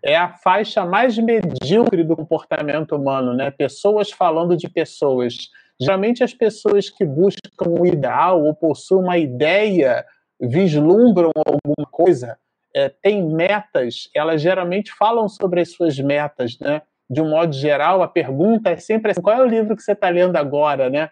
É 0.04 0.16
a 0.16 0.30
faixa 0.30 0.86
mais 0.86 1.18
medíocre 1.18 2.04
do 2.04 2.16
comportamento 2.16 2.96
humano, 2.96 3.34
né? 3.34 3.52
Pessoas 3.52 4.12
falando 4.12 4.56
de 4.56 4.70
pessoas. 4.70 5.50
Geralmente 5.80 6.24
as 6.24 6.34
pessoas 6.34 6.90
que 6.90 7.04
buscam 7.04 7.70
um 7.70 7.86
ideal 7.86 8.44
ou 8.44 8.54
possuem 8.54 9.04
uma 9.04 9.18
ideia, 9.18 10.06
vislumbram 10.40 11.32
alguma 11.36 11.88
coisa, 11.90 12.38
é, 12.74 12.90
têm 12.90 13.26
metas, 13.26 14.10
elas 14.14 14.42
geralmente 14.42 14.92
falam 14.92 15.28
sobre 15.28 15.62
as 15.62 15.72
suas 15.72 15.98
metas, 15.98 16.60
né? 16.60 16.82
De 17.10 17.22
um 17.22 17.30
modo 17.30 17.54
geral, 17.54 18.02
a 18.02 18.08
pergunta 18.08 18.72
é 18.72 18.78
sempre 18.78 19.12
assim: 19.12 19.22
qual 19.22 19.38
é 19.38 19.42
o 19.42 19.48
livro 19.48 19.76
que 19.76 19.84
você 19.84 19.92
está 19.92 20.10
lendo 20.10 20.36
agora, 20.36 20.90
né? 20.90 21.10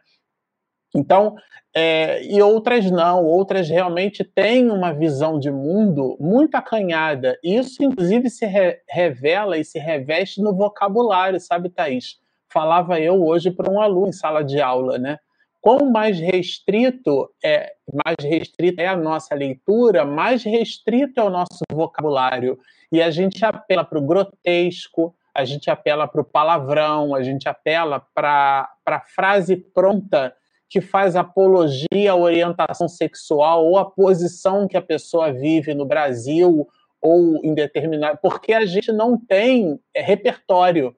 Então, 0.95 1.36
é, 1.76 2.24
e 2.24 2.40
outras 2.41 2.90
não, 2.91 3.26
outras 3.26 3.68
realmente 3.68 4.24
têm 4.24 4.70
uma 4.70 4.94
visão 4.94 5.40
de 5.40 5.49
mundo 5.49 6.15
muito 6.20 6.53
acanhada. 6.56 7.38
Isso, 7.44 7.84
inclusive, 7.84 8.30
se 8.30 8.45
re 8.45 8.80
revela 8.88 9.57
e 9.57 9.65
se 9.65 9.80
reveste 9.80 10.41
no 10.41 10.56
vocabulário, 10.56 11.40
sabe, 11.40 11.70
Thaís? 11.70 12.20
Falava 12.52 12.99
eu 12.99 13.24
hoje 13.26 13.49
para 13.49 13.72
um 13.72 13.82
aluno 13.82 14.10
em 14.10 14.11
sala 14.11 14.44
de 14.44 14.61
aula, 14.61 14.99
né? 14.99 15.18
Quanto 15.60 15.86
mais 15.86 16.20
restrito 16.20 17.30
é, 17.44 17.74
mais 17.91 18.18
restrita 18.22 18.82
é 18.82 18.88
a 18.88 18.98
nossa 18.98 19.34
leitura, 19.34 20.06
mais 20.06 20.44
restrito 20.44 21.20
é 21.20 21.24
o 21.24 21.30
nosso 21.30 21.64
vocabulário. 21.72 22.60
E 22.91 23.02
a 23.02 23.10
gente 23.10 23.44
apela 23.44 23.84
para 23.84 23.98
o 23.98 24.06
grotesco, 24.06 25.15
a 25.34 25.45
gente 25.45 25.69
apela 25.69 26.07
para 26.07 26.22
o 26.22 26.26
palavrão, 26.26 27.15
a 27.15 27.23
gente 27.23 27.49
apela 27.49 27.99
para 28.14 28.69
a 28.85 28.99
frase 28.99 29.57
pronta 29.57 30.34
que 30.69 30.81
faz 30.81 31.15
apologia 31.15 32.11
à 32.11 32.15
orientação 32.15 32.88
sexual 32.88 33.65
ou 33.65 33.77
à 33.77 33.85
posição 33.85 34.68
que 34.68 34.76
a 34.76 34.81
pessoa 34.81 35.31
vive 35.31 35.73
no 35.73 35.85
Brasil 35.85 36.68
ou 37.01 37.39
em 37.43 37.53
determinado. 37.53 38.18
Porque 38.22 38.53
a 38.53 38.65
gente 38.65 38.91
não 38.91 39.18
tem 39.18 39.80
é, 39.93 40.01
repertório. 40.01 40.95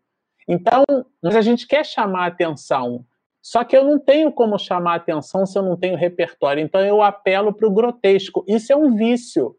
Então, 0.47 0.83
mas 1.21 1.35
a 1.35 1.41
gente 1.41 1.67
quer 1.67 1.85
chamar 1.85 2.27
atenção. 2.27 3.05
Só 3.41 3.63
que 3.63 3.75
eu 3.75 3.83
não 3.83 3.99
tenho 3.99 4.31
como 4.31 4.57
chamar 4.57 4.95
atenção 4.95 5.45
se 5.45 5.57
eu 5.57 5.63
não 5.63 5.75
tenho 5.75 5.97
repertório. 5.97 6.63
Então, 6.63 6.81
eu 6.81 7.01
apelo 7.01 7.53
para 7.53 7.67
o 7.67 7.73
grotesco. 7.73 8.45
Isso 8.47 8.71
é 8.71 8.75
um 8.75 8.95
vício. 8.95 9.55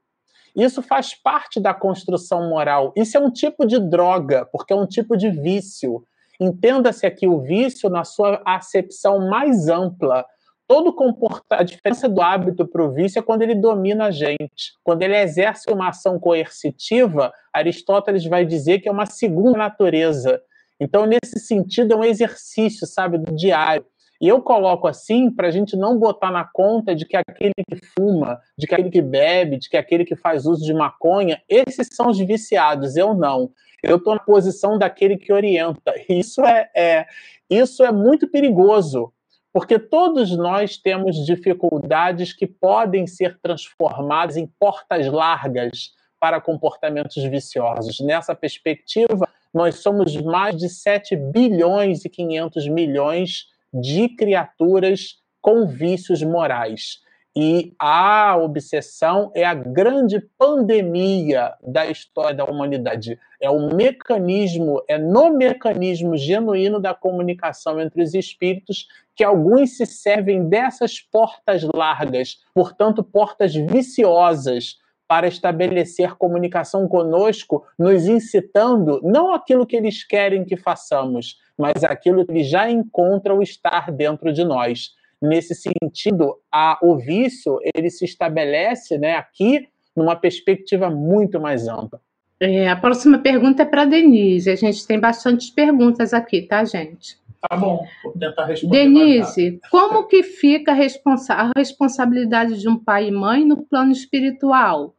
Isso 0.57 0.81
faz 0.81 1.15
parte 1.15 1.61
da 1.61 1.75
construção 1.75 2.49
moral. 2.49 2.93
Isso 2.97 3.17
é 3.17 3.21
um 3.21 3.31
tipo 3.31 3.67
de 3.67 3.79
droga, 3.79 4.49
porque 4.51 4.73
é 4.73 4.77
um 4.77 4.87
tipo 4.87 5.15
de 5.17 5.31
vício. 5.31 6.03
Entenda-se 6.41 7.07
aqui 7.07 7.29
o 7.29 7.41
vício 7.41 7.91
na 7.91 8.05
sua 8.05 8.41
acepção 8.45 9.29
mais 9.29 9.69
ampla. 9.69 10.25
Todo 10.67 10.93
comporta... 10.93 11.57
A 11.57 11.63
diferença 11.63 12.09
do 12.09 12.21
hábito 12.23 12.67
para 12.67 12.83
o 12.83 12.91
vício 12.91 13.19
é 13.19 13.23
quando 13.23 13.43
ele 13.43 13.55
domina 13.55 14.07
a 14.07 14.11
gente. 14.11 14.73
Quando 14.83 15.03
ele 15.03 15.17
exerce 15.17 15.71
uma 15.71 15.91
ação 15.91 16.19
coercitiva, 16.19 17.33
Aristóteles 17.53 18.25
vai 18.25 18.45
dizer 18.45 18.81
que 18.81 18.89
é 18.89 18.93
uma 18.93 19.07
segunda 19.07 19.57
natureza. 19.57 20.41
Então, 20.81 21.07
nesse 21.07 21.39
sentido, 21.39 21.95
é 21.95 21.97
um 21.97 22.05
exercício, 22.05 22.87
sabe, 22.87 23.19
do 23.19 23.35
diário. 23.35 23.85
E 24.21 24.29
eu 24.29 24.41
coloco 24.41 24.87
assim 24.87 25.31
para 25.31 25.49
a 25.49 25.51
gente 25.51 25.77
não 25.77 25.99
botar 25.99 26.31
na 26.31 26.45
conta 26.45 26.95
de 26.95 27.05
que 27.05 27.17
aquele 27.17 27.53
que 27.55 27.77
fuma, 27.99 28.41
de 28.57 28.67
que 28.67 28.75
aquele 28.75 28.91
que 28.91 29.03
bebe, 29.03 29.59
de 29.59 29.69
que 29.69 29.77
aquele 29.77 30.05
que 30.05 30.17
faz 30.17 30.47
uso 30.47 30.65
de 30.65 30.73
maconha, 30.73 31.43
esses 31.49 31.89
são 31.93 32.09
os 32.09 32.19
viciados, 32.19 32.97
eu 32.97 33.15
não 33.15 33.51
eu 33.83 33.97
estou 33.97 34.15
na 34.15 34.21
posição 34.21 34.79
daquele 34.79 35.17
que 35.17 35.33
orienta. 35.33 35.95
Isso 36.09 36.45
é, 36.45 36.71
é, 36.75 37.07
isso 37.49 37.85
é 37.85 37.93
muito 37.93 38.29
perigoso, 38.29 39.13
porque 39.53 39.79
todos 39.79 40.37
nós 40.37 40.77
temos 40.77 41.25
dificuldades 41.25 42.33
que 42.33 42.47
podem 42.47 43.07
ser 43.07 43.39
transformadas 43.41 44.37
em 44.37 44.47
portas 44.59 45.07
largas 45.07 45.93
para 46.19 46.41
comportamentos 46.41 47.23
viciosos. 47.25 48.01
Nessa 48.01 48.35
perspectiva, 48.35 49.29
nós 49.55 49.77
somos 49.77 50.17
mais 50.17 50.57
de 50.57 50.69
7 50.69 51.15
bilhões 51.15 52.05
e 52.05 52.09
500 52.09 52.69
milhões 52.69 53.47
de 53.81 54.09
criaturas 54.09 55.17
com 55.41 55.67
vícios 55.67 56.23
morais. 56.23 57.05
E 57.39 57.75
a 57.79 58.35
obsessão 58.39 59.31
é 59.35 59.45
a 59.45 59.53
grande 59.53 60.21
pandemia 60.39 61.53
da 61.63 61.87
história 61.87 62.35
da 62.35 62.47
humanidade. 62.47 63.19
É 63.39 63.51
o 63.51 63.75
mecanismo, 63.75 64.83
é 64.89 64.97
no 64.97 65.37
mecanismo 65.37 66.17
genuíno 66.17 66.81
da 66.81 66.95
comunicação 66.95 67.79
entre 67.79 68.03
os 68.03 68.15
espíritos 68.15 68.87
que 69.15 69.23
alguns 69.23 69.77
se 69.77 69.85
servem 69.85 70.49
dessas 70.49 70.99
portas 70.99 71.63
largas, 71.75 72.39
portanto, 72.55 73.05
portas 73.05 73.55
viciosas, 73.55 74.79
para 75.09 75.29
estabelecer 75.29 76.17
comunicação 76.17 76.89
conosco, 76.89 77.65
nos 77.79 78.07
incitando 78.07 79.01
não 79.03 79.33
aquilo 79.33 79.67
que 79.67 79.77
eles 79.77 80.05
querem 80.05 80.45
que 80.45 80.57
façamos, 80.57 81.39
mas 81.57 81.85
aquilo 81.85 82.25
que 82.27 82.33
eles 82.33 82.49
já 82.49 82.71
encontram 82.71 83.41
estar 83.43 83.91
dentro 83.91 84.33
de 84.33 84.45
nós 84.45 84.95
nesse 85.21 85.55
sentido, 85.55 86.37
a, 86.53 86.79
o 86.83 86.97
vício 86.97 87.59
ele 87.75 87.91
se 87.91 88.05
estabelece 88.05 88.99
né, 88.99 89.17
aqui 89.17 89.69
numa 89.95 90.15
perspectiva 90.15 90.91
muito 90.91 91.41
mais 91.41 91.67
ampla. 91.67 92.01
É, 92.39 92.69
a 92.69 92.77
próxima 92.77 93.19
pergunta 93.19 93.63
é 93.63 93.67
para 93.67 93.87
Denise. 93.87 94.51
A 94.51 94.57
gente 94.57 94.87
tem 94.87 95.01
bastantes 95.01 95.49
perguntas 95.49 96.13
aqui, 96.13 96.43
tá, 96.43 96.65
gente? 96.65 97.19
Tá 97.41 97.57
bom, 97.57 97.87
vou 98.03 98.13
tentar 98.13 98.47
responder. 98.47 98.85
Denise, 98.85 99.61
como 99.71 100.07
que 100.07 100.23
fica 100.23 100.73
a, 100.73 100.75
responsa 100.75 101.35
a 101.35 101.53
responsabilidade 101.57 102.61
de 102.61 102.69
um 102.69 102.79
pai 102.79 103.09
e 103.09 103.13
mãe 103.13 103.45
no 103.45 103.65
plano 103.65 103.93
espiritual? 103.93 104.95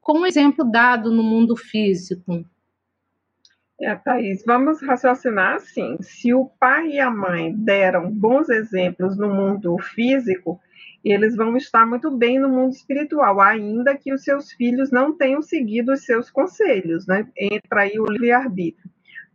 Com 0.00 0.20
um 0.20 0.26
exemplo 0.26 0.64
dado 0.64 1.10
no 1.10 1.22
mundo 1.22 1.56
físico. 1.56 2.44
É, 3.80 3.96
Thaís, 3.96 4.44
vamos 4.46 4.80
raciocinar 4.80 5.56
assim: 5.56 5.96
se 6.00 6.32
o 6.32 6.46
pai 6.60 6.92
e 6.92 7.00
a 7.00 7.10
mãe 7.10 7.52
deram 7.52 8.10
bons 8.10 8.48
exemplos 8.48 9.18
no 9.18 9.28
mundo 9.28 9.76
físico, 9.78 10.60
eles 11.04 11.34
vão 11.34 11.56
estar 11.56 11.84
muito 11.84 12.08
bem 12.16 12.38
no 12.38 12.48
mundo 12.48 12.72
espiritual, 12.72 13.40
ainda 13.40 13.96
que 13.96 14.12
os 14.12 14.22
seus 14.22 14.52
filhos 14.52 14.92
não 14.92 15.16
tenham 15.16 15.42
seguido 15.42 15.92
os 15.92 16.04
seus 16.04 16.30
conselhos, 16.30 17.08
né? 17.08 17.28
Entra 17.36 17.82
aí 17.82 17.98
o 17.98 18.04
livre-arbítrio. 18.04 18.91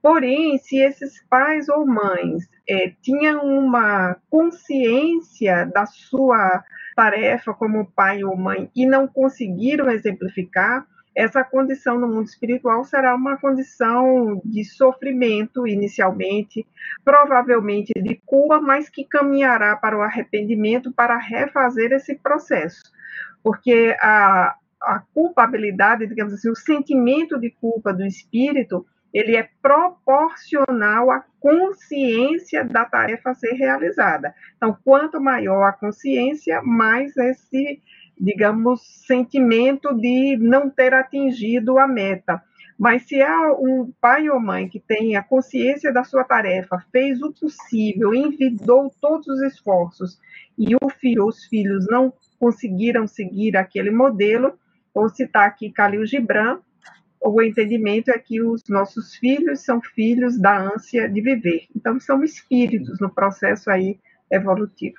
Porém, 0.07 0.57
se 0.59 0.77
esses 0.79 1.21
pais 1.29 1.67
ou 1.67 1.85
mães 1.85 2.49
é, 2.65 2.93
tinham 3.01 3.45
uma 3.45 4.15
consciência 4.29 5.65
da 5.65 5.85
sua 5.85 6.63
tarefa 6.95 7.53
como 7.53 7.91
pai 7.91 8.23
ou 8.23 8.38
mãe 8.38 8.71
e 8.73 8.85
não 8.85 9.05
conseguiram 9.05 9.89
exemplificar, 9.89 10.88
essa 11.13 11.43
condição 11.43 11.99
no 11.99 12.07
mundo 12.07 12.25
espiritual 12.25 12.85
será 12.85 13.13
uma 13.13 13.35
condição 13.35 14.41
de 14.45 14.63
sofrimento 14.63 15.67
inicialmente, 15.67 16.65
provavelmente 17.03 17.91
de 18.01 18.15
culpa, 18.25 18.61
mas 18.61 18.88
que 18.88 19.03
caminhará 19.03 19.75
para 19.75 19.97
o 19.97 20.01
arrependimento 20.01 20.89
para 20.89 21.17
refazer 21.17 21.91
esse 21.91 22.15
processo. 22.15 22.81
Porque 23.43 23.93
a, 23.99 24.55
a 24.81 24.99
culpabilidade, 25.13 26.07
digamos 26.07 26.34
assim, 26.34 26.49
o 26.49 26.55
sentimento 26.55 27.38
de 27.38 27.49
culpa 27.49 27.91
do 27.91 28.05
espírito, 28.05 28.85
ele 29.13 29.35
é 29.35 29.49
proporcional 29.61 31.11
à 31.11 31.23
consciência 31.39 32.63
da 32.63 32.85
tarefa 32.85 33.31
a 33.31 33.34
ser 33.34 33.53
realizada. 33.53 34.34
Então, 34.55 34.77
quanto 34.84 35.21
maior 35.21 35.63
a 35.63 35.73
consciência, 35.73 36.61
mais 36.61 37.15
esse 37.15 37.81
digamos, 38.19 38.81
sentimento 39.05 39.93
de 39.93 40.38
não 40.38 40.69
ter 40.69 40.93
atingido 40.93 41.77
a 41.77 41.88
meta. 41.88 42.41
Mas 42.77 43.03
se 43.03 43.21
há 43.21 43.53
um 43.53 43.91
pai 43.99 44.29
ou 44.29 44.39
mãe 44.39 44.67
que 44.67 44.79
tem 44.79 45.15
a 45.15 45.23
consciência 45.23 45.91
da 45.91 46.03
sua 46.03 46.23
tarefa, 46.23 46.84
fez 46.91 47.21
o 47.21 47.34
possível, 47.34 48.13
envidou 48.13 48.91
todos 49.01 49.27
os 49.27 49.41
esforços 49.41 50.19
e 50.57 50.75
filho, 50.99 51.25
os 51.25 51.45
filhos 51.45 51.88
não 51.88 52.13
conseguiram 52.39 53.07
seguir 53.07 53.57
aquele 53.57 53.91
modelo, 53.91 54.57
vou 54.93 55.09
citar 55.09 55.47
aqui 55.47 55.71
Khalil 55.71 56.05
Gibran, 56.05 56.59
o 57.22 57.41
entendimento 57.41 58.10
é 58.10 58.18
que 58.18 58.41
os 58.41 58.64
nossos 58.69 59.15
filhos 59.15 59.61
são 59.61 59.81
filhos 59.81 60.39
da 60.39 60.73
ânsia 60.73 61.10
de 61.10 61.22
viver. 61.22 61.68
Então, 61.76 61.99
são 61.99 62.23
espíritos 62.23 62.99
no 62.99 63.10
processo 63.10 63.69
aí 63.69 63.99
evolutivo. 64.31 64.98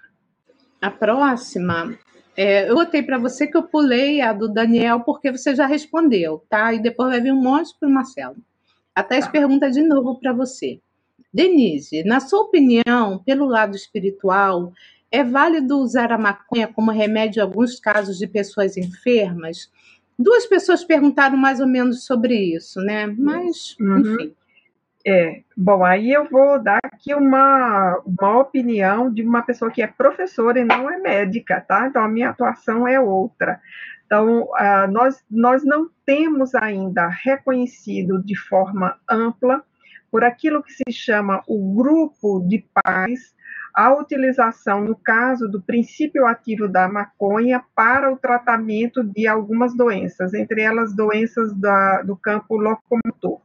A 0.80 0.90
próxima 0.90 1.98
é, 2.40 2.70
eu 2.70 2.76
botei 2.76 3.02
para 3.02 3.18
você 3.18 3.48
que 3.48 3.56
eu 3.56 3.64
pulei 3.64 4.20
a 4.20 4.32
do 4.32 4.48
Daniel 4.48 5.00
porque 5.00 5.32
você 5.32 5.56
já 5.56 5.66
respondeu, 5.66 6.44
tá? 6.48 6.72
E 6.72 6.80
depois 6.80 7.10
vai 7.10 7.20
vir 7.20 7.32
um 7.32 7.42
monte 7.42 7.76
para 7.76 7.88
o 7.88 7.92
Marcelo. 7.92 8.36
A 8.94 9.02
Thais 9.02 9.24
tá. 9.24 9.32
pergunta 9.32 9.68
de 9.68 9.82
novo 9.82 10.20
para 10.20 10.32
você. 10.32 10.80
Denise, 11.34 12.04
na 12.04 12.20
sua 12.20 12.42
opinião, 12.42 13.20
pelo 13.26 13.44
lado 13.44 13.74
espiritual, 13.74 14.72
é 15.10 15.24
válido 15.24 15.78
usar 15.78 16.12
a 16.12 16.18
maconha 16.18 16.68
como 16.68 16.92
remédio 16.92 17.40
em 17.40 17.42
alguns 17.42 17.80
casos 17.80 18.16
de 18.16 18.28
pessoas 18.28 18.76
enfermas? 18.76 19.68
Duas 20.18 20.46
pessoas 20.46 20.82
perguntaram 20.82 21.36
mais 21.36 21.60
ou 21.60 21.66
menos 21.66 22.04
sobre 22.04 22.34
isso, 22.34 22.80
né? 22.80 23.06
Mas, 23.06 23.76
uhum. 23.80 23.98
enfim. 24.00 24.34
É, 25.06 25.42
bom, 25.56 25.84
aí 25.84 26.12
eu 26.12 26.28
vou 26.28 26.62
dar 26.62 26.80
aqui 26.82 27.14
uma, 27.14 28.02
uma 28.04 28.40
opinião 28.40 29.10
de 29.12 29.22
uma 29.22 29.42
pessoa 29.42 29.70
que 29.70 29.80
é 29.80 29.86
professora 29.86 30.58
e 30.58 30.64
não 30.64 30.90
é 30.90 30.98
médica, 30.98 31.60
tá? 31.60 31.86
Então 31.86 32.02
a 32.02 32.08
minha 32.08 32.30
atuação 32.30 32.86
é 32.86 33.00
outra. 33.00 33.60
Então, 34.04 34.42
uh, 34.42 34.90
nós, 34.90 35.22
nós 35.30 35.64
não 35.64 35.88
temos 36.04 36.54
ainda 36.54 37.08
reconhecido 37.08 38.22
de 38.22 38.36
forma 38.36 38.98
ampla, 39.08 39.62
por 40.10 40.24
aquilo 40.24 40.62
que 40.62 40.72
se 40.72 40.90
chama 40.90 41.42
o 41.46 41.74
grupo 41.74 42.40
de 42.40 42.64
pais, 42.72 43.34
a 43.78 43.94
utilização, 43.94 44.82
no 44.82 44.96
caso 44.96 45.46
do 45.46 45.62
princípio 45.62 46.26
ativo 46.26 46.66
da 46.66 46.88
maconha, 46.88 47.62
para 47.76 48.12
o 48.12 48.16
tratamento 48.16 49.04
de 49.04 49.28
algumas 49.28 49.72
doenças, 49.76 50.34
entre 50.34 50.62
elas 50.62 50.92
doenças 50.92 51.54
da, 51.54 52.02
do 52.02 52.16
campo 52.16 52.56
locomotor. 52.56 53.40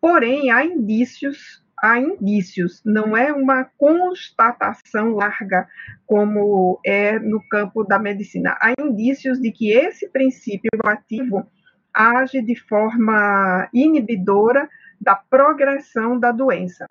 Porém, 0.00 0.52
há 0.52 0.64
indícios, 0.64 1.60
há 1.76 1.98
indícios, 1.98 2.82
não 2.84 3.16
é 3.16 3.32
uma 3.32 3.64
constatação 3.76 5.16
larga 5.16 5.66
como 6.06 6.78
é 6.86 7.18
no 7.18 7.42
campo 7.48 7.82
da 7.82 7.98
medicina. 7.98 8.56
Há 8.60 8.74
indícios 8.80 9.40
de 9.40 9.50
que 9.50 9.72
esse 9.72 10.08
princípio 10.08 10.70
ativo 10.84 11.44
age 11.92 12.40
de 12.40 12.54
forma 12.54 13.68
inibidora 13.74 14.70
da 15.00 15.16
progressão 15.16 16.16
da 16.16 16.30
doença. 16.30 16.86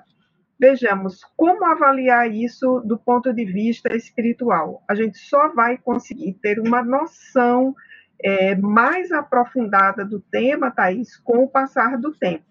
Vejamos 0.59 1.21
como 1.35 1.65
avaliar 1.65 2.31
isso 2.31 2.79
do 2.85 2.97
ponto 2.97 3.33
de 3.33 3.43
vista 3.43 3.95
espiritual. 3.95 4.83
A 4.87 4.95
gente 4.95 5.17
só 5.17 5.49
vai 5.53 5.77
conseguir 5.77 6.33
ter 6.41 6.59
uma 6.59 6.83
noção 6.83 7.75
é, 8.23 8.55
mais 8.55 9.11
aprofundada 9.11 10.05
do 10.05 10.19
tema, 10.19 10.71
Thaís, 10.71 11.17
com 11.17 11.43
o 11.43 11.49
passar 11.49 11.97
do 11.97 12.13
tempo. 12.13 12.45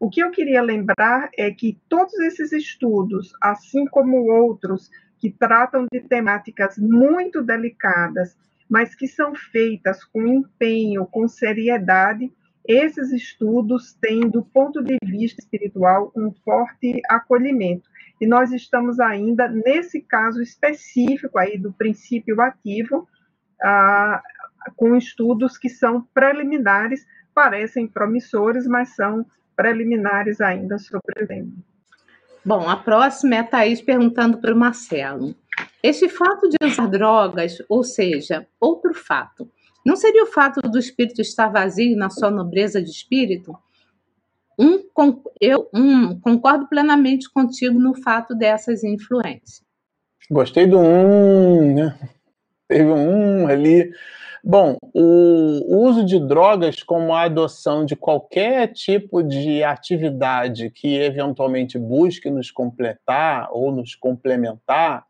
O 0.00 0.10
que 0.10 0.20
eu 0.20 0.32
queria 0.32 0.60
lembrar 0.60 1.30
é 1.38 1.50
que 1.52 1.78
todos 1.88 2.14
esses 2.20 2.52
estudos, 2.52 3.32
assim 3.40 3.86
como 3.86 4.26
outros 4.26 4.90
que 5.18 5.30
tratam 5.30 5.86
de 5.92 6.00
temáticas 6.00 6.76
muito 6.76 7.40
delicadas, 7.40 8.36
mas 8.68 8.96
que 8.96 9.06
são 9.06 9.32
feitas 9.32 10.02
com 10.02 10.26
empenho, 10.26 11.06
com 11.06 11.28
seriedade, 11.28 12.32
esses 12.66 13.12
estudos 13.12 13.94
têm, 14.00 14.20
do 14.20 14.42
ponto 14.42 14.82
de 14.82 14.96
vista 15.04 15.40
espiritual, 15.40 16.12
um 16.16 16.32
forte 16.44 17.00
acolhimento. 17.08 17.88
E 18.20 18.26
nós 18.26 18.52
estamos 18.52 19.00
ainda, 19.00 19.48
nesse 19.48 20.00
caso 20.00 20.40
específico 20.40 21.38
aí 21.38 21.58
do 21.58 21.72
princípio 21.72 22.40
ativo, 22.40 23.08
ah, 23.62 24.22
com 24.76 24.96
estudos 24.96 25.58
que 25.58 25.68
são 25.68 26.06
preliminares, 26.14 27.04
parecem 27.34 27.88
promissores, 27.88 28.66
mas 28.66 28.94
são 28.94 29.26
preliminares 29.56 30.40
ainda 30.40 30.78
sobre. 30.78 31.48
Bom, 32.44 32.68
a 32.68 32.76
próxima 32.76 33.36
é 33.36 33.38
a 33.38 33.44
Thaís 33.44 33.80
perguntando 33.80 34.38
para 34.38 34.54
o 34.54 34.58
Marcelo. 34.58 35.34
Este 35.82 36.08
fato 36.08 36.48
de 36.48 36.56
usar 36.64 36.86
drogas, 36.86 37.58
ou 37.68 37.82
seja, 37.82 38.46
outro 38.60 38.94
fato, 38.94 39.50
não 39.84 39.96
seria 39.96 40.24
o 40.24 40.26
fato 40.26 40.60
do 40.62 40.78
espírito 40.78 41.20
estar 41.20 41.48
vazio 41.48 41.96
na 41.96 42.10
sua 42.10 42.30
nobreza 42.30 42.82
de 42.82 42.90
espírito? 42.90 43.56
Um, 44.58 44.84
eu 45.40 45.68
um, 45.74 46.18
concordo 46.20 46.68
plenamente 46.68 47.30
contigo 47.30 47.78
no 47.78 47.94
fato 47.94 48.34
dessas 48.34 48.84
influências. 48.84 49.62
Gostei 50.30 50.66
do 50.66 50.78
um, 50.78 51.74
né? 51.74 51.98
Teve 52.68 52.90
um 52.90 53.46
ali 53.46 53.90
Bom, 54.44 54.76
o 54.92 55.86
uso 55.86 56.04
de 56.04 56.18
drogas 56.18 56.82
como 56.82 57.14
a 57.14 57.22
adoção 57.22 57.84
de 57.84 57.94
qualquer 57.94 58.72
tipo 58.72 59.22
de 59.22 59.62
atividade 59.62 60.68
que 60.68 60.96
eventualmente 60.96 61.78
busque 61.78 62.28
nos 62.28 62.50
completar 62.50 63.48
ou 63.52 63.70
nos 63.70 63.94
complementar, 63.94 65.06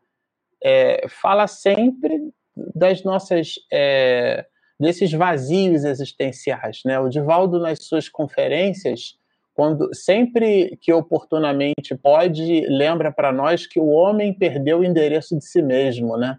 é, 0.63 1.07
fala 1.09 1.47
sempre 1.47 2.29
das 2.75 3.03
nossas 3.03 3.55
é, 3.71 4.45
desses 4.79 5.11
vazios 5.11 5.83
existenciais, 5.83 6.81
né? 6.85 6.99
O 6.99 7.09
Divaldo 7.09 7.59
nas 7.59 7.83
suas 7.83 8.09
conferências, 8.09 9.17
quando 9.53 9.93
sempre 9.93 10.77
que 10.81 10.91
oportunamente 10.91 11.95
pode, 11.95 12.61
lembra 12.67 13.11
para 13.11 13.31
nós 13.31 13.67
que 13.67 13.79
o 13.79 13.87
homem 13.87 14.33
perdeu 14.33 14.79
o 14.79 14.83
endereço 14.83 15.37
de 15.37 15.45
si 15.45 15.61
mesmo, 15.61 16.17
né? 16.17 16.37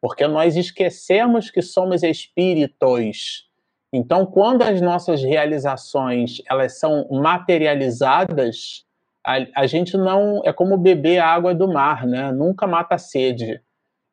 porque 0.00 0.26
nós 0.26 0.56
esquecemos 0.56 1.50
que 1.50 1.62
somos 1.62 2.02
espíritos. 2.02 3.48
Então, 3.92 4.26
quando 4.26 4.62
as 4.62 4.80
nossas 4.80 5.22
realizações 5.22 6.42
elas 6.48 6.78
são 6.78 7.08
materializadas, 7.10 8.84
a, 9.24 9.38
a 9.56 9.66
gente 9.66 9.96
não 9.96 10.42
é 10.44 10.52
como 10.52 10.76
beber 10.76 11.18
a 11.18 11.26
água 11.26 11.54
do 11.54 11.66
mar, 11.68 12.06
né? 12.06 12.30
Nunca 12.32 12.66
mata 12.66 12.94
a 12.94 12.98
sede. 12.98 13.60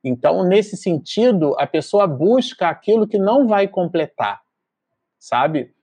Então, 0.06 0.44
nesse 0.44 0.78
sentido, 0.78 1.56
a 1.58 1.68
pessoa 1.68 2.08
busca 2.08 2.70
aquilo 2.70 3.08
que 3.08 3.18
não 3.18 3.48
vai 3.48 3.68
completar, 3.68 4.40
sabe? 5.20 5.74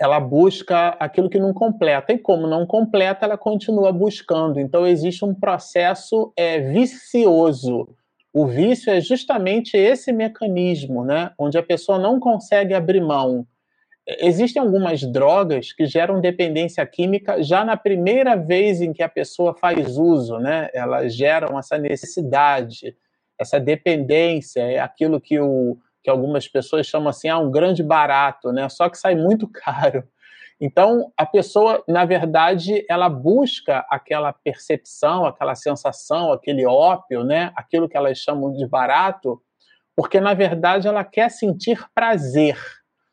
Ela 0.00 0.18
busca 0.18 0.88
aquilo 0.98 1.30
que 1.30 1.38
não 1.38 1.54
completa, 1.54 2.12
e 2.12 2.18
como 2.18 2.46
não 2.46 2.66
completa, 2.66 3.26
ela 3.26 3.38
continua 3.38 3.92
buscando. 3.92 4.58
Então, 4.58 4.86
existe 4.86 5.24
um 5.24 5.34
processo 5.34 6.32
é, 6.36 6.60
vicioso 6.60 7.94
o 8.38 8.46
vício 8.46 8.92
é 8.92 9.00
justamente 9.00 9.78
esse 9.78 10.12
mecanismo, 10.12 11.02
né, 11.02 11.30
onde 11.38 11.56
a 11.56 11.62
pessoa 11.62 11.98
não 11.98 12.20
consegue 12.20 12.74
abrir 12.74 13.00
mão. 13.00 13.46
Existem 14.06 14.60
algumas 14.60 15.10
drogas 15.10 15.72
que 15.72 15.86
geram 15.86 16.20
dependência 16.20 16.84
química 16.84 17.42
já 17.42 17.64
na 17.64 17.78
primeira 17.78 18.36
vez 18.36 18.82
em 18.82 18.92
que 18.92 19.02
a 19.02 19.08
pessoa 19.08 19.54
faz 19.54 19.96
uso, 19.96 20.38
né? 20.38 20.68
Elas 20.74 21.14
geram 21.16 21.58
essa 21.58 21.78
necessidade, 21.78 22.94
essa 23.38 23.60
dependência, 23.60 24.60
é 24.60 24.78
aquilo 24.78 25.20
que, 25.20 25.38
o, 25.38 25.78
que 26.02 26.10
algumas 26.10 26.48
pessoas 26.48 26.86
chamam 26.86 27.08
assim, 27.08 27.28
ah, 27.28 27.38
um 27.38 27.50
grande 27.50 27.82
barato, 27.82 28.52
né? 28.52 28.68
Só 28.68 28.88
que 28.88 28.98
sai 28.98 29.14
muito 29.14 29.48
caro. 29.52 30.04
Então, 30.58 31.12
a 31.16 31.26
pessoa, 31.26 31.84
na 31.86 32.06
verdade, 32.06 32.84
ela 32.88 33.10
busca 33.10 33.84
aquela 33.90 34.32
percepção, 34.32 35.26
aquela 35.26 35.54
sensação, 35.54 36.32
aquele 36.32 36.64
ópio, 36.64 37.22
né? 37.24 37.52
aquilo 37.54 37.88
que 37.88 37.96
elas 37.96 38.18
chamam 38.18 38.52
de 38.52 38.66
barato, 38.66 39.40
porque, 39.94 40.18
na 40.18 40.32
verdade, 40.32 40.88
ela 40.88 41.04
quer 41.04 41.30
sentir 41.30 41.84
prazer. 41.94 42.58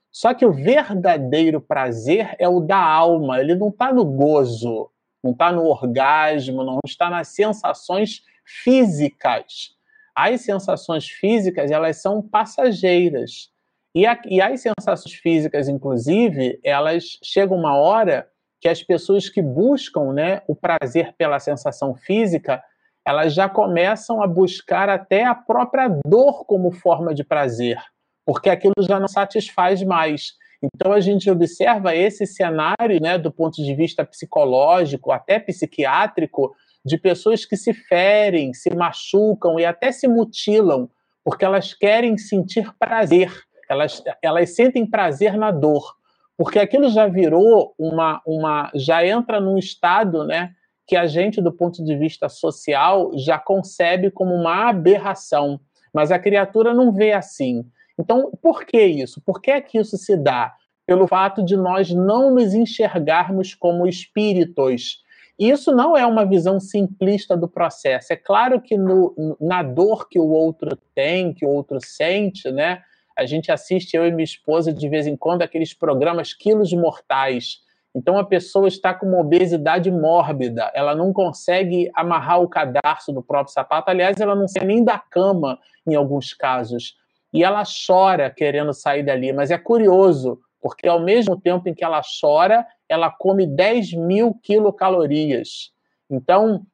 Só 0.09 0.33
que 0.33 0.45
o 0.45 0.53
verdadeiro 0.53 1.59
prazer 1.59 2.33
é 2.39 2.47
o 2.47 2.61
da 2.61 2.77
alma, 2.77 3.39
ele 3.39 3.55
não 3.55 3.69
está 3.69 3.91
no 3.91 4.05
gozo, 4.05 4.89
não 5.23 5.31
está 5.31 5.51
no 5.51 5.65
orgasmo, 5.65 6.63
não 6.63 6.79
está 6.85 7.09
nas 7.09 7.29
sensações 7.29 8.21
físicas. 8.45 9.75
As 10.15 10.41
sensações 10.41 11.07
físicas, 11.07 11.71
elas 11.71 12.01
são 12.01 12.21
passageiras. 12.21 13.49
E, 13.95 14.05
a, 14.05 14.19
e 14.25 14.41
as 14.41 14.61
sensações 14.61 15.13
físicas, 15.15 15.67
inclusive, 15.67 16.59
elas 16.63 17.19
chegam 17.23 17.57
uma 17.57 17.75
hora 17.77 18.27
que 18.59 18.67
as 18.67 18.81
pessoas 18.81 19.29
que 19.29 19.41
buscam 19.41 20.13
né, 20.13 20.41
o 20.47 20.55
prazer 20.55 21.13
pela 21.17 21.39
sensação 21.39 21.93
física, 21.95 22.63
elas 23.05 23.33
já 23.33 23.49
começam 23.49 24.23
a 24.23 24.27
buscar 24.27 24.89
até 24.89 25.25
a 25.25 25.35
própria 25.35 25.89
dor 26.07 26.45
como 26.45 26.71
forma 26.71 27.13
de 27.13 27.23
prazer, 27.23 27.77
porque 28.25 28.49
aquilo 28.49 28.73
já 28.79 28.99
não 28.99 29.07
satisfaz 29.07 29.83
mais. 29.83 30.33
Então 30.63 30.93
a 30.93 31.01
gente 31.01 31.29
observa 31.29 31.93
esse 31.93 32.25
cenário, 32.25 33.01
né, 33.01 33.17
do 33.17 33.31
ponto 33.31 33.61
de 33.61 33.75
vista 33.75 34.05
psicológico, 34.05 35.11
até 35.11 35.37
psiquiátrico, 35.39 36.55
de 36.85 36.97
pessoas 36.97 37.45
que 37.45 37.55
se 37.55 37.73
ferem, 37.73 38.53
se 38.53 38.73
machucam 38.75 39.59
e 39.59 39.65
até 39.65 39.91
se 39.91 40.07
mutilam, 40.07 40.89
porque 41.23 41.45
elas 41.45 41.73
querem 41.73 42.17
sentir 42.17 42.71
prazer 42.77 43.31
elas, 43.73 44.03
elas 44.21 44.55
sentem 44.55 44.85
prazer 44.85 45.37
na 45.37 45.51
dor, 45.51 45.95
porque 46.37 46.59
aquilo 46.59 46.89
já 46.89 47.07
virou 47.07 47.73
uma, 47.77 48.21
uma, 48.25 48.71
já 48.75 49.05
entra 49.05 49.39
num 49.39 49.57
estado, 49.57 50.23
né, 50.25 50.51
que 50.85 50.95
a 50.95 51.05
gente, 51.05 51.41
do 51.41 51.51
ponto 51.51 51.83
de 51.83 51.95
vista 51.95 52.27
social, 52.27 53.11
já 53.15 53.37
concebe 53.39 54.11
como 54.11 54.33
uma 54.33 54.69
aberração, 54.69 55.59
mas 55.93 56.11
a 56.11 56.19
criatura 56.19 56.73
não 56.73 56.91
vê 56.91 57.13
assim. 57.13 57.65
Então, 57.97 58.31
por 58.41 58.65
que 58.65 58.83
isso? 58.83 59.21
Por 59.21 59.41
que 59.41 59.51
é 59.51 59.61
que 59.61 59.77
isso 59.77 59.97
se 59.97 60.17
dá? 60.17 60.53
Pelo 60.85 61.07
fato 61.07 61.45
de 61.45 61.55
nós 61.55 61.91
não 61.91 62.33
nos 62.33 62.53
enxergarmos 62.53 63.53
como 63.53 63.87
espíritos. 63.87 65.01
Isso 65.37 65.71
não 65.71 65.97
é 65.97 66.05
uma 66.05 66.25
visão 66.25 66.59
simplista 66.59 67.35
do 67.35 67.47
processo. 67.47 68.13
É 68.13 68.15
claro 68.15 68.61
que 68.61 68.77
no, 68.77 69.37
na 69.41 69.63
dor 69.63 70.07
que 70.07 70.19
o 70.19 70.29
outro 70.29 70.77
tem, 70.93 71.33
que 71.33 71.45
o 71.45 71.49
outro 71.49 71.79
sente, 71.81 72.51
né? 72.51 72.81
A 73.17 73.25
gente 73.25 73.51
assiste, 73.51 73.95
eu 73.95 74.05
e 74.07 74.11
minha 74.11 74.23
esposa, 74.23 74.73
de 74.73 74.89
vez 74.89 75.07
em 75.07 75.15
quando, 75.15 75.41
aqueles 75.41 75.73
programas 75.73 76.33
Quilos 76.33 76.71
Mortais. 76.73 77.61
Então 77.95 78.17
a 78.17 78.23
pessoa 78.23 78.67
está 78.67 78.93
com 78.93 79.05
uma 79.05 79.19
obesidade 79.19 79.91
mórbida, 79.91 80.71
ela 80.73 80.95
não 80.95 81.13
consegue 81.13 81.91
amarrar 81.93 82.41
o 82.41 82.47
cadarço 82.47 83.11
do 83.13 83.21
próprio 83.21 83.53
sapato, 83.53 83.91
aliás, 83.91 84.19
ela 84.19 84.33
não 84.33 84.47
sai 84.47 84.65
nem 84.65 84.83
da 84.83 84.97
cama 84.97 85.59
em 85.87 85.93
alguns 85.93 86.33
casos. 86.33 86.95
E 87.31 87.43
ela 87.43 87.63
chora 87.65 88.31
querendo 88.31 88.73
sair 88.73 89.03
dali, 89.03 89.31
mas 89.31 89.51
é 89.51 89.57
curioso, 89.57 90.39
porque 90.63 90.87
ao 90.87 91.01
mesmo 91.01 91.37
tempo 91.37 91.67
em 91.67 91.73
que 91.73 91.83
ela 91.83 92.01
chora, 92.21 92.65
ela 92.87 93.11
come 93.11 93.45
10 93.45 93.95
mil 93.95 94.33
quilocalorias. 94.41 95.71
Então, 96.09 96.65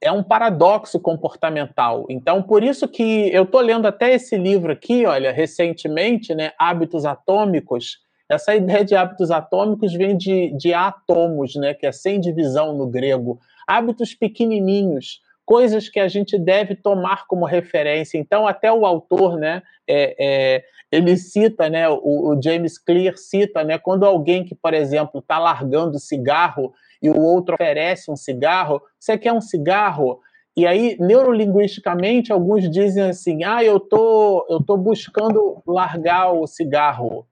é 0.00 0.12
um 0.12 0.22
paradoxo 0.22 1.00
comportamental. 1.00 2.06
Então, 2.08 2.40
por 2.40 2.62
isso 2.62 2.86
que 2.86 3.28
eu 3.34 3.42
estou 3.42 3.60
lendo 3.60 3.86
até 3.86 4.14
esse 4.14 4.36
livro 4.36 4.72
aqui, 4.72 5.04
olha, 5.06 5.32
recentemente, 5.32 6.36
né, 6.36 6.52
Hábitos 6.56 7.04
Atômicos. 7.04 7.98
Essa 8.28 8.54
ideia 8.54 8.84
de 8.84 8.94
hábitos 8.94 9.32
atômicos 9.32 9.92
vem 9.92 10.16
de, 10.16 10.56
de 10.56 10.72
átomos, 10.72 11.56
né, 11.56 11.74
que 11.74 11.84
é 11.84 11.90
sem 11.90 12.20
divisão 12.20 12.72
no 12.72 12.86
grego. 12.86 13.40
Hábitos 13.66 14.14
pequenininhos, 14.14 15.20
coisas 15.50 15.88
que 15.88 15.98
a 15.98 16.06
gente 16.06 16.38
deve 16.38 16.76
tomar 16.76 17.26
como 17.26 17.44
referência. 17.44 18.16
Então, 18.16 18.46
até 18.46 18.72
o 18.72 18.86
autor, 18.86 19.36
né, 19.36 19.64
é, 19.84 20.14
é, 20.16 20.64
ele 20.92 21.16
cita, 21.16 21.68
né, 21.68 21.88
o, 21.88 21.98
o, 22.28 22.40
James 22.40 22.78
Clear 22.78 23.16
cita, 23.16 23.64
né, 23.64 23.76
quando 23.76 24.06
alguém 24.06 24.44
que, 24.44 24.54
por 24.54 24.74
exemplo, 24.74 25.18
está 25.18 25.40
largando 25.40 25.98
cigarro 25.98 26.72
e 27.02 27.10
o 27.10 27.18
outro 27.18 27.54
oferece 27.54 28.12
um 28.12 28.14
cigarro, 28.14 28.80
você 28.96 29.18
quer 29.18 29.32
um 29.32 29.40
cigarro? 29.40 30.20
E 30.56 30.64
aí, 30.64 30.96
neurolinguisticamente, 31.00 32.30
alguns 32.30 32.70
dizem 32.70 33.02
assim: 33.02 33.42
ah, 33.42 33.64
eu 33.64 33.80
tô, 33.80 34.46
eu 34.48 34.62
tô 34.62 34.76
buscando 34.76 35.60
largar 35.66 36.30
o 36.32 36.46
cigarro. 36.46 37.26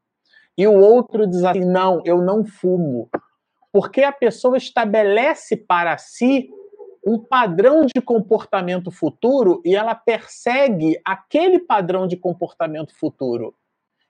E 0.57 0.67
o 0.67 0.77
outro 0.77 1.25
diz 1.25 1.45
assim: 1.45 1.65
não, 1.65 2.03
eu 2.05 2.21
não 2.21 2.45
fumo. 2.45 3.09
Porque 3.73 4.03
a 4.03 4.11
pessoa 4.11 4.57
estabelece 4.57 5.57
para 5.57 5.97
si 5.99 6.49
um 7.09 7.19
padrão 7.19 7.87
de 7.87 8.03
comportamento 8.03 8.91
futuro 8.91 9.63
e 9.65 9.75
ela 9.75 9.95
persegue 9.95 11.01
aquele 11.03 11.59
padrão 11.59 12.07
de 12.07 12.19
comportamento 12.19 12.95
futuro. 12.95 13.55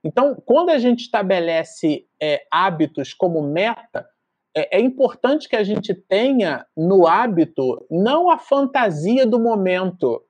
Então, 0.03 0.35
quando 0.45 0.71
a 0.71 0.79
gente 0.79 1.01
estabelece 1.01 2.07
é, 2.21 2.43
hábitos 2.51 3.15
como 3.15 3.41
meta, 3.41 4.09
é, 4.57 4.79
é 4.79 4.81
importante 4.81 5.49
que 5.49 5.55
a 5.55 5.63
gente 5.63 5.95
tenha 5.95 6.67
no 6.77 7.07
hábito 7.07 7.87
não 7.89 8.31
a 8.31 8.39
fantasia 8.39 9.25
do 9.25 9.39
momento, 9.39 10.25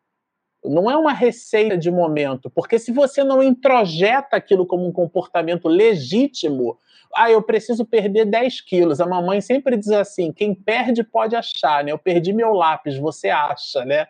não 0.65 0.91
é 0.91 0.97
uma 0.97 1.13
receita 1.13 1.77
de 1.77 1.91
momento, 1.91 2.51
porque 2.51 2.79
se 2.79 2.93
você 2.93 3.23
não 3.23 3.43
introjeta 3.43 4.37
aquilo 4.37 4.67
como 4.67 4.87
um 4.87 4.93
comportamento 4.93 5.69
legítimo, 5.69 6.79
ah, 7.15 7.31
eu 7.31 7.43
preciso 7.43 7.85
perder 7.85 8.27
10 8.27 8.61
quilos. 8.63 9.01
A 9.01 9.07
mamãe 9.07 9.41
sempre 9.41 9.77
diz 9.77 9.91
assim: 9.91 10.33
quem 10.33 10.55
perde 10.55 11.03
pode 11.03 11.35
achar, 11.35 11.83
né? 11.83 11.93
Eu 11.93 11.99
perdi 11.99 12.33
meu 12.33 12.53
lápis, 12.53 12.99
você 12.99 13.29
acha, 13.29 13.85
né? 13.85 14.07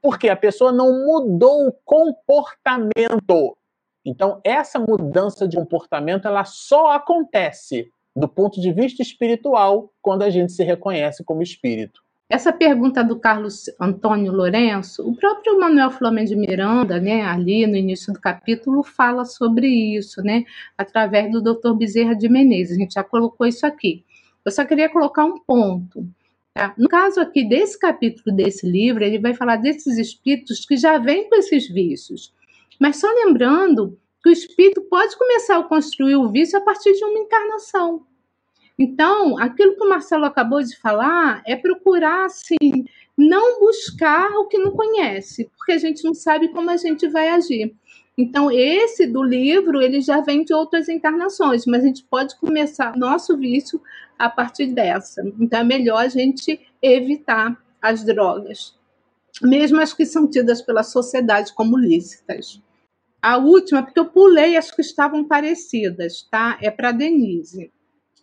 Porque 0.00 0.28
a 0.28 0.36
pessoa 0.36 0.72
não 0.72 1.06
mudou 1.06 1.68
o 1.68 1.72
comportamento. 1.84 3.56
Então, 4.04 4.40
essa 4.44 4.78
mudança 4.78 5.46
de 5.46 5.56
comportamento 5.56 6.26
ela 6.26 6.44
só 6.44 6.90
acontece 6.90 7.90
do 8.14 8.28
ponto 8.28 8.60
de 8.60 8.72
vista 8.72 9.00
espiritual, 9.00 9.90
quando 10.02 10.22
a 10.22 10.30
gente 10.30 10.52
se 10.52 10.62
reconhece 10.62 11.24
como 11.24 11.42
espírito. 11.42 12.02
Essa 12.28 12.52
pergunta 12.52 13.04
do 13.04 13.18
Carlos 13.18 13.64
Antônio 13.78 14.32
Lourenço, 14.32 15.06
o 15.06 15.14
próprio 15.14 15.58
Manuel 15.58 15.90
Flamengo 15.90 16.28
de 16.28 16.36
Miranda, 16.36 16.98
né, 16.98 17.22
ali 17.22 17.66
no 17.66 17.76
início 17.76 18.12
do 18.12 18.20
capítulo, 18.20 18.82
fala 18.82 19.24
sobre 19.24 19.66
isso, 19.66 20.22
né, 20.22 20.44
através 20.76 21.30
do 21.30 21.42
Dr. 21.42 21.74
Bezerra 21.74 22.14
de 22.14 22.28
Menezes. 22.28 22.76
A 22.76 22.80
gente 22.80 22.94
já 22.94 23.04
colocou 23.04 23.46
isso 23.46 23.66
aqui. 23.66 24.04
Eu 24.44 24.50
só 24.50 24.64
queria 24.64 24.88
colocar 24.88 25.24
um 25.24 25.38
ponto. 25.38 26.06
Tá? 26.54 26.74
No 26.76 26.88
caso 26.88 27.20
aqui 27.20 27.44
desse 27.48 27.78
capítulo 27.78 28.34
desse 28.34 28.66
livro, 28.66 29.04
ele 29.04 29.18
vai 29.18 29.34
falar 29.34 29.56
desses 29.56 29.98
espíritos 29.98 30.64
que 30.64 30.76
já 30.76 30.98
vêm 30.98 31.28
com 31.28 31.36
esses 31.36 31.68
vícios. 31.68 32.32
Mas 32.78 32.96
só 32.96 33.08
lembrando 33.08 33.98
que 34.22 34.28
o 34.28 34.32
espírito 34.32 34.82
pode 34.82 35.16
começar 35.16 35.58
a 35.58 35.62
construir 35.62 36.16
o 36.16 36.30
vício 36.30 36.58
a 36.58 36.62
partir 36.62 36.92
de 36.92 37.04
uma 37.04 37.18
encarnação. 37.18 38.06
Então, 38.78 39.38
aquilo 39.38 39.76
que 39.76 39.84
o 39.84 39.88
Marcelo 39.88 40.24
acabou 40.24 40.62
de 40.62 40.76
falar 40.78 41.42
é 41.46 41.54
procurar, 41.54 42.24
assim, 42.24 42.84
não 43.16 43.60
buscar 43.60 44.30
o 44.38 44.46
que 44.46 44.58
não 44.58 44.72
conhece, 44.72 45.50
porque 45.56 45.72
a 45.72 45.78
gente 45.78 46.02
não 46.04 46.14
sabe 46.14 46.48
como 46.48 46.70
a 46.70 46.76
gente 46.76 47.08
vai 47.08 47.28
agir. 47.28 47.74
Então, 48.16 48.50
esse 48.50 49.06
do 49.06 49.22
livro, 49.22 49.80
ele 49.80 50.00
já 50.00 50.20
vem 50.20 50.44
de 50.44 50.52
outras 50.52 50.88
encarnações, 50.88 51.64
mas 51.66 51.82
a 51.82 51.86
gente 51.86 52.04
pode 52.04 52.38
começar 52.38 52.96
nosso 52.96 53.36
vício 53.36 53.80
a 54.18 54.28
partir 54.28 54.66
dessa. 54.66 55.22
Então, 55.40 55.60
é 55.60 55.64
melhor 55.64 55.98
a 55.98 56.08
gente 56.08 56.60
evitar 56.80 57.56
as 57.80 58.04
drogas, 58.04 58.78
mesmo 59.42 59.80
as 59.80 59.92
que 59.94 60.04
são 60.04 60.28
tidas 60.28 60.60
pela 60.62 60.82
sociedade 60.82 61.54
como 61.54 61.76
lícitas. 61.76 62.60
A 63.20 63.38
última, 63.38 63.82
porque 63.82 64.00
eu 64.00 64.06
pulei 64.06 64.56
as 64.56 64.70
que 64.70 64.82
estavam 64.82 65.24
parecidas, 65.24 66.26
tá? 66.30 66.58
É 66.60 66.70
para 66.70 66.92
Denise. 66.92 67.70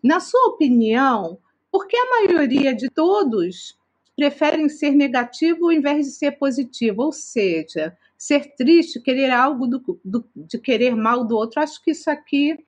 Na 0.04 0.20
sua 0.20 0.48
opinião, 0.48 1.38
por 1.72 1.88
que 1.88 1.98
a 1.98 2.28
maioria 2.28 2.74
de 2.74 2.90
todos 2.90 3.78
preferem 4.16 4.68
ser 4.70 4.92
negativo 4.92 5.66
ao 5.66 5.72
invés 5.72 6.06
de 6.06 6.12
ser 6.12 6.32
positivo? 6.32 7.04
Ou 7.04 7.12
seja, 7.12 7.96
ser 8.20 8.54
triste, 8.56 9.00
querer 9.00 9.32
algo 9.32 9.66
do, 9.66 10.00
do, 10.04 10.26
de 10.36 10.60
querer 10.60 10.94
mal 10.94 11.24
do 11.24 11.38
outro. 11.38 11.62
Acho 11.62 11.82
que 11.82 11.92
isso 11.92 12.12
aqui, 12.12 12.60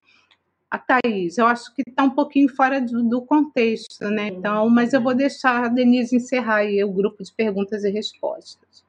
a 0.69 0.79
Thaís, 0.79 1.37
eu 1.37 1.45
acho 1.45 1.75
que 1.75 1.83
está 1.85 2.03
um 2.03 2.11
pouquinho 2.11 2.47
fora 2.47 2.79
do, 2.79 3.03
do, 3.03 3.21
contexto, 3.21 4.09
né? 4.09 4.27
Então, 4.27 4.69
mas 4.69 4.93
eu 4.93 5.01
vou 5.01 5.13
deixar 5.13 5.65
a 5.65 5.67
Denise 5.67 6.15
encerrar 6.15 6.57
aí 6.57 6.81
o 6.81 6.91
grupo 6.91 7.21
de 7.21 7.33
perguntas 7.33 7.83
e 7.83 7.91
respostas. 7.91 8.85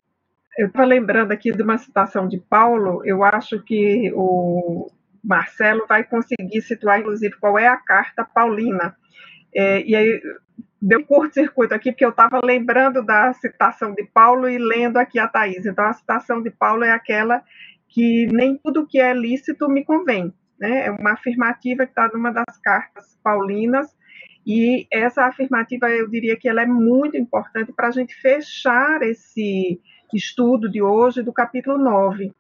Eu 0.57 0.69
estou 0.69 0.85
lembrando 0.85 1.33
aqui 1.33 1.51
de 1.51 1.63
uma 1.63 1.79
citação 1.79 2.29
de 2.29 2.39
Paulo, 2.39 3.05
eu 3.05 3.25
acho 3.25 3.61
que 3.63 4.13
o 4.15 4.89
Marcelo 5.23 5.87
vai 5.89 6.05
conseguir 6.05 6.61
situar, 6.63 7.01
inclusive, 7.01 7.37
qual 7.39 7.59
é 7.59 7.69
a 7.69 7.77
carta 7.77 8.25
paulina. 8.25 8.97
É, 9.55 9.83
e 9.83 9.95
aí 9.95 10.21
deu 10.81 11.01
um 11.01 11.05
curto-circuito 11.05 11.75
aqui, 11.75 11.93
porque 11.93 12.05
eu 12.05 12.11
estava 12.11 12.41
lembrando 12.45 13.05
da 13.05 13.33
citação 13.35 13.95
de 13.95 14.05
Paulo 14.05 14.49
e 14.49 14.59
lendo 14.59 14.97
aqui 14.97 15.19
a 15.19 15.29
Thaís. 15.29 15.65
Então, 15.65 15.85
a 15.85 15.93
citação 15.93 16.43
de 16.43 16.51
Paulo 16.51 16.85
é 16.85 16.91
aquela 16.91 17.43
que 17.89 18.27
nem 18.33 18.57
tudo 18.57 18.87
que 18.87 18.99
é 18.99 19.13
lícito 19.13 19.69
me 19.69 19.85
convém. 19.85 20.33
Né? 20.59 20.87
É 20.87 20.91
uma 20.91 21.13
afirmativa 21.13 21.85
que 21.85 21.93
está 21.93 22.09
numa 22.13 22.33
das 22.33 22.59
cartas 22.59 23.19
paulinas, 23.23 23.95
e 24.47 24.87
essa 24.91 25.25
afirmativa, 25.25 25.89
eu 25.89 26.09
diria 26.09 26.37
que 26.37 26.49
ela 26.49 26.63
é 26.63 26.67
muito 26.67 27.17
importante 27.17 27.73
para 27.73 27.89
a 27.89 27.91
gente 27.91 28.15
fechar 28.15 29.03
esse 29.03 29.81
estudo 30.13 30.69
de 30.69 30.83
hoje 30.83 31.23
do 31.23 31.33
capítulo 31.33 31.79
9, 31.79 32.33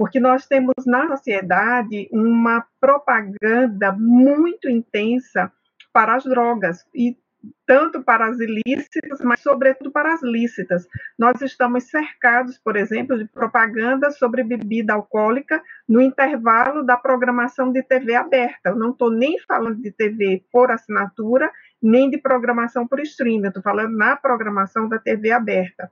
porque 0.00 0.18
nós 0.18 0.46
temos 0.46 0.72
na 0.86 1.08
sociedade 1.08 2.08
uma 2.10 2.64
propaganda 2.80 3.92
muito 3.92 4.66
intensa 4.66 5.52
para 5.92 6.14
as 6.14 6.24
drogas 6.24 6.86
e 6.94 7.18
tanto 7.66 8.02
para 8.02 8.24
as 8.24 8.40
ilícitas, 8.40 9.20
mas 9.22 9.40
sobretudo 9.40 9.90
para 9.90 10.14
as 10.14 10.22
lícitas. 10.22 10.88
Nós 11.18 11.42
estamos 11.42 11.84
cercados, 11.90 12.56
por 12.56 12.76
exemplo, 12.76 13.18
de 13.18 13.26
propaganda 13.26 14.10
sobre 14.10 14.42
bebida 14.42 14.94
alcoólica 14.94 15.62
no 15.86 16.00
intervalo 16.00 16.82
da 16.82 16.96
programação 16.96 17.70
de 17.70 17.82
TV 17.82 18.14
aberta. 18.14 18.70
Eu 18.70 18.76
não 18.76 18.92
estou 18.92 19.10
nem 19.10 19.38
falando 19.40 19.82
de 19.82 19.92
TV 19.92 20.42
por 20.50 20.70
assinatura, 20.70 21.52
nem 21.82 22.08
de 22.08 22.16
programação 22.16 22.88
por 22.88 23.00
streaming, 23.00 23.48
estou 23.48 23.62
falando 23.62 23.94
na 23.94 24.16
programação 24.16 24.88
da 24.88 24.98
TV 24.98 25.30
aberta. 25.30 25.90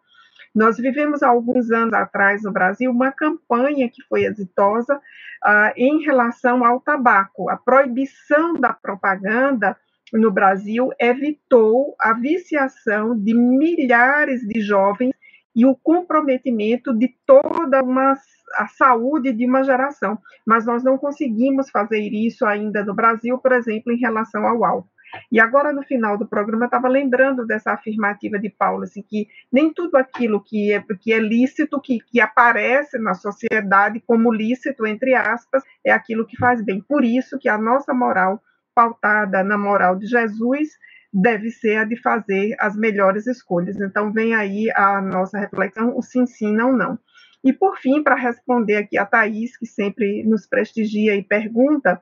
Nós 0.54 0.76
vivemos 0.76 1.22
há 1.22 1.28
alguns 1.28 1.70
anos 1.70 1.94
atrás 1.94 2.42
no 2.42 2.52
Brasil 2.52 2.90
uma 2.90 3.12
campanha 3.12 3.88
que 3.88 4.02
foi 4.08 4.24
exitosa 4.24 4.96
uh, 4.96 5.72
em 5.76 6.02
relação 6.02 6.64
ao 6.64 6.80
tabaco. 6.80 7.48
A 7.48 7.56
proibição 7.56 8.54
da 8.54 8.72
propaganda 8.72 9.76
no 10.12 10.30
Brasil 10.30 10.90
evitou 10.98 11.94
a 12.00 12.12
viciação 12.14 13.16
de 13.16 13.34
milhares 13.34 14.40
de 14.40 14.60
jovens 14.60 15.12
e 15.54 15.66
o 15.66 15.74
comprometimento 15.74 16.96
de 16.96 17.14
toda 17.26 17.82
uma 17.82 18.16
a 18.54 18.66
saúde 18.66 19.32
de 19.32 19.44
uma 19.44 19.62
geração. 19.62 20.18
Mas 20.46 20.64
nós 20.64 20.82
não 20.82 20.96
conseguimos 20.96 21.70
fazer 21.70 22.00
isso 22.00 22.46
ainda 22.46 22.82
no 22.84 22.94
Brasil, 22.94 23.38
por 23.38 23.52
exemplo, 23.52 23.92
em 23.92 23.98
relação 23.98 24.46
ao 24.46 24.64
álcool. 24.64 24.88
E 25.30 25.40
agora, 25.40 25.72
no 25.72 25.82
final 25.82 26.16
do 26.18 26.26
programa, 26.26 26.64
eu 26.64 26.66
estava 26.66 26.88
lembrando 26.88 27.46
dessa 27.46 27.72
afirmativa 27.72 28.38
de 28.38 28.48
Paulo, 28.48 28.84
assim, 28.84 29.02
que 29.02 29.28
nem 29.50 29.72
tudo 29.72 29.96
aquilo 29.96 30.42
que 30.42 30.72
é, 30.72 30.82
que 31.00 31.12
é 31.12 31.18
lícito, 31.18 31.80
que, 31.80 31.98
que 32.00 32.20
aparece 32.20 32.98
na 32.98 33.14
sociedade 33.14 34.02
como 34.06 34.32
lícito, 34.32 34.86
entre 34.86 35.14
aspas, 35.14 35.62
é 35.84 35.92
aquilo 35.92 36.26
que 36.26 36.36
faz 36.36 36.62
bem. 36.62 36.80
Por 36.80 37.04
isso 37.04 37.38
que 37.38 37.48
a 37.48 37.58
nossa 37.58 37.94
moral, 37.94 38.42
pautada 38.74 39.42
na 39.42 39.58
moral 39.58 39.96
de 39.96 40.06
Jesus, 40.06 40.68
deve 41.12 41.50
ser 41.50 41.76
a 41.76 41.84
de 41.84 41.96
fazer 41.96 42.54
as 42.58 42.76
melhores 42.76 43.26
escolhas. 43.26 43.80
Então, 43.80 44.12
vem 44.12 44.34
aí 44.34 44.70
a 44.74 45.00
nossa 45.00 45.38
reflexão, 45.38 45.96
o 45.96 46.02
sim, 46.02 46.26
sim, 46.26 46.52
não, 46.52 46.72
não. 46.72 46.98
E, 47.42 47.52
por 47.52 47.78
fim, 47.78 48.02
para 48.02 48.14
responder 48.14 48.76
aqui 48.76 48.98
a 48.98 49.06
Thaís, 49.06 49.56
que 49.56 49.66
sempre 49.66 50.24
nos 50.24 50.46
prestigia 50.46 51.14
e 51.14 51.22
pergunta, 51.22 52.00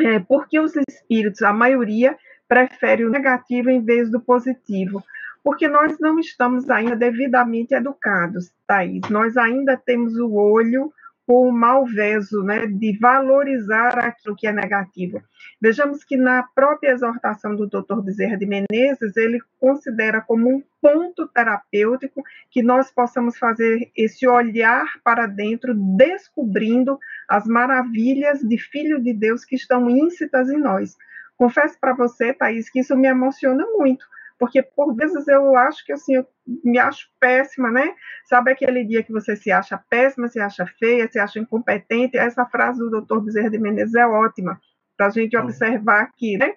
é, 0.00 0.18
porque 0.18 0.58
os 0.58 0.72
espíritos, 0.88 1.42
a 1.42 1.52
maioria, 1.52 2.16
prefere 2.48 3.04
o 3.04 3.10
negativo 3.10 3.70
em 3.70 3.82
vez 3.82 4.10
do 4.10 4.20
positivo? 4.20 5.02
Porque 5.42 5.68
nós 5.68 5.98
não 6.00 6.18
estamos 6.18 6.68
ainda 6.68 6.96
devidamente 6.96 7.74
educados, 7.74 8.52
Thaís. 8.66 9.08
Nós 9.08 9.36
ainda 9.36 9.76
temos 9.76 10.16
o 10.16 10.34
olho 10.34 10.92
por 11.26 11.48
um 11.48 11.50
malveso, 11.50 12.42
né, 12.42 12.66
de 12.66 12.96
valorizar 12.98 13.98
aquilo 13.98 14.36
que 14.36 14.46
é 14.46 14.52
negativo. 14.52 15.20
Vejamos 15.60 16.04
que 16.04 16.16
na 16.16 16.44
própria 16.54 16.92
exortação 16.92 17.56
do 17.56 17.66
Dr. 17.66 18.00
Bezerra 18.02 18.36
de 18.36 18.46
Menezes, 18.46 19.16
ele 19.16 19.40
considera 19.58 20.20
como 20.20 20.48
um 20.48 20.62
ponto 20.80 21.26
terapêutico 21.28 22.22
que 22.50 22.62
nós 22.62 22.92
possamos 22.92 23.36
fazer 23.36 23.90
esse 23.96 24.26
olhar 24.26 24.86
para 25.02 25.26
dentro, 25.26 25.74
descobrindo 25.74 26.98
as 27.28 27.44
maravilhas 27.46 28.40
de 28.40 28.56
Filho 28.58 29.02
de 29.02 29.12
Deus 29.12 29.44
que 29.44 29.56
estão 29.56 29.90
íncitas 29.90 30.48
em 30.48 30.58
nós. 30.58 30.96
Confesso 31.36 31.76
para 31.80 31.92
você, 31.92 32.32
Thaís, 32.32 32.70
que 32.70 32.80
isso 32.80 32.96
me 32.96 33.08
emociona 33.08 33.66
muito, 33.74 34.06
porque 34.38 34.62
por 34.62 34.94
vezes 34.94 35.26
eu 35.28 35.56
acho 35.56 35.84
que 35.84 35.92
assim, 35.92 36.16
eu 36.16 36.26
me 36.64 36.78
acho 36.78 37.08
péssima, 37.18 37.70
né? 37.70 37.94
Sabe 38.24 38.52
aquele 38.52 38.84
dia 38.84 39.02
que 39.02 39.12
você 39.12 39.34
se 39.36 39.50
acha 39.50 39.78
péssima, 39.90 40.28
se 40.28 40.38
acha 40.38 40.66
feia, 40.66 41.10
se 41.10 41.18
acha 41.18 41.38
incompetente? 41.38 42.16
Essa 42.16 42.44
frase 42.46 42.78
do 42.78 43.00
Dr. 43.00 43.20
Bezerra 43.20 43.50
de 43.50 43.58
Menezes 43.58 43.94
é 43.94 44.06
ótima 44.06 44.60
para 44.96 45.06
a 45.06 45.10
gente 45.10 45.36
observar 45.36 46.02
aqui, 46.02 46.36
né? 46.36 46.54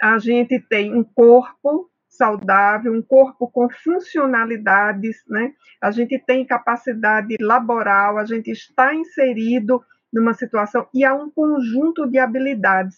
A 0.00 0.18
gente 0.18 0.58
tem 0.60 0.94
um 0.94 1.04
corpo 1.04 1.90
saudável, 2.08 2.92
um 2.92 3.02
corpo 3.02 3.50
com 3.50 3.68
funcionalidades, 3.70 5.22
né? 5.28 5.52
A 5.80 5.90
gente 5.90 6.18
tem 6.18 6.44
capacidade 6.44 7.36
laboral, 7.40 8.18
a 8.18 8.24
gente 8.24 8.50
está 8.50 8.94
inserido 8.94 9.82
numa 10.12 10.34
situação 10.34 10.86
e 10.92 11.04
há 11.04 11.14
um 11.14 11.30
conjunto 11.30 12.06
de 12.06 12.18
habilidades. 12.18 12.96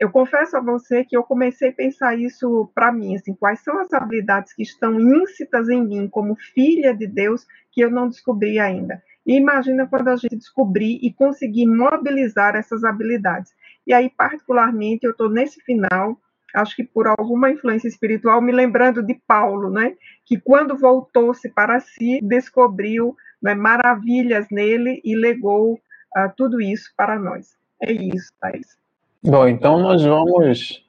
Eu 0.00 0.10
confesso 0.10 0.56
a 0.56 0.60
você 0.60 1.04
que 1.04 1.16
eu 1.16 1.22
comecei 1.22 1.68
a 1.68 1.72
pensar 1.72 2.18
isso 2.18 2.70
para 2.74 2.92
mim, 2.92 3.16
assim, 3.16 3.34
quais 3.34 3.60
são 3.60 3.78
as 3.78 3.92
habilidades 3.92 4.52
que 4.52 4.62
estão 4.62 4.98
íncitas 4.98 5.68
em 5.68 5.86
mim 5.86 6.08
como 6.08 6.36
filha 6.36 6.94
de 6.94 7.06
Deus 7.06 7.46
que 7.70 7.82
eu 7.82 7.90
não 7.90 8.08
descobri 8.08 8.58
ainda. 8.58 9.02
E 9.26 9.36
imagina 9.36 9.86
quando 9.86 10.08
a 10.08 10.16
gente 10.16 10.36
descobrir 10.36 10.98
e 11.02 11.12
conseguir 11.12 11.66
mobilizar 11.66 12.56
essas 12.56 12.82
habilidades. 12.84 13.52
E 13.86 13.92
aí, 13.92 14.10
particularmente, 14.10 15.04
eu 15.04 15.12
estou 15.12 15.28
nesse 15.28 15.60
final, 15.60 16.18
acho 16.54 16.74
que 16.74 16.84
por 16.84 17.06
alguma 17.06 17.50
influência 17.50 17.88
espiritual, 17.88 18.40
me 18.40 18.52
lembrando 18.52 19.02
de 19.02 19.14
Paulo, 19.26 19.70
né? 19.70 19.94
Que 20.26 20.40
quando 20.40 20.76
voltou-se 20.76 21.48
para 21.50 21.78
si, 21.80 22.20
descobriu 22.22 23.14
né, 23.42 23.54
maravilhas 23.54 24.46
nele 24.50 25.00
e 25.04 25.14
legou 25.16 25.74
uh, 25.74 26.32
tudo 26.36 26.60
isso 26.60 26.92
para 26.96 27.18
nós. 27.18 27.56
É 27.80 27.92
isso, 27.92 28.32
Thais. 28.40 28.81
Bom, 29.24 29.46
então 29.46 29.78
nós 29.78 30.02
vamos 30.02 30.84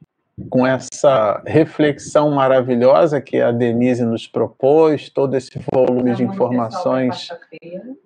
com 0.50 0.66
essa 0.66 1.44
reflexão 1.46 2.32
maravilhosa 2.32 3.22
que 3.22 3.40
a 3.40 3.52
Denise 3.52 4.04
nos 4.04 4.26
propôs, 4.26 5.10
todo 5.10 5.36
esse 5.36 5.52
volume 5.72 6.16
de 6.16 6.24
informações. 6.24 7.28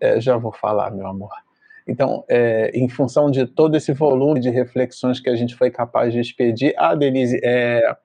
É, 0.02 0.20
já 0.20 0.36
vou 0.36 0.52
falar, 0.52 0.92
meu 0.92 1.08
amor. 1.08 1.32
Então, 1.88 2.26
é, 2.28 2.70
em 2.74 2.90
função 2.90 3.32
de 3.32 3.46
todo 3.46 3.76
esse 3.76 3.94
volume 3.94 4.42
de 4.42 4.50
reflexões 4.50 5.22
que 5.22 5.30
a 5.30 5.36
gente 5.36 5.56
foi 5.56 5.72
capaz 5.72 6.12
de 6.12 6.20
expedir, 6.20 6.74
ah, 6.78 6.94
Denise, 6.94 7.40
é, 7.42 7.96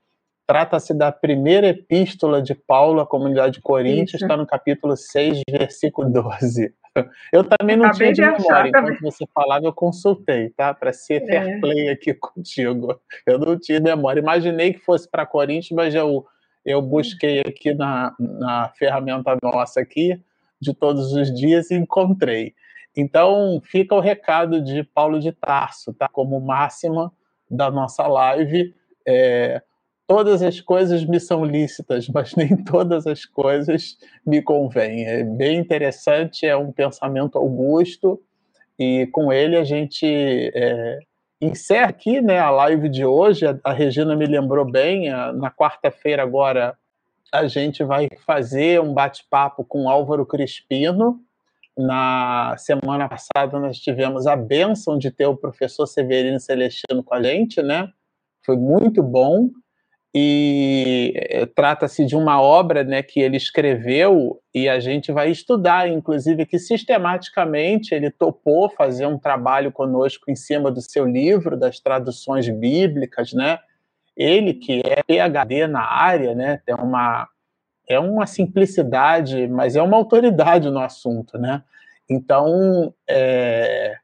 trata-se 0.47 0.95
da 0.95 1.11
primeira 1.11 1.67
epístola 1.69 2.41
de 2.41 2.55
Paulo 2.55 3.01
à 3.01 3.07
comunidade 3.07 3.55
de 3.55 3.61
Coríntios, 3.61 4.23
está 4.23 4.37
no 4.37 4.47
capítulo 4.47 4.97
6, 4.97 5.41
versículo 5.51 6.09
12. 6.09 6.73
Eu 7.33 7.45
também 7.45 7.77
não 7.77 7.87
Acabei 7.87 8.13
tinha 8.13 8.33
de, 8.33 8.43
memória, 8.43 8.69
enquanto 8.69 9.01
você 9.01 9.25
falava, 9.35 9.65
eu 9.65 9.73
consultei, 9.73 10.51
tá? 10.51 10.75
Para 10.75 10.93
ser 10.93 11.23
é. 11.23 11.27
fair 11.27 11.61
play 11.61 11.89
aqui 11.89 12.13
contigo. 12.15 13.01
Eu 13.27 13.39
não 13.39 13.59
tinha 13.59 13.81
memória. 13.81 14.21
Imaginei 14.21 14.75
que 14.75 14.81
fosse 14.81 15.11
para 15.11 15.27
Coríntios, 15.27 15.73
mas 15.73 15.95
eu, 15.95 16.27
eu 16.65 16.83
busquei 16.83 17.41
aqui 17.41 17.73
na, 17.75 18.15
na 18.19 18.69
ferramenta 18.77 19.37
nossa 19.43 19.81
aqui, 19.81 20.21
de 20.61 20.75
todos 20.75 21.13
os 21.13 21.33
dias, 21.35 21.71
e 21.71 21.75
encontrei. 21.75 22.55
Então, 22.95 23.61
fica 23.65 23.95
o 23.95 24.01
recado 24.01 24.63
de 24.63 24.85
Paulo 24.85 25.19
de 25.19 25.33
Tarso, 25.33 25.95
tá? 25.95 26.09
Como 26.09 26.39
máxima 26.41 27.11
da 27.51 27.71
nossa 27.71 28.07
live. 28.07 28.75
É, 29.07 29.63
todas 30.13 30.43
as 30.43 30.61
coisas 30.61 31.07
me 31.07 31.19
são 31.19 31.43
lícitas, 31.43 32.07
mas 32.07 32.35
nem 32.37 32.55
todas 32.63 33.07
as 33.07 33.25
coisas 33.25 33.97
me 34.27 34.43
convêm. 34.43 35.07
É 35.07 35.25
bem 35.25 35.57
interessante, 35.57 36.45
é 36.45 36.55
um 36.55 36.71
pensamento 36.71 37.39
augusto, 37.39 38.21
e 38.79 39.07
com 39.07 39.33
ele 39.33 39.57
a 39.57 39.65
gente 39.65 40.05
é, 40.07 40.99
encerra 41.41 41.89
aqui 41.89 42.21
né, 42.21 42.39
a 42.39 42.51
live 42.51 42.91
de 42.91 43.07
hoje. 43.07 43.47
A, 43.65 43.73
Regina 43.73 44.15
me 44.15 44.27
lembrou 44.27 44.71
bem, 44.71 45.09
a, 45.09 45.33
na 45.33 45.51
quarta-feira 45.51 46.23
agora 46.23 46.77
a 47.33 47.47
gente 47.47 47.83
vai 47.83 48.07
fazer 48.27 48.83
um 48.83 48.93
bate-papo 48.93 49.65
com 49.65 49.89
Álvaro 49.89 50.27
Crispino, 50.27 51.23
na 51.75 52.55
semana 52.59 53.09
passada 53.09 53.59
nós 53.59 53.79
tivemos 53.79 54.27
a 54.27 54.37
benção 54.37 54.99
de 54.99 55.11
ter 55.11 55.25
o 55.25 55.39
professor 55.39 55.87
Severino 55.87 56.39
Celestino 56.39 57.03
com 57.03 57.15
a 57.15 57.23
gente, 57.23 57.63
né? 57.63 57.89
Foi 58.45 58.59
muito 58.59 59.03
bom 59.03 59.49
e 60.15 61.15
eh, 61.17 61.47
trata-se 61.47 62.05
de 62.05 62.15
uma 62.15 62.41
obra 62.41 62.85
né, 62.85 63.03
que 63.03 63.19
ele 63.19 63.37
escreveu 63.37 64.39
e 64.55 64.69
a 64.69 64.79
gente 64.79 65.11
vai 65.11 65.31
estudar, 65.31 65.89
inclusive 65.89 66.45
que 66.45 66.59
sistematicamente 66.59 67.95
ele 67.95 68.11
topou 68.11 68.69
fazer 68.69 69.07
um 69.07 69.19
trabalho 69.19 69.73
conosco 69.73 70.31
em 70.31 70.37
cima 70.37 70.71
do 70.71 70.83
seu 70.83 71.07
livro, 71.07 71.57
das 71.57 71.81
traduções 71.81 72.47
bíblicas, 72.49 73.33
né? 73.33 73.59
Ele 74.15 74.53
que 74.53 74.83
é 74.85 75.03
PhD 75.03 75.67
na 75.67 75.83
área, 75.83 76.35
né, 76.35 76.61
tem 76.67 76.75
uma 76.75 77.29
é 77.89 77.99
uma 77.99 78.27
simplicidade, 78.27 79.49
mas 79.49 79.77
é 79.77 79.83
uma 79.83 79.97
autoridade 79.97 80.71
no 80.71 80.79
assunto, 80.79 81.37
né? 81.39 81.63
Então, 82.09 82.95
é, 83.09 83.97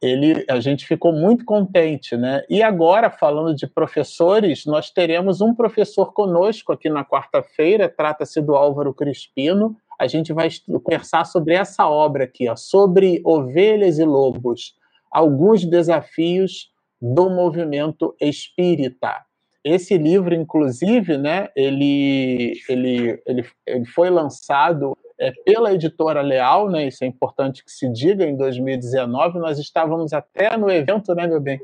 ele, 0.00 0.44
a 0.48 0.60
gente 0.60 0.86
ficou 0.86 1.12
muito 1.12 1.44
contente, 1.44 2.16
né? 2.16 2.42
E 2.50 2.62
agora, 2.62 3.10
falando 3.10 3.54
de 3.54 3.66
professores, 3.66 4.66
nós 4.66 4.90
teremos 4.90 5.40
um 5.40 5.54
professor 5.54 6.12
conosco 6.12 6.72
aqui 6.72 6.90
na 6.90 7.04
quarta-feira, 7.04 7.88
trata-se 7.88 8.40
do 8.40 8.54
Álvaro 8.54 8.92
Crispino. 8.92 9.76
A 9.98 10.06
gente 10.06 10.32
vai 10.32 10.48
conversar 10.84 11.24
sobre 11.24 11.54
essa 11.54 11.88
obra 11.88 12.24
aqui, 12.24 12.48
ó, 12.48 12.54
sobre 12.54 13.22
ovelhas 13.24 13.98
e 13.98 14.04
lobos, 14.04 14.74
alguns 15.10 15.64
desafios 15.64 16.70
do 17.00 17.30
movimento 17.30 18.14
espírita. 18.20 19.24
Esse 19.64 19.96
livro, 19.96 20.34
inclusive, 20.34 21.16
né, 21.16 21.48
ele, 21.56 22.60
ele, 22.68 23.20
ele, 23.26 23.44
ele 23.66 23.84
foi 23.86 24.10
lançado 24.10 24.96
é, 25.18 25.32
pela 25.44 25.72
editora 25.72 26.20
Leal, 26.20 26.68
né, 26.68 26.86
isso 26.86 27.02
é 27.02 27.06
importante 27.06 27.64
que 27.64 27.70
se 27.70 27.90
diga, 27.90 28.24
em 28.24 28.36
2019, 28.36 29.38
nós 29.38 29.58
estávamos 29.58 30.12
até 30.12 30.56
no 30.56 30.70
evento, 30.70 31.14
né, 31.14 31.26
meu 31.26 31.40
bem, 31.40 31.58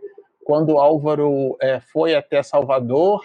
quando 0.45 0.74
o 0.74 0.79
Álvaro 0.79 1.57
é, 1.61 1.81
foi 1.81 2.15
até 2.15 2.43
Salvador 2.43 3.23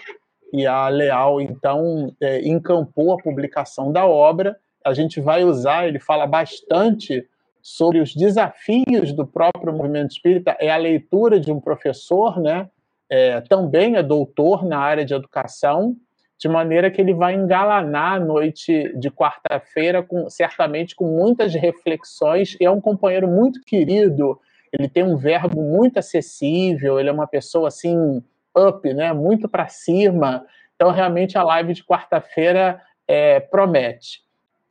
e 0.52 0.66
a 0.66 0.88
Leal, 0.88 1.40
então, 1.40 2.14
é, 2.20 2.46
encampou 2.46 3.12
a 3.12 3.18
publicação 3.18 3.92
da 3.92 4.06
obra. 4.06 4.56
A 4.84 4.94
gente 4.94 5.20
vai 5.20 5.44
usar, 5.44 5.86
ele 5.86 5.98
fala 5.98 6.26
bastante 6.26 7.26
sobre 7.60 8.00
os 8.00 8.14
desafios 8.14 9.12
do 9.12 9.26
próprio 9.26 9.72
movimento 9.72 10.12
espírita, 10.12 10.56
é 10.60 10.70
a 10.70 10.76
leitura 10.76 11.40
de 11.40 11.52
um 11.52 11.60
professor, 11.60 12.40
né, 12.40 12.68
é, 13.10 13.40
também 13.40 13.96
é 13.96 14.02
doutor 14.02 14.64
na 14.64 14.78
área 14.78 15.04
de 15.04 15.14
educação, 15.14 15.96
de 16.38 16.48
maneira 16.48 16.90
que 16.90 17.00
ele 17.00 17.12
vai 17.12 17.34
engalanar 17.34 18.14
a 18.14 18.20
noite 18.20 18.92
de 18.96 19.10
quarta-feira, 19.10 20.02
com, 20.02 20.30
certamente 20.30 20.94
com 20.94 21.04
muitas 21.04 21.54
reflexões, 21.54 22.56
e 22.60 22.64
é 22.64 22.70
um 22.70 22.80
companheiro 22.80 23.26
muito 23.26 23.60
querido, 23.62 24.40
ele 24.72 24.88
tem 24.88 25.02
um 25.02 25.16
verbo 25.16 25.60
muito 25.60 25.98
acessível, 25.98 27.00
ele 27.00 27.08
é 27.08 27.12
uma 27.12 27.26
pessoa 27.26 27.68
assim, 27.68 28.22
up, 28.56 28.94
né, 28.94 29.12
muito 29.12 29.48
para 29.48 29.66
cima, 29.68 30.46
então 30.76 30.90
realmente 30.90 31.36
a 31.36 31.42
live 31.42 31.74
de 31.74 31.84
quarta-feira 31.84 32.80
é, 33.06 33.40
promete. 33.40 34.22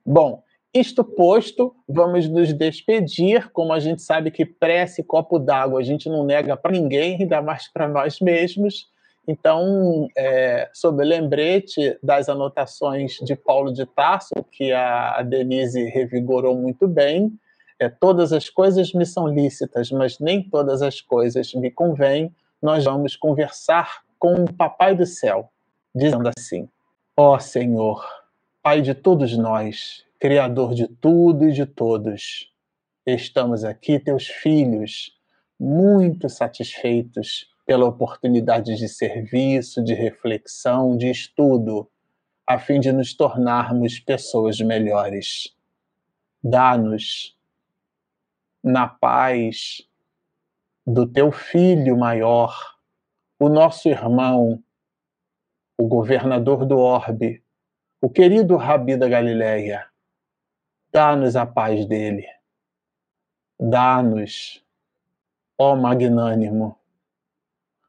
Bom, 0.06 0.42
isto 0.74 1.04
posto, 1.04 1.76
vamos 1.88 2.30
nos 2.30 2.54
despedir. 2.54 3.50
Como 3.52 3.74
a 3.74 3.80
gente 3.80 4.02
sabe 4.02 4.30
que 4.30 4.46
prece 4.46 5.04
copo 5.04 5.40
d'água 5.40 5.80
a 5.80 5.84
gente 5.84 6.08
não 6.08 6.24
nega 6.24 6.56
para 6.56 6.72
ninguém, 6.72 7.18
ainda 7.20 7.42
mais 7.42 7.68
para 7.68 7.88
nós 7.88 8.20
mesmos. 8.20 8.88
Então, 9.28 10.08
é, 10.16 10.70
sob 10.74 11.04
o 11.04 11.06
lembrete 11.06 12.00
das 12.02 12.30
anotações 12.30 13.18
de 13.22 13.36
Paulo 13.36 13.74
de 13.74 13.86
Tarso, 13.86 14.34
que 14.50 14.72
a 14.72 15.22
Denise 15.22 15.84
revigorou 15.84 16.56
muito 16.56 16.88
bem, 16.88 17.38
é, 17.78 17.90
todas 17.90 18.32
as 18.32 18.50
coisas 18.50 18.94
me 18.94 19.06
são 19.06 19.28
lícitas, 19.28 19.92
mas 19.92 20.18
nem 20.20 20.42
todas 20.42 20.82
as 20.82 21.02
coisas 21.02 21.54
me 21.54 21.70
convêm. 21.70 22.34
Nós 22.62 22.86
vamos 22.86 23.18
conversar 23.18 24.02
com 24.18 24.46
o 24.46 24.54
Papai 24.54 24.96
do 24.96 25.06
Céu, 25.06 25.50
dizendo 25.94 26.32
assim: 26.36 26.68
Ó 27.16 27.36
oh, 27.36 27.40
Senhor, 27.40 28.04
Pai 28.64 28.82
de 28.82 28.96
todos 28.96 29.38
nós, 29.38 30.06
Criador 30.20 30.74
de 30.74 30.88
tudo 30.88 31.50
e 31.50 31.52
de 31.52 31.66
todos. 31.66 32.52
Estamos 33.06 33.64
aqui, 33.64 34.00
teus 34.00 34.26
filhos, 34.26 35.16
muito 35.60 36.30
satisfeitos 36.30 37.46
pela 37.68 37.86
oportunidade 37.86 38.78
de 38.78 38.88
serviço, 38.88 39.84
de 39.84 39.94
reflexão, 39.94 40.96
de 40.96 41.12
estudo, 41.12 41.92
a 42.48 42.58
fim 42.58 42.80
de 42.80 42.94
nos 42.94 43.14
tornarmos 43.14 44.00
pessoas 44.00 44.58
melhores. 44.62 45.54
Dá-nos, 46.42 47.38
na 48.64 48.88
paz 48.88 49.86
do 50.86 51.06
teu 51.06 51.30
filho 51.30 51.98
maior, 51.98 52.56
o 53.38 53.50
nosso 53.50 53.90
irmão, 53.90 54.64
o 55.78 55.86
governador 55.86 56.66
do 56.66 56.78
orbe, 56.78 57.44
o 58.00 58.10
querido 58.10 58.56
Rabi 58.56 58.96
da 58.96 59.10
Galileia. 59.10 59.86
Dá-nos 60.90 61.36
a 61.36 61.46
paz 61.46 61.86
dele. 61.86 62.26
Dá-nos, 63.60 64.64
ó 65.58 65.76
magnânimo, 65.76 66.78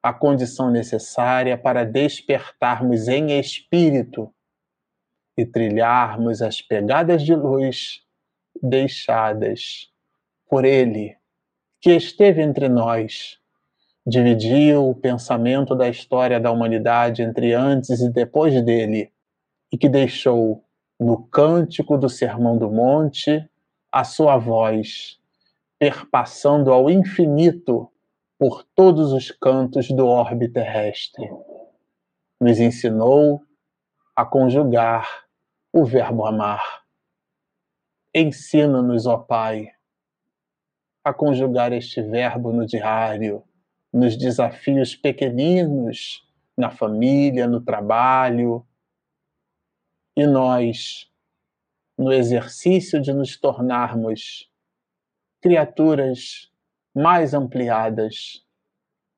a 0.03 0.13
condição 0.13 0.71
necessária 0.71 1.59
para 1.59 1.85
despertarmos 1.85 3.09
em 3.09 3.39
espírito 3.39 4.33
e 5.37 5.45
trilharmos 5.45 6.43
as 6.43 6.61
pegadas 6.61 7.23
de 7.23 7.35
luz 7.35 8.03
deixadas 8.63 9.89
por 10.49 10.65
ele 10.65 11.17
que 11.81 11.91
esteve 11.93 12.43
entre 12.43 12.69
nós, 12.69 13.39
dividiu 14.07 14.89
o 14.89 14.95
pensamento 14.95 15.77
da 15.77 15.89
história 15.89 16.41
da 16.41 16.51
humanidade 16.51 17.23
entre 17.23 17.53
antes 17.53 18.01
e 18.01 18.11
depois 18.11 18.61
dele, 18.65 19.13
e 19.73 19.79
que 19.79 19.89
deixou 19.89 20.65
no 20.99 21.23
cântico 21.29 21.97
do 21.97 22.09
Sermão 22.09 22.59
do 22.59 22.71
Monte 22.71 23.49
a 23.93 24.03
sua 24.03 24.37
voz, 24.37 25.19
perpassando 25.79 26.73
ao 26.73 26.91
infinito 26.91 27.89
por 28.39 28.63
todos 28.75 29.13
os 29.13 29.33
cantos 29.33 29.89
do 29.89 30.07
orbe 30.07 30.49
terrestre. 30.49 31.29
Nos 32.41 32.61
ensinou 32.61 33.43
a 34.15 34.25
conjugar 34.25 35.27
o 35.73 35.85
verbo 35.85 36.25
amar. 36.25 36.63
Ensina-nos, 38.15 39.07
ó 39.07 39.19
Pai, 39.19 39.69
a 41.03 41.13
conjugar 41.13 41.73
este 41.73 42.01
verbo 42.01 42.53
no 42.53 42.65
diário, 42.65 43.43
nos 43.93 44.17
desafios 44.17 44.95
pequeninos, 44.95 46.25
na 46.57 46.71
família, 46.71 47.47
no 47.47 47.61
trabalho. 47.61 48.65
E 50.17 50.27
nós, 50.27 51.11
no 51.97 52.13
exercício 52.13 53.01
de 53.01 53.13
nos 53.13 53.37
tornarmos 53.37 54.51
criaturas 55.41 56.53
mais 56.99 57.33
ampliadas, 57.33 58.45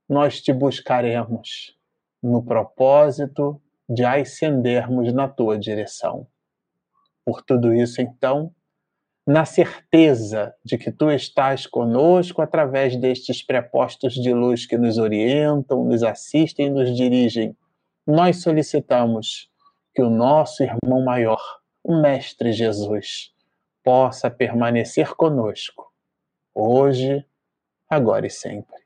nós 0.06 0.42
te 0.42 0.52
buscaremos 0.52 1.74
no 2.22 2.44
propósito 2.44 3.58
de 3.88 4.04
ascendermos 4.04 5.14
na 5.14 5.26
tua 5.26 5.58
direção. 5.58 6.26
Por 7.24 7.42
tudo 7.42 7.72
isso, 7.72 8.02
então, 8.02 8.54
na 9.26 9.46
certeza 9.46 10.54
de 10.62 10.76
que 10.76 10.92
tu 10.92 11.10
estás 11.10 11.66
conosco 11.66 12.42
através 12.42 12.96
destes 12.96 13.42
prepostos 13.42 14.12
de 14.12 14.34
luz 14.34 14.66
que 14.66 14.76
nos 14.76 14.98
orientam, 14.98 15.82
nos 15.82 16.02
assistem 16.02 16.66
e 16.66 16.70
nos 16.70 16.94
dirigem, 16.94 17.56
nós 18.06 18.42
solicitamos 18.42 19.50
que 19.94 20.02
o 20.02 20.10
nosso 20.10 20.62
irmão 20.62 21.02
maior, 21.02 21.42
o 21.82 21.98
Mestre 21.98 22.52
Jesus, 22.52 23.32
possa 23.82 24.30
permanecer 24.30 25.14
conosco, 25.14 25.90
hoje, 26.54 27.24
agora 27.90 28.26
e 28.26 28.30
sempre. 28.30 28.79